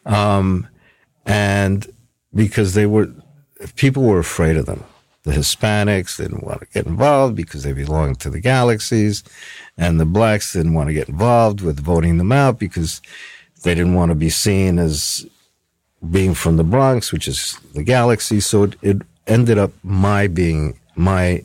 Um, 0.05 0.69
and 1.25 1.87
because 2.35 2.75
they 2.75 2.87
were 2.87 3.09
people 3.77 4.03
were 4.03 4.19
afraid 4.19 4.57
of 4.57 4.67
them. 4.67 4.85
The 5.23 5.33
Hispanics 5.33 6.19
didn't 6.19 6.45
want 6.45 6.61
to 6.61 6.67
get 6.67 6.87
involved 6.87 7.35
because 7.35 7.65
they 7.65 7.73
belonged 7.73 8.21
to 8.21 8.31
the 8.31 8.41
galaxies. 8.41 9.25
And 9.77 9.99
the 9.99 10.05
blacks 10.05 10.53
didn't 10.53 10.75
want 10.75 10.89
to 10.89 10.95
get 10.95 11.09
involved 11.09 11.61
with 11.63 11.81
voting 11.81 12.19
them 12.19 12.31
out 12.31 12.61
because 12.61 13.03
they 13.65 13.75
didn't 13.75 13.95
want 13.95 14.11
to 14.11 14.15
be 14.15 14.31
seen 14.31 14.79
as 14.79 15.27
being 16.11 16.35
from 16.35 16.57
the 16.57 16.65
Bronx, 16.65 17.13
which 17.13 17.27
is 17.27 17.59
the 17.75 17.83
galaxy. 17.83 18.39
So 18.39 18.63
it, 18.65 18.77
it 18.83 19.03
ended 19.27 19.59
up 19.59 19.73
my 19.83 20.29
being 20.29 20.79
my 20.97 21.45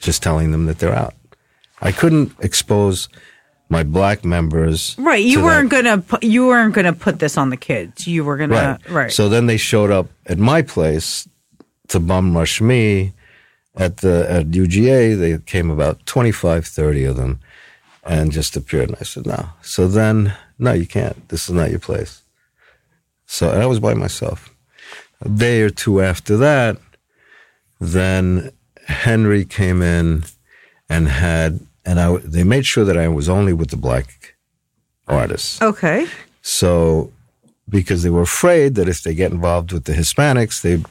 just 0.00 0.22
telling 0.22 0.52
them 0.52 0.66
that 0.66 0.78
they're 0.78 0.94
out. 0.94 1.14
I 1.80 1.92
couldn't 1.92 2.32
expose 2.40 3.08
my 3.68 3.82
black 3.82 4.24
members. 4.24 4.94
Right. 4.98 5.24
You 5.24 5.42
weren't 5.42 5.70
that. 5.70 5.84
gonna 5.84 6.02
pu- 6.02 6.26
you 6.26 6.46
weren't 6.46 6.74
gonna 6.74 6.92
put 6.92 7.18
this 7.18 7.36
on 7.36 7.50
the 7.50 7.56
kids. 7.56 8.06
You 8.06 8.24
were 8.24 8.36
gonna 8.36 8.78
right. 8.84 8.90
right. 8.90 9.12
So 9.12 9.28
then 9.28 9.46
they 9.46 9.56
showed 9.56 9.90
up 9.90 10.08
at 10.26 10.38
my 10.38 10.62
place 10.62 11.28
to 11.88 12.00
bum 12.00 12.36
rush 12.36 12.60
me 12.60 13.12
at 13.74 13.98
the 13.98 14.30
at 14.30 14.46
UGA. 14.46 15.18
They 15.18 15.38
came 15.38 15.70
about 15.70 16.04
25, 16.06 16.66
30 16.66 17.04
of 17.04 17.16
them 17.16 17.40
and 18.04 18.32
just 18.32 18.56
appeared. 18.56 18.90
And 18.90 18.98
I 19.00 19.04
said, 19.04 19.26
no. 19.26 19.48
So 19.62 19.88
then, 19.88 20.34
no, 20.58 20.72
you 20.72 20.86
can't. 20.86 21.28
This 21.28 21.48
is 21.48 21.54
not 21.54 21.70
your 21.70 21.80
place. 21.80 22.22
So 23.26 23.50
and 23.50 23.62
I 23.62 23.66
was 23.66 23.80
by 23.80 23.94
myself. 23.94 24.54
A 25.20 25.28
day 25.28 25.62
or 25.62 25.70
two 25.70 26.02
after 26.02 26.36
that, 26.36 26.76
then 27.80 28.52
Henry 28.86 29.44
came 29.44 29.82
in 29.82 30.24
and 30.88 31.08
had, 31.08 31.60
and 31.84 31.98
I, 32.00 32.16
they 32.18 32.44
made 32.44 32.66
sure 32.66 32.84
that 32.84 32.96
I 32.98 33.08
was 33.08 33.28
only 33.28 33.52
with 33.52 33.70
the 33.70 33.76
black 33.76 34.34
artists. 35.08 35.60
okay. 35.62 36.06
So, 36.42 37.10
because 37.68 38.02
they 38.02 38.10
were 38.10 38.22
afraid 38.22 38.74
that 38.74 38.88
if 38.88 39.02
they 39.02 39.14
get 39.14 39.32
involved 39.32 39.72
with 39.72 39.84
the 39.84 39.92
Hispanics, 39.94 40.60
they 40.60 40.82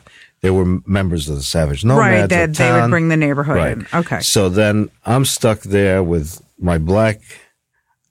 They 0.42 0.50
were 0.50 0.82
members 0.86 1.30
of 1.30 1.38
the 1.38 1.44
Savage 1.44 1.86
Nomads. 1.86 2.00
right. 2.22 2.30
That 2.30 2.54
they 2.56 2.72
would 2.72 2.90
bring 2.90 3.08
the 3.10 3.16
neighborhood 3.16 3.56
Right. 3.56 3.78
in. 3.78 3.88
Okay. 3.94 4.20
So 4.20 4.50
then 4.50 4.90
I'm 5.06 5.24
stuck 5.26 5.62
there 5.62 6.04
with 6.04 6.42
my 6.60 6.78
black 6.78 7.22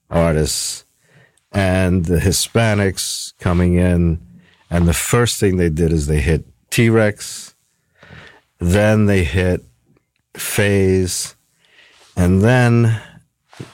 artists 0.09 0.83
and 1.51 2.05
the 2.05 2.17
Hispanics 2.19 3.33
coming 3.39 3.75
in. 3.75 4.19
And 4.69 4.87
the 4.87 4.93
first 4.93 5.39
thing 5.39 5.57
they 5.57 5.69
did 5.69 5.91
is 5.93 6.07
they 6.07 6.21
hit 6.21 6.45
T 6.71 6.89
Rex. 6.89 7.53
Then 8.59 9.05
they 9.05 9.23
hit 9.23 9.63
Phase. 10.35 11.35
And 12.15 12.41
then, 12.41 13.01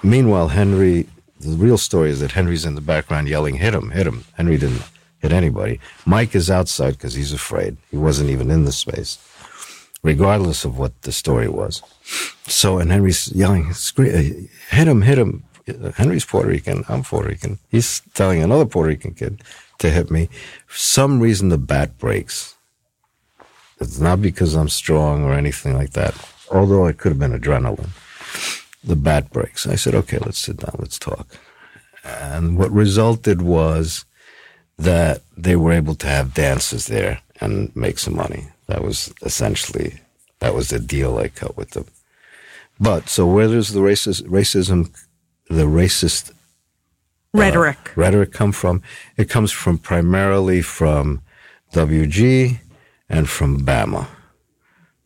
meanwhile, 0.04 0.50
Henry, 0.50 1.08
the 1.40 1.56
real 1.56 1.78
story 1.78 2.10
is 2.10 2.20
that 2.20 2.32
Henry's 2.32 2.66
in 2.66 2.76
the 2.76 2.82
background 2.82 3.28
yelling, 3.28 3.56
hit 3.56 3.74
him, 3.74 3.92
hit 3.92 4.08
him. 4.08 4.26
Henry 4.36 4.58
didn't 4.58 4.84
hit 5.20 5.32
anybody. 5.34 5.80
Mike 6.06 6.36
is 6.36 6.50
outside 6.50 6.92
because 6.92 7.14
he's 7.14 7.34
afraid. 7.34 7.78
He 7.92 7.98
wasn't 7.98 8.30
even 8.30 8.50
in 8.52 8.66
the 8.66 8.72
space, 8.72 9.18
regardless 10.04 10.64
of 10.66 10.78
what 10.78 11.02
the 11.02 11.12
story 11.12 11.48
was. 11.48 11.82
So, 12.48 12.78
and 12.78 12.92
Henry's 12.92 13.32
yelling, 13.34 13.74
hit 13.96 14.88
him, 14.88 15.02
hit 15.02 15.18
him. 15.18 15.44
Henry's 15.96 16.26
Puerto 16.26 16.50
Rican. 16.50 16.84
I'm 16.90 17.04
Puerto 17.04 17.30
Rican. 17.30 17.60
He's 17.70 18.02
telling 18.14 18.42
another 18.42 18.66
Puerto 18.66 18.88
Rican 18.88 19.14
kid 19.14 19.42
to 19.78 19.90
hit 19.90 20.10
me. 20.10 20.30
For 20.66 20.78
some 20.78 21.20
reason, 21.20 21.50
the 21.50 21.58
bat 21.58 21.98
breaks. 22.00 22.56
It's 23.80 24.00
not 24.00 24.22
because 24.22 24.56
I'm 24.56 24.70
strong 24.70 25.24
or 25.24 25.34
anything 25.34 25.76
like 25.76 25.92
that, 25.92 26.16
although 26.52 26.86
it 26.88 26.98
could 26.98 27.12
have 27.12 27.20
been 27.20 27.40
adrenaline. 27.40 27.90
The 28.84 28.96
bat 28.96 29.32
breaks. 29.32 29.68
I 29.68 29.76
said, 29.76 29.94
okay, 29.96 30.18
let's 30.20 30.40
sit 30.40 30.58
down, 30.58 30.76
let's 30.80 30.98
talk. 30.98 31.28
And 32.04 32.58
what 32.58 32.72
resulted 32.72 33.42
was 33.42 34.06
that 34.78 35.22
they 35.38 35.56
were 35.56 35.74
able 35.74 35.96
to 35.96 36.08
have 36.08 36.34
dances 36.34 36.88
there 36.88 37.22
and 37.42 37.76
make 37.76 38.00
some 38.00 38.16
money. 38.16 38.48
That 38.68 38.84
was 38.84 39.14
essentially 39.22 40.00
that 40.40 40.56
was 40.56 40.70
the 40.70 40.80
deal 40.80 41.18
I 41.18 41.28
cut 41.28 41.58
with 41.58 41.72
them. 41.72 41.86
But 42.80 43.10
so 43.10 43.28
where 43.28 43.48
does 43.48 43.74
the 43.74 43.82
racist 43.82 44.24
racism, 44.24 44.96
the 45.50 45.66
racist 45.66 46.32
uh, 46.32 46.34
Rhetoric. 47.34 47.92
rhetoric 47.96 48.32
come 48.32 48.54
from? 48.54 48.82
It 49.18 49.30
comes 49.30 49.52
from 49.52 49.78
primarily 49.78 50.62
from 50.62 51.22
WG 51.74 52.60
and 53.10 53.30
from 53.30 53.60
Bama. 53.66 54.08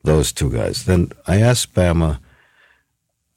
Those 0.04 0.32
two 0.34 0.52
guys. 0.52 0.86
Then 0.86 1.12
I 1.28 1.40
asked 1.40 1.74
Bama 1.74 2.20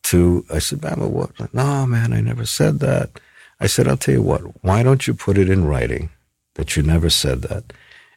to, 0.05 0.45
I 0.53 0.59
said, 0.59 0.81
Bama, 0.81 1.09
what? 1.09 1.55
No, 1.55 1.87
man, 1.87 2.13
I 2.13 2.21
never 2.21 2.45
said 2.45 2.81
that. 2.81 3.21
I 3.59 3.67
said, 3.67 3.89
I'll 3.89 3.97
tell 3.97 4.15
you 4.15 4.23
what, 4.23 4.43
why 4.63 4.83
don't 4.83 5.07
you 5.07 5.15
put 5.15 5.39
it 5.39 5.49
in 5.49 5.65
writing 5.65 6.11
that 6.55 6.77
you 6.77 6.83
never 6.83 7.09
said 7.09 7.43
that? 7.43 7.73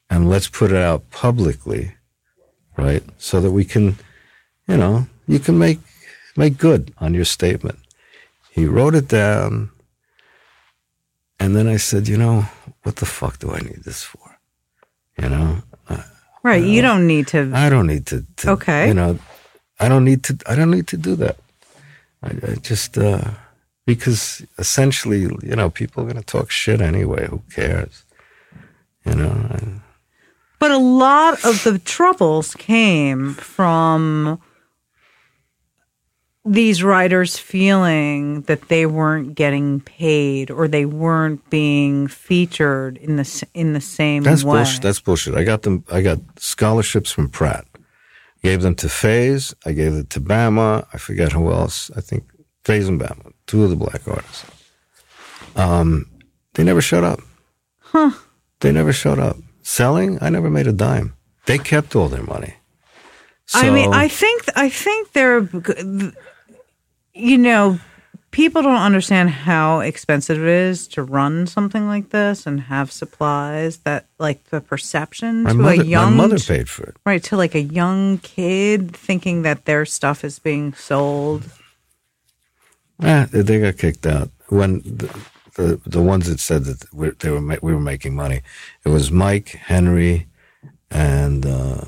And 0.09 0.29
let's 0.29 0.49
put 0.49 0.71
it 0.71 0.77
out 0.77 1.09
publicly, 1.11 1.93
right? 2.77 3.03
So 3.17 3.39
that 3.39 3.51
we 3.51 3.63
can, 3.63 3.97
you 4.67 4.77
know, 4.77 5.07
you 5.27 5.39
can 5.39 5.57
make, 5.57 5.79
make 6.35 6.57
good 6.57 6.93
on 6.97 7.13
your 7.13 7.25
statement. 7.25 7.79
He 8.51 8.65
wrote 8.65 8.95
it 8.95 9.07
down. 9.07 9.69
And 11.39 11.55
then 11.55 11.67
I 11.67 11.77
said, 11.77 12.07
you 12.07 12.17
know, 12.17 12.45
what 12.83 12.97
the 12.97 13.05
fuck 13.05 13.39
do 13.39 13.51
I 13.51 13.59
need 13.59 13.83
this 13.85 14.03
for? 14.03 14.39
You 15.21 15.29
know, 15.29 15.61
right. 16.43 16.63
You 16.63 16.81
don't 16.81 17.05
need 17.07 17.27
to. 17.27 17.51
I 17.53 17.69
don't 17.69 17.87
need 17.87 18.05
to, 18.07 18.25
to 18.37 18.51
Okay. 18.51 18.87
You 18.87 18.93
know, 18.93 19.19
I 19.79 19.87
don't 19.89 20.03
need 20.05 20.23
to. 20.23 20.37
I 20.45 20.55
don't 20.55 20.71
need 20.71 20.87
to 20.87 20.97
do 20.97 21.15
that. 21.15 21.37
I, 22.23 22.29
I 22.51 22.55
just 22.55 22.97
uh, 22.97 23.21
because 23.85 24.45
essentially, 24.57 25.19
you 25.21 25.55
know, 25.55 25.69
people 25.69 26.03
are 26.03 26.05
going 26.11 26.23
to 26.23 26.31
talk 26.37 26.51
shit 26.51 26.81
anyway. 26.81 27.27
Who 27.27 27.41
cares? 27.53 28.03
You 29.05 29.15
know. 29.15 29.31
I- 29.51 29.81
But 30.59 30.71
a 30.71 30.77
lot 30.77 31.45
of 31.45 31.63
the 31.63 31.79
troubles 31.79 32.53
came 32.55 33.33
from 33.35 34.39
these 36.49 36.81
writers 36.81 37.37
feeling 37.37 38.41
that 38.41 38.69
they 38.69 38.87
weren't 38.87 39.35
getting 39.35 39.81
paid 39.81 40.49
or 40.49 40.67
they 40.67 40.83
weren't 40.85 41.47
being 41.51 42.07
featured 42.07 42.97
in 42.97 43.17
the 43.17 43.47
in 43.53 43.73
the 43.73 43.81
same 43.81 44.23
That's 44.23 44.43
way. 44.43 44.57
bullshit. 44.57 44.81
That's 44.81 44.99
bullshit. 44.99 45.35
I 45.35 45.43
got 45.43 45.61
them. 45.61 45.83
I 45.91 46.01
got 46.01 46.17
scholarships 46.37 47.11
from 47.11 47.29
Pratt. 47.29 47.65
Gave 48.41 48.63
them 48.63 48.73
to 48.75 48.89
Phase. 48.89 49.53
I 49.63 49.73
gave 49.73 49.93
it 49.93 50.09
to 50.11 50.19
Bama. 50.21 50.87
I 50.91 50.97
forget 50.97 51.33
who 51.33 51.51
else. 51.51 51.91
I 51.95 52.01
think 52.01 52.23
Phase 52.63 52.87
and 52.87 52.99
Bama, 52.99 53.31
two 53.45 53.63
of 53.63 53.69
the 53.69 53.75
black 53.75 54.07
artists. 54.07 54.45
Um, 55.55 56.09
they 56.55 56.63
never 56.63 56.81
showed 56.81 57.03
up. 57.03 57.19
Huh? 57.79 58.11
They 58.61 58.71
never 58.71 58.91
showed 58.91 59.19
up. 59.19 59.37
Selling, 59.61 60.17
I 60.19 60.29
never 60.29 60.49
made 60.49 60.65
a 60.65 60.73
dime. 60.73 61.13
They 61.45 61.59
kept 61.59 61.95
all 61.95 62.07
their 62.07 62.23
money. 62.23 62.55
I 63.53 63.69
mean, 63.69 63.93
I 63.93 64.07
think 64.07 64.43
I 64.55 64.69
think 64.69 65.11
they're, 65.13 65.41
you 67.13 67.37
know, 67.37 67.79
people 68.31 68.61
don't 68.61 68.81
understand 68.81 69.29
how 69.29 69.79
expensive 69.79 70.37
it 70.41 70.47
is 70.47 70.87
to 70.89 71.03
run 71.03 71.47
something 71.47 71.87
like 71.87 72.09
this 72.09 72.45
and 72.45 72.61
have 72.61 72.91
supplies. 72.91 73.77
That 73.79 74.07
like 74.19 74.43
the 74.45 74.61
perception 74.61 75.43
my 75.43 75.51
to 75.51 75.55
mother, 75.57 75.81
a 75.81 75.85
young 75.85 76.11
my 76.15 76.23
mother 76.27 76.39
paid 76.39 76.69
for 76.69 76.83
it. 76.83 76.97
right 77.05 77.23
to 77.23 77.37
like 77.37 77.55
a 77.55 77.61
young 77.61 78.19
kid 78.19 78.95
thinking 78.95 79.41
that 79.43 79.65
their 79.65 79.85
stuff 79.85 80.23
is 80.23 80.39
being 80.39 80.73
sold. 80.73 81.43
Eh, 83.01 83.25
they- 83.31 83.59
got 83.61 83.77
kicked 83.77 84.05
out 84.05 84.29
when 84.49 84.81
the 84.83 85.09
the, 85.55 85.81
the 85.85 86.01
ones 86.01 86.27
that 86.29 86.39
said 86.39 86.65
that 86.65 86.85
we 86.93 87.09
they 87.11 87.29
were 87.31 87.41
we 87.61 87.73
were 87.73 87.79
making 87.79 88.15
money. 88.15 88.41
It 88.85 88.89
was 88.89 89.11
Mike 89.11 89.49
Henry 89.49 90.27
and 90.91 91.45
uh, 91.45 91.85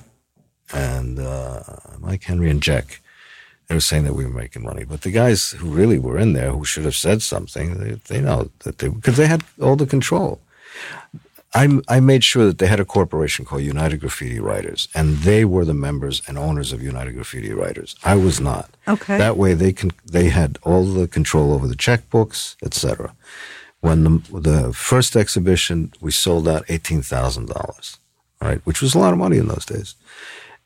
and 0.74 1.20
uh, 1.20 1.62
Mike 2.00 2.24
Henry 2.24 2.50
and 2.50 2.62
Jack. 2.62 3.01
They 3.72 3.76
were 3.76 3.80
saying 3.80 4.04
that 4.04 4.16
we 4.16 4.26
were 4.26 4.34
making 4.34 4.64
money, 4.64 4.84
but 4.84 5.04
the 5.04 5.12
guys 5.12 5.52
who 5.52 5.70
really 5.70 5.98
were 5.98 6.20
in 6.20 6.34
there, 6.34 6.52
who 6.52 6.66
should 6.66 6.84
have 6.84 6.94
said 6.94 7.22
something, 7.22 7.78
they, 7.80 7.92
they 8.10 8.20
know 8.20 8.52
that 8.66 8.80
they 8.80 8.90
because 8.90 9.16
they 9.16 9.28
had 9.28 9.46
all 9.62 9.78
the 9.78 9.86
control. 9.86 10.42
I, 11.54 11.80
I 11.88 12.02
made 12.02 12.26
sure 12.26 12.46
that 12.48 12.58
they 12.58 12.68
had 12.68 12.82
a 12.82 12.86
corporation 12.98 13.46
called 13.46 13.62
United 13.62 14.02
Graffiti 14.02 14.42
Writers, 14.42 14.90
and 14.94 15.20
they 15.20 15.46
were 15.46 15.64
the 15.64 15.74
members 15.74 16.22
and 16.28 16.38
owners 16.38 16.74
of 16.74 16.84
United 16.84 17.14
Graffiti 17.14 17.54
Writers. 17.54 17.96
I 18.04 18.16
was 18.16 18.42
not. 18.42 18.70
Okay. 18.90 19.18
That 19.18 19.38
way, 19.38 19.54
they 19.54 19.72
can 19.72 19.92
they 20.06 20.28
had 20.28 20.58
all 20.64 20.84
the 20.84 21.08
control 21.08 21.54
over 21.54 21.66
the 21.66 21.82
checkbooks, 21.88 22.58
etc. 22.62 23.16
When 23.80 24.04
the 24.04 24.40
the 24.50 24.74
first 24.74 25.16
exhibition, 25.16 25.94
we 26.02 26.12
sold 26.12 26.46
out 26.46 26.66
eighteen 26.68 27.04
thousand 27.04 27.48
dollars, 27.48 28.00
right, 28.42 28.60
which 28.66 28.82
was 28.82 28.96
a 28.96 29.00
lot 29.00 29.14
of 29.14 29.20
money 29.20 29.38
in 29.38 29.48
those 29.48 29.66
days, 29.66 29.96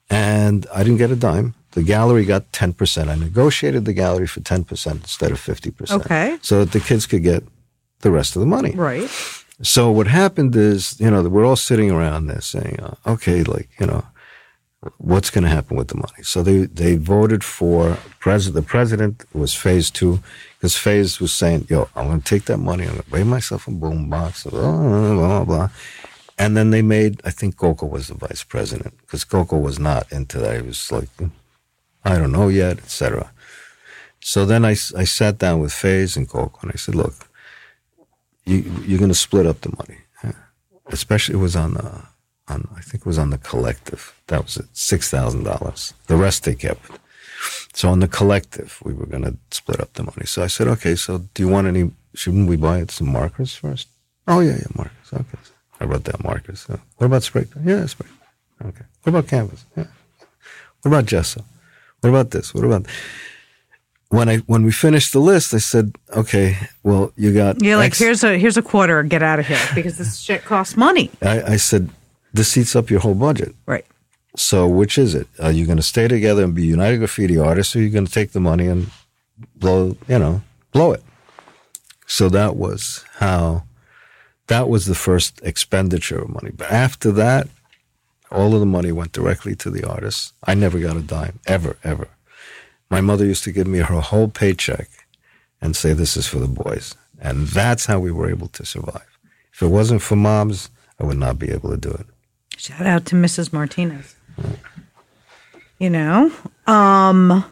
and 0.10 0.66
I 0.74 0.82
didn't 0.82 0.98
get 0.98 1.12
a 1.12 1.16
dime. 1.16 1.54
The 1.76 1.84
gallery 1.84 2.26
got 2.26 2.52
ten 2.52 2.74
percent. 2.74 3.10
I 3.10 3.16
negotiated 3.16 3.86
the 3.86 3.94
gallery 3.94 4.28
for 4.28 4.40
ten 4.40 4.64
percent 4.64 5.02
instead 5.02 5.32
of 5.32 5.40
fifty 5.40 5.72
percent. 5.72 6.06
Okay. 6.06 6.38
So 6.42 6.60
that 6.60 6.72
the 6.72 6.80
kids 6.80 7.06
could 7.06 7.22
get 7.22 7.44
the 8.00 8.12
rest 8.12 8.36
of 8.36 8.40
the 8.40 8.46
money. 8.48 8.72
Right. 8.72 9.10
So 9.62 9.92
what 9.92 10.08
happened 10.08 10.56
is, 10.56 11.00
you 11.00 11.12
know, 11.12 11.22
we're 11.24 11.46
all 11.46 11.56
sitting 11.56 11.92
around 11.92 12.28
there 12.28 12.42
saying, 12.42 12.80
uh, 12.82 12.96
okay, 13.08 13.44
like, 13.44 13.70
you 13.80 13.88
know, 13.88 14.04
what's 14.98 15.30
going 15.30 15.44
to 15.44 15.50
happen 15.50 15.78
with 15.78 15.88
the 15.88 15.96
money? 15.96 16.24
So 16.24 16.44
they, 16.44 16.66
they 16.66 16.98
voted 16.98 17.44
for 17.44 17.98
president. 18.20 18.56
The 18.64 18.70
president 18.70 19.26
was 19.34 19.54
phase 19.54 19.90
two 19.90 20.20
because 20.58 20.76
phase 20.78 21.20
was 21.20 21.34
saying, 21.34 21.68
yo, 21.70 21.90
I'm 21.96 22.08
going 22.08 22.22
to 22.22 22.26
take 22.26 22.46
that 22.46 22.58
money. 22.58 22.84
I'm 22.84 22.92
going 22.92 23.04
to 23.04 23.10
buy 23.10 23.24
myself 23.24 23.68
a 23.68 23.72
boom 23.72 24.10
box. 24.10 24.44
Blah, 24.44 24.62
blah, 24.62 25.16
blah, 25.16 25.44
blah. 25.46 25.70
And 26.38 26.56
then 26.58 26.72
they 26.72 26.82
made, 26.82 27.22
I 27.24 27.32
think 27.32 27.56
Coco 27.58 27.86
was 27.86 28.10
the 28.10 28.16
vice 28.16 28.44
president 28.44 28.94
because 29.02 29.24
Coco 29.24 29.58
was 29.58 29.80
not 29.80 30.12
into 30.12 30.38
that. 30.40 30.62
He 30.62 30.68
was 30.68 30.92
like, 30.92 31.10
I 32.06 32.18
don't 32.18 32.32
know 32.32 32.48
yet, 32.48 32.78
etc. 32.78 33.32
So 34.22 34.46
then 34.46 34.64
I, 34.64 34.72
I 34.96 35.04
sat 35.04 35.38
down 35.40 35.60
with 35.60 35.74
Phase 35.74 36.16
and 36.16 36.30
Coco 36.30 36.60
and 36.62 36.72
I 36.72 36.78
said, 36.78 36.96
look, 36.96 37.28
you, 38.46 38.58
you're 38.86 39.00
going 39.00 39.10
to 39.10 39.16
split 39.16 39.46
up 39.46 39.62
the 39.62 39.76
money. 39.76 40.00
Yeah. 40.24 40.32
Especially 40.88 41.36
it 41.36 41.40
was 41.40 41.56
on 41.56 41.74
the, 41.74 42.04
on 42.48 42.68
I 42.76 42.82
think 42.82 43.02
it 43.02 43.06
was 43.06 43.18
on 43.18 43.32
the 43.32 43.38
collective. 43.40 44.14
That 44.28 44.44
was 44.44 44.58
it, 44.58 44.66
six 44.74 45.10
thousand 45.10 45.44
dollars. 45.44 45.94
The 46.08 46.16
rest 46.16 46.44
they 46.44 46.56
kept. 46.56 46.82
So 47.74 47.90
on 47.90 48.00
the 48.00 48.08
collective, 48.08 48.80
we 48.84 48.94
were 48.94 49.06
going 49.06 49.24
to 49.24 49.38
split 49.52 49.80
up 49.80 49.94
the 49.94 50.04
money. 50.04 50.26
So 50.26 50.44
I 50.44 50.48
said, 50.48 50.68
okay, 50.68 50.96
so 50.96 51.20
do 51.34 51.44
you 51.44 51.50
want 51.50 51.68
any? 51.68 51.92
Shouldn't 52.14 52.48
we 52.48 52.56
buy 52.56 52.86
some 52.90 53.12
markers 53.12 53.56
first? 53.56 53.88
Oh 54.28 54.40
yeah, 54.40 54.54
yeah, 54.54 54.68
markers. 54.76 55.14
Okay, 55.14 55.38
I 55.80 55.86
wrote 55.86 56.04
down 56.04 56.22
markers. 56.24 56.62
So, 56.62 56.80
what 56.98 57.08
about 57.08 57.24
spray? 57.24 57.46
Yeah, 57.64 57.86
spray. 57.86 58.10
Okay. 58.64 58.86
What 59.04 59.10
about 59.10 59.28
canvas? 59.28 59.66
Yeah. 59.76 59.88
What 60.82 60.92
about 60.92 61.06
gesso? 61.06 61.44
What 62.02 62.10
about 62.10 62.32
this? 62.32 62.54
What 62.54 62.64
about? 62.64 62.86
When 64.10 64.30
I 64.30 64.38
when 64.46 64.64
we 64.64 64.72
finished 64.72 65.14
the 65.14 65.20
list, 65.20 65.54
I 65.54 65.58
said, 65.58 65.96
okay, 66.16 66.58
well, 66.84 67.12
you 67.16 67.34
got. 67.34 67.62
You're 67.62 67.78
like, 67.78 67.92
X- 67.92 68.00
here's 68.00 68.24
a 68.24 68.38
here's 68.38 68.58
a 68.58 68.62
quarter. 68.62 69.02
Get 69.04 69.24
out 69.24 69.40
of 69.40 69.48
here 69.48 69.60
because 69.74 69.98
this 69.98 70.18
shit 70.20 70.46
costs 70.46 70.78
money. 70.78 71.10
I, 71.22 71.54
I 71.54 71.58
said, 71.58 71.90
this 72.34 72.56
eats 72.56 72.76
up 72.76 72.90
your 72.90 73.00
whole 73.00 73.16
budget. 73.16 73.56
Right. 73.66 73.86
So 74.38 74.68
which 74.68 74.98
is 74.98 75.16
it? 75.16 75.28
Are 75.40 75.52
you 75.52 75.66
going 75.66 75.78
to 75.78 75.84
stay 75.84 76.08
together 76.08 76.44
and 76.44 76.54
be 76.54 76.66
United 76.66 76.98
Graffiti 76.98 77.38
artists, 77.38 77.76
or 77.76 77.80
are 77.80 77.82
you 77.82 77.90
going 77.90 78.06
to 78.06 78.12
take 78.12 78.32
the 78.32 78.40
money 78.40 78.68
and 78.68 78.92
blow, 79.56 79.98
you 80.08 80.20
know, 80.20 80.42
blow 80.72 80.92
it? 80.92 81.04
So 82.06 82.30
that 82.30 82.56
was 82.56 83.04
how, 83.16 83.64
that 84.48 84.70
was 84.70 84.86
the 84.86 84.94
first 84.94 85.42
expenditure 85.42 86.20
of 86.20 86.30
money. 86.30 86.52
But 86.56 86.70
after 86.72 87.12
that, 87.14 87.48
All 88.36 88.54
of 88.54 88.60
the 88.60 88.66
money 88.66 88.92
went 88.92 89.14
directly 89.14 89.56
to 89.56 89.70
the 89.70 89.88
artists. 89.88 90.34
I 90.44 90.56
never 90.56 90.78
got 90.78 90.98
a 90.98 91.02
dime, 91.02 91.40
ever, 91.48 91.78
ever. 91.86 92.10
My 92.90 93.00
mother 93.00 93.26
used 93.26 93.46
to 93.46 93.52
give 93.54 93.66
me 93.66 93.80
her 93.80 94.02
whole 94.02 94.28
paycheck 94.28 94.90
and 95.62 95.74
say, 95.74 95.94
This 95.94 96.18
is 96.18 96.28
for 96.28 96.40
the 96.40 96.48
boys. 96.48 96.96
And 97.22 97.48
that's 97.48 97.86
how 97.86 98.00
we 98.00 98.12
were 98.12 98.30
able 98.30 98.50
to 98.50 98.66
survive. 98.66 99.18
If 99.54 99.62
it 99.62 99.68
wasn't 99.68 100.02
for 100.02 100.18
moms, 100.18 100.70
I 101.00 101.06
would 101.06 101.18
not 101.18 101.40
be 101.40 101.50
able 101.50 101.70
to 101.70 101.78
do 101.78 101.92
it. 101.92 102.06
Shout 102.58 102.86
out 102.86 103.06
to 103.06 103.16
Mrs. 103.16 103.54
Martinez. 103.54 104.16
You 105.80 105.90
know, 105.90 106.32
um, 106.68 107.46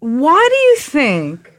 why 0.00 0.48
do 0.50 0.56
you 0.56 0.76
think? 0.78 1.52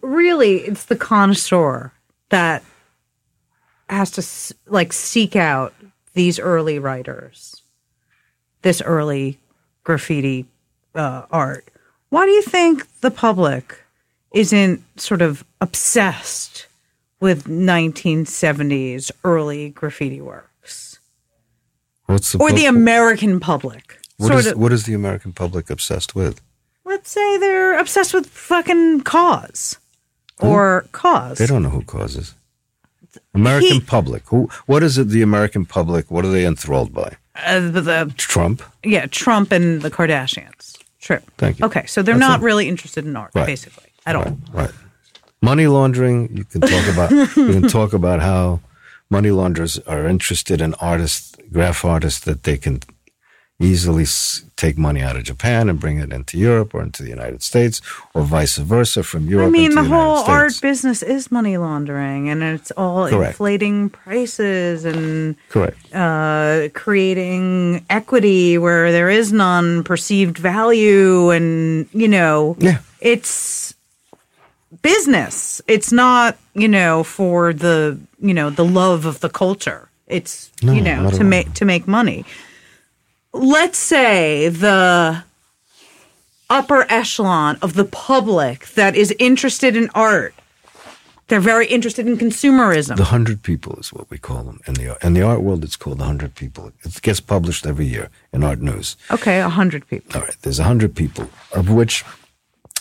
Really, 0.00 0.58
it's 0.60 0.86
the 0.86 0.96
connoisseur 0.96 1.92
that 2.30 2.62
has 3.88 4.10
to 4.12 4.54
like 4.70 4.92
seek 4.92 5.36
out 5.36 5.74
these 6.14 6.38
early 6.38 6.78
writers, 6.78 7.62
this 8.62 8.82
early 8.82 9.38
graffiti 9.84 10.46
uh, 10.94 11.26
art. 11.30 11.68
Why 12.08 12.24
do 12.24 12.32
you 12.32 12.42
think 12.42 13.00
the 13.00 13.10
public 13.10 13.84
isn't 14.32 14.82
sort 15.00 15.22
of 15.22 15.44
obsessed 15.60 16.66
with 17.20 17.44
1970s 17.44 19.10
early 19.24 19.70
graffiti 19.70 20.20
works 20.20 20.98
What's 22.06 22.32
the 22.32 22.38
or 22.38 22.52
the 22.52 22.66
American 22.66 23.40
public? 23.40 23.98
what 24.18 24.34
is, 24.34 24.46
of, 24.46 24.58
what 24.58 24.72
is 24.72 24.84
the 24.84 24.94
American 24.94 25.32
public 25.32 25.70
obsessed 25.70 26.14
with? 26.14 26.40
let's 26.84 27.10
say 27.10 27.36
they're 27.38 27.78
obsessed 27.78 28.14
with 28.14 28.26
fucking 28.26 29.02
cause 29.02 29.78
or 30.40 30.86
cause. 30.92 31.38
They 31.38 31.46
don't 31.46 31.62
know 31.62 31.70
who 31.70 31.82
causes. 31.82 32.34
American 33.34 33.68
He- 33.72 33.80
public. 33.80 34.22
Who? 34.28 34.48
What 34.66 34.82
is 34.82 34.98
it? 34.98 35.08
The 35.08 35.22
American 35.22 35.64
public. 35.66 36.10
What 36.10 36.24
are 36.24 36.30
they 36.30 36.46
enthralled 36.46 36.92
by? 36.92 37.16
Uh, 37.44 37.60
the, 37.60 37.80
the 37.82 38.14
Trump. 38.16 38.62
yeah, 38.84 39.06
Trump 39.06 39.52
and 39.52 39.82
the 39.82 39.90
Kardashians. 39.90 40.78
True. 41.00 41.20
Thank 41.38 41.58
you. 41.58 41.66
Okay, 41.66 41.84
so 41.86 42.02
they're 42.02 42.14
That's 42.18 42.28
not 42.28 42.40
it. 42.40 42.44
really 42.44 42.68
interested 42.68 43.04
in 43.04 43.14
art, 43.16 43.30
Right. 43.34 43.46
basically, 43.46 43.90
at 44.06 44.16
Right, 44.16 44.26
all. 44.26 44.38
right. 44.52 44.70
Money 45.42 45.66
laundering. 45.66 46.34
You 46.36 46.44
can 46.44 46.60
talk 46.62 46.86
about. 46.92 47.10
you 47.10 47.26
can 47.52 47.68
talk 47.68 47.92
about 47.92 48.20
how 48.20 48.60
money 49.10 49.30
launderers 49.30 49.78
are 49.80 50.06
interested 50.08 50.60
in 50.60 50.74
artists, 50.74 51.34
graf 51.52 51.84
artists 51.84 52.20
that 52.24 52.42
they 52.44 52.56
can 52.56 52.80
easily 53.58 54.02
s- 54.02 54.42
take 54.56 54.76
money 54.76 55.00
out 55.00 55.16
of 55.16 55.24
Japan 55.24 55.68
and 55.70 55.80
bring 55.80 55.98
it 55.98 56.12
into 56.12 56.36
Europe 56.38 56.74
or 56.74 56.82
into 56.82 57.02
the 57.02 57.08
United 57.08 57.42
States, 57.42 57.80
or 58.14 58.22
vice 58.22 58.56
versa 58.58 59.02
from 59.02 59.28
Europe. 59.28 59.46
I 59.48 59.50
mean, 59.50 59.74
the 59.74 59.82
the 59.82 59.88
whole 59.88 60.16
United 60.18 60.30
art 60.32 60.60
business 60.60 61.02
is 61.02 61.30
money 61.32 61.56
laundering, 61.56 62.28
and 62.28 62.42
it's 62.42 62.70
all 62.72 63.08
Correct. 63.08 63.30
inflating 63.32 63.88
prices 63.90 64.84
and 64.84 65.36
Correct. 65.48 65.78
uh, 65.94 66.68
creating 66.74 67.84
equity 67.88 68.58
where 68.58 68.92
there 68.92 69.08
is 69.10 69.32
none, 69.32 69.84
perceived 69.84 70.36
value, 70.38 71.30
and 71.30 71.88
you 71.92 72.08
know, 72.08 72.56
Yeah. 72.58 72.78
it's 73.00 73.72
business. 74.82 75.60
It's 75.66 75.92
not 75.92 76.36
you 76.54 76.68
know 76.68 77.02
for 77.04 77.52
the 77.52 77.98
you 78.20 78.34
know 78.34 78.50
the 78.50 78.64
love 78.64 79.06
of 79.06 79.20
the 79.20 79.28
culture. 79.28 79.88
It's 80.06 80.50
No, 80.62 80.72
you 80.72 80.80
know 80.82 81.10
to 81.10 81.24
make 81.24 81.54
to 81.54 81.64
make 81.64 81.88
money. 81.88 82.24
Let's 83.38 83.78
say 83.78 84.48
the 84.48 85.24
upper 86.48 86.86
echelon 86.88 87.58
of 87.60 87.74
the 87.74 87.84
public 87.84 88.68
that 88.68 88.96
is 88.96 89.14
interested 89.18 89.76
in 89.76 89.90
art. 89.94 90.34
They're 91.28 91.40
very 91.40 91.66
interested 91.66 92.06
in 92.06 92.16
consumerism. 92.16 92.96
The 92.96 93.04
hundred 93.04 93.42
people 93.42 93.76
is 93.80 93.92
what 93.92 94.08
we 94.10 94.18
call 94.18 94.44
them 94.44 94.60
in 94.66 94.74
the 94.74 94.96
in 95.04 95.14
the 95.14 95.22
art 95.22 95.42
world. 95.42 95.64
It's 95.64 95.76
called 95.76 95.98
the 95.98 96.04
hundred 96.04 96.36
people. 96.36 96.72
It 96.84 97.02
gets 97.02 97.20
published 97.20 97.66
every 97.66 97.86
year 97.86 98.10
in 98.32 98.44
Art 98.44 98.60
News. 98.60 98.96
Okay, 99.10 99.40
a 99.40 99.48
hundred 99.48 99.88
people. 99.88 100.16
All 100.20 100.24
right, 100.24 100.36
there's 100.42 100.60
a 100.60 100.64
hundred 100.64 100.94
people, 100.94 101.28
of 101.52 101.68
which 101.68 102.04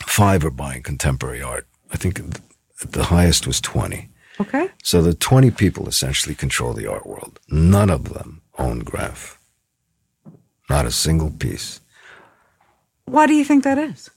five 0.06 0.46
are 0.46 0.52
buying 0.52 0.84
contemporary 0.84 1.42
art. 1.42 1.66
I 1.92 1.98
think 1.98 2.22
the 2.82 3.06
highest 3.06 3.48
was 3.48 3.60
twenty. 3.60 4.10
Okay. 4.40 4.70
So 4.84 5.02
the 5.02 5.16
twenty 5.16 5.50
people 5.50 5.88
essentially 5.88 6.36
control 6.36 6.74
the 6.74 6.86
art 6.86 7.08
world. 7.08 7.40
None 7.50 7.90
of 7.90 8.14
them 8.14 8.42
own 8.60 8.80
graf. 8.80 9.40
Not 10.70 10.86
a 10.86 10.92
single 10.92 11.32
piece. 11.32 11.80
Why 13.06 13.28
do 13.28 13.34
you 13.34 13.46
think 13.46 13.64
that 13.64 13.78
is? 13.78 14.10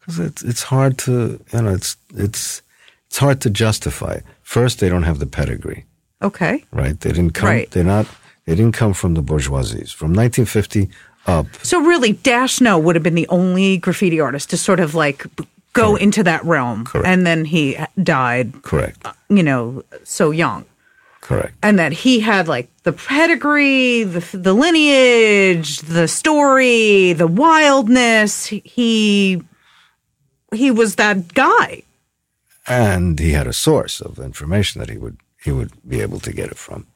Because 0.00 0.18
it's 0.18 0.42
it's 0.42 0.62
hard 0.64 0.98
to 0.98 1.40
you 1.52 1.62
know 1.62 1.72
it's 1.74 1.96
it's 2.14 2.62
it's 3.08 3.18
hard 3.18 3.40
to 3.40 3.50
justify. 3.50 4.20
First, 4.42 4.78
they 4.78 4.88
don't 4.88 5.04
have 5.04 5.18
the 5.18 5.26
pedigree. 5.26 5.84
Okay. 6.22 6.64
right? 6.72 6.98
They 7.00 7.10
didn't 7.10 7.32
come. 7.32 7.48
Right. 7.48 7.70
They're 7.70 7.84
not. 7.84 8.06
They 8.46 8.54
didn't 8.54 8.72
come 8.76 8.94
from 8.94 9.14
the 9.14 9.22
bourgeoisies. 9.22 9.92
From 9.92 10.12
1950 10.14 10.88
up, 11.26 11.46
So 11.62 11.80
really, 11.80 12.12
Dash 12.12 12.54
Snow 12.54 12.78
would 12.78 12.94
have 12.94 13.02
been 13.02 13.16
the 13.16 13.26
only 13.28 13.78
graffiti 13.78 14.20
artist 14.20 14.50
to 14.50 14.56
sort 14.56 14.78
of 14.80 14.94
like 14.94 15.26
go 15.72 15.96
into 15.96 16.22
that 16.22 16.44
realm, 16.44 16.84
Correct. 16.84 17.06
and 17.06 17.26
then 17.26 17.44
he 17.44 17.76
died, 18.02 18.62
correct, 18.62 18.98
uh, 19.04 19.12
you 19.28 19.42
know, 19.42 19.82
so 20.04 20.30
young, 20.30 20.64
correct. 21.26 21.54
and 21.62 21.78
that 21.78 21.92
he 21.92 22.20
had 22.20 22.48
like 22.48 22.68
the 22.84 22.92
pedigree, 22.92 24.04
the 24.04 24.20
the 24.36 24.54
lineage, 24.54 25.80
the 25.80 26.08
story, 26.08 27.12
the 27.12 27.26
wildness. 27.26 28.46
He 28.46 29.42
he 30.54 30.70
was 30.70 30.94
that 30.96 31.34
guy. 31.34 31.82
And 32.68 33.18
he 33.18 33.32
had 33.32 33.46
a 33.46 33.52
source 33.52 34.00
of 34.00 34.18
information 34.18 34.80
that 34.80 34.90
he 34.90 34.96
would 34.98 35.18
he 35.44 35.52
would 35.52 35.70
be 35.88 36.00
able 36.00 36.18
to 36.20 36.32
get 36.32 36.50
it 36.50 36.56
from, 36.56 36.86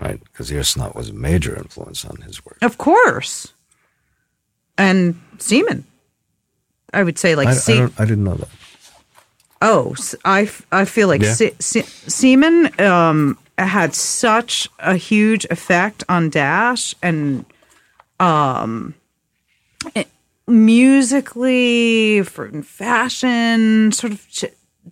right? 0.00 0.20
Because 0.24 0.50
Earsnot 0.50 0.94
was 0.94 1.08
a 1.10 1.14
major 1.14 1.56
influence 1.56 2.04
on 2.04 2.16
his 2.22 2.44
work. 2.44 2.58
Of 2.62 2.76
course. 2.78 3.52
And 4.76 5.20
Seaman. 5.38 5.84
I 6.92 7.02
would 7.02 7.18
say 7.18 7.34
like 7.34 7.48
I, 7.48 7.52
I, 7.52 7.54
Se- 7.54 7.76
don't, 7.78 8.00
I 8.00 8.04
didn't 8.04 8.24
know 8.24 8.34
that. 8.34 8.48
Oh, 9.62 9.94
I, 10.24 10.48
I 10.72 10.84
feel 10.84 11.08
like 11.08 11.22
Yeah. 11.22 11.34
Se- 11.34 11.54
Se- 11.58 11.82
Seaman 12.08 12.80
um, 12.80 13.38
had 13.58 13.94
such 13.94 14.68
a 14.78 14.96
huge 14.96 15.44
effect 15.50 16.04
on 16.08 16.30
Dash 16.30 16.94
and 17.02 17.44
um, 18.20 18.94
it- 19.94 20.08
musically, 20.46 22.22
for 22.22 22.50
fashion, 22.62 23.92
sort 23.92 24.12
of 24.12 24.28
ch- 24.30 24.44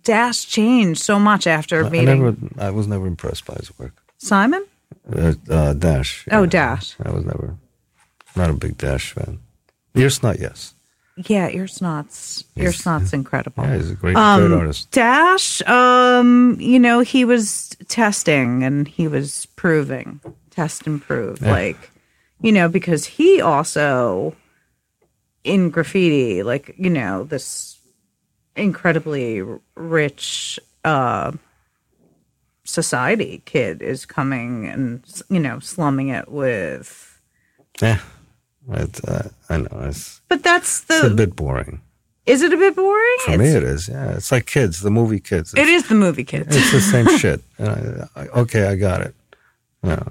Dash 0.03 0.45
changed 0.45 1.01
so 1.01 1.17
much 1.19 1.47
after 1.47 1.85
I 1.85 1.89
meeting 1.89 2.21
never. 2.23 2.35
I 2.59 2.69
was 2.69 2.85
never 2.87 3.07
impressed 3.07 3.45
by 3.45 3.55
his 3.55 3.77
work. 3.79 3.93
Simon. 4.17 4.65
Uh, 5.11 5.33
uh, 5.49 5.73
Dash. 5.73 6.25
Oh. 6.31 6.45
Dash. 6.45 6.95
I 7.03 7.11
was 7.11 7.25
never 7.25 7.55
not 8.35 8.49
a 8.49 8.53
big 8.53 8.77
Dash 8.77 9.13
fan. 9.13 9.39
Earsnot, 9.95 10.39
yes. 10.39 10.74
Yeah, 11.17 11.49
Earsnot's 11.49 12.43
Earsnot's 12.57 13.13
incredible. 13.13 13.63
Yeah, 13.63 13.75
he's 13.77 13.91
a 13.91 13.95
great, 13.95 14.17
Um, 14.17 14.49
great 14.49 14.57
artist. 14.59 14.91
Dash, 14.91 15.61
um, 15.67 16.57
you 16.59 16.77
know, 16.77 16.99
he 16.99 17.23
was 17.23 17.69
testing 17.87 18.63
and 18.63 18.85
he 18.87 19.07
was 19.07 19.45
proving, 19.55 20.19
test 20.49 20.85
and 20.87 21.01
prove, 21.01 21.41
Yeah. 21.41 21.51
like, 21.51 21.91
you 22.41 22.51
know, 22.51 22.67
because 22.67 23.05
he 23.05 23.39
also 23.39 24.35
in 25.45 25.69
graffiti, 25.69 26.43
like, 26.43 26.75
you 26.77 26.89
know, 26.89 27.23
this 27.23 27.77
incredibly 28.57 29.41
rich 29.75 30.59
uh 30.83 31.31
society 32.63 33.41
kid 33.45 33.81
is 33.81 34.05
coming 34.05 34.65
and 34.65 35.03
you 35.29 35.39
know 35.39 35.59
slumming 35.59 36.07
it 36.07 36.31
with 36.31 37.19
Yeah, 37.81 37.99
it, 38.71 38.99
uh, 39.07 39.23
I 39.49 39.57
know 39.57 39.67
it's, 39.83 40.21
but 40.29 40.43
that's 40.43 40.81
it's 40.89 41.03
a 41.03 41.09
the 41.09 41.15
bit 41.15 41.35
boring. 41.35 41.81
is 42.25 42.41
it 42.41 42.51
a 42.53 42.57
bit 42.57 42.75
boring 42.75 43.17
For 43.25 43.37
me, 43.37 43.49
it 43.49 43.63
is. 43.63 43.87
Yeah, 43.89 44.11
it's 44.15 44.31
like 44.31 44.45
kids, 44.47 44.81
the 44.81 44.89
movie 44.91 45.19
Kids. 45.19 45.53
it 45.53 45.67
is 45.67 45.87
the 45.87 45.95
movie 45.95 46.23
kids 46.23 46.55
It's 46.55 46.71
the 46.71 46.81
same 46.81 47.17
shit. 47.21 47.41
I, 47.59 48.07
I, 48.15 48.27
okay, 48.41 48.67
I 48.67 48.75
got 48.75 49.01
it. 49.01 49.13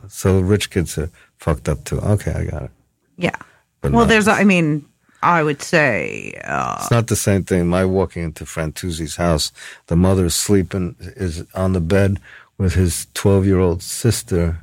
So 0.09 0.39
rich 0.41 0.71
kids 0.71 0.97
are 0.99 1.11
fucked 1.39 1.69
up 1.69 1.85
too. 1.85 1.99
Okay, 2.01 2.33
I 2.33 2.45
got 2.45 2.63
it. 2.65 2.71
Yeah. 3.17 3.35
But 3.81 3.91
well, 3.93 4.03
not- 4.03 4.09
there's, 4.09 4.29
I 4.29 4.45
mean, 4.45 4.87
I 5.23 5.43
would 5.43 5.63
say, 5.63 6.33
uh, 6.45 6.77
It's 6.81 6.91
not 6.91 7.09
the 7.09 7.17
same 7.17 7.43
thing. 7.45 7.67
My 7.67 7.85
walking 7.85 8.23
into 8.23 8.45
Frantuzzi's 8.45 9.17
house, 9.17 9.51
the 9.87 9.97
mother 9.97 10.27
is 10.27 10.35
sleeping, 10.35 10.95
is 11.01 11.45
on 11.55 11.73
the 11.73 11.81
bed 11.81 12.21
with 12.59 12.75
his 12.75 13.07
12 13.15 13.47
year 13.47 13.59
old 13.59 13.83
sister 13.83 14.61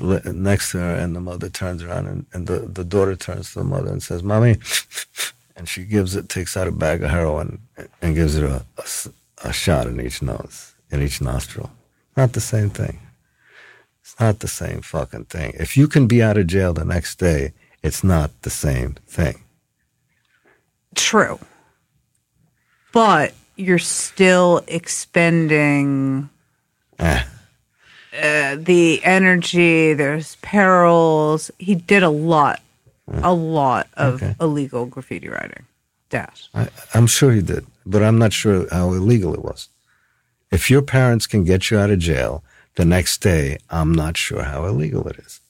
next 0.00 0.72
to 0.72 0.78
her, 0.78 0.94
and 0.94 1.14
the 1.14 1.20
mother 1.20 1.48
turns 1.48 1.82
around 1.82 2.06
and, 2.06 2.26
and 2.32 2.46
the, 2.46 2.60
the 2.60 2.84
daughter 2.84 3.16
turns 3.16 3.52
to 3.52 3.60
the 3.60 3.64
mother 3.64 3.90
and 3.90 4.02
says, 4.02 4.22
Mommy, 4.22 4.56
and 5.56 5.68
she 5.68 5.84
gives 5.84 6.16
it, 6.16 6.28
takes 6.28 6.56
out 6.56 6.68
a 6.68 6.72
bag 6.72 7.02
of 7.02 7.10
heroin 7.10 7.60
and 8.00 8.14
gives 8.14 8.36
it 8.36 8.44
a 8.44 8.64
a 9.44 9.52
shot 9.52 9.86
in 9.86 10.00
each 10.00 10.22
nose, 10.22 10.74
in 10.90 11.02
each 11.02 11.20
nostril. 11.20 11.70
Not 12.16 12.32
the 12.32 12.40
same 12.40 12.70
thing. 12.70 13.00
It's 14.02 14.18
not 14.20 14.40
the 14.40 14.48
same 14.48 14.82
fucking 14.82 15.24
thing. 15.26 15.54
If 15.58 15.76
you 15.76 15.88
can 15.88 16.06
be 16.06 16.22
out 16.22 16.36
of 16.38 16.46
jail 16.46 16.72
the 16.72 16.84
next 16.84 17.16
day, 17.18 17.52
it's 17.82 18.04
not 18.04 18.30
the 18.42 18.50
same 18.50 18.94
thing. 19.06 19.42
true. 20.94 21.38
But 22.92 23.32
you're 23.56 23.78
still 23.78 24.62
expending 24.68 26.28
Eh. 26.98 27.22
Uh, 28.12 28.56
the 28.58 29.00
energy, 29.04 29.94
there's 29.94 30.36
perils. 30.36 31.50
He 31.58 31.74
did 31.74 32.02
a 32.02 32.10
lot, 32.10 32.60
a 33.08 33.32
lot 33.32 33.88
of 33.94 34.22
Okay. 34.22 34.34
illegal 34.40 34.86
graffiti 34.86 35.28
writing. 35.28 35.64
Dash. 36.10 36.48
I, 36.54 36.68
I'm 36.92 37.06
sure 37.06 37.32
he 37.32 37.40
did, 37.40 37.66
but 37.86 38.02
I'm 38.02 38.18
not 38.18 38.32
sure 38.34 38.66
how 38.70 38.92
illegal 38.92 39.32
it 39.32 39.42
was. 39.42 39.68
If 40.50 40.70
your 40.70 40.82
parents 40.82 41.26
can 41.26 41.44
get 41.44 41.70
you 41.70 41.78
out 41.78 41.88
of 41.90 41.98
jail 42.00 42.44
the 42.74 42.84
next 42.84 43.22
day, 43.22 43.56
I'm 43.70 43.94
not 43.94 44.18
sure 44.18 44.42
how 44.42 44.66
illegal 44.66 45.08
it 45.08 45.18
is. 45.18 45.40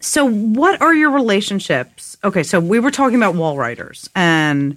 So, 0.00 0.26
what 0.28 0.80
are 0.82 0.94
your 0.94 1.10
relationships? 1.10 2.18
Okay, 2.22 2.42
so 2.42 2.60
we 2.60 2.78
were 2.78 2.90
talking 2.90 3.16
about 3.16 3.34
wall 3.34 3.56
writers 3.56 4.08
and 4.14 4.76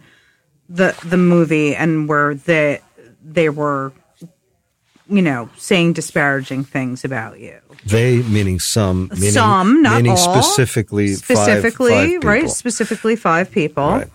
the 0.70 0.96
the 1.06 1.18
movie, 1.18 1.76
and 1.76 2.08
where 2.08 2.34
they 2.34 2.80
they 3.24 3.50
were, 3.50 3.92
you 5.12 5.22
know, 5.22 5.50
saying 5.58 5.94
disparaging 5.94 6.64
things 6.64 7.04
about 7.04 7.40
you. 7.40 7.58
They 7.86 8.22
meaning 8.24 8.60
some, 8.60 9.10
meaning, 9.16 9.32
Some, 9.32 9.82
not 9.82 9.98
meaning 9.98 10.12
all. 10.18 10.18
specifically, 10.44 11.10
five- 11.16 11.18
specifically, 11.26 11.92
five 11.92 12.08
people. 12.10 12.30
right? 12.30 12.50
Specifically, 12.50 13.16
five 13.16 13.52
people. 13.52 13.84
Right. 13.90 14.08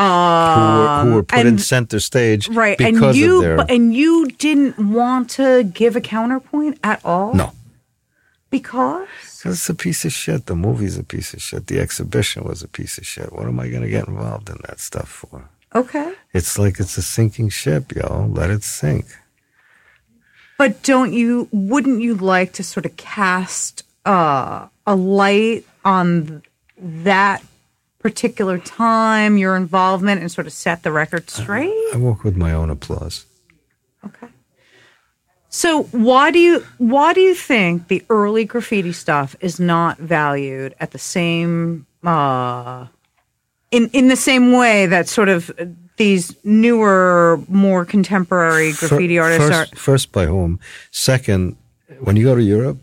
who, 0.00 0.04
were, 0.04 1.00
who 1.04 1.14
were 1.16 1.22
put 1.22 1.40
um, 1.40 1.46
in 1.46 1.58
center 1.58 2.00
stage 2.00 2.48
Right, 2.48 2.76
because 2.78 3.02
and 3.02 3.16
you 3.16 3.36
of 3.36 3.42
their 3.42 3.66
and 3.68 3.94
you 3.94 4.26
didn't 4.38 4.78
want 4.92 5.30
to 5.38 5.62
give 5.64 5.94
a 5.96 6.00
counterpoint 6.00 6.78
at 6.82 7.00
all. 7.04 7.34
no. 7.34 7.52
because 8.50 9.06
Because 9.38 9.54
it's 9.58 9.68
a 9.68 9.74
piece 9.74 10.04
of 10.04 10.12
shit. 10.12 10.46
The 10.46 10.56
movie's 10.56 10.98
a 10.98 11.04
piece 11.04 11.34
of 11.34 11.42
shit. 11.42 11.66
The 11.66 11.78
exhibition 11.80 12.44
was 12.44 12.62
a 12.62 12.68
piece 12.68 12.98
of 12.98 13.06
shit. 13.06 13.32
What 13.32 13.46
am 13.46 13.60
I 13.60 13.68
going 13.68 13.82
to 13.82 13.88
get 13.90 14.08
involved 14.08 14.48
in 14.48 14.56
that 14.68 14.80
stuff 14.80 15.08
for? 15.08 15.48
okay, 15.74 16.12
It's 16.34 16.58
like 16.58 16.80
it's 16.80 16.96
a 16.98 17.02
sinking 17.02 17.48
ship, 17.50 17.92
y'all. 17.94 18.28
Let 18.28 18.50
it 18.50 18.62
sink. 18.64 19.06
But 20.62 20.80
don't 20.84 21.12
you? 21.12 21.48
Wouldn't 21.50 22.02
you 22.02 22.14
like 22.14 22.52
to 22.52 22.62
sort 22.62 22.86
of 22.86 22.96
cast 22.96 23.82
uh, 24.04 24.68
a 24.86 24.94
light 24.94 25.64
on 25.84 26.44
that 26.78 27.42
particular 27.98 28.58
time, 28.58 29.36
your 29.36 29.56
involvement, 29.56 30.20
and 30.20 30.30
sort 30.30 30.46
of 30.46 30.52
set 30.52 30.84
the 30.84 30.92
record 30.92 31.28
straight? 31.30 31.74
I 31.92 31.96
walk 31.96 32.22
with 32.22 32.36
my 32.36 32.52
own 32.52 32.70
applause. 32.70 33.26
Okay. 34.06 34.28
So 35.48 35.82
why 35.90 36.30
do 36.30 36.38
you 36.38 36.64
why 36.78 37.12
do 37.12 37.20
you 37.20 37.34
think 37.34 37.88
the 37.88 38.04
early 38.08 38.44
graffiti 38.44 38.92
stuff 38.92 39.34
is 39.40 39.58
not 39.58 39.98
valued 39.98 40.76
at 40.78 40.92
the 40.92 40.98
same 40.98 41.86
uh 42.04 42.86
in 43.72 43.90
in 43.92 44.06
the 44.06 44.14
same 44.14 44.52
way 44.52 44.86
that 44.86 45.08
sort 45.08 45.28
of 45.28 45.50
these 46.02 46.34
newer 46.44 47.40
more 47.48 47.84
contemporary 47.84 48.72
graffiti 48.72 49.18
artists 49.18 49.48
first, 49.48 49.72
are 49.72 49.76
First, 49.76 50.12
by 50.12 50.26
whom? 50.26 50.58
Second, 50.90 51.56
when 52.00 52.16
you 52.16 52.24
go 52.24 52.34
to 52.34 52.42
Europe, 52.42 52.78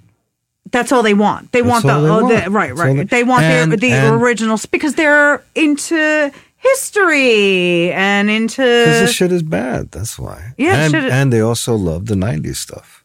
that's 0.71 0.91
all 0.91 1.03
they 1.03 1.13
want. 1.15 1.51
They 1.51 1.61
want 1.71 1.83
the, 1.83 1.99
they 1.99 2.09
oh, 2.09 2.27
the 2.27 2.33
want. 2.35 2.47
right 2.59 2.69
That's 2.69 2.79
all 2.81 2.87
right. 2.87 2.97
they- 2.97 3.03
They 3.17 3.23
want 3.23 3.43
and- 3.43 3.71
the 3.71 3.77
the 3.77 3.91
and- 3.91 4.21
originals 4.21 4.65
because 4.75 4.93
they're 4.95 5.43
into 5.55 6.31
history 6.57 7.91
and 7.93 8.29
into 8.29 8.61
because 8.61 9.01
the 9.07 9.13
shit 9.19 9.31
is 9.31 9.43
bad. 9.43 9.91
That's 9.91 10.19
why. 10.19 10.53
Yeah, 10.57 10.85
and, 10.85 10.95
and 10.95 11.33
they 11.33 11.41
also 11.41 11.75
love 11.75 12.05
the 12.05 12.15
'90s 12.15 12.57
stuff 12.57 13.03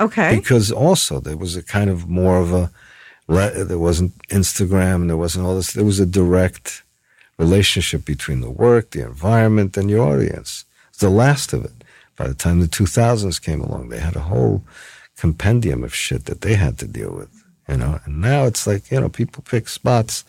okay. 0.00 0.34
because 0.36 0.72
also 0.72 1.20
there 1.20 1.36
was 1.36 1.56
a 1.56 1.62
kind 1.62 1.90
of 1.90 2.08
more 2.08 2.38
of 2.38 2.52
a. 2.52 2.70
There 3.28 3.78
wasn't 3.78 4.12
Instagram 4.28 4.96
and 5.02 5.08
there 5.10 5.16
wasn't 5.16 5.46
all 5.46 5.56
this. 5.56 5.72
There 5.72 5.84
was 5.92 6.00
a 6.00 6.06
direct 6.06 6.82
relationship 7.38 8.04
between 8.04 8.40
the 8.40 8.50
work, 8.50 8.90
the 8.90 9.02
environment, 9.04 9.76
and 9.76 9.90
your 9.90 10.06
audience. 10.06 10.64
It's 10.90 10.98
the 10.98 11.10
last 11.10 11.52
of 11.52 11.64
it. 11.64 11.72
By 12.16 12.28
the 12.28 12.34
time 12.34 12.60
the 12.60 12.66
2000s 12.66 13.40
came 13.42 13.60
along, 13.60 13.88
they 13.88 13.98
had 13.98 14.16
a 14.16 14.20
whole 14.20 14.62
compendium 15.16 15.82
of 15.82 15.94
shit 15.94 16.26
that 16.26 16.42
they 16.42 16.54
had 16.54 16.78
to 16.78 16.86
deal 16.86 17.12
with, 17.12 17.30
you 17.68 17.76
know. 17.76 18.00
And 18.04 18.20
now 18.20 18.44
it's 18.44 18.66
like, 18.66 18.90
you 18.90 19.00
know, 19.00 19.08
people 19.08 19.42
pick 19.48 19.68
spots, 19.68 20.24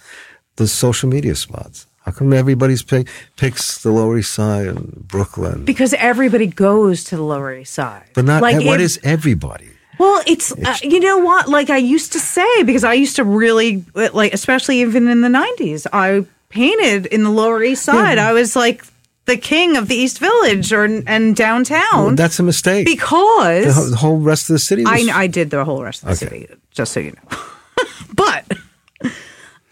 the 0.55 0.67
social 0.67 1.09
media 1.09 1.35
spots. 1.35 1.87
How 2.05 2.11
come 2.11 2.33
everybody's 2.33 2.83
pick, 2.83 3.07
picks 3.37 3.81
the 3.81 3.91
Lower 3.91 4.17
East 4.17 4.33
Side 4.33 4.67
and 4.67 5.07
Brooklyn? 5.07 5.63
because 5.65 5.93
everybody 5.93 6.47
goes 6.47 7.03
to 7.05 7.15
the 7.15 7.21
Lower 7.23 7.53
East 7.55 7.73
Side. 7.73 8.03
But 8.13 8.25
not 8.25 8.41
like 8.41 8.65
what 8.65 8.81
if- 8.81 8.97
everybody? 9.05 9.69
Well, 9.99 10.23
it's, 10.25 10.51
uh, 10.51 10.75
you 10.81 10.99
know 10.99 11.19
what? 11.19 11.47
Like 11.47 11.69
I 11.69 11.77
used 11.77 12.13
to 12.13 12.19
say 12.19 12.63
because 12.63 12.83
I 12.83 12.93
used 12.93 13.15
to 13.17 13.23
really 13.23 13.85
like, 13.93 14.33
especially 14.33 14.81
even 14.81 15.07
in 15.07 15.21
the 15.21 15.29
'90s, 15.29 15.85
I 15.93 16.25
painted 16.53 17.07
in 17.07 17.23
the 17.23 17.29
Lower 17.31 17.63
East 17.63 17.83
Side. 17.83 18.17
I 18.17 18.31
was 18.33 18.55
like 18.55 18.83
the 19.25 19.37
king 19.37 19.75
of 19.77 19.87
the 19.87 19.95
East 19.95 20.19
Village 20.19 20.71
or 20.71 20.83
and 20.85 21.35
downtown 21.35 21.81
Well, 21.93 22.15
that's 22.15 22.39
a 22.39 22.43
mistake. 22.43 22.85
because 22.85 23.65
the, 23.65 23.73
whole- 23.73 23.89
the 23.89 23.95
whole 23.97 24.17
rest 24.19 24.49
of 24.49 24.53
the 24.53 24.59
city. 24.59 24.83
Was, 24.83 25.09
I, 25.09 25.21
I 25.23 25.27
did 25.27 25.49
the 25.49 25.65
whole 25.65 25.83
rest 25.83 26.03
of 26.03 26.09
the 26.19 26.25
Okay. 26.25 26.41
city, 26.45 26.55
just 26.71 26.91
so 26.93 26.99
you 26.99 27.11
know. 27.11 27.37
but 28.15 28.45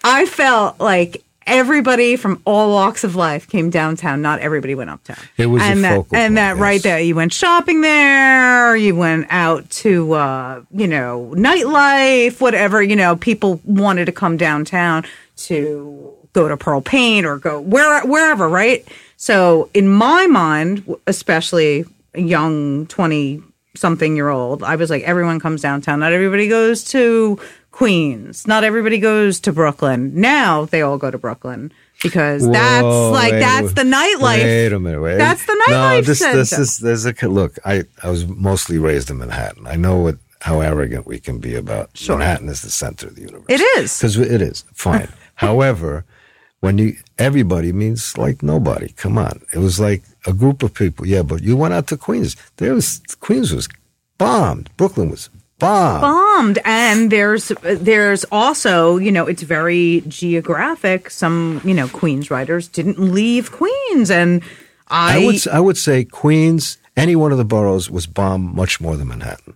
I 0.04 0.26
felt 0.26 0.80
like 0.80 1.24
everybody 1.48 2.16
from 2.16 2.42
all 2.46 2.72
walks 2.72 3.04
of 3.04 3.16
life 3.16 3.48
came 3.50 3.70
downtown. 3.70 4.22
Not 4.22 4.40
everybody 4.40 4.74
went 4.74 4.90
uptown. 4.90 5.18
It 5.38 5.48
was 5.48 5.62
a 5.62 5.66
and 5.66 5.84
that, 5.84 5.96
focal 5.96 6.16
and 6.18 6.30
point, 6.30 6.36
that 6.36 6.58
right 6.58 6.82
there. 6.82 7.00
You 7.00 7.16
went 7.16 7.34
shopping 7.34 7.82
there. 7.82 8.76
You 8.76 8.96
went 8.96 9.28
out 9.30 9.70
to 9.82 10.14
uh, 10.14 10.64
you 10.72 10.88
know 10.88 11.34
nightlife, 11.36 12.40
whatever. 12.42 12.82
You 12.82 12.96
know, 12.96 13.16
people 13.16 13.60
wanted 13.66 14.06
to 14.06 14.12
come 14.12 14.38
downtown 14.38 15.06
to 15.38 16.14
go 16.34 16.48
to 16.48 16.58
Pearl 16.58 16.82
Paint 16.82 17.26
or 17.26 17.38
go 17.38 17.60
where 17.60 18.02
wherever, 18.06 18.48
right? 18.50 18.88
So 19.18 19.70
in 19.74 19.88
my 19.88 20.28
mind, 20.28 20.84
especially 21.08 21.86
a 22.14 22.22
young 22.22 22.88
twenty 22.88 23.42
something 23.76 24.16
year 24.16 24.30
old, 24.30 24.64
I 24.64 24.76
was 24.76 24.90
like, 24.90 25.04
everyone 25.04 25.40
comes 25.40 25.62
downtown. 25.62 26.00
Not 26.00 26.12
everybody 26.14 26.48
goes 26.48 26.84
to 26.86 27.40
Queens. 27.72 28.46
Not 28.48 28.64
everybody 28.64 29.00
goes 29.00 29.40
to 29.42 29.54
Brooklyn. 29.54 30.20
Now 30.20 30.66
they 30.66 30.82
all 30.82 30.98
go 30.98 31.10
to 31.10 31.18
Brooklyn 31.18 31.72
because 32.04 32.50
that's 32.50 32.84
like 32.84 33.32
wait, 33.34 33.40
that's 33.40 33.74
the 33.74 33.84
nightlife. 33.84 34.44
Wait 34.44 34.74
a 34.74 34.80
minute. 34.80 35.02
Wait. 35.02 35.18
That's 35.18 35.46
the 35.46 35.54
No, 35.68 35.74
nightlife 35.76 36.06
this 36.06 36.20
this 36.20 36.50
center. 36.50 36.62
is 36.64 36.78
there's 36.80 37.06
a 37.06 37.14
look. 37.28 37.58
I 37.66 37.84
I 38.04 38.10
was 38.10 38.26
mostly 38.28 38.78
raised 38.78 39.10
in 39.10 39.20
Manhattan. 39.20 39.68
I 39.68 39.76
know 39.76 39.98
what 40.00 40.18
how 40.42 40.60
arrogant 40.60 41.06
we 41.06 41.20
can 41.20 41.38
be 41.40 41.56
about 41.56 41.92
Sure. 41.94 42.18
Manhattan 42.18 42.50
is 42.50 42.62
the 42.62 42.72
center 42.72 43.08
of 43.08 43.16
the 43.16 43.22
universe. 43.22 43.46
It 43.48 43.62
is. 43.78 43.98
because 43.98 44.18
it 44.18 44.42
is 44.42 44.66
fine. 44.74 45.08
However, 45.36 46.04
when 46.62 46.78
you 46.78 46.96
everybody 47.18 47.72
means 47.74 48.18
like 48.18 48.42
nobody. 48.42 48.90
Come 48.94 49.18
on, 49.18 49.42
it 49.54 49.60
was 49.60 49.80
like 49.80 50.04
a 50.26 50.34
group 50.34 50.64
of 50.64 50.74
people. 50.74 51.06
Yeah, 51.06 51.24
but 51.24 51.44
you 51.44 51.58
went 51.58 51.74
out 51.74 51.88
to 51.88 51.98
Queens. 51.98 52.36
There 52.58 52.74
was 52.74 53.02
Queens 53.20 53.54
was 53.54 53.68
bombed. 54.18 54.70
Brooklyn 54.78 55.10
was 55.10 55.30
bombed. 55.60 56.02
bombed 56.02 56.60
and 56.66 57.12
there's 57.12 57.52
there's 57.64 58.26
also 58.32 58.98
you 58.98 59.12
know 59.12 59.28
it's 59.28 59.44
very 59.44 60.04
geographic 60.08 61.10
some 61.10 61.62
you 61.64 61.74
know 61.74 61.88
queens 61.88 62.32
writers 62.32 62.68
didn't 62.68 62.98
leave 62.98 63.52
queens 63.52 64.10
and 64.10 64.42
i, 64.88 65.22
I 65.22 65.26
would 65.26 65.48
I 65.48 65.60
would 65.60 65.78
say 65.78 66.04
Queens. 66.04 66.78
Any 66.98 67.16
one 67.16 67.32
of 67.32 67.38
the 67.38 67.46
boroughs 67.46 67.90
was 67.90 68.06
bombed 68.08 68.54
much 68.54 68.82
more 68.82 68.98
than 68.98 69.08
Manhattan. 69.08 69.56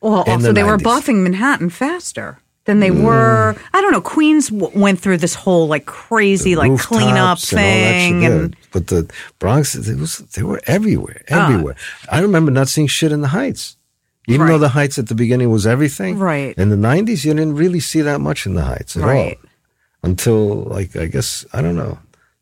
well 0.00 0.22
also 0.26 0.38
the 0.48 0.52
they 0.52 0.62
were 0.62 0.78
90s. 0.78 0.82
buffing 0.82 1.22
manhattan 1.22 1.70
faster 1.70 2.38
than 2.66 2.80
they 2.80 2.90
were 2.90 3.56
i 3.72 3.80
don't 3.80 3.92
know 3.92 4.00
queens 4.00 4.48
w- 4.48 4.78
went 4.78 4.98
through 5.00 5.16
this 5.16 5.34
whole 5.34 5.66
like 5.68 5.86
crazy 5.86 6.54
like 6.56 6.76
cleanup 6.78 7.38
rooftops 7.38 7.52
and 7.52 7.60
all 7.60 7.64
that 7.66 7.92
thing 7.92 8.24
and, 8.24 8.54
yeah. 8.54 8.60
but 8.72 8.86
the 8.88 9.10
Bronx, 9.38 9.74
it 9.74 9.98
was 9.98 10.18
they 10.34 10.42
were 10.42 10.60
everywhere, 10.66 11.22
Ah. 11.30 11.44
everywhere. 11.48 11.76
I 12.10 12.20
remember 12.20 12.50
not 12.50 12.68
seeing 12.68 12.86
shit 12.88 13.12
in 13.12 13.20
the 13.22 13.28
Heights, 13.28 13.76
even 14.28 14.46
though 14.48 14.58
the 14.58 14.70
Heights 14.70 14.98
at 14.98 15.06
the 15.08 15.14
beginning 15.14 15.50
was 15.50 15.66
everything. 15.66 16.18
Right. 16.18 16.54
In 16.58 16.68
the 16.70 16.76
'90s, 16.76 17.24
you 17.24 17.32
didn't 17.32 17.54
really 17.56 17.80
see 17.80 18.02
that 18.02 18.20
much 18.20 18.44
in 18.46 18.54
the 18.54 18.62
Heights 18.64 18.96
at 18.96 19.02
Right. 19.04 19.38
all 19.42 19.50
until 20.02 20.64
like 20.64 20.96
I 20.96 21.06
guess 21.06 21.46
I 21.52 21.62
don't 21.62 21.76
know. 21.76 21.98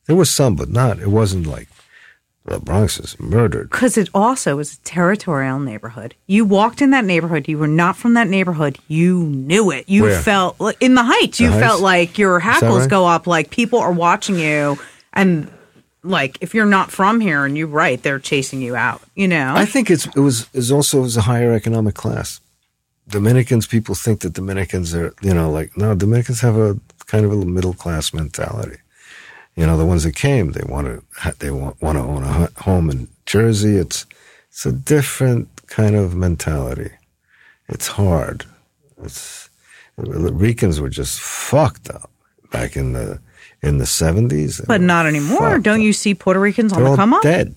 There 0.07 0.17
was 0.17 0.31
some, 0.31 0.57
but 0.57 0.71
not. 0.71 0.99
It 0.99 1.09
wasn't 1.11 1.47
like 1.47 1.69
the 2.47 2.59
Bronx 2.59 2.99
is 3.01 3.19
murdered. 3.19 3.71
because 3.71 3.97
it 3.97 4.09
also 4.13 4.57
was 4.57 4.75
a 4.75 4.79
territorial 4.81 5.59
neighborhood. 5.59 6.15
You 6.27 6.45
walked 6.45 6.83
in 6.83 6.91
that 6.91 7.05
neighborhood. 7.05 7.49
You 7.49 7.57
were 7.59 7.67
not 7.67 7.97
from 7.97 8.15
that 8.15 8.29
neighborhood. 8.29 8.79
You 8.87 9.21
knew 9.25 9.71
it. 9.71 9.89
You 9.89 10.03
Where? 10.03 10.21
felt 10.21 10.57
in 10.81 10.95
the 10.95 11.03
heights. 11.05 11.41
You 11.41 11.51
Heights? 11.51 11.63
felt 11.65 11.81
like 11.81 12.19
your 12.19 12.39
hackles 12.41 12.81
right? 12.81 12.91
go 12.91 13.07
up. 13.07 13.27
Like 13.27 13.51
people 13.51 13.79
are 13.79 13.93
watching 13.93 14.39
you, 14.39 14.79
and 15.15 15.51
like 16.03 16.37
if 16.43 16.55
you're 16.55 16.67
not 16.67 16.91
from 16.91 17.21
here 17.21 17.47
and 17.47 17.57
you 17.57 17.67
write, 17.67 18.03
they're 18.03 18.19
chasing 18.19 18.61
you 18.61 18.77
out. 18.77 19.01
You 19.15 19.27
know. 19.29 19.55
I 19.57 19.65
think 19.65 19.91
it's 19.91 20.07
it 20.07 20.17
was 20.21 20.49
is 20.53 20.71
also 20.71 20.99
it 20.99 21.03
was 21.03 21.17
a 21.17 21.23
higher 21.23 21.53
economic 21.55 21.95
class. 21.95 22.41
Dominicans, 23.09 23.67
people 23.67 23.95
think 23.95 24.21
that 24.21 24.33
Dominicans 24.33 24.95
are, 24.95 25.13
you 25.21 25.35
know, 25.35 25.51
like 25.51 25.77
no, 25.77 25.95
Dominicans 25.95 26.41
have 26.41 26.57
a 26.57 26.79
kind 27.07 27.25
of 27.25 27.33
a 27.33 27.45
middle 27.45 27.75
class 27.75 28.13
mentality. 28.15 28.77
You 29.57 29.67
know, 29.67 29.77
the 29.77 29.87
ones 29.87 30.03
that 30.05 30.17
came, 30.17 30.53
they 30.53 30.65
want 30.69 30.87
to 30.89 31.35
they 31.39 31.51
want, 31.51 31.81
want 31.81 31.97
to 31.99 32.03
own 32.03 32.25
a 32.25 32.51
home 32.63 32.91
in 32.91 33.09
Jersey. 33.27 33.77
It's 33.77 34.05
it's 34.51 34.67
a 34.67 34.73
different 34.73 35.49
kind 35.67 35.95
of 35.95 36.15
mentality. 36.15 36.91
It's 37.69 37.87
hard. 37.89 38.45
It's 39.03 39.49
the 39.97 40.33
Ricans 40.33 40.81
were 40.81 40.89
just 40.91 41.21
fucked 41.21 41.89
up 41.91 42.11
back 42.51 42.77
in 42.77 42.93
the 42.95 43.21
in 43.63 43.79
the 43.79 43.87
seventies, 43.87 44.61
but 44.67 44.81
not 44.81 45.07
anymore. 45.07 45.59
Don't 45.59 45.83
you 45.83 45.93
see 45.93 46.15
Puerto 46.15 46.41
Ricans 46.41 46.73
on 46.73 46.79
They're 46.79 46.85
the 46.87 46.91
all 46.91 46.97
come 46.97 47.15
up? 47.15 47.23
dead. 47.23 47.55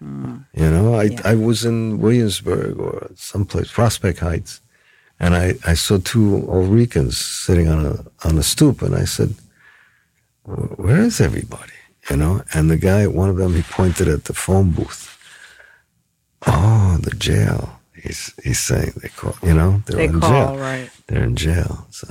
Hmm. 0.00 0.38
You 0.54 0.70
know, 0.70 0.94
I 1.00 1.10
I 1.24 1.34
was 1.36 1.64
in 1.64 1.98
Williamsburg 2.00 2.78
or 2.78 3.10
someplace, 3.14 3.70
Prospect 3.72 4.18
Heights, 4.18 4.60
and 5.18 5.34
I, 5.34 5.54
I 5.66 5.74
saw 5.74 5.98
two 5.98 6.44
Ulricans 6.48 7.14
sitting 7.14 7.68
on 7.68 7.86
a 7.86 8.04
on 8.28 8.36
a 8.36 8.42
stoop, 8.42 8.82
and 8.82 8.94
I 8.94 9.04
said, 9.06 9.30
"Wh- 9.30 9.45
"Where 10.46 11.00
is 11.02 11.20
everybody?" 11.20 11.72
You 12.10 12.16
know, 12.16 12.42
and 12.54 12.70
the 12.70 12.76
guy, 12.76 13.06
one 13.08 13.28
of 13.28 13.36
them, 13.36 13.54
he 13.54 13.62
pointed 13.62 14.06
at 14.08 14.24
the 14.24 14.32
phone 14.34 14.70
booth. 14.70 15.12
Oh, 16.46 16.98
the 17.02 17.10
jail. 17.16 17.80
He's 17.94 18.32
he's 18.44 18.60
saying 18.60 18.92
they 19.02 19.08
call. 19.08 19.34
You 19.42 19.54
know, 19.54 19.82
they're 19.86 19.96
They 19.96 20.04
in 20.04 20.20
call, 20.20 20.30
jail. 20.30 20.56
right. 20.58 20.90
They're 21.08 21.24
in 21.24 21.34
jail. 21.34 21.86
So 21.90 22.06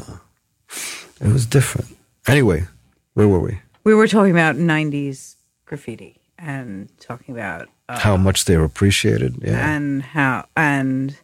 it 1.22 1.32
was 1.32 1.46
different. 1.46 1.96
Anyway, 2.28 2.68
where 3.14 3.28
were 3.28 3.40
we? 3.40 3.60
We 3.84 3.94
were 3.94 4.08
talking 4.08 4.32
about 4.32 4.56
90s 4.56 5.36
graffiti 5.66 6.20
and 6.38 6.90
talking 7.00 7.34
about 7.36 7.70
uh, 7.88 8.00
How 8.00 8.18
much 8.18 8.46
they 8.46 8.58
were 8.58 8.66
appreciated. 8.66 9.38
Yeah. 9.42 9.66
and 9.76 10.02
how 10.04 10.48
and 10.58 11.16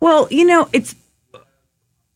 well 0.00 0.28
you 0.30 0.44
know 0.44 0.68
it's 0.72 0.94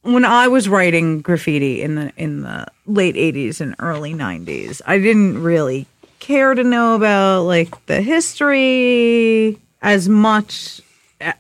when 0.03 0.25
i 0.25 0.47
was 0.47 0.69
writing 0.69 1.21
graffiti 1.23 1.83
in 1.83 1.95
the 1.97 2.13
in 2.17 2.43
the 2.43 2.67
late 2.89 3.15
80s 3.15 3.61
and 3.61 3.75
early 3.79 4.15
90s 4.15 4.81
i 4.87 4.99
didn't 4.99 5.43
really 5.43 5.87
care 6.19 6.55
to 6.55 6.65
know 6.65 6.95
about 6.95 7.43
like 7.43 7.87
the 7.87 8.01
history 8.01 9.59
as 9.83 10.09
much 10.09 10.81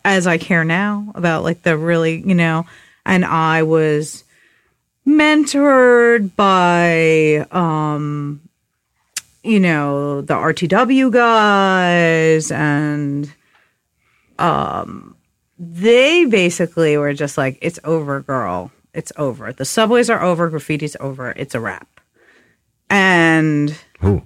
as 0.05 0.27
i 0.27 0.39
care 0.39 0.65
now 0.65 1.11
about 1.15 1.43
like 1.43 1.63
the 1.63 1.77
really 1.77 2.21
you 2.27 2.35
know 2.35 2.67
and 3.07 3.25
i 3.25 3.63
was 3.63 4.25
mentored 5.07 6.35
by 6.37 7.47
um 7.51 8.41
you 9.43 9.59
know 9.59 10.21
the 10.21 10.35
rtw 10.35 11.11
guys 11.11 12.51
and 12.51 13.33
um 14.39 15.17
they 15.59 16.25
basically 16.25 16.97
were 16.97 17.13
just 17.13 17.37
like, 17.37 17.59
it's 17.61 17.81
over, 17.85 18.21
girl. 18.21 18.71
It's 18.95 19.13
over. 19.17 19.53
The 19.53 19.65
subways 19.65 20.11
are 20.11 20.23
over. 20.23 20.51
Graffiti's 20.51 20.97
over. 21.01 21.33
It's 21.37 21.55
a 21.55 21.61
wrap. 21.61 21.89
And 22.91 23.77
who? 24.01 24.23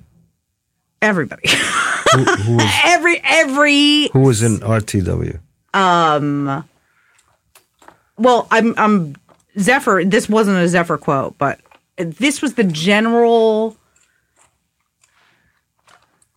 everybody, 1.01 1.48
Who, 2.12 2.24
who 2.24 2.56
was 2.56 2.72
every, 2.84 3.20
every, 3.24 4.09
who 4.12 4.20
was 4.20 4.43
in 4.43 4.59
RTW? 4.60 5.40
Um. 5.74 6.64
Well, 8.18 8.47
I'm, 8.51 8.74
I'm 8.76 9.16
Zephyr. 9.59 10.05
This 10.05 10.28
wasn't 10.28 10.59
a 10.59 10.68
Zephyr 10.68 10.98
quote, 10.98 11.36
but 11.39 11.59
this 11.97 12.40
was 12.40 12.55
the 12.55 12.64
general 12.64 13.76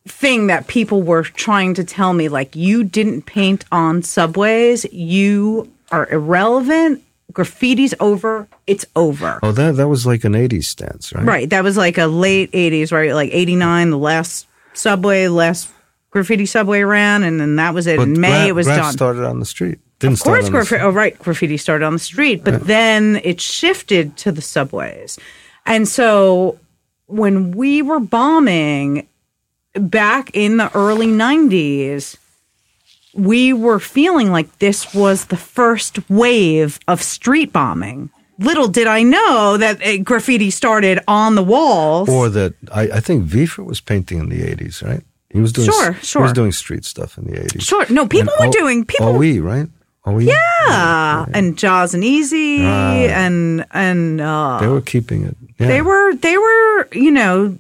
thing 0.07 0.47
that 0.47 0.67
people 0.67 1.01
were 1.03 1.23
trying 1.23 1.73
to 1.75 1.83
tell 1.83 2.13
me 2.13 2.29
like 2.29 2.55
you 2.55 2.83
didn't 2.83 3.23
paint 3.23 3.65
on 3.71 4.03
subways 4.03 4.85
you 4.93 5.71
are 5.91 6.07
irrelevant 6.11 7.03
graffiti's 7.33 7.93
over 7.99 8.47
it's 8.67 8.85
over 8.95 9.39
Oh, 9.43 9.51
that 9.51 9.75
that 9.75 9.87
was 9.87 10.05
like 10.05 10.23
an 10.23 10.33
'80s 10.33 10.65
stance, 10.65 11.13
right? 11.13 11.25
Right. 11.25 11.49
That 11.49 11.63
was 11.63 11.75
like 11.77 11.97
a 11.97 12.05
late 12.07 12.51
80s, 12.51 12.91
right? 12.91 13.13
Like 13.13 13.31
89, 13.33 13.89
the 13.89 13.97
last 13.97 14.47
subway, 14.73 15.27
last 15.27 15.69
graffiti 16.11 16.45
subway 16.45 16.81
ran, 16.83 17.23
and 17.23 17.39
then 17.39 17.57
that 17.57 17.73
was 17.73 17.87
it. 17.87 17.97
But 17.97 18.03
In 18.09 18.19
May, 18.21 18.47
it 18.47 18.55
was 18.55 18.67
done. 18.67 18.93
started 18.93 19.25
on 19.25 19.39
the 19.39 19.45
street. 19.45 19.79
Didn't 19.99 20.13
of 20.19 20.23
course, 20.23 20.45
start 20.45 20.45
on 20.45 20.45
the 20.45 20.51
graffiti. 20.51 20.81
Oh, 20.83 20.89
right. 20.89 21.17
Graffiti 21.19 21.57
started 21.57 21.85
on 21.85 21.93
the 21.93 21.99
street, 21.99 22.43
but 22.43 22.67
then 22.67 23.19
it 23.23 23.39
shifted 23.41 24.15
to 24.17 24.31
the 24.31 24.41
subways. 24.41 25.17
And 25.65 25.87
so 25.87 26.59
when 27.07 27.51
we 27.51 27.81
were 27.81 27.99
bombing 27.99 29.07
back 29.73 30.31
in 30.33 30.57
the 30.57 30.69
early 30.75 31.07
90s, 31.07 32.17
we 33.15 33.53
were 33.53 33.79
feeling 33.79 34.29
like 34.31 34.59
this 34.59 34.93
was 34.93 35.25
the 35.25 35.37
first 35.37 36.07
wave 36.09 36.79
of 36.87 37.01
street 37.01 37.51
bombing. 37.53 38.09
Little 38.37 38.67
did 38.67 38.85
I 38.87 39.01
know 39.03 39.55
that 39.57 39.81
uh, 39.81 39.97
graffiti 40.03 40.51
started 40.51 40.99
on 41.07 41.35
the 41.35 41.43
walls. 41.43 42.09
Or 42.09 42.27
that 42.29 42.53
I, 42.71 42.81
I 42.97 42.99
think 42.99 43.29
Zephyr 43.29 43.63
was 43.63 43.79
painting 43.81 44.19
in 44.19 44.27
the 44.29 44.41
'80s, 44.41 44.83
right? 44.83 45.01
He 45.29 45.39
was 45.39 45.53
doing 45.53 45.69
Sure, 45.71 45.93
sure. 46.03 46.21
He 46.21 46.23
was 46.23 46.33
doing 46.33 46.51
street 46.51 46.83
stuff 46.85 47.17
in 47.17 47.23
the 47.25 47.37
'80s. 47.39 47.61
Sure. 47.61 47.85
No, 47.89 48.05
people 48.07 48.33
And 48.39 48.47
were 48.47 48.51
doing 48.59 48.83
people. 48.85 49.07
OE, 49.07 49.39
right? 49.39 49.67
OE. 50.05 50.19
yeah, 50.19 51.25
and 51.33 51.57
Jaws 51.57 51.93
and 51.95 52.03
Easy, 52.03 52.61
Right. 52.61 53.09
and 53.09 53.65
and 53.71 54.19
uh, 54.21 54.59
They 54.59 54.67
were 54.67 54.81
keeping 54.81 55.23
it. 55.25 55.35
Yeah. 55.57 55.67
they 55.67 55.81
were 55.81 56.13
they 56.15 56.37
were 56.37 56.87
you 56.91 57.11
know 57.11 57.57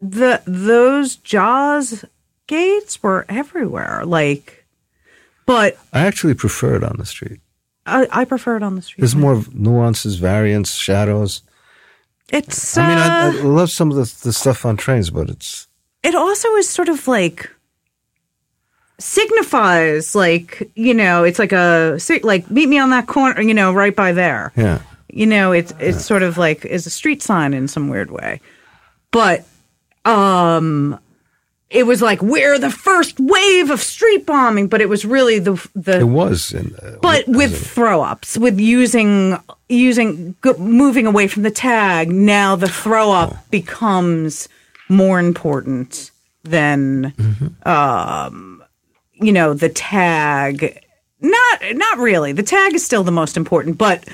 the 0.00 0.42
those 0.46 1.16
Jaws 1.16 2.04
gates 2.48 3.02
were 3.02 3.24
everywhere. 3.28 4.02
Like, 4.04 4.65
but 5.46 5.78
I 5.92 6.06
actually 6.06 6.34
prefer 6.34 6.76
it 6.76 6.84
on 6.84 6.96
the 6.98 7.06
street. 7.06 7.40
I, 7.86 8.08
I 8.10 8.24
prefer 8.24 8.56
it 8.56 8.62
on 8.62 8.74
the 8.74 8.82
street. 8.82 9.00
There's 9.00 9.14
more 9.14 9.42
nuances, 9.52 10.16
variants, 10.16 10.74
shadows. 10.74 11.42
It's. 12.32 12.76
I 12.76 12.88
mean, 12.88 12.98
I, 12.98 13.06
I 13.06 13.28
uh, 13.28 13.44
love 13.44 13.70
some 13.70 13.90
of 13.90 13.96
the, 13.96 14.24
the 14.24 14.32
stuff 14.32 14.66
on 14.66 14.76
trains, 14.76 15.10
but 15.10 15.30
it's 15.30 15.68
it 16.02 16.14
also 16.14 16.54
is 16.56 16.68
sort 16.68 16.88
of 16.88 17.06
like 17.08 17.50
signifies 18.98 20.14
like 20.14 20.70
you 20.74 20.94
know 20.94 21.22
it's 21.24 21.38
like 21.38 21.52
a 21.52 21.98
like 22.22 22.50
meet 22.50 22.68
me 22.68 22.78
on 22.78 22.90
that 22.90 23.06
corner 23.06 23.40
you 23.42 23.52
know 23.52 23.72
right 23.72 23.94
by 23.94 24.12
there 24.12 24.52
yeah. 24.56 24.80
you 25.08 25.26
know 25.26 25.52
it's 25.52 25.74
it's 25.78 26.02
sort 26.02 26.22
of 26.22 26.38
like 26.38 26.64
is 26.64 26.86
a 26.86 26.90
street 26.90 27.22
sign 27.22 27.52
in 27.52 27.68
some 27.68 27.88
weird 27.90 28.10
way 28.10 28.40
but 29.10 29.44
um 30.06 30.98
it 31.70 31.84
was 31.84 32.00
like 32.00 32.22
we're 32.22 32.58
the 32.58 32.70
first 32.70 33.18
wave 33.18 33.70
of 33.70 33.80
street 33.80 34.24
bombing 34.24 34.68
but 34.68 34.80
it 34.80 34.88
was 34.88 35.04
really 35.04 35.38
the 35.38 35.54
the 35.74 36.00
It 36.00 36.04
was. 36.04 36.52
In, 36.52 36.74
uh, 36.76 36.96
but 37.02 37.26
with 37.26 37.66
throw 37.66 38.02
ups 38.02 38.38
with 38.38 38.58
using 38.60 39.38
using 39.68 40.36
moving 40.58 41.06
away 41.06 41.26
from 41.28 41.42
the 41.42 41.50
tag 41.50 42.10
now 42.10 42.54
the 42.56 42.68
throw 42.68 43.10
up 43.10 43.50
becomes 43.50 44.48
more 44.88 45.18
important 45.18 46.10
than 46.44 47.12
um 47.64 48.62
you 49.14 49.32
know 49.32 49.54
the 49.54 49.68
tag. 49.68 50.82
Not 51.20 51.62
not 51.72 51.98
really. 51.98 52.32
The 52.32 52.42
tag 52.42 52.74
is 52.74 52.84
still 52.84 53.02
the 53.02 53.10
most 53.10 53.36
important 53.36 53.78
but 53.78 54.04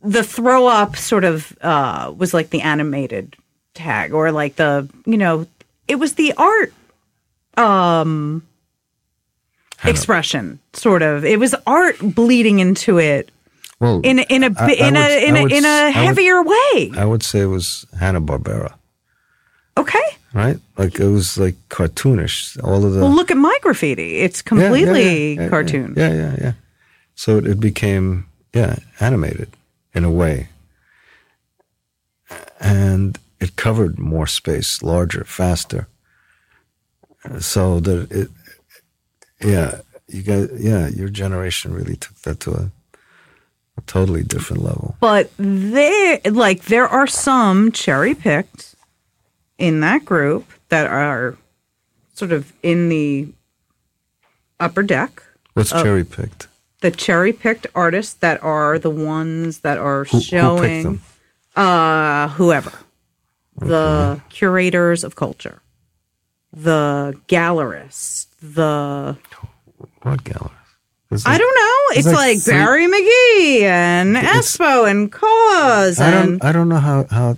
the 0.00 0.22
throw 0.22 0.66
up 0.66 0.96
sort 0.96 1.24
of 1.24 1.56
uh 1.60 2.14
was 2.16 2.32
like 2.32 2.50
the 2.50 2.62
animated 2.62 3.36
tag 3.74 4.14
or 4.14 4.32
like 4.32 4.56
the 4.56 4.88
you 5.04 5.18
know 5.18 5.46
it 5.88 5.96
was 5.96 6.14
the 6.14 6.32
art 6.36 6.72
um 7.56 8.42
expression 9.84 10.58
sort 10.72 11.02
of. 11.02 11.24
It 11.24 11.38
was 11.38 11.54
art 11.66 11.96
bleeding 12.00 12.58
into 12.60 12.98
it 12.98 13.30
well, 13.80 14.00
in 14.02 14.18
a, 14.18 14.22
in 14.22 14.42
a 14.42 14.50
I- 14.58 14.64
I 14.64 14.72
in 14.72 14.94
would- 14.94 15.02
a 15.02 15.26
in 15.28 15.36
a 15.36 15.42
would 15.42 15.52
in 15.52 15.64
s- 15.64 15.64
I 15.64 15.84
would- 15.86 15.94
heavier 15.94 16.42
way. 16.42 16.92
I 16.96 17.04
would 17.04 17.22
say 17.22 17.40
it 17.40 17.46
was 17.46 17.86
Hanna 17.98 18.20
Barbera, 18.20 18.72
okay. 19.76 20.02
Right? 20.34 20.58
Like 20.76 20.98
it 21.00 21.08
was 21.08 21.38
like 21.38 21.54
cartoonish. 21.70 22.62
All 22.62 22.84
of 22.84 22.92
the 22.92 23.00
well 23.00 23.10
look 23.14 23.30
at 23.30 23.36
my 23.38 23.56
graffiti. 23.62 24.18
It's 24.18 24.40
Yeah, 24.42 24.44
yeah, 24.44 24.48
completely 24.68 25.34
yeah, 25.34 25.42
yeah, 25.42 25.48
cartoon. 25.48 25.94
Yeah, 25.96 26.12
yeah, 26.14 26.36
yeah. 26.40 26.52
So 27.14 27.38
it, 27.38 27.46
it 27.46 27.60
became 27.60 28.26
yeah 28.52 28.76
animated 29.00 29.50
in 29.94 30.04
a 30.04 30.10
way, 30.10 30.48
and 32.60 33.18
it 33.40 33.56
covered 33.56 33.98
more 33.98 34.26
space, 34.26 34.82
larger, 34.82 35.24
faster. 35.24 35.88
So 37.40 37.80
that 37.80 38.10
it, 38.12 38.28
yeah, 39.40 39.80
you 40.08 40.22
guys, 40.22 40.48
yeah, 40.58 40.88
your 40.88 41.08
generation 41.08 41.72
really 41.74 41.96
took 41.96 42.14
that 42.22 42.40
to 42.40 42.52
a, 42.52 42.70
a 43.76 43.80
totally 43.86 44.22
different 44.22 44.62
level. 44.62 44.96
but 45.00 45.30
they 45.38 46.20
like 46.30 46.64
there 46.66 46.86
are 46.88 47.06
some 47.06 47.72
cherry 47.72 48.14
picked 48.14 48.74
in 49.58 49.80
that 49.80 50.04
group 50.04 50.44
that 50.68 50.86
are 50.86 51.36
sort 52.14 52.32
of 52.32 52.52
in 52.62 52.88
the 52.88 53.28
upper 54.60 54.82
deck 54.82 55.22
What's 55.54 55.70
cherry 55.70 56.04
picked? 56.04 56.46
the 56.80 56.90
cherry 56.90 57.32
picked 57.32 57.66
artists 57.74 58.14
that 58.14 58.42
are 58.42 58.78
the 58.78 58.90
ones 58.90 59.60
that 59.60 59.78
are 59.78 60.04
Who, 60.04 60.18
who 60.18 60.22
showing 60.22 60.82
them? 60.82 61.02
uh 61.56 62.28
whoever 62.28 62.72
the 63.58 64.20
curators 64.28 65.04
of 65.04 65.16
culture 65.16 65.60
the 66.52 67.14
gallerists 67.28 68.26
the 68.40 69.16
What 70.02 70.24
galleries? 70.24 70.52
Is 71.10 71.24
i 71.26 71.34
it- 71.34 71.38
don't 71.38 71.54
know 71.54 71.98
it's 71.98 72.06
like 72.06 72.16
like, 72.16 72.40
three- 72.40 72.54
barry 72.54 72.86
mcgee 72.86 73.62
and 73.62 74.16
espo 74.16 74.90
and 74.90 75.10
KAWS 75.12 76.00
I 76.00 76.10
and 76.10 76.40
don't. 76.40 76.48
I 76.48 76.52
don't 76.52 76.68
know 76.68 76.80
how, 76.80 77.06
how 77.10 77.36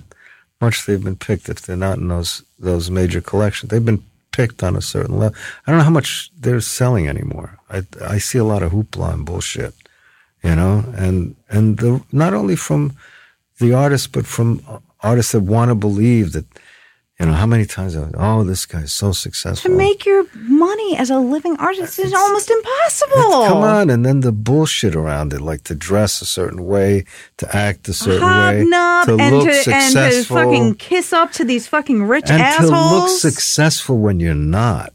much 0.60 0.86
they've 0.86 1.02
been 1.02 1.16
picked 1.16 1.48
if 1.48 1.62
they're 1.62 1.76
not 1.76 1.98
in 1.98 2.08
those 2.08 2.42
those 2.58 2.90
major 2.90 3.20
collections. 3.20 3.70
They've 3.70 3.84
been 3.84 4.02
picked 4.32 4.62
on 4.64 4.74
a 4.76 4.80
certain 4.82 5.16
level. 5.18 5.36
I 5.66 5.70
don't 5.70 5.78
know 5.78 5.84
how 5.84 5.90
much 5.90 6.30
they're 6.36 6.60
selling 6.60 7.06
anymore. 7.08 7.58
I 7.70 7.84
I 8.14 8.18
see 8.18 8.38
a 8.38 8.44
lot 8.44 8.62
of 8.62 8.72
hoopla 8.72 9.12
and 9.14 9.24
bullshit, 9.26 9.74
you 10.42 10.54
know, 10.56 10.84
and 10.96 11.36
and 11.48 11.76
the 11.78 12.02
not 12.10 12.34
only 12.34 12.56
from 12.56 12.96
the 13.60 13.72
artists 13.74 14.06
but 14.06 14.26
from 14.26 14.60
artists 15.00 15.32
that 15.32 15.40
want 15.40 15.70
to 15.70 15.74
believe 15.74 16.32
that 16.32 16.46
You 17.20 17.26
know, 17.26 17.34
how 17.34 17.46
many 17.46 17.66
times, 17.66 17.96
I, 17.96 18.08
oh, 18.14 18.44
this 18.44 18.64
guy's 18.64 18.92
so 18.92 19.10
successful. 19.10 19.70
To 19.70 19.76
make 19.76 20.06
your 20.06 20.22
money 20.34 20.96
as 20.96 21.10
a 21.10 21.18
living 21.18 21.56
artist 21.58 21.98
is 21.98 22.14
almost 22.14 22.48
impossible. 22.48 23.32
Come 23.50 23.64
on, 23.64 23.90
and 23.90 24.06
then 24.06 24.20
the 24.20 24.30
bullshit 24.30 24.94
around 24.94 25.32
it, 25.32 25.40
like 25.40 25.62
to 25.64 25.74
dress 25.74 26.22
a 26.22 26.24
certain 26.26 26.62
way, 26.64 27.04
to 27.38 27.46
act 27.56 27.88
a 27.88 27.92
certain 27.92 28.22
way, 28.22 28.62
to 29.06 29.16
and 29.18 29.34
look 29.36 29.50
to, 29.64 29.74
and 29.74 29.94
to 29.94 30.22
fucking 30.30 30.76
kiss 30.76 31.12
up 31.12 31.32
to 31.32 31.44
these 31.44 31.66
fucking 31.66 32.04
rich 32.06 32.30
and 32.30 32.40
assholes. 32.40 32.70
to 32.70 32.94
look 32.94 33.08
successful 33.10 33.98
when 33.98 34.20
you're 34.20 34.34
not. 34.62 34.92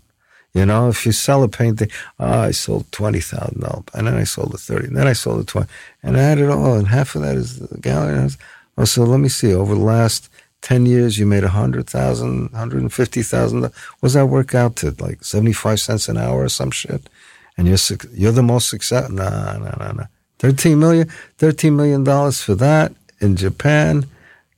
You 0.53 0.65
know, 0.65 0.87
if 0.87 1.05
you 1.05 1.11
sell 1.11 1.43
a 1.43 1.49
painting, 1.49 1.91
oh, 2.19 2.39
I 2.47 2.51
sold 2.51 2.85
twenty 2.93 3.19
thousand 3.19 3.59
dollars, 3.59 3.83
and 3.93 4.07
then 4.07 4.15
I 4.15 4.23
sold 4.23 4.53
a 4.53 4.57
thirty, 4.57 4.87
and 4.87 4.95
then 4.95 5.07
I 5.11 5.13
sold 5.13 5.41
a 5.41 5.43
twenty, 5.43 5.67
and 6.03 6.15
I 6.15 6.21
had 6.21 6.37
it 6.39 6.47
all, 6.49 6.75
and 6.79 6.87
half 6.87 7.15
of 7.15 7.21
that 7.23 7.35
is 7.35 7.59
the 7.59 7.77
gallery. 7.81 8.29
Oh, 8.77 8.85
so 8.85 9.03
let 9.03 9.19
me 9.19 9.29
see. 9.29 9.53
Over 9.53 9.75
the 9.75 9.81
last 9.81 10.29
ten 10.61 10.85
years, 10.85 11.17
you 11.17 11.25
made 11.25 11.43
a 11.43 11.49
hundred 11.49 11.87
thousand, 11.87 12.51
hundred 12.51 12.81
and 12.81 12.93
fifty 12.93 13.21
thousand. 13.21 13.61
What 13.61 13.73
does 14.01 14.13
that 14.13 14.27
work 14.27 14.55
out 14.55 14.75
to? 14.77 14.95
Like 14.99 15.23
seventy-five 15.23 15.79
cents 15.79 16.09
an 16.09 16.17
hour 16.17 16.43
or 16.43 16.49
some 16.49 16.71
shit? 16.71 17.09
And 17.57 17.67
you're 17.67 17.77
you're 18.13 18.31
the 18.31 18.43
most 18.43 18.69
successful. 18.69 19.15
Nah, 19.15 19.57
nah, 19.57 19.75
nah, 19.77 19.91
nah. 19.91 20.05
Thirteen 20.39 20.79
million, 20.79 21.09
thirteen 21.37 21.75
million 21.75 22.03
dollars 22.03 22.41
for 22.41 22.55
that 22.55 22.93
in 23.21 23.35
Japan, 23.35 24.05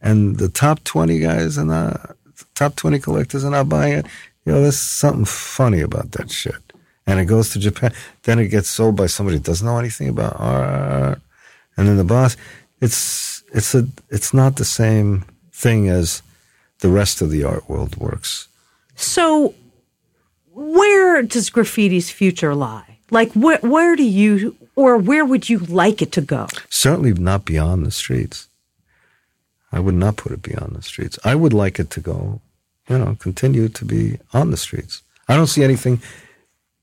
and 0.02 0.38
the 0.38 0.50
top 0.50 0.84
twenty 0.84 1.20
guys 1.20 1.58
and 1.58 1.70
the 1.70 2.16
top 2.56 2.76
twenty 2.76 3.00
collectors 3.00 3.44
are 3.44 3.52
not 3.52 3.70
buying 3.70 3.94
it. 3.94 4.06
You 4.46 4.54
know, 4.54 4.62
there's 4.62 4.78
something 4.78 5.26
funny 5.26 5.82
about 5.82 6.12
that 6.12 6.32
shit. 6.32 6.56
And 7.08 7.20
it 7.20 7.26
goes 7.26 7.50
to 7.50 7.60
Japan. 7.60 7.94
Then 8.24 8.40
it 8.40 8.48
gets 8.48 8.70
sold 8.70 8.96
by 8.96 9.08
somebody 9.08 9.38
who 9.38 9.44
doesn't 9.44 9.66
know 9.66 9.78
anything 9.78 10.10
about 10.10 10.40
art. 10.40 11.20
And 11.78 11.88
then 11.88 11.98
the 11.98 12.04
boss, 12.04 12.38
it's 12.82 13.35
it's 13.56 13.74
a 13.74 13.88
it's 14.10 14.34
not 14.34 14.56
the 14.58 14.66
same 14.66 15.26
thing 15.52 15.90
as 15.90 16.22
the 16.80 16.90
rest 16.90 17.22
of 17.22 17.30
the 17.32 17.44
art 17.44 17.68
world 17.70 17.96
works. 17.98 18.48
So, 18.96 19.54
where 20.54 21.22
does 21.24 21.50
graffiti's 21.50 22.10
future 22.12 22.54
lie? 22.56 23.00
Like, 23.12 23.32
where 23.34 23.60
where 23.60 23.96
do 23.96 24.04
you 24.04 24.56
or 24.76 24.98
where 24.98 25.26
would 25.26 25.50
you 25.50 25.60
like 25.60 26.02
it 26.02 26.12
to 26.14 26.22
go? 26.22 26.48
Certainly 26.70 27.14
not 27.14 27.46
beyond 27.46 27.86
the 27.86 27.92
streets. 27.92 28.48
I 29.72 29.80
would 29.80 29.96
not 29.96 30.16
put 30.18 30.32
it 30.32 30.42
beyond 30.42 30.76
the 30.76 30.82
streets. 30.82 31.20
I 31.24 31.36
would 31.36 31.54
like 31.54 31.80
it 31.80 31.90
to 31.92 32.00
go, 32.02 32.42
you 32.90 32.98
know, 32.98 33.16
continue 33.20 33.68
to 33.70 33.86
be 33.86 34.18
on 34.34 34.52
the 34.52 34.58
streets. 34.58 35.02
I 35.28 35.36
don't 35.36 35.48
see 35.48 35.64
anything 35.64 36.02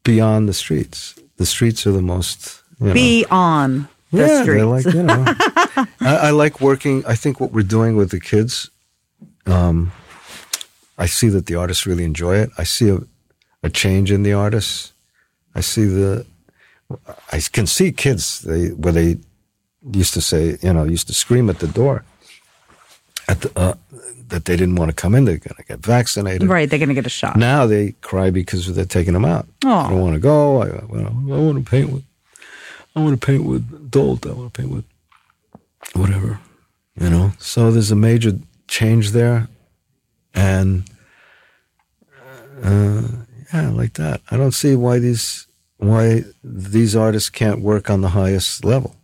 beyond 0.04 0.48
the 0.48 0.52
streets. 0.54 1.14
The 1.36 1.46
streets 1.46 1.86
are 1.86 1.92
the 1.92 2.02
most 2.02 2.62
you 2.80 2.88
know, 2.88 2.92
Be 2.94 3.24
on 3.30 3.88
the 4.10 4.18
yeah, 4.18 4.42
streets. 4.42 4.46
they're 4.58 4.66
like 4.66 4.84
you 4.94 5.02
know. 5.02 5.24
I, 6.00 6.16
I 6.28 6.30
like 6.30 6.60
working. 6.60 7.04
I 7.06 7.14
think 7.14 7.40
what 7.40 7.52
we're 7.52 7.62
doing 7.62 7.96
with 7.96 8.10
the 8.10 8.20
kids. 8.20 8.70
Um, 9.46 9.92
I 10.98 11.06
see 11.06 11.28
that 11.28 11.46
the 11.46 11.54
artists 11.56 11.86
really 11.86 12.04
enjoy 12.04 12.36
it. 12.36 12.50
I 12.58 12.64
see 12.64 12.90
a, 12.90 12.98
a 13.62 13.70
change 13.70 14.10
in 14.10 14.22
the 14.22 14.32
artists. 14.32 14.92
I 15.54 15.60
see 15.60 15.84
the. 15.84 16.26
I 17.32 17.40
can 17.40 17.66
see 17.66 17.90
kids 17.90 18.40
they 18.40 18.68
where 18.68 18.92
they 18.92 19.18
used 19.92 20.12
to 20.14 20.20
say 20.20 20.58
you 20.62 20.72
know 20.72 20.84
used 20.84 21.06
to 21.08 21.14
scream 21.14 21.48
at 21.48 21.58
the 21.58 21.68
door. 21.68 22.04
At 23.28 23.40
the, 23.40 23.58
uh, 23.58 23.74
that 24.28 24.46
they 24.46 24.56
didn't 24.56 24.76
want 24.76 24.90
to 24.90 24.94
come 24.94 25.14
in. 25.14 25.24
They're 25.24 25.38
going 25.38 25.54
to 25.56 25.64
get 25.64 25.78
vaccinated. 25.78 26.48
right, 26.48 26.68
they're 26.68 26.78
going 26.78 26.88
to 26.88 26.94
get 26.94 27.06
a 27.06 27.10
shot. 27.10 27.36
Now 27.36 27.66
they 27.66 27.92
cry 28.00 28.30
because 28.30 28.74
they're 28.74 28.84
taking 28.84 29.12
them 29.12 29.24
out. 29.24 29.46
Aw. 29.64 29.86
I 29.86 29.90
don't 29.90 30.00
want 30.00 30.14
to 30.14 30.20
go. 30.20 30.62
I, 30.62 30.66
I, 30.66 30.70
I 30.70 31.38
want 31.38 31.64
to 31.64 31.70
paint 31.70 31.90
with. 31.90 32.04
I 32.96 33.00
want 33.00 33.18
to 33.18 33.26
paint 33.26 33.44
with 33.44 33.90
Dolt. 33.90 34.26
I 34.26 34.32
want 34.32 34.52
to 34.52 34.60
paint 34.60 34.72
with 34.72 34.84
whatever, 35.94 36.40
you 36.98 37.10
know. 37.10 37.32
So 37.38 37.70
there's 37.70 37.90
a 37.90 37.96
major 37.96 38.38
change 38.68 39.10
there, 39.10 39.48
and 40.34 40.88
uh, 42.62 43.02
yeah, 43.52 43.70
like 43.70 43.94
that. 43.94 44.20
I 44.30 44.36
don't 44.36 44.52
see 44.52 44.74
why 44.74 44.98
these 44.98 45.46
why 45.76 46.24
these 46.44 46.94
artists 46.94 47.30
can't 47.30 47.60
work 47.60 47.90
on 47.90 48.00
the 48.00 48.10
highest 48.10 48.64
level. 48.64 48.96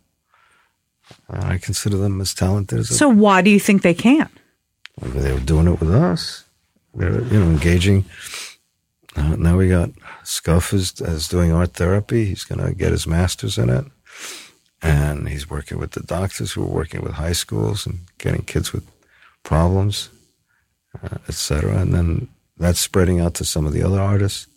I 1.29 1.57
consider 1.57 1.97
them 1.97 2.21
as 2.21 2.33
talented 2.33 2.79
as 2.79 2.97
so, 2.97 3.09
why 3.09 3.41
do 3.41 3.49
you 3.49 3.59
think 3.59 3.81
they 3.81 3.93
can't? 3.93 4.31
they 5.01 5.31
were 5.31 5.39
doing 5.39 5.67
it 5.67 5.79
with 5.79 5.93
us. 5.93 6.43
They're, 6.93 7.21
you 7.21 7.39
know, 7.39 7.49
engaging. 7.49 8.05
Uh, 9.15 9.35
now 9.35 9.57
we 9.57 9.69
got 9.69 9.91
Scuff 10.23 10.73
is, 10.73 10.99
is 11.01 11.27
doing 11.27 11.51
art 11.51 11.73
therapy. 11.73 12.25
He's 12.25 12.43
going 12.43 12.65
to 12.65 12.73
get 12.73 12.91
his 12.91 13.07
master's 13.07 13.57
in 13.57 13.69
it. 13.69 13.85
And 14.81 15.27
he's 15.27 15.49
working 15.49 15.77
with 15.77 15.91
the 15.91 16.03
doctors 16.03 16.53
who 16.53 16.63
are 16.63 16.67
working 16.67 17.01
with 17.01 17.13
high 17.13 17.33
schools 17.33 17.85
and 17.85 17.99
getting 18.17 18.43
kids 18.43 18.71
with 18.71 18.89
problems, 19.43 20.09
uh, 21.03 21.17
et 21.27 21.33
cetera. 21.33 21.77
And 21.77 21.93
then 21.93 22.29
that's 22.57 22.79
spreading 22.79 23.19
out 23.19 23.33
to 23.35 23.45
some 23.45 23.65
of 23.65 23.73
the 23.73 23.83
other 23.83 23.99
artists. 23.99 24.47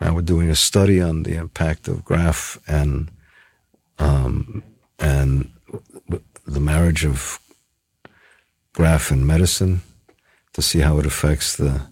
Now 0.00 0.14
we're 0.14 0.22
doing 0.22 0.50
a 0.50 0.56
study 0.56 1.00
on 1.00 1.22
the 1.22 1.36
impact 1.36 1.88
of 1.88 2.04
graf 2.04 2.58
and 2.66 3.10
um, 3.98 4.62
and 4.98 5.50
the 6.46 6.60
marriage 6.60 7.04
of 7.04 7.38
graf 8.72 9.10
and 9.10 9.26
medicine 9.26 9.80
to 10.54 10.62
see 10.62 10.80
how 10.80 10.98
it 10.98 11.06
affects 11.06 11.56
the 11.56 11.82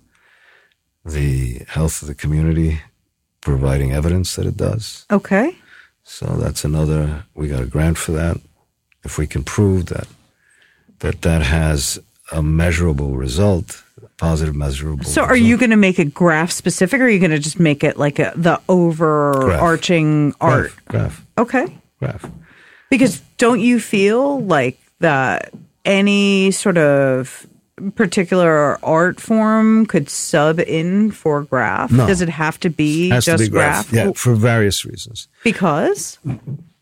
the 1.04 1.62
health 1.68 2.02
of 2.02 2.08
the 2.08 2.14
community, 2.14 2.80
providing 3.40 3.92
evidence 3.92 4.36
that 4.36 4.46
it 4.46 4.56
does. 4.56 5.06
Okay. 5.10 5.56
So 6.02 6.26
that's 6.26 6.64
another. 6.64 7.24
We 7.34 7.48
got 7.48 7.62
a 7.62 7.66
grant 7.66 7.98
for 7.98 8.12
that. 8.12 8.38
If 9.04 9.16
we 9.16 9.26
can 9.26 9.44
prove 9.44 9.86
that 9.86 10.06
that 10.98 11.22
that 11.22 11.42
has 11.42 11.98
a 12.32 12.42
measurable 12.42 13.16
result, 13.16 13.82
positive 14.18 14.54
measurable. 14.54 15.04
So, 15.04 15.22
are 15.22 15.36
you 15.36 15.56
going 15.56 15.70
to 15.70 15.76
make 15.76 15.98
it 15.98 16.14
graf 16.14 16.50
specific, 16.50 17.00
or 17.00 17.04
are 17.04 17.08
you 17.08 17.18
going 17.18 17.30
to 17.30 17.38
just 17.38 17.58
make 17.58 17.82
it 17.82 17.96
like 17.96 18.18
a, 18.18 18.32
the 18.36 18.60
overarching 18.68 20.34
art? 20.40 20.72
graf 20.86 21.24
Okay. 21.38 21.66
graf? 21.98 22.24
Because 22.90 23.20
don't 23.38 23.60
you 23.60 23.80
feel 23.80 24.40
like 24.40 24.78
that 24.98 25.52
any 25.84 26.50
sort 26.50 26.76
of 26.76 27.46
particular 27.96 28.78
art 28.84 29.20
form 29.20 29.86
could 29.86 30.08
sub 30.08 30.60
in 30.60 31.10
for 31.10 31.42
graf? 31.42 31.90
No. 31.90 32.06
Does 32.06 32.20
it 32.20 32.28
have 32.28 32.58
to 32.60 32.70
be 32.70 33.10
just 33.10 33.26
to 33.26 33.38
be 33.38 33.48
graf. 33.48 33.90
graf? 33.90 34.06
Yeah, 34.06 34.12
for 34.12 34.34
various 34.34 34.84
reasons. 34.84 35.28
Because 35.44 36.18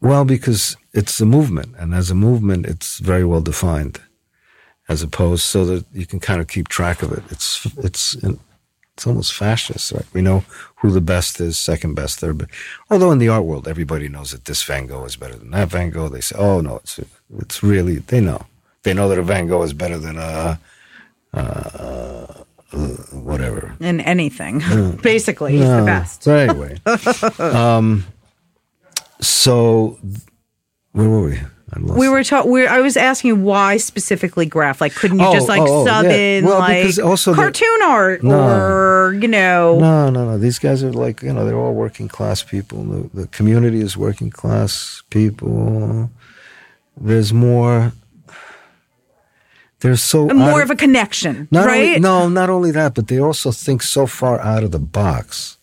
Well, 0.00 0.24
because 0.24 0.76
it's 0.92 1.20
a 1.20 1.26
movement, 1.26 1.74
and 1.78 1.94
as 1.94 2.10
a 2.10 2.14
movement, 2.14 2.66
it's 2.66 2.98
very 2.98 3.24
well 3.24 3.40
defined, 3.40 4.00
as 4.88 5.02
opposed 5.02 5.42
so 5.42 5.64
that 5.66 5.84
you 5.92 6.06
can 6.06 6.20
kind 6.20 6.40
of 6.40 6.46
keep 6.48 6.68
track 6.68 7.02
of 7.02 7.12
it. 7.12 7.22
It's 7.30 7.66
it's 7.78 8.16
it's 8.98 9.06
almost 9.06 9.32
fascist, 9.32 9.92
right? 9.92 10.06
We 10.12 10.22
know 10.22 10.44
who 10.76 10.90
the 10.90 11.00
best 11.00 11.40
is, 11.40 11.56
second 11.56 11.94
best, 11.94 12.18
third 12.18 12.38
best. 12.38 12.50
Although 12.90 13.12
in 13.12 13.18
the 13.18 13.28
art 13.28 13.44
world, 13.44 13.68
everybody 13.68 14.08
knows 14.08 14.32
that 14.32 14.44
this 14.44 14.62
Van 14.64 14.86
Gogh 14.86 15.04
is 15.04 15.16
better 15.16 15.36
than 15.36 15.50
that 15.52 15.68
Van 15.68 15.90
Gogh. 15.90 16.08
They 16.08 16.20
say, 16.20 16.36
"Oh 16.38 16.60
no, 16.60 16.76
it's 16.78 16.98
it's 17.38 17.62
really." 17.62 17.98
They 17.98 18.20
know. 18.20 18.46
They 18.82 18.94
know 18.94 19.08
that 19.08 19.18
a 19.18 19.22
Van 19.22 19.46
Gogh 19.46 19.62
is 19.62 19.72
better 19.72 19.98
than 19.98 20.16
a. 20.18 20.58
Uh, 21.34 22.26
whatever. 23.12 23.74
in 23.80 24.00
anything, 24.00 24.62
basically, 25.02 25.52
he's 25.52 25.66
the 25.68 25.82
best. 25.84 26.22
So 26.22 26.34
anyway, 26.34 26.78
um, 27.38 28.04
so 29.20 29.98
where 30.92 31.08
were 31.08 31.24
we? 31.28 31.38
We 31.80 32.08
were 32.08 32.24
talking. 32.24 32.50
We 32.50 32.66
I 32.66 32.80
was 32.80 32.96
asking 32.96 33.28
you 33.28 33.36
why 33.36 33.76
specifically 33.76 34.46
graf. 34.46 34.80
Like, 34.80 34.94
couldn't 34.94 35.18
you 35.20 35.26
Oh, 35.26 35.32
just 35.34 35.48
like 35.48 35.60
oh, 35.60 35.82
oh, 35.82 35.86
sub 35.86 36.06
yeah. 36.06 36.12
in 36.12 36.46
Well, 36.46 36.60
like 36.60 36.98
also 36.98 37.34
cartoon 37.34 37.82
art 37.82 38.24
No. 38.24 38.38
or 38.38 39.12
you 39.12 39.28
know? 39.28 39.78
No, 39.78 40.08
no, 40.08 40.24
no. 40.24 40.38
These 40.38 40.58
guys 40.58 40.82
are 40.82 40.90
like 40.92 41.22
you 41.22 41.30
know 41.32 41.44
they're 41.44 41.58
all 41.58 41.74
working 41.74 42.08
class 42.08 42.42
people. 42.42 42.84
The, 42.84 43.10
the 43.22 43.26
community 43.28 43.80
is 43.82 43.98
working 43.98 44.30
class 44.30 45.02
people. 45.10 46.10
There's 46.98 47.34
more. 47.34 47.92
There's 49.80 50.02
so 50.02 50.28
uh, 50.28 50.34
more 50.34 50.60
out- 50.60 50.62
of 50.64 50.70
a 50.70 50.76
connection, 50.76 51.48
right? 51.52 51.96
Only, 51.96 52.00
no, 52.00 52.28
not 52.28 52.50
only 52.50 52.70
that, 52.72 52.94
but 52.94 53.06
they 53.08 53.20
also 53.20 53.52
think 53.52 53.82
so 53.82 54.06
far 54.06 54.40
out 54.40 54.64
of 54.64 54.72
the 54.72 54.78
box. 54.78 55.56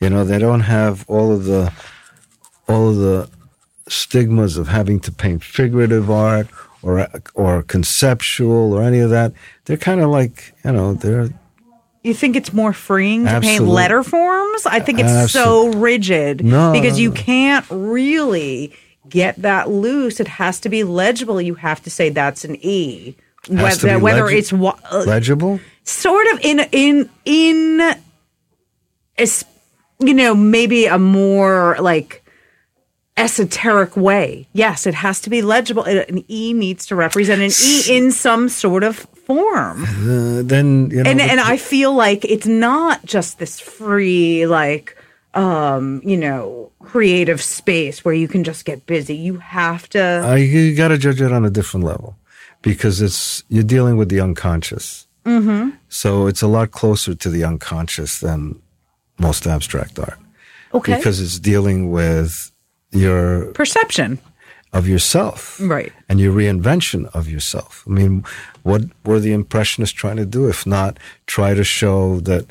You 0.00 0.10
know, 0.10 0.24
they 0.24 0.38
don't 0.38 0.60
have 0.60 1.04
all 1.08 1.32
of 1.32 1.44
the 1.44 1.72
all 2.68 2.88
of 2.90 2.96
the 2.96 3.30
stigmas 3.88 4.56
of 4.56 4.68
having 4.68 5.00
to 5.00 5.12
paint 5.12 5.42
figurative 5.42 6.10
art 6.10 6.48
or 6.82 7.08
or 7.34 7.62
conceptual 7.62 8.72
or 8.72 8.82
any 8.82 9.00
of 9.00 9.10
that. 9.10 9.32
They're 9.64 9.76
kind 9.76 10.00
of 10.00 10.10
like 10.10 10.54
you 10.64 10.72
know 10.72 10.94
they're 10.94 11.30
You 12.02 12.14
think 12.14 12.36
it's 12.36 12.52
more 12.52 12.72
freeing 12.72 13.24
to 13.24 13.40
paint 13.40 13.64
letter 13.64 14.02
forms? 14.02 14.66
I 14.66 14.80
think 14.80 15.00
it's 15.00 15.32
so 15.32 15.68
rigid 15.72 16.44
No, 16.44 16.72
because 16.72 16.98
you 17.00 17.10
can't 17.12 17.66
really 17.70 18.74
get 19.08 19.36
that 19.42 19.68
loose. 19.68 20.20
It 20.20 20.28
has 20.28 20.60
to 20.60 20.68
be 20.68 20.84
legible. 20.84 21.40
You 21.40 21.54
have 21.56 21.82
to 21.82 21.90
say 21.90 22.10
that's 22.10 22.44
an 22.44 22.56
E. 22.64 23.16
Whether, 23.48 23.98
whether 23.98 24.24
legi- 24.24 24.38
it's 24.38 24.52
wa- 24.52 24.78
uh, 24.90 25.04
legible. 25.06 25.60
sort 25.84 26.26
of 26.28 26.40
in 26.40 26.60
in 26.72 27.10
in 27.24 27.94
you 30.00 30.14
know 30.14 30.34
maybe 30.34 30.86
a 30.86 30.98
more 30.98 31.76
like 31.80 32.22
esoteric 33.16 33.96
way 33.96 34.46
yes 34.52 34.86
it 34.86 34.94
has 34.94 35.20
to 35.20 35.30
be 35.30 35.42
legible 35.42 35.82
an 35.84 36.24
e 36.28 36.52
needs 36.52 36.86
to 36.86 36.94
represent 36.94 37.40
an 37.40 37.50
e 37.50 37.82
in 37.88 38.12
some 38.12 38.48
sort 38.48 38.82
of 38.82 39.06
form. 39.30 39.84
Uh, 39.84 40.42
then 40.42 40.90
you 40.90 41.02
know, 41.02 41.10
and 41.10 41.20
and 41.20 41.38
I 41.40 41.56
feel 41.56 41.94
like 41.94 42.24
it's 42.24 42.46
not 42.46 43.04
just 43.04 43.38
this 43.38 43.60
free 43.60 44.46
like 44.46 44.96
um 45.34 46.00
you 46.04 46.16
know 46.16 46.72
creative 46.80 47.40
space 47.40 48.04
where 48.04 48.14
you 48.14 48.26
can 48.26 48.42
just 48.42 48.64
get 48.64 48.86
busy. 48.86 49.14
You 49.14 49.38
have 49.38 49.88
to 49.90 50.00
I, 50.00 50.36
you 50.36 50.74
got 50.74 50.88
to 50.88 50.98
judge 50.98 51.20
it 51.20 51.32
on 51.32 51.44
a 51.44 51.50
different 51.50 51.86
level 51.86 52.16
because 52.62 53.00
it's 53.00 53.44
you're 53.48 53.62
dealing 53.64 53.96
with 53.96 54.08
the 54.08 54.20
unconscious. 54.20 55.06
Mm-hmm. 55.24 55.70
So 55.88 56.26
it's 56.26 56.42
a 56.42 56.46
lot 56.48 56.70
closer 56.70 57.14
to 57.14 57.28
the 57.28 57.44
unconscious 57.44 58.20
than 58.20 58.60
most 59.18 59.46
abstract 59.46 59.98
art 59.98 60.18
okay 60.72 60.96
because 60.96 61.20
it's 61.20 61.38
dealing 61.38 61.90
with 61.90 62.50
your 62.90 63.52
perception. 63.52 64.18
of 64.72 64.88
yourself, 64.88 65.60
Right. 65.60 65.92
And 66.08 66.20
your 66.20 66.32
reinvention 66.32 67.06
of 67.14 67.28
yourself. 67.28 67.84
I 67.86 67.90
mean, 67.90 68.24
what 68.62 68.82
were 69.04 69.20
the 69.20 69.32
impressionists 69.32 69.94
trying 69.94 70.16
to 70.16 70.26
do 70.26 70.48
if 70.48 70.66
not 70.66 70.98
try 71.26 71.54
to 71.54 71.64
show 71.64 72.20
that 72.20 72.46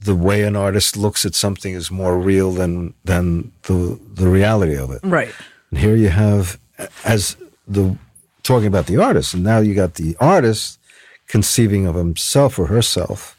the 0.00 0.14
way 0.14 0.44
an 0.44 0.56
artist 0.56 0.96
looks 0.96 1.26
at 1.26 1.34
something 1.34 1.74
is 1.74 1.90
more 1.90 2.18
real 2.18 2.52
than 2.52 2.94
than 3.04 3.52
the 3.62 3.98
the 4.14 4.28
reality 4.28 4.76
of 4.76 4.90
it? 4.90 5.00
Right. 5.02 5.34
And 5.70 5.80
here 5.80 5.96
you 5.96 6.08
have, 6.08 6.58
as 7.04 7.36
the 7.66 7.96
talking 8.48 8.66
about 8.66 8.86
the 8.86 8.96
artist, 8.96 9.34
and 9.34 9.44
now 9.44 9.58
you 9.58 9.74
got 9.74 9.94
the 9.94 10.16
artist 10.18 10.80
conceiving 11.28 11.86
of 11.86 11.94
himself 11.94 12.58
or 12.58 12.66
herself, 12.66 13.38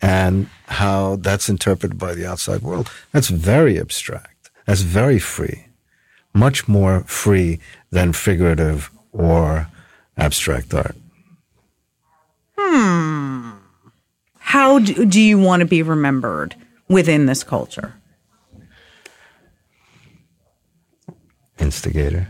and 0.00 0.48
how 0.66 1.16
that's 1.16 1.48
interpreted 1.48 1.98
by 1.98 2.14
the 2.14 2.26
outside 2.26 2.60
world. 2.60 2.90
That's 3.12 3.28
very 3.28 3.80
abstract. 3.80 4.50
That's 4.66 4.82
very 4.82 5.18
free, 5.18 5.66
much 6.34 6.68
more 6.68 7.00
free 7.04 7.60
than 7.90 8.12
figurative 8.12 8.90
or 9.10 9.68
abstract 10.18 10.74
art. 10.74 10.96
Hmm. 12.58 13.52
How 14.38 14.78
do, 14.78 15.06
do 15.06 15.20
you 15.20 15.38
want 15.38 15.60
to 15.60 15.66
be 15.66 15.82
remembered 15.82 16.54
within 16.88 17.24
this 17.24 17.42
culture? 17.42 17.94
Instigator. 21.58 22.28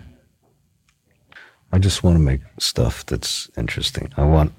I 1.73 1.79
just 1.79 2.03
want 2.03 2.17
to 2.17 2.23
make 2.23 2.41
stuff 2.59 3.05
that's 3.07 3.51
interesting. 3.57 4.13
I 4.17 4.25
want 4.25 4.53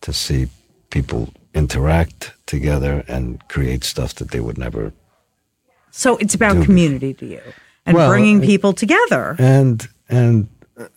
to 0.00 0.12
see 0.12 0.48
people 0.90 1.32
interact 1.54 2.32
together 2.46 3.04
and 3.08 3.46
create 3.48 3.84
stuff 3.84 4.14
that 4.14 4.30
they 4.30 4.40
would 4.40 4.58
never 4.58 4.92
So 5.90 6.16
it's 6.16 6.34
about 6.34 6.54
Do- 6.56 6.64
community 6.64 7.14
to 7.14 7.26
you 7.26 7.40
and 7.86 7.96
Well, 7.96 8.08
bringing 8.08 8.40
people 8.40 8.72
together. 8.72 9.36
and 9.38 9.86
and 10.08 10.48
uh, 10.76 10.88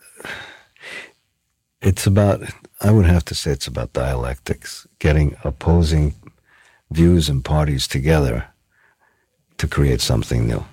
it's 1.82 2.08
about 2.08 2.42
i 2.82 2.90
would 2.92 3.06
have 3.06 3.24
to 3.26 3.36
say 3.36 3.52
it's 3.52 3.68
about 3.68 3.94
dialectics 3.94 4.88
getting 5.00 5.36
opposing 5.44 6.14
views 6.92 7.30
and 7.30 7.44
parties 7.44 7.88
together 7.88 8.44
to 9.58 9.68
create 9.68 10.02
something 10.02 10.48
new 10.48 10.64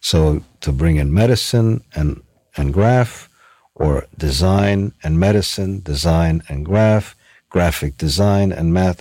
so 0.00 0.42
to 0.60 0.72
bring 0.72 0.96
in 0.96 1.12
medicine 1.12 1.80
and 1.94 2.20
and 2.58 2.74
graf 2.74 3.28
or 3.74 4.06
design 4.16 4.92
and 5.02 5.18
medicine 5.18 5.80
design 5.80 6.42
and 6.48 6.64
graf 6.66 7.14
graphic 7.50 7.96
design 7.96 8.52
and 8.52 8.74
math 8.74 9.00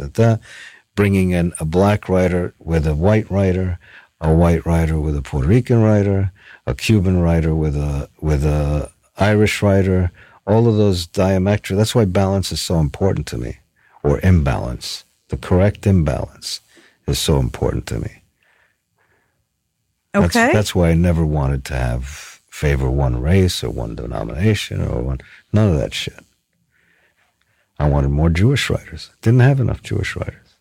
bringing 0.96 1.32
in 1.32 1.54
a 1.60 1.66
black 1.66 2.08
writer 2.08 2.54
with 2.60 2.88
a 2.88 2.96
white 2.96 3.30
writer 3.30 3.78
a 4.20 4.34
white 4.34 4.66
writer 4.66 5.00
with 5.00 5.16
a 5.16 5.22
Puerto 5.22 5.48
Rican 5.48 5.82
writer, 5.82 6.32
a 6.66 6.74
Cuban 6.74 7.22
writer 7.22 7.54
with 7.54 7.76
a 7.76 8.10
with 8.20 8.44
a 8.44 8.92
Irish 9.18 9.62
writer, 9.62 10.12
all 10.46 10.68
of 10.68 10.78
those 10.78 11.08
diametric. 11.08 11.76
That's 11.78 11.96
why 11.96 12.06
balance 12.06 12.52
is 12.52 12.62
so 12.62 12.80
important 12.80 13.28
to 13.28 13.38
me, 13.38 13.58
or 14.04 14.20
imbalance. 14.22 15.04
The 15.30 15.38
correct 15.38 15.86
imbalance 15.86 16.62
is 17.06 17.20
so 17.20 17.40
important 17.40 17.86
to 17.88 18.00
me. 18.00 18.22
That's, 20.14 20.36
Okay. 20.36 20.54
that's 20.54 20.74
why 20.74 20.90
I 20.90 20.94
never 20.94 21.26
wanted 21.26 21.64
to 21.66 21.76
have 21.76 22.37
favor 22.58 22.90
one 22.90 23.22
race 23.22 23.64
or 23.64 23.70
one 23.70 23.94
denomination 23.94 24.82
or 24.82 25.00
one 25.00 25.20
none 25.54 25.70
of 25.70 25.78
that 25.78 25.94
shit. 25.94 26.20
I 27.78 27.88
wanted 27.88 28.10
more 28.10 28.32
Jewish 28.32 28.72
writers. 28.72 29.12
Didn't 29.22 29.42
have 29.42 29.60
enough 29.60 29.84
Jewish 29.84 30.16
writers. 30.16 30.56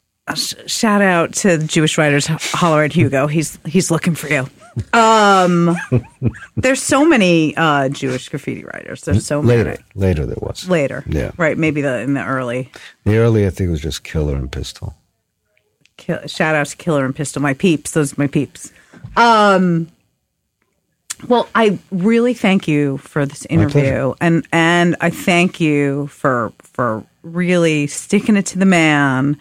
Shout 0.66 1.00
out 1.00 1.32
to 1.34 1.56
the 1.56 1.66
Jewish 1.66 1.96
writers, 1.96 2.26
holler 2.26 2.82
at 2.82 2.92
Hugo. 2.92 3.26
He's 3.28 3.58
he's 3.64 3.90
looking 3.90 4.14
for 4.14 4.28
you. 4.28 4.46
Um, 4.92 5.74
there's 6.56 6.82
so 6.82 7.06
many 7.06 7.56
uh, 7.56 7.88
Jewish 7.88 8.28
graffiti 8.28 8.64
writers. 8.64 9.02
There's 9.02 9.24
so 9.24 9.40
later, 9.40 9.64
many 9.64 9.78
later 9.94 10.26
there 10.26 10.36
was 10.42 10.68
later. 10.68 11.02
Yeah. 11.06 11.30
right. 11.38 11.56
Maybe 11.56 11.80
the 11.80 12.00
in 12.00 12.12
the 12.12 12.24
early. 12.24 12.70
The 13.04 13.16
early, 13.16 13.46
I 13.46 13.50
think, 13.50 13.70
was 13.70 13.80
just 13.80 14.04
Killer 14.04 14.34
and 14.34 14.52
Pistol. 14.52 14.96
Kill, 15.96 16.26
shout 16.26 16.54
out 16.54 16.66
to 16.66 16.76
Killer 16.76 17.06
and 17.06 17.16
Pistol, 17.16 17.40
my 17.40 17.54
peeps. 17.54 17.92
Those 17.92 18.12
are 18.12 18.16
my 18.18 18.26
peeps. 18.26 18.72
Um, 19.16 19.88
well, 21.28 21.48
I 21.54 21.78
really 21.90 22.34
thank 22.34 22.68
you 22.68 22.98
for 22.98 23.24
this 23.26 23.46
interview, 23.46 24.14
and 24.20 24.46
and 24.52 24.96
I 25.00 25.10
thank 25.10 25.60
you 25.60 26.08
for 26.08 26.52
for 26.62 27.04
really 27.22 27.86
sticking 27.86 28.36
it 28.36 28.46
to 28.46 28.58
the 28.58 28.66
man 28.66 29.38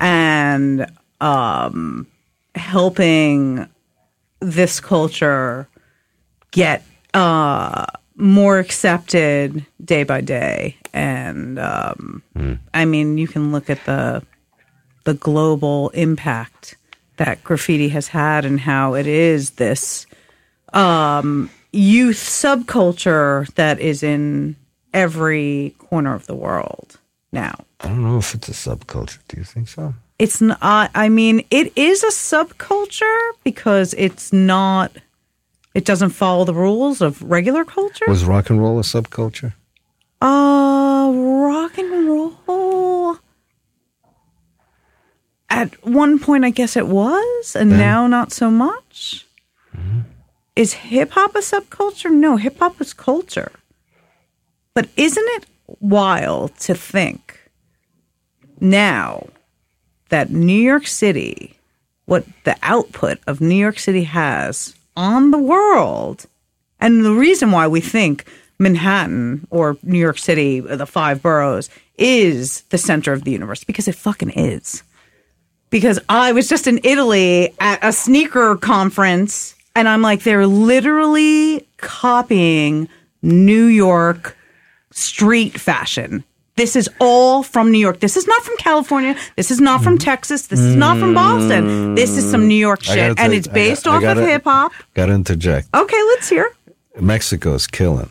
and 0.00 0.86
um, 1.20 2.06
helping 2.54 3.68
this 4.40 4.80
culture 4.80 5.68
get 6.50 6.84
uh, 7.14 7.86
more 8.16 8.58
accepted 8.58 9.64
day 9.82 10.02
by 10.02 10.20
day. 10.20 10.76
And 10.92 11.58
um, 11.58 12.22
I 12.74 12.84
mean, 12.84 13.16
you 13.16 13.28
can 13.28 13.52
look 13.52 13.70
at 13.70 13.84
the 13.84 14.22
the 15.04 15.14
global 15.14 15.90
impact 15.90 16.76
that 17.16 17.42
graffiti 17.44 17.88
has 17.90 18.08
had 18.08 18.44
and 18.44 18.60
how 18.60 18.94
it 18.94 19.06
is 19.06 19.52
this 19.52 20.06
um, 20.72 21.50
youth 21.72 22.16
subculture 22.16 23.52
that 23.54 23.80
is 23.80 24.02
in 24.02 24.56
every 24.92 25.74
corner 25.78 26.14
of 26.14 26.26
the 26.26 26.34
world 26.34 26.98
now. 27.32 27.64
I 27.80 27.88
don't 27.88 28.02
know 28.02 28.18
if 28.18 28.34
it's 28.34 28.48
a 28.48 28.52
subculture. 28.52 29.18
Do 29.28 29.38
you 29.38 29.44
think 29.44 29.68
so? 29.68 29.94
It's 30.18 30.40
not, 30.40 30.90
I 30.94 31.08
mean, 31.08 31.44
it 31.50 31.72
is 31.76 32.04
a 32.04 32.08
subculture 32.08 33.30
because 33.42 33.94
it's 33.98 34.32
not, 34.32 34.92
it 35.74 35.84
doesn't 35.84 36.10
follow 36.10 36.44
the 36.44 36.54
rules 36.54 37.00
of 37.00 37.22
regular 37.22 37.64
culture. 37.64 38.04
Was 38.06 38.24
rock 38.24 38.50
and 38.50 38.60
roll 38.60 38.78
a 38.78 38.82
subculture? 38.82 39.54
Uh, 40.20 41.10
rock 41.12 41.76
and 41.78 42.06
roll. 42.46 43.16
At 45.50 45.84
one 45.84 46.18
point, 46.18 46.44
I 46.44 46.50
guess 46.50 46.76
it 46.76 46.86
was, 46.86 47.56
and 47.56 47.70
now 47.70 48.06
not 48.06 48.32
so 48.32 48.50
much. 48.50 49.26
Is 50.54 50.74
hip 50.74 51.12
hop 51.12 51.34
a 51.34 51.38
subculture? 51.38 52.10
No, 52.10 52.36
hip 52.36 52.58
hop 52.58 52.80
is 52.80 52.92
culture. 52.92 53.52
But 54.74 54.88
isn't 54.96 55.28
it 55.36 55.46
wild 55.80 56.56
to 56.60 56.74
think 56.74 57.40
now 58.60 59.28
that 60.10 60.30
New 60.30 60.52
York 60.52 60.86
City, 60.86 61.54
what 62.04 62.26
the 62.44 62.56
output 62.62 63.18
of 63.26 63.40
New 63.40 63.54
York 63.54 63.78
City 63.78 64.04
has 64.04 64.74
on 64.94 65.30
the 65.30 65.38
world, 65.38 66.26
and 66.80 67.04
the 67.04 67.12
reason 67.12 67.50
why 67.50 67.66
we 67.66 67.80
think 67.80 68.26
Manhattan 68.58 69.46
or 69.50 69.78
New 69.82 69.98
York 69.98 70.18
City, 70.18 70.60
the 70.60 70.86
five 70.86 71.22
boroughs, 71.22 71.70
is 71.96 72.62
the 72.62 72.78
center 72.78 73.12
of 73.12 73.24
the 73.24 73.30
universe 73.30 73.64
because 73.64 73.88
it 73.88 73.94
fucking 73.94 74.30
is. 74.30 74.82
Because 75.70 75.98
I 76.08 76.32
was 76.32 76.48
just 76.48 76.66
in 76.66 76.80
Italy 76.84 77.54
at 77.58 77.78
a 77.82 77.92
sneaker 77.92 78.56
conference 78.56 79.54
and 79.74 79.88
I'm 79.88 80.02
like, 80.02 80.22
they're 80.22 80.46
literally 80.46 81.66
copying 81.78 82.88
New 83.22 83.66
York 83.66 84.36
street 84.90 85.58
fashion. 85.58 86.24
This 86.56 86.76
is 86.76 86.88
all 87.00 87.42
from 87.42 87.72
New 87.72 87.78
York. 87.78 88.00
This 88.00 88.16
is 88.16 88.26
not 88.26 88.42
from 88.42 88.56
California. 88.58 89.16
This 89.36 89.50
is 89.50 89.58
not 89.60 89.82
from 89.82 89.94
mm-hmm. 89.94 90.04
Texas. 90.04 90.48
This 90.48 90.60
is 90.60 90.76
not 90.76 90.98
from 90.98 91.14
mm-hmm. 91.14 91.48
Boston. 91.48 91.94
This 91.94 92.10
is 92.18 92.30
some 92.30 92.46
New 92.46 92.54
York 92.54 92.82
shit. 92.82 93.18
And 93.18 93.32
it's 93.32 93.48
based 93.48 93.86
off 93.86 94.04
of 94.04 94.18
hip 94.18 94.44
hop. 94.44 94.72
Got 94.92 95.06
to 95.06 95.12
interject. 95.12 95.68
Okay, 95.74 96.02
let's 96.08 96.28
hear. 96.28 96.50
Mexico 97.00 97.54
is 97.54 97.66
killing. 97.66 98.10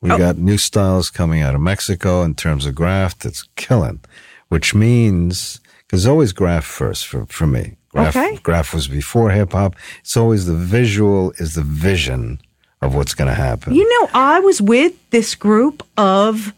We 0.00 0.12
Oh. 0.12 0.18
got 0.18 0.38
new 0.38 0.58
styles 0.58 1.10
coming 1.10 1.42
out 1.42 1.56
of 1.56 1.60
Mexico 1.60 2.22
in 2.22 2.34
terms 2.34 2.66
of 2.66 2.76
graf 2.76 3.18
that's 3.18 3.48
killing, 3.56 4.00
which 4.48 4.74
means 4.74 5.60
because 5.86 6.06
always 6.06 6.32
graf 6.32 6.64
first 6.64 7.06
for, 7.06 7.26
for 7.26 7.46
me. 7.46 7.76
Graf, 7.96 8.16
Okay. 8.16 8.36
graf 8.42 8.74
was 8.74 8.88
before 8.88 9.30
hip 9.30 9.52
hop. 9.52 9.74
It's 10.00 10.16
always 10.16 10.46
the 10.46 10.54
visual 10.54 11.32
is 11.38 11.54
the 11.54 11.62
vision 11.62 12.40
of 12.82 12.94
what's 12.94 13.14
going 13.14 13.28
to 13.28 13.34
happen. 13.34 13.74
You 13.74 13.88
know, 14.00 14.10
I 14.14 14.40
was 14.40 14.60
with 14.60 14.92
this 15.10 15.34
group 15.34 15.82
of 15.96 16.52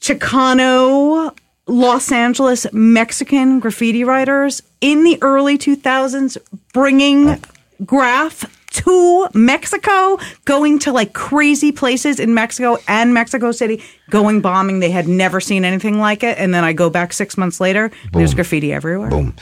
Chicano, 0.00 1.34
Los 1.66 2.10
Angeles, 2.12 2.66
Mexican 2.72 3.60
graffiti 3.60 4.04
writers 4.04 4.62
in 4.80 5.04
the 5.04 5.18
early 5.22 5.56
2000s, 5.58 6.36
bringing 6.72 7.40
graf 7.84 8.44
to 8.72 9.28
Mexico, 9.34 10.18
going 10.46 10.78
to 10.80 10.92
like 10.92 11.12
crazy 11.12 11.72
places 11.72 12.18
in 12.18 12.34
Mexico 12.34 12.78
and 12.88 13.12
Mexico 13.14 13.52
City, 13.52 13.82
going 14.10 14.40
bombing. 14.40 14.80
They 14.80 14.90
had 14.90 15.06
never 15.06 15.40
seen 15.40 15.64
anything 15.64 15.98
like 15.98 16.22
it. 16.22 16.38
And 16.38 16.54
then 16.54 16.64
I 16.64 16.72
go 16.72 16.88
back 16.90 17.12
six 17.12 17.36
months 17.36 17.60
later, 17.60 17.90
there's 18.12 18.34
graffiti 18.34 18.72
everywhere. 18.72 19.10
Boom. 19.10 19.34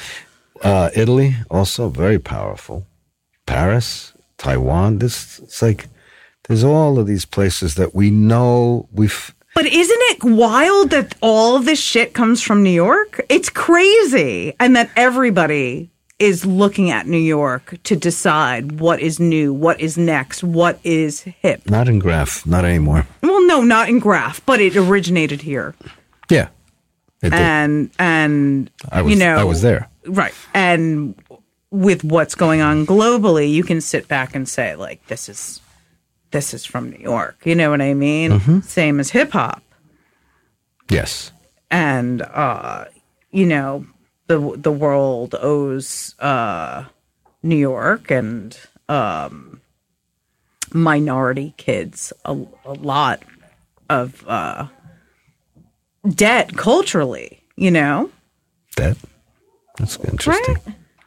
Uh, 0.63 0.91
Italy 0.95 1.37
also 1.51 1.89
very 1.89 2.19
powerful. 2.19 2.87
Paris, 3.47 4.13
Taiwan. 4.39 4.99
This 4.99 5.39
it's 5.41 5.63
like 5.63 5.89
there's 6.49 6.65
all 6.65 6.99
of 6.99 7.07
these 7.07 7.25
places 7.25 7.75
that 7.77 7.95
we 7.95 8.11
know 8.11 8.89
we've. 8.93 9.35
But 9.55 9.67
isn't 9.67 10.03
it 10.03 10.25
wild 10.25 10.91
that 10.91 11.15
all 11.21 11.59
this 11.59 11.81
shit 11.81 12.15
comes 12.15 12.43
from 12.43 12.63
New 12.63 12.71
York? 12.71 13.21
It's 13.29 13.51
crazy. 13.51 14.55
And 14.61 14.77
that 14.77 14.91
everybody 14.97 15.91
is 16.21 16.45
looking 16.47 16.91
at 16.91 17.07
New 17.07 17.19
York 17.19 17.79
to 17.85 17.97
decide 17.97 18.79
what 18.79 19.01
is 19.01 19.19
new, 19.19 19.53
what 19.53 19.81
is 19.81 19.99
next, 19.99 20.45
what 20.45 20.79
is 20.85 21.23
hip. 21.23 21.69
Not 21.69 21.89
in 21.89 21.99
graf, 21.99 22.47
not 22.47 22.65
anymore. 22.65 23.07
Well, 23.23 23.45
no, 23.47 23.63
not 23.63 23.89
in 23.89 23.99
Graf, 23.99 24.45
but 24.47 24.61
it 24.61 24.77
originated 24.77 25.43
here. 25.43 25.75
Yeah. 26.29 26.49
And 27.23 27.91
and 27.99 28.71
I 28.91 29.03
was 29.03 29.13
you 29.13 29.19
know 29.19 29.37
I 29.37 29.45
was 29.45 29.61
there. 29.63 29.90
Right. 30.07 30.35
And 30.55 31.15
with 31.71 32.03
what's 32.05 32.35
going 32.35 32.61
on 32.61 32.87
globally, 32.87 33.51
you 33.53 33.63
can 33.63 33.81
sit 33.81 34.09
back 34.09 34.35
and 34.35 34.49
say 34.49 34.75
like 34.75 35.07
this 35.07 35.29
is 35.29 35.61
this 36.31 36.55
is 36.55 36.65
from 36.65 36.91
New 36.91 36.99
York. 36.99 37.45
You 37.45 37.55
know 37.55 37.71
what 37.71 37.81
I 37.81 37.95
mean? 37.95 38.33
Mm-hmm. 38.33 38.61
Same 38.61 39.01
as 39.01 39.11
hip 39.11 39.33
hop. 39.33 39.63
Yes, 40.89 41.33
and 41.71 42.23
uh, 42.23 42.87
you 43.31 43.47
know 43.47 43.87
the 44.27 44.57
the 44.57 44.73
world 44.73 45.35
owes 45.41 46.15
uh, 46.19 46.85
New 47.43 47.57
York 47.57 48.11
and 48.11 48.59
um, 48.89 49.61
minority 50.73 51.55
kids 51.57 52.13
a, 52.25 52.37
a 52.65 52.73
lot 52.73 53.23
of 53.89 54.25
uh, 54.27 54.67
debt 56.09 56.57
culturally. 56.57 57.45
You 57.57 57.71
know, 57.71 58.11
that 58.77 58.97
that's 59.81 59.97
interesting. 60.05 60.57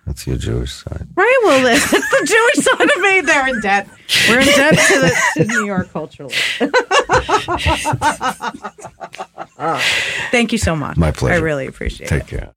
That's 0.06 0.28
your 0.28 0.36
Jewish 0.38 0.74
side. 0.74 1.08
right? 1.16 1.40
Well, 1.46 1.64
that's 1.80 1.90
the 1.90 2.26
Jewish 2.26 2.66
side 2.66 2.90
of 2.90 3.00
me. 3.02 3.22
They're 3.22 3.48
in 3.48 3.62
debt. 3.62 3.88
We're 4.28 4.42
in 4.42 4.48
debt 4.48 4.74
to, 4.74 5.00
the, 5.00 5.16
to 5.38 5.46
New 5.46 5.66
York 5.66 5.90
culturally. 5.92 6.36
Thank 10.32 10.52
you 10.52 10.58
so 10.58 10.76
much. 10.76 10.98
My 10.98 11.12
pleasure. 11.12 11.36
I 11.36 11.38
really 11.38 11.68
appreciate 11.68 12.12
it. 12.12 12.20
Take 12.20 12.28
care. 12.28 12.54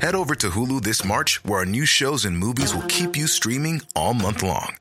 Head 0.00 0.14
over 0.14 0.34
to 0.34 0.50
Hulu 0.50 0.82
this 0.82 1.04
March, 1.04 1.42
where 1.44 1.60
our 1.60 1.66
new 1.66 1.86
shows 1.86 2.24
and 2.24 2.36
movies 2.36 2.74
will 2.74 2.82
keep 2.88 3.16
you 3.16 3.26
streaming 3.26 3.80
all 3.96 4.12
month 4.12 4.42
long. 4.42 4.76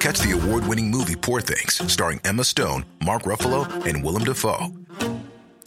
Catch 0.00 0.18
the 0.20 0.32
award 0.32 0.66
winning 0.66 0.90
movie 0.90 1.16
Poor 1.16 1.40
Things, 1.40 1.80
starring 1.90 2.20
Emma 2.24 2.44
Stone, 2.44 2.84
Mark 3.02 3.22
Ruffalo, 3.22 3.66
and 3.86 4.04
Willem 4.04 4.24
Dafoe. 4.24 4.70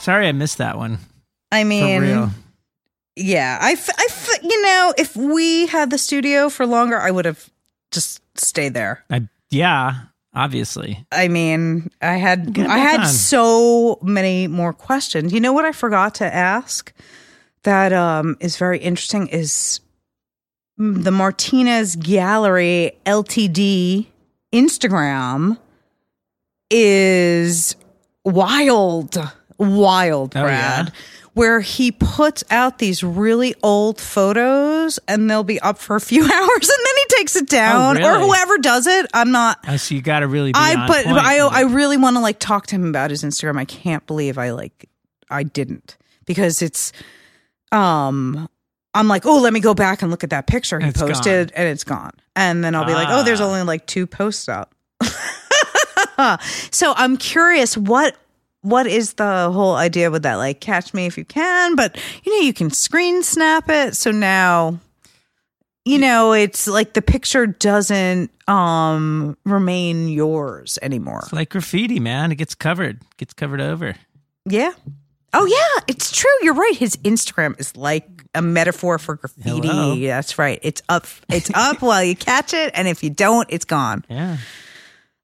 Sorry 0.00 0.28
I 0.28 0.32
missed 0.32 0.58
that 0.58 0.76
one. 0.76 0.98
I 1.50 1.64
mean, 1.64 2.30
yeah, 3.16 3.58
I, 3.60 3.72
f- 3.72 3.90
I 3.90 4.06
f- 4.08 4.42
you 4.42 4.62
know, 4.62 4.94
if 4.96 5.16
we 5.16 5.66
had 5.66 5.90
the 5.90 5.98
studio 5.98 6.48
for 6.48 6.66
longer, 6.66 6.98
I 6.98 7.10
would 7.10 7.24
have 7.24 7.50
just 7.90 8.20
stayed 8.38 8.74
there. 8.74 9.04
I, 9.10 9.28
yeah, 9.50 9.94
obviously. 10.34 11.06
I 11.10 11.28
mean, 11.28 11.90
I 12.00 12.14
had 12.14 12.58
I 12.58 12.78
had 12.78 13.00
on. 13.00 13.06
so 13.06 13.98
many 14.02 14.46
more 14.46 14.72
questions. 14.72 15.32
You 15.32 15.40
know 15.40 15.52
what 15.52 15.64
I 15.64 15.72
forgot 15.72 16.16
to 16.16 16.32
ask 16.32 16.92
that 17.64 17.92
um 17.92 18.36
is 18.40 18.56
very 18.56 18.78
interesting 18.78 19.26
is 19.28 19.80
mm, 20.78 21.02
the 21.02 21.10
Martinez 21.10 21.96
Gallery 21.96 22.92
LTD 23.04 24.06
Instagram 24.52 25.58
is 26.70 27.74
wild, 28.24 29.16
wild, 29.58 30.36
Oh, 30.36 30.42
Brad. 30.42 30.86
yeah? 30.88 30.92
Where 31.34 31.60
he 31.60 31.92
puts 31.92 32.42
out 32.50 32.78
these 32.78 33.04
really 33.04 33.54
old 33.62 34.00
photos 34.00 34.98
and 35.06 35.30
they'll 35.30 35.44
be 35.44 35.60
up 35.60 35.78
for 35.78 35.94
a 35.94 36.00
few 36.00 36.22
hours 36.24 36.30
and 36.68 36.78
then 36.86 36.94
he 36.96 37.16
takes 37.16 37.36
it 37.36 37.48
down 37.48 37.96
or 37.96 38.00
Oh, 38.02 38.08
really? 38.16 38.26
whoever 38.26 38.58
does 38.58 38.86
it. 38.88 39.06
I'm 39.14 39.30
not 39.30 39.58
Oh, 39.68 39.76
so 39.76 39.94
you 39.94 40.02
got 40.02 40.20
to 40.20 40.26
really 40.26 40.50
I 40.54 40.86
but 40.88 41.06
I 41.06 41.38
I 41.38 41.60
really 41.62 41.96
want 41.96 42.16
to 42.16 42.20
like 42.20 42.40
talk 42.40 42.66
to 42.68 42.74
him 42.74 42.88
about 42.88 43.10
his 43.10 43.22
Instagram. 43.22 43.56
I 43.56 43.66
can't 43.66 44.04
believe 44.06 44.36
I 44.36 44.50
like 44.50 44.88
I 45.30 45.44
didn't 45.44 45.96
because 46.24 46.60
it's 46.60 46.92
um 47.70 48.48
I'm 48.94 49.06
like, 49.06 49.24
"Oh, 49.26 49.38
let 49.40 49.52
me 49.52 49.60
go 49.60 49.74
back 49.74 50.02
and 50.02 50.10
look 50.10 50.24
at 50.24 50.30
that 50.30 50.46
picture 50.48 50.80
he 50.80 50.88
It's 50.88 51.00
posted 51.00 51.52
and 51.54 51.68
it's 51.68 51.84
gone." 51.84 52.12
And 52.34 52.64
then 52.64 52.74
I'll 52.74 52.86
be 52.86 52.94
like, 52.94 53.08
"Oh, 53.10 53.22
there's 53.22 53.40
Ah. 53.40 53.44
only 53.46 53.62
like 53.62 53.86
two 53.86 54.06
posts 54.08 54.48
up." 54.48 54.74
so 56.72 56.94
I'm 56.96 57.16
curious 57.16 57.76
what 57.76 58.16
what 58.62 58.86
is 58.86 59.14
the 59.14 59.50
whole 59.52 59.74
idea 59.76 60.10
with 60.10 60.22
that 60.24 60.34
like 60.36 60.60
catch 60.60 60.92
me 60.92 61.06
if 61.06 61.16
you 61.16 61.24
can, 61.24 61.76
but 61.76 61.96
you 62.24 62.34
know 62.34 62.46
you 62.46 62.52
can 62.52 62.70
screen 62.70 63.22
snap 63.22 63.68
it. 63.68 63.96
So 63.96 64.10
now 64.10 64.78
you 65.84 65.98
know 65.98 66.32
it's 66.32 66.66
like 66.66 66.94
the 66.94 67.02
picture 67.02 67.46
doesn't 67.46 68.30
um 68.48 69.36
remain 69.44 70.08
yours 70.08 70.78
anymore. 70.82 71.20
It's 71.24 71.32
like 71.32 71.50
graffiti, 71.50 72.00
man. 72.00 72.32
It 72.32 72.36
gets 72.36 72.54
covered, 72.54 73.00
gets 73.16 73.32
covered 73.34 73.60
over. 73.60 73.94
Yeah. 74.46 74.72
Oh 75.34 75.44
yeah, 75.44 75.84
it's 75.86 76.10
true. 76.10 76.30
You're 76.42 76.54
right. 76.54 76.74
His 76.74 76.96
Instagram 76.98 77.58
is 77.60 77.76
like 77.76 78.08
a 78.34 78.40
metaphor 78.42 78.98
for 78.98 79.16
graffiti. 79.16 79.68
Hello. 79.68 79.96
That's 79.96 80.38
right. 80.38 80.58
It's 80.62 80.82
up. 80.88 81.06
It's 81.28 81.50
up 81.54 81.82
while 81.82 82.02
you 82.02 82.16
catch 82.16 82.54
it, 82.54 82.70
and 82.74 82.88
if 82.88 83.02
you 83.02 83.10
don't, 83.10 83.46
it's 83.50 83.64
gone. 83.66 84.04
Yeah. 84.08 84.38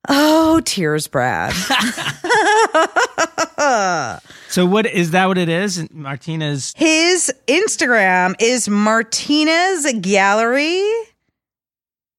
Oh, 0.09 0.61
tears, 0.65 1.09
Brad. 1.09 1.53
So 4.55 4.67
what 4.67 4.87
is 4.87 5.11
that? 5.11 5.27
What 5.27 5.37
it 5.37 5.49
is? 5.49 5.91
Martinez. 5.91 6.73
His 6.77 7.35
Instagram 7.49 8.37
is 8.39 8.69
Martinez 8.69 9.93
Gallery 10.01 10.81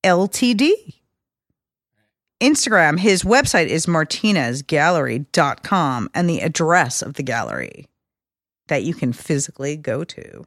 Ltd. 0.03 0.69
Instagram, 2.41 2.99
his 2.99 3.23
website 3.23 3.67
is 3.67 3.85
martinezgallery.com 3.85 6.09
and 6.13 6.29
the 6.29 6.41
address 6.41 7.01
of 7.01 7.13
the 7.13 7.23
gallery 7.23 7.87
that 8.67 8.83
you 8.83 8.93
can 8.93 9.13
physically 9.13 9.77
go 9.77 10.03
to 10.03 10.43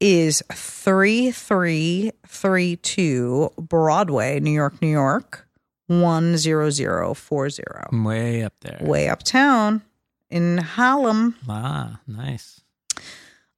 is 0.00 0.42
3332 0.52 3.52
Broadway, 3.56 4.40
New 4.40 4.50
York, 4.50 4.82
New 4.82 4.88
York, 4.88 5.46
10040. 5.88 7.62
Way 7.92 8.42
up 8.42 8.54
there. 8.60 8.78
Way 8.80 9.08
uptown 9.08 9.82
in 10.30 10.58
Harlem. 10.58 11.36
Ah, 11.48 12.00
nice. 12.06 12.60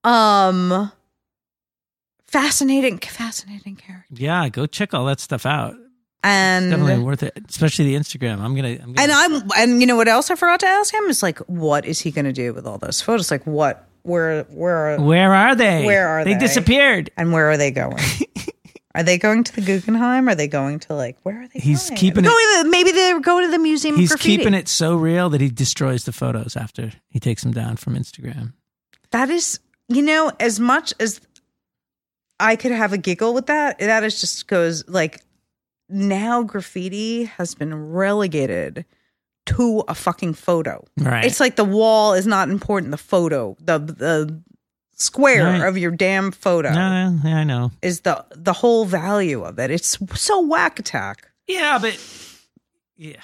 Um 0.05 0.93
fascinating 2.27 2.99
fascinating 2.99 3.77
character. 3.77 4.15
Yeah, 4.15 4.49
go 4.49 4.67
check 4.67 4.95
all 4.95 5.05
that 5.07 5.21
stuff 5.21 5.47
out. 5.47 5.75
And 6.23 6.71
Definitely 6.71 7.05
worth 7.05 7.23
it, 7.23 7.39
especially 7.49 7.85
the 7.85 7.95
Instagram. 7.95 8.41
I'm 8.41 8.57
gonna. 8.57 8.71
I'm 8.71 8.93
gonna 8.93 9.01
and 9.01 9.13
I'm 9.13 9.51
and 9.57 9.81
you 9.81 9.87
know 9.87 9.95
what 9.97 10.09
else 10.09 10.29
I 10.31 10.35
forgot 10.35 10.59
to 10.61 10.67
ask 10.67 10.93
him 10.93 11.05
is 11.05 11.23
like 11.23 11.39
what 11.41 11.87
is 11.87 12.01
he 12.01 12.11
going 12.11 12.25
to 12.25 12.33
do 12.33 12.53
with 12.53 12.67
all 12.67 12.79
those 12.79 13.01
photos? 13.01 13.31
Like 13.31 13.47
what 13.47 13.87
where 14.03 14.43
where 14.45 14.99
where 14.99 15.33
are 15.33 15.55
they? 15.55 15.85
Where 15.85 16.09
are 16.09 16.25
they? 16.25 16.35
they? 16.35 16.41
disappeared. 16.41 17.11
and 17.17 17.33
where 17.33 17.49
are 17.51 17.57
they 17.57 17.71
going? 17.71 17.99
are 18.97 19.03
they 19.05 19.19
going 19.19 19.45
to 19.45 19.55
the 19.55 19.61
Guggenheim? 19.61 20.29
Are 20.29 20.35
they 20.35 20.49
going 20.49 20.81
to 20.81 20.95
like 20.95 21.17
where 21.23 21.43
are 21.43 21.49
they 21.49 21.61
He's 21.61 21.89
going? 21.89 21.99
keeping 21.99 22.27
Are 22.27 22.31
it- 22.33 22.63
to 22.65 22.71
maybe 22.71 22.91
they're 22.93 23.21
going 23.21 23.45
to 23.47 23.51
the 23.53 23.59
museum 23.59 23.97
He's 23.97 24.11
of 24.13 24.19
graffiti. 24.19 24.39
keeping 24.39 24.55
it 24.55 24.67
so 24.69 24.97
real 24.97 25.29
that 25.31 25.41
he 25.41 25.49
destroys 25.51 26.05
the 26.05 26.13
photos 26.13 26.57
after 26.57 26.93
he 27.09 27.21
takes 27.21 27.43
them 27.43 27.53
down 27.53 27.77
from 27.77 27.95
Instagram. 27.95 28.55
That 29.13 29.31
is 29.31 29.61
you 29.89 30.03
know 30.03 30.33
as 30.41 30.59
much 30.59 30.93
as 30.99 31.21
I 32.41 32.57
could 32.57 32.73
have 32.73 32.93
a 32.93 32.99
giggle 32.99 33.33
with 33.35 33.47
that, 33.47 33.79
that 33.79 34.03
is 34.05 34.21
just 34.21 34.47
goes 34.49 34.87
like 34.89 35.21
now 35.89 36.43
graffiti 36.43 37.25
has 37.25 37.55
been 37.55 37.93
relegated 37.93 38.85
to 39.47 39.85
a 39.87 39.95
fucking 39.95 40.35
photo. 40.35 40.85
Right. 40.99 41.25
It's 41.25 41.39
like 41.39 41.55
the 41.57 41.65
wall 41.65 42.15
is 42.15 42.27
not 42.27 42.49
important. 42.51 42.91
The 42.91 42.97
photo, 42.99 43.57
the 43.61 43.79
the 43.79 44.43
square 44.97 45.45
Right. 45.45 45.69
of 45.69 45.77
your 45.79 45.91
damn 45.93 46.33
photo 46.33 46.71
yeah, 46.73 47.13
I 47.25 47.45
know. 47.45 47.71
is 47.83 48.01
the 48.01 48.25
the 48.35 48.53
whole 48.55 48.85
value 48.87 49.45
of 49.45 49.59
it. 49.59 49.71
It's 49.71 49.99
so 50.21 50.41
whack 50.41 50.79
attack. 50.79 51.29
Yeah, 51.47 51.79
but 51.79 51.97
yeah, 52.97 53.21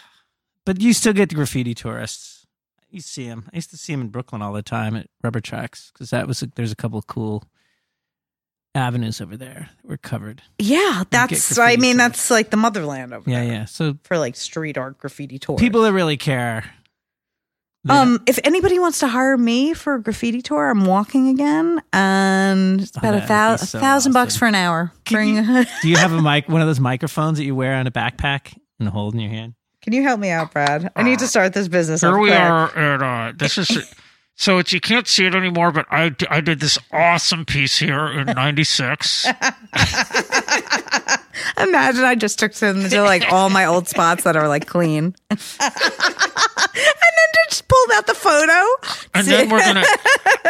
but 0.65 0.81
you 0.81 0.93
still 0.93 1.13
get 1.13 1.29
the 1.31 1.35
graffiti 1.35 1.75
tourists. 1.75 2.47
You 2.91 3.01
see 3.01 3.27
them. 3.27 3.49
I 3.53 3.57
used 3.57 3.71
to 3.71 3.77
see 3.79 3.93
them 3.95 4.03
in 4.03 4.09
Brooklyn 4.09 4.43
all 4.43 4.53
the 4.53 4.63
time 4.63 4.95
at 4.97 5.09
Rubber 5.25 5.41
Tracks 5.41 5.91
because 5.93 6.11
that 6.11 6.27
was 6.29 6.45
there's 6.57 6.73
a 6.73 6.77
couple 6.77 6.99
of 6.99 7.07
cool 7.07 7.43
avenues 8.75 9.21
over 9.21 9.37
there 9.37 9.69
that 9.83 9.89
were 9.89 9.97
covered. 9.97 10.43
Yeah, 10.59 11.05
that's. 11.11 11.59
I 11.59 11.77
mean, 11.77 11.97
that's 11.97 12.31
like 12.31 12.51
the 12.51 12.57
motherland 12.57 13.13
over 13.15 13.29
Yeah, 13.31 13.45
there 13.45 13.53
yeah. 13.53 13.65
So 13.65 13.97
for 14.05 14.19
like 14.19 14.37
street 14.37 14.77
art 14.79 14.99
graffiti 14.99 15.39
tours. 15.39 15.59
people 15.61 15.83
that 15.83 15.93
really 15.93 16.17
care. 16.17 16.65
They 17.85 17.95
Um, 17.95 18.23
if 18.27 18.39
anybody 18.45 18.79
wants 18.79 19.01
to 19.01 19.09
hire 19.09 19.37
me 19.37 19.75
for 19.75 19.95
a 19.95 20.03
graffiti 20.03 20.41
tour, 20.43 20.71
I'm 20.71 20.85
walking 20.85 21.29
again, 21.29 21.83
and 21.93 22.81
it's 22.81 22.97
about 22.97 23.15
a, 23.15 23.17
Oh, 23.17 23.21
that'd 23.21 23.29
thou- 23.29 23.51
be 23.57 23.63
a 23.63 23.67
so 23.67 23.79
thousand 23.81 24.13
bucks 24.13 24.37
for 24.37 24.47
an 24.47 24.55
hour. 24.55 24.93
Bring, 25.11 25.37
you- 25.37 25.65
Do 25.83 25.89
you 25.89 25.97
have 25.97 26.13
a 26.13 26.23
mic, 26.23 26.49
one 26.49 26.61
of 26.61 26.67
those 26.69 26.81
microphones 26.81 27.39
that 27.39 27.45
you 27.45 27.55
wear 27.55 27.75
on 27.75 27.87
a 27.87 27.91
backpack 27.91 28.57
and 28.79 28.89
hold 28.89 29.15
in 29.15 29.21
your 29.21 29.31
hand? 29.31 29.55
Can 29.83 29.93
you 29.95 30.03
help 30.05 30.21
me 30.21 30.31
out, 30.31 30.53
Brad? 30.53 30.93
I 30.95 31.03
need 31.03 31.19
to 31.19 31.27
start 31.27 31.55
this 31.55 31.67
business. 31.67 32.03
Here 32.03 32.17
we 32.17 32.29
quick. 32.29 32.39
are 32.39 32.79
at 32.79 33.03
uh 33.03 33.33
this 33.37 33.59
is 33.59 33.93
so 34.37 34.59
it's 34.59 34.73
you 34.73 34.81
can't 34.81 35.09
see 35.09 35.27
it 35.27 35.35
anymore 35.35 35.73
but 35.73 35.87
I, 35.91 36.15
I 36.31 36.41
did 36.41 36.61
this 36.61 36.79
awesome 36.93 37.45
piece 37.45 37.79
here 37.79 38.07
in 38.07 38.27
96 38.29 39.27
Imagine 41.59 42.05
I 42.05 42.15
just 42.15 42.39
took 42.39 42.53
them 42.55 42.89
to 42.89 43.03
like 43.03 43.31
all 43.33 43.51
my 43.51 43.65
old 43.65 43.89
spots 43.89 44.25
that 44.25 44.37
are 44.37 44.49
like 44.49 44.67
clean, 44.67 45.15
and 45.31 45.39
then 45.41 45.69
just 47.49 47.67
pulled 47.69 47.91
out 47.95 48.07
the 48.07 48.15
photo. 48.15 48.63
and 49.15 49.27
then 49.27 49.51
we're 49.51 49.61
gonna 49.61 49.85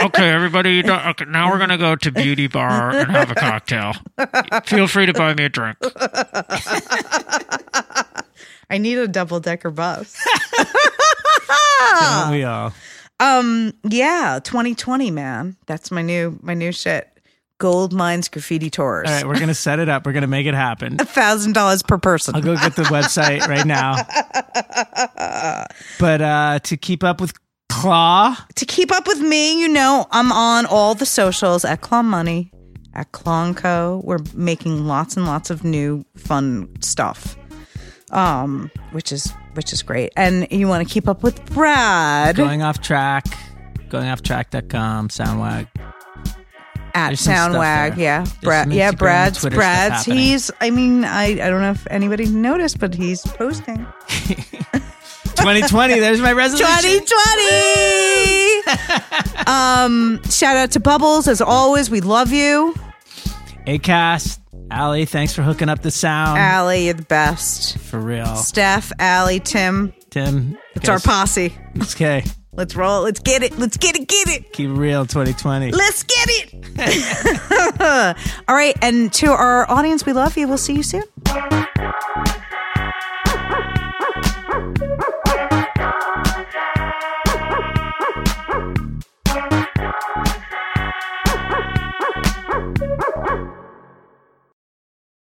okay 0.05 0.31
everybody 0.31 0.75
you 0.75 0.83
don't, 0.83 1.05
okay, 1.07 1.25
now 1.25 1.51
we're 1.51 1.59
gonna 1.59 1.79
go 1.79 1.97
to 1.97 2.11
beauty 2.13 2.47
bar 2.47 2.91
and 2.91 3.11
have 3.11 3.31
a 3.31 3.35
cocktail 3.35 3.93
feel 4.65 4.87
free 4.87 5.07
to 5.07 5.13
buy 5.13 5.35
me 5.35 5.45
a 5.45 5.49
drink 5.49 5.77
I 8.71 8.79
need 8.79 8.97
a 8.99 9.07
double 9.07 9.39
decker 9.39 9.71
bus. 9.71 10.17
Don't 12.01 12.31
we 12.31 12.43
all? 12.45 12.73
Um, 13.21 13.75
yeah, 13.85 14.41
2020, 14.43 15.11
man. 15.11 15.57
That's 15.67 15.91
my 15.91 16.01
new 16.01 16.39
my 16.43 16.55
new 16.55 16.73
shit. 16.73 17.12
Gold 17.63 17.93
mines 17.93 18.29
graffiti 18.29 18.71
tours. 18.71 19.09
All 19.09 19.15
right, 19.15 19.25
we're 19.25 19.39
gonna 19.39 19.55
set 19.55 19.79
it 19.79 19.89
up. 19.89 20.05
We're 20.05 20.15
gonna 20.15 20.27
make 20.27 20.49
it 20.49 20.55
happen. 20.55 20.97
A 21.01 21.05
thousand 21.05 21.53
dollars 21.53 21.81
per 21.81 21.97
person. 21.97 22.35
I'll 22.35 22.43
go 22.43 22.57
get 22.57 22.75
the 22.75 22.83
website 22.83 23.47
right 23.47 23.65
now. 23.65 23.95
But 26.01 26.21
uh, 26.21 26.59
to 26.65 26.77
keep 26.77 27.05
up 27.05 27.21
with 27.21 27.35
Claw, 27.69 28.37
to 28.57 28.67
keep 28.67 28.91
up 28.91 29.07
with 29.07 29.21
me, 29.21 29.61
you 29.61 29.69
know, 29.69 30.09
I'm 30.11 30.33
on 30.33 30.67
all 30.67 30.97
the 30.97 31.07
socials 31.07 31.65
at 31.65 31.81
Claw 31.83 32.03
Money, 32.03 32.51
at 32.95 33.13
Claw 33.13 33.45
and 33.45 33.57
Co. 33.57 34.03
We're 34.05 34.19
making 34.35 34.85
lots 34.87 35.17
and 35.17 35.25
lots 35.25 35.51
of 35.51 35.63
new 35.63 36.05
fun 36.17 36.69
stuff. 36.81 37.37
Um, 38.11 38.73
which 38.91 39.13
is 39.13 39.33
which 39.55 39.73
is 39.73 39.85
great. 39.85 40.13
And 40.17 40.49
you 40.51 40.67
want 40.67 40.87
to 40.87 40.93
keep 40.93 41.07
up 41.09 41.23
with 41.23 41.45
Brad 41.55 42.35
going 42.35 42.63
off 42.63 42.81
track, 42.81 43.27
goingofftrack.com, 43.89 45.09
Soundwag. 45.09 45.69
At 46.95 47.09
there's 47.09 47.21
Soundwag. 47.21 47.97
Yeah. 47.97 48.25
Brad 48.43 48.73
yeah, 48.73 48.93
Instagram, 48.93 48.99
Brad's 48.99 49.41
Twitter 49.41 49.57
Brad's 49.57 50.05
he's 50.05 50.51
I 50.61 50.71
mean, 50.71 51.05
I 51.05 51.25
I 51.33 51.51
don't 51.51 51.61
know 51.61 51.73
if 51.73 51.87
anybody 51.91 52.27
noticed, 52.27 52.79
but 52.79 52.95
he's 52.95 53.23
posting. 53.23 53.85
2020, 55.37 55.99
there's 55.99 56.21
my 56.21 56.33
resolution. 56.33 56.67
2020. 56.67 59.47
um, 59.47 60.21
shout 60.31 60.57
out 60.57 60.71
to 60.73 60.81
Bubbles 60.81 61.27
as 61.27 61.41
always. 61.41 61.91
We 61.91 62.01
love 62.01 62.33
you. 62.33 62.75
Acast, 63.67 64.39
Allie, 64.71 65.05
thanks 65.05 65.35
for 65.35 65.43
hooking 65.43 65.69
up 65.69 65.83
the 65.83 65.91
sound. 65.91 66.39
Allie, 66.39 66.85
you're 66.87 66.95
the 66.95 67.03
best. 67.03 67.79
for 67.79 67.99
real. 67.99 68.37
Steph, 68.37 68.93
Allie, 68.99 69.41
Tim. 69.41 69.93
Tim, 70.11 70.59
It's 70.75 70.89
our 70.89 71.01
posse. 71.01 71.55
It's 71.75 71.95
okay. 71.95 72.25
Let's 72.55 72.77
roll. 72.77 73.03
Let's 73.03 73.19
get 73.19 73.43
it. 73.43 73.59
Let's 73.59 73.79
get 73.79 73.97
it. 73.97 74.07
Get 74.07 74.29
it. 74.29 74.53
Keep 74.53 74.71
it 74.71 74.75
real 74.75 75.07
2020. 75.07 75.73
Let's 75.73 76.03
get 76.03 76.29
it. 76.29 76.55
All 78.49 78.55
right. 78.55 78.77
And 78.83 79.11
to 79.15 79.29
our 79.29 79.71
audience, 79.71 80.05
we 80.05 80.13
love 80.13 80.37
you. 80.37 80.47
We'll 80.47 80.59
see 80.59 80.75
you 80.75 80.83
soon. 80.83 81.05